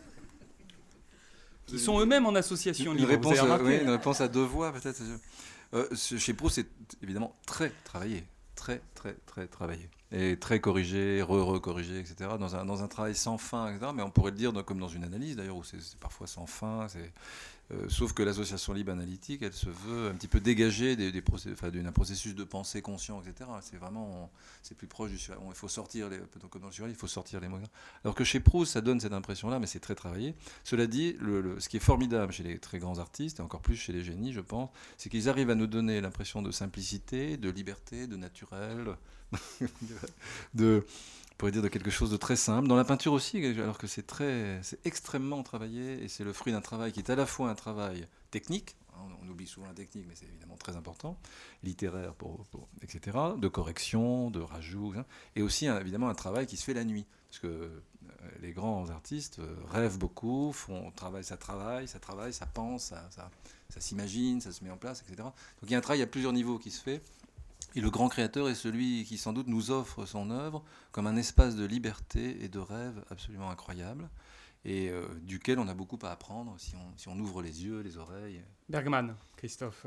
Qui 1.67 1.79
sont 1.79 1.99
eux-mêmes 2.01 2.27
en 2.27 2.35
association 2.35 2.93
Une 2.93 2.99
libre, 2.99 3.09
vous 3.23 3.29
réponse, 3.31 3.39
avez 3.51 3.65
oui, 3.65 3.79
une 3.83 3.91
réponse 3.91 4.21
à 4.21 4.29
deux 4.29 4.43
voix, 4.45 4.73
peut-être. 4.73 5.01
Euh, 5.75 5.87
chez 5.95 6.35
Proust, 6.35 6.57
c'est 6.57 6.67
évidemment 7.03 7.35
très 7.47 7.73
travaillé. 7.85 8.25
Très, 8.55 8.81
très, 8.95 9.15
très 9.27 9.47
travaillé. 9.49 9.89
Et 10.13 10.39
très 10.39 10.61
corrigé, 10.61 11.21
re-recorrigé, 11.23 11.99
etc. 11.99 12.31
Dans 12.39 12.55
un, 12.55 12.65
dans 12.65 12.83
un 12.85 12.89
travail 12.89 13.15
sans 13.17 13.37
fin, 13.37 13.73
etc. 13.75 13.91
Mais 13.95 14.03
on 14.03 14.11
pourrait 14.11 14.31
le 14.31 14.37
dire 14.37 14.53
dans- 14.53 14.63
comme 14.63 14.79
dans 14.79 14.89
une 14.89 15.03
analyse, 15.05 15.35
d'ailleurs, 15.37 15.57
où 15.57 15.65
c'est 15.65 15.81
c'est 15.81 15.99
parfois 15.99 16.27
sans 16.29 16.47
fin. 16.47 16.87
c'est- 16.89 17.13
euh, 17.73 17.89
sauf 17.89 18.13
que 18.13 18.23
l'association 18.23 18.75
libre 18.75 18.93
analytique, 18.93 19.43
elle 19.43 19.55
se 19.55 19.71
veut 19.71 20.09
un 20.09 20.15
petit 20.15 20.29
peu 20.29 20.39
dégagée 20.39 20.97
d'un 20.97 21.93
processus 21.93 22.35
de 22.35 22.45
pensée 22.45 22.83
conscient, 22.83 23.23
etc. 23.23 23.51
C'est 23.63 23.77
vraiment, 23.77 24.31
c'est 24.63 24.77
plus 24.77 24.87
proche 24.87 25.11
du 25.11 25.19
sur- 25.19 25.35
Il 25.49 25.55
faut 25.55 25.69
sortir 25.69 26.11
les, 26.11 26.19
comme 26.51 26.61
dans 26.61 26.69
le 26.69 26.73
surréalisme, 26.73 26.99
il 26.99 27.01
faut 27.01 27.07
sortir 27.07 27.41
les 27.41 27.49
mots. 27.49 27.59
Alors 28.05 28.15
que 28.15 28.25
chez 28.25 28.41
Proust, 28.41 28.73
ça 28.73 28.81
donne 28.83 29.01
cette 29.01 29.15
impression-là, 29.15 29.59
mais 29.59 29.67
c'est 29.67 29.81
très 29.81 29.95
travaillé. 29.95 30.35
Cela 30.63 30.87
dit, 30.87 31.17
ce 31.59 31.69
qui 31.69 31.79
est 31.79 31.81
formidable 31.81 32.33
chez 32.33 32.43
les 32.43 32.59
très 32.59 32.79
grands 32.79 32.99
artistes, 32.99 33.39
et 33.41 33.43
encore 33.43 33.63
plus 33.63 33.77
chez 33.77 33.93
les 33.93 34.05
génies, 34.05 34.33
je 34.33 34.41
pense, 34.41 34.69
c'est 34.99 35.09
qu'ils 35.09 35.29
arrivent 35.31 35.51
à 35.51 35.55
nous 35.55 35.67
donner 35.67 36.01
l'impression 36.01 36.43
de 36.43 36.51
simplicité, 36.51 37.37
de 37.39 37.49
liberté, 37.49 38.07
de 38.07 38.17
naturel, 38.17 38.97
de, 40.55 40.85
pourrait 41.45 41.53
dire 41.53 41.61
de 41.61 41.69
quelque 41.69 41.91
chose 41.91 42.11
de 42.11 42.17
très 42.17 42.37
simple. 42.37 42.69
Dans 42.69 42.75
la 42.75 42.87
peinture 42.87 43.13
aussi, 43.13 43.45
alors 43.45 43.77
que 43.77 43.87
c'est 43.87 44.07
très, 44.07 44.59
c'est 44.63 44.79
extrêmement 44.87 45.43
travaillé, 45.43 46.03
et 46.03 46.09
c'est 46.09 46.25
le 46.25 46.33
fruit 46.33 46.55
d'un 46.55 46.63
travail 46.63 46.91
qui 46.91 47.01
est 47.01 47.11
à 47.11 47.17
la 47.17 47.27
fois 47.27 47.51
un 47.51 47.55
travail 47.55 48.07
technique, 48.31 48.77
hein, 48.95 49.03
on 49.23 49.29
oublie 49.29 49.47
souvent 49.47 49.67
la 49.67 49.75
technique, 49.75 50.07
mais 50.09 50.15
c'est 50.15 50.25
évidemment 50.25 50.57
très 50.57 50.75
important, 50.75 51.19
littéraire, 51.63 52.15
pour, 52.15 52.47
etc., 52.81 53.19
de 53.37 53.49
correction, 53.49 54.31
de 54.31 54.41
rajout, 54.41 54.95
hein, 54.97 55.05
et 55.37 55.43
aussi 55.43 55.67
évidemment 55.67 56.09
un 56.09 56.15
travail 56.15 56.47
qui 56.47 56.57
se 56.57 56.65
fait 56.65 56.73
la 56.73 56.85
nuit. 56.85 57.05
Parce 57.29 57.41
que 57.41 57.47
euh, 57.49 57.71
les 58.41 58.53
grands 58.53 58.89
artistes 58.89 59.39
euh, 59.41 59.55
rêvent 59.69 59.99
beaucoup, 59.99 60.51
font 60.55 60.93
travail, 60.93 61.25
ça 61.25 61.37
travaille, 61.37 61.87
ça 61.89 61.99
travaille, 61.99 62.33
ça 62.33 62.47
pense, 62.47 62.85
ça, 62.85 63.07
ça, 63.11 63.31
ça 63.69 63.81
s'imagine, 63.83 64.41
ça 64.41 64.51
se 64.51 64.65
met 64.65 64.71
en 64.71 64.79
place, 64.79 65.05
etc. 65.07 65.25
Donc 65.25 65.35
il 65.65 65.73
y 65.73 65.75
a 65.75 65.79
un 65.79 65.83
travail 65.83 66.01
à 66.01 66.07
plusieurs 66.07 66.33
niveaux 66.33 66.59
qui 66.59 66.71
se 66.71 66.81
fait. 66.81 67.03
Et 67.77 67.81
le 67.81 67.91
grand 67.91 68.09
créateur 68.09 68.49
est 68.49 68.55
celui 68.55 69.05
qui 69.05 69.19
sans 69.19 69.33
doute 69.33 69.49
nous 69.49 69.71
offre 69.71 70.07
son 70.07 70.31
œuvre 70.31 70.63
comme 70.93 71.07
un 71.07 71.17
espace 71.17 71.57
de 71.57 71.65
liberté 71.65 72.37
et 72.43 72.49
de 72.49 72.59
rêve 72.61 73.03
absolument 73.11 73.51
incroyable, 73.51 74.09
et 74.65 74.91
euh, 74.91 75.03
duquel 75.23 75.59
on 75.59 75.67
a 75.69 75.75
beaucoup 75.75 75.99
à 76.03 76.11
apprendre 76.11 76.55
si 76.59 76.75
on, 76.77 76.97
si 76.97 77.09
on 77.09 77.19
ouvre 77.19 77.43
les 77.43 77.65
yeux, 77.65 77.81
les 77.81 77.99
oreilles. 77.99 78.41
Bergman, 78.69 79.15
Christophe. 79.37 79.87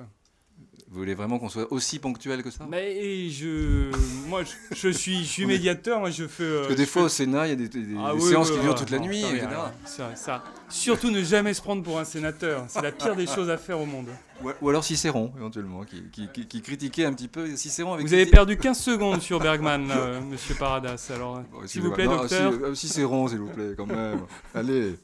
Vous 0.90 0.98
voulez 1.00 1.14
vraiment 1.14 1.38
qu'on 1.38 1.50
soit 1.50 1.72
aussi 1.72 2.00
ponctuel 2.00 2.42
que 2.42 2.50
ça? 2.50 2.66
Mais 2.68 3.30
je, 3.30 3.92
moi, 4.28 4.44
je, 4.44 4.76
je 4.76 4.90
suis, 4.90 5.20
je 5.20 5.30
suis 5.30 5.46
médiateur. 5.46 6.00
Moi, 6.00 6.10
je 6.10 6.28
fais. 6.28 6.44
euh, 6.44 6.58
Parce 6.62 6.74
que 6.74 6.78
des 6.78 6.88
fois 6.88 7.04
au 7.04 7.10
Sénat, 7.10 7.46
il 7.46 7.50
y 7.52 7.54
a 7.54 7.56
des, 7.56 7.70
des- 7.70 7.84
des 7.86 7.96
Ah 7.96 8.16
oui, 8.16 8.22
séances 8.22 8.48
oui, 8.48 8.54
qui 8.54 8.60
oui, 8.60 8.66
durent 8.66 8.76
toute 8.76 8.90
la 8.90 8.98
Non, 8.98 9.06
nuit, 9.06 9.22
etc. 9.24 9.46
alors, 9.46 9.72
ça, 9.86 10.16
ça. 10.16 10.44
Surtout 10.68 11.12
ne 11.12 11.22
jamais 11.24 11.54
se 11.54 11.62
prendre 11.62 11.84
pour 11.84 12.00
un 12.00 12.06
sénateur. 12.06 12.66
C'est 12.70 12.82
la 12.82 12.92
pire 12.92 13.16
des 13.16 13.28
choses 13.28 13.52
à 13.52 13.58
faire 13.60 13.80
au 13.80 13.86
monde. 13.86 14.10
Ou, 14.62 14.70
alors 14.70 14.84
Cicéron, 14.84 15.32
éventuellement, 15.38 15.84
qui, 15.84 16.04
qui- 16.12 16.28
qui- 16.32 16.46
qui 16.48 16.62
critiquait 16.62 17.06
un 17.06 17.14
petit 17.14 17.28
peu 17.28 17.56
Cicéron 17.56 17.94
avec 17.94 18.06
Vous 18.06 18.14
avez 18.14 18.28
perdu 18.28 18.56
15 18.58 18.78
secondes 18.80 19.20
sur 19.22 19.40
Bergman, 19.40 19.90
euh, 19.90 20.22
monsieur 20.30 20.54
Paradas. 20.54 21.10
Alors, 21.14 21.42
Bon, 21.52 21.66
s'il 21.66 21.82
vous 21.82 21.92
plaît. 21.92 22.06
Non, 22.06 22.18
docteur. 22.18 22.54
euh, 22.54 22.76
Cicéron, 22.76 23.28
s'il 23.28 23.40
vous 23.40 23.50
plaît, 23.50 23.74
quand 23.76 23.88
même. 23.88 24.22
Allez. 24.54 24.96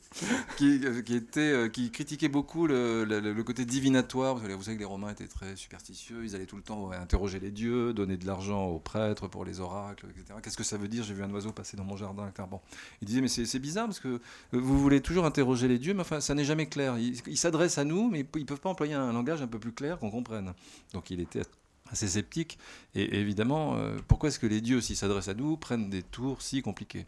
Qui, 0.58 0.82
euh, 0.86 1.02
qui 1.02 1.16
était, 1.16 1.40
euh, 1.40 1.68
qui 1.70 1.90
critiquait 1.90 2.28
beaucoup 2.28 2.68
le, 2.68 3.06
le- 3.06 3.20
le 3.34 3.44
côté 3.44 3.66
divinatoire. 3.66 4.40
Que 4.42 4.54
vous 4.54 4.62
savez 4.64 4.76
que 4.78 4.82
les 4.82 4.86
Romains 4.88 5.10
étaient 5.10 5.28
très 5.28 5.56
superstitieux. 5.56 6.24
Ils 6.24 6.36
allaient 6.36 6.46
tout 6.46 6.58
le 6.58 6.62
temps 6.62 6.92
interroger 6.92 7.40
les 7.40 7.50
dieux, 7.50 7.92
donner 7.94 8.18
de 8.18 8.28
l'argent 8.28 8.68
aux 8.68 8.80
prêtres 8.80 9.28
pour 9.28 9.46
les 9.46 9.60
oracles, 9.60 10.06
etc. 10.12 10.38
Qu'est-ce 10.44 10.58
que 10.58 10.64
ça 10.64 10.78
veut 10.78 10.88
dire? 10.88 11.04
J'ai 11.04 11.16
vu 11.16 11.24
un 11.24 11.32
oiseau 11.32 11.52
passer 11.52 11.76
dans 11.76 11.84
mon 11.86 11.98
jardin, 11.98 12.28
etc. 12.28 12.48
Bon. 12.52 12.60
Il 13.02 13.08
disait, 13.08 13.22
mais 13.22 13.28
c'est 13.30 13.60
bizarre 13.60 13.86
parce 13.88 14.00
que 14.00 14.08
euh, 14.10 14.20
vous 14.52 14.80
voulez 14.80 15.02
toujours 15.02 15.26
interroger 15.26 15.68
les 15.68 15.80
dieux, 15.80 15.96
mais 15.96 16.02
enfin, 16.02 16.20
ça 16.22 16.36
n'est 16.36 16.46
jamais 16.46 16.68
clair. 16.68 17.00
Ils 17.00 17.20
ils 17.26 17.38
s'adressent 17.38 17.80
à 17.80 17.84
nous, 17.84 18.10
mais 18.12 18.20
ils 18.36 18.40
ne 18.42 18.46
peuvent 18.46 18.60
pas 18.60 18.70
employer 18.70 18.94
un 18.94 19.12
langage 19.12 19.23
un 19.32 19.48
peu 19.48 19.60
plus 19.60 19.74
clair 19.74 20.00
qu'on 20.00 20.12
comprenne. 20.12 20.54
Donc 20.94 21.10
il 21.10 21.20
était 21.20 21.44
assez 21.90 22.08
sceptique. 22.08 22.58
Et 22.96 23.20
évidemment, 23.20 23.76
euh, 23.76 23.98
pourquoi 24.08 24.30
est-ce 24.30 24.40
que 24.40 24.48
les 24.48 24.62
dieux, 24.62 24.82
s'ils 24.82 24.96
s'adressent 24.96 25.28
à 25.28 25.34
nous, 25.34 25.58
prennent 25.58 25.90
des 25.90 26.04
tours 26.04 26.42
si 26.42 26.62
compliqués? 26.62 27.06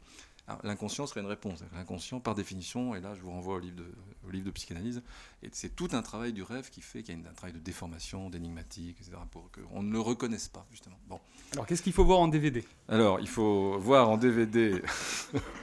L'inconscient 0.64 1.08
serait 1.08 1.22
une 1.22 1.28
réponse. 1.28 1.64
L'inconscient, 1.74 2.20
par 2.20 2.36
définition, 2.36 2.94
et 2.94 3.02
là 3.02 3.16
je 3.16 3.22
vous 3.22 3.32
renvoie 3.32 3.56
au 3.56 3.60
livre 3.60 3.78
de, 3.78 3.92
au 4.28 4.30
livre 4.30 4.46
de 4.46 4.52
psychanalyse, 4.52 5.02
et 5.42 5.50
c'est 5.52 5.76
tout 5.76 5.90
un 5.94 6.04
travail 6.04 6.34
du 6.34 6.44
rêve 6.44 6.70
qui 6.70 6.82
fait 6.82 7.02
qu'il 7.02 7.20
y 7.20 7.26
a 7.26 7.30
un 7.30 7.34
travail 7.34 7.54
de 7.54 7.60
déformation, 7.60 8.30
d'énigmatique, 8.30 8.98
etc., 9.02 9.18
pour 9.32 9.50
qu'on 9.52 9.82
ne 9.82 9.92
le 9.92 10.00
reconnaisse 10.00 10.48
pas, 10.48 10.68
justement. 10.70 10.98
Bon. 11.08 11.20
Alors, 11.54 11.66
qu'est-ce 11.66 11.82
qu'il 11.82 11.94
faut 11.94 12.06
voir 12.06 12.20
en 12.20 12.28
DVD 12.28 12.64
Alors, 12.88 13.20
il 13.20 13.28
faut 13.28 13.80
voir 13.80 14.08
en 14.08 14.18
DVD, 14.18 14.84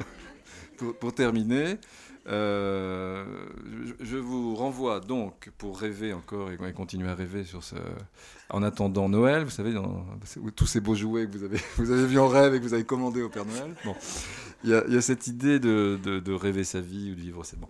pour, 0.77 0.99
pour 0.99 1.15
terminer, 1.15 1.79
Euh, 2.28 3.24
je, 4.01 4.16
vous 4.16 4.55
renvoie 4.55 5.01
donc 5.01 5.51
pour 5.59 5.81
rêver 5.81 6.12
encore 6.12 6.51
et, 6.53 6.73
continuer 6.73 7.09
à 7.09 7.15
rêver. 7.15 7.44
En 8.51 8.62
attendant 8.62 9.09
Noël, 9.09 9.44
vous 9.44 9.51
savez, 9.51 9.74
tous 10.55 10.66
ces 10.66 10.81
beaux 10.81 10.94
jouets 10.94 11.27
que 11.27 11.36
vous 11.77 11.90
avez, 11.90 12.07
vus 12.07 12.19
en 12.19 12.28
rêve 12.28 12.55
et 12.55 12.59
que 12.61 12.65
vous 12.65 12.74
avez 12.74 12.85
commandés 12.85 13.23
au 13.23 13.28
Père 13.28 13.44
Noël. 13.44 13.74
Bon, 13.85 13.97
il 14.62 14.70
y, 14.70 14.74
a- 14.74 15.01
cette 15.01 15.27
idée 15.27 15.59
de, 15.59 16.32
rêver 16.32 16.62
sa 16.62 16.81
vie 16.81 17.11
ou 17.11 17.15
de 17.16 17.20
vivre 17.20 17.44
c'est 17.44 17.59
bon. 17.59 17.69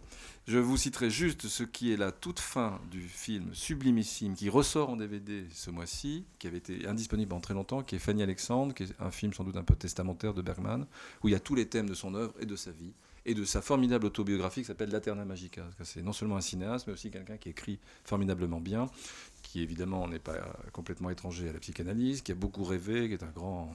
Je 0.48 0.58
vous 0.58 0.76
citerai 0.76 1.08
juste 1.08 1.46
ce 1.46 1.62
qui 1.62 1.92
est 1.92 1.96
la 1.96 2.10
toute 2.10 2.40
fin 2.40 2.80
du 2.90 3.00
film 3.00 3.54
sublimissime 3.54 4.34
qui 4.34 4.50
ressort 4.50 4.90
en 4.90 4.96
DVD 4.96 5.44
ce 5.52 5.70
mois-ci, 5.70 6.24
qui 6.40 6.48
avait 6.48 6.58
été 6.58 6.86
indisponible 6.88 7.28
pendant 7.28 7.40
très 7.40 7.54
longtemps, 7.54 7.82
qui 7.84 7.94
est 7.94 8.00
Fanny 8.00 8.24
Alexandre, 8.24 8.74
qui 8.74 8.82
est 8.82 8.94
un 8.98 9.12
film 9.12 9.32
sans 9.32 9.44
doute 9.44 9.56
un 9.56 9.62
peu 9.62 9.76
testamentaire 9.76 10.34
de 10.34 10.42
Bergman, 10.42 10.84
où 11.22 11.28
il 11.28 11.30
y 11.30 11.36
a 11.36 11.40
tous 11.40 11.54
les 11.54 11.66
thèmes 11.66 11.88
de 11.88 11.94
son 11.94 12.16
œuvre 12.16 12.34
et 12.40 12.44
de 12.44 12.56
sa 12.56 12.72
vie 12.72 12.92
et 13.24 13.34
de 13.34 13.44
sa 13.44 13.62
formidable 13.62 14.06
autobiographie 14.06 14.60
qui 14.60 14.66
s'appelle 14.66 14.90
L'Aterna 14.90 15.24
Magica. 15.24 15.62
C'est 15.82 16.02
non 16.02 16.12
seulement 16.12 16.36
un 16.36 16.40
cinéaste, 16.40 16.86
mais 16.86 16.92
aussi 16.92 17.10
quelqu'un 17.10 17.36
qui 17.36 17.50
écrit 17.50 17.78
formidablement 18.04 18.60
bien, 18.60 18.88
qui 19.42 19.62
évidemment 19.62 20.08
n'est 20.08 20.18
pas 20.18 20.38
complètement 20.72 21.10
étranger 21.10 21.48
à 21.48 21.52
la 21.52 21.58
psychanalyse, 21.60 22.22
qui 22.22 22.32
a 22.32 22.34
beaucoup 22.34 22.64
rêvé, 22.64 23.08
qui 23.08 23.14
est 23.14 23.22
un 23.22 23.30
grand, 23.30 23.72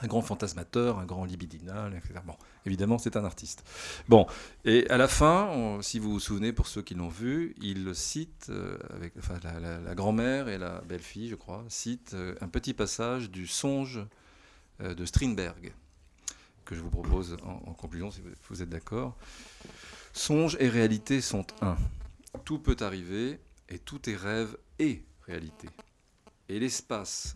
un 0.00 0.06
grand 0.06 0.22
fantasmateur, 0.22 0.98
un 0.98 1.06
grand 1.06 1.24
libidinal, 1.24 1.94
etc. 1.94 2.20
Bon, 2.24 2.36
évidemment, 2.66 2.98
c'est 2.98 3.16
un 3.16 3.24
artiste. 3.24 3.64
Bon, 4.08 4.26
et 4.64 4.88
à 4.90 4.96
la 4.96 5.08
fin, 5.08 5.78
si 5.82 5.98
vous 5.98 6.12
vous 6.12 6.20
souvenez, 6.20 6.52
pour 6.52 6.68
ceux 6.68 6.82
qui 6.82 6.94
l'ont 6.94 7.08
vu, 7.08 7.54
il 7.60 7.94
cite, 7.94 8.46
euh, 8.50 8.78
avec, 8.90 9.14
la 9.42 9.94
grand-mère 9.94 10.48
et 10.48 10.58
la 10.58 10.80
belle-fille, 10.82 11.28
je 11.28 11.34
crois, 11.34 11.64
cite 11.68 12.12
euh, 12.14 12.34
un 12.40 12.48
petit 12.48 12.74
passage 12.74 13.30
du 13.30 13.46
songe 13.46 14.00
euh, 14.80 14.94
de 14.94 15.04
Strindberg 15.04 15.72
que 16.68 16.74
je 16.74 16.82
vous 16.82 16.90
propose 16.90 17.38
en, 17.44 17.72
conclusion, 17.72 18.10
si 18.10 18.20
vous 18.50 18.62
êtes 18.62 18.68
d'accord. 18.68 19.16
Songe 20.12 20.54
et 20.60 20.68
réalité 20.68 21.22
sont 21.22 21.46
un. 21.62 21.78
Tout 22.44 22.58
peut 22.58 22.76
arriver 22.80 23.40
et 23.70 23.78
tout 23.78 24.10
est 24.10 24.16
rêve 24.16 24.54
et 24.78 25.02
réalité. 25.22 25.66
Et 26.50 26.60
l'espace, 26.60 27.32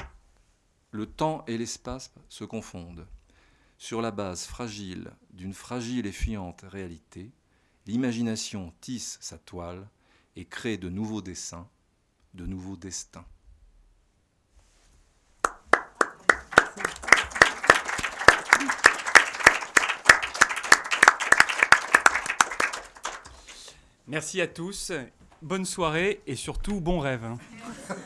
le 0.91 1.07
temps 1.07 1.47
et 1.47 1.57
l'espace 1.57 2.13
se 2.29 2.45
confondent. 2.45 3.07
Sur 3.79 4.03
la 4.03 4.11
base 4.11 4.45
fragile 4.45 5.11
d'une 5.31 5.55
fragile 5.55 6.05
et 6.05 6.13
fuyante 6.13 6.67
réalité, 6.69 7.33
l'imagination 7.87 8.75
tisse 8.83 9.17
sa 9.23 9.39
toile 9.39 9.89
et 10.37 10.45
crée 10.45 10.77
de 10.77 10.91
nouveaux 10.91 11.23
dessins, 11.23 11.71
de 12.35 12.45
nouveaux 12.45 12.77
destins. 12.77 13.25
Merci 24.13 24.43
à 24.43 24.47
tous, 24.47 24.93
bonne 25.41 25.65
soirée 25.65 26.21
et 26.27 26.37
surtout 26.37 26.83
bon 26.83 26.99
rêve. 27.01 27.25
hein. 27.25 27.39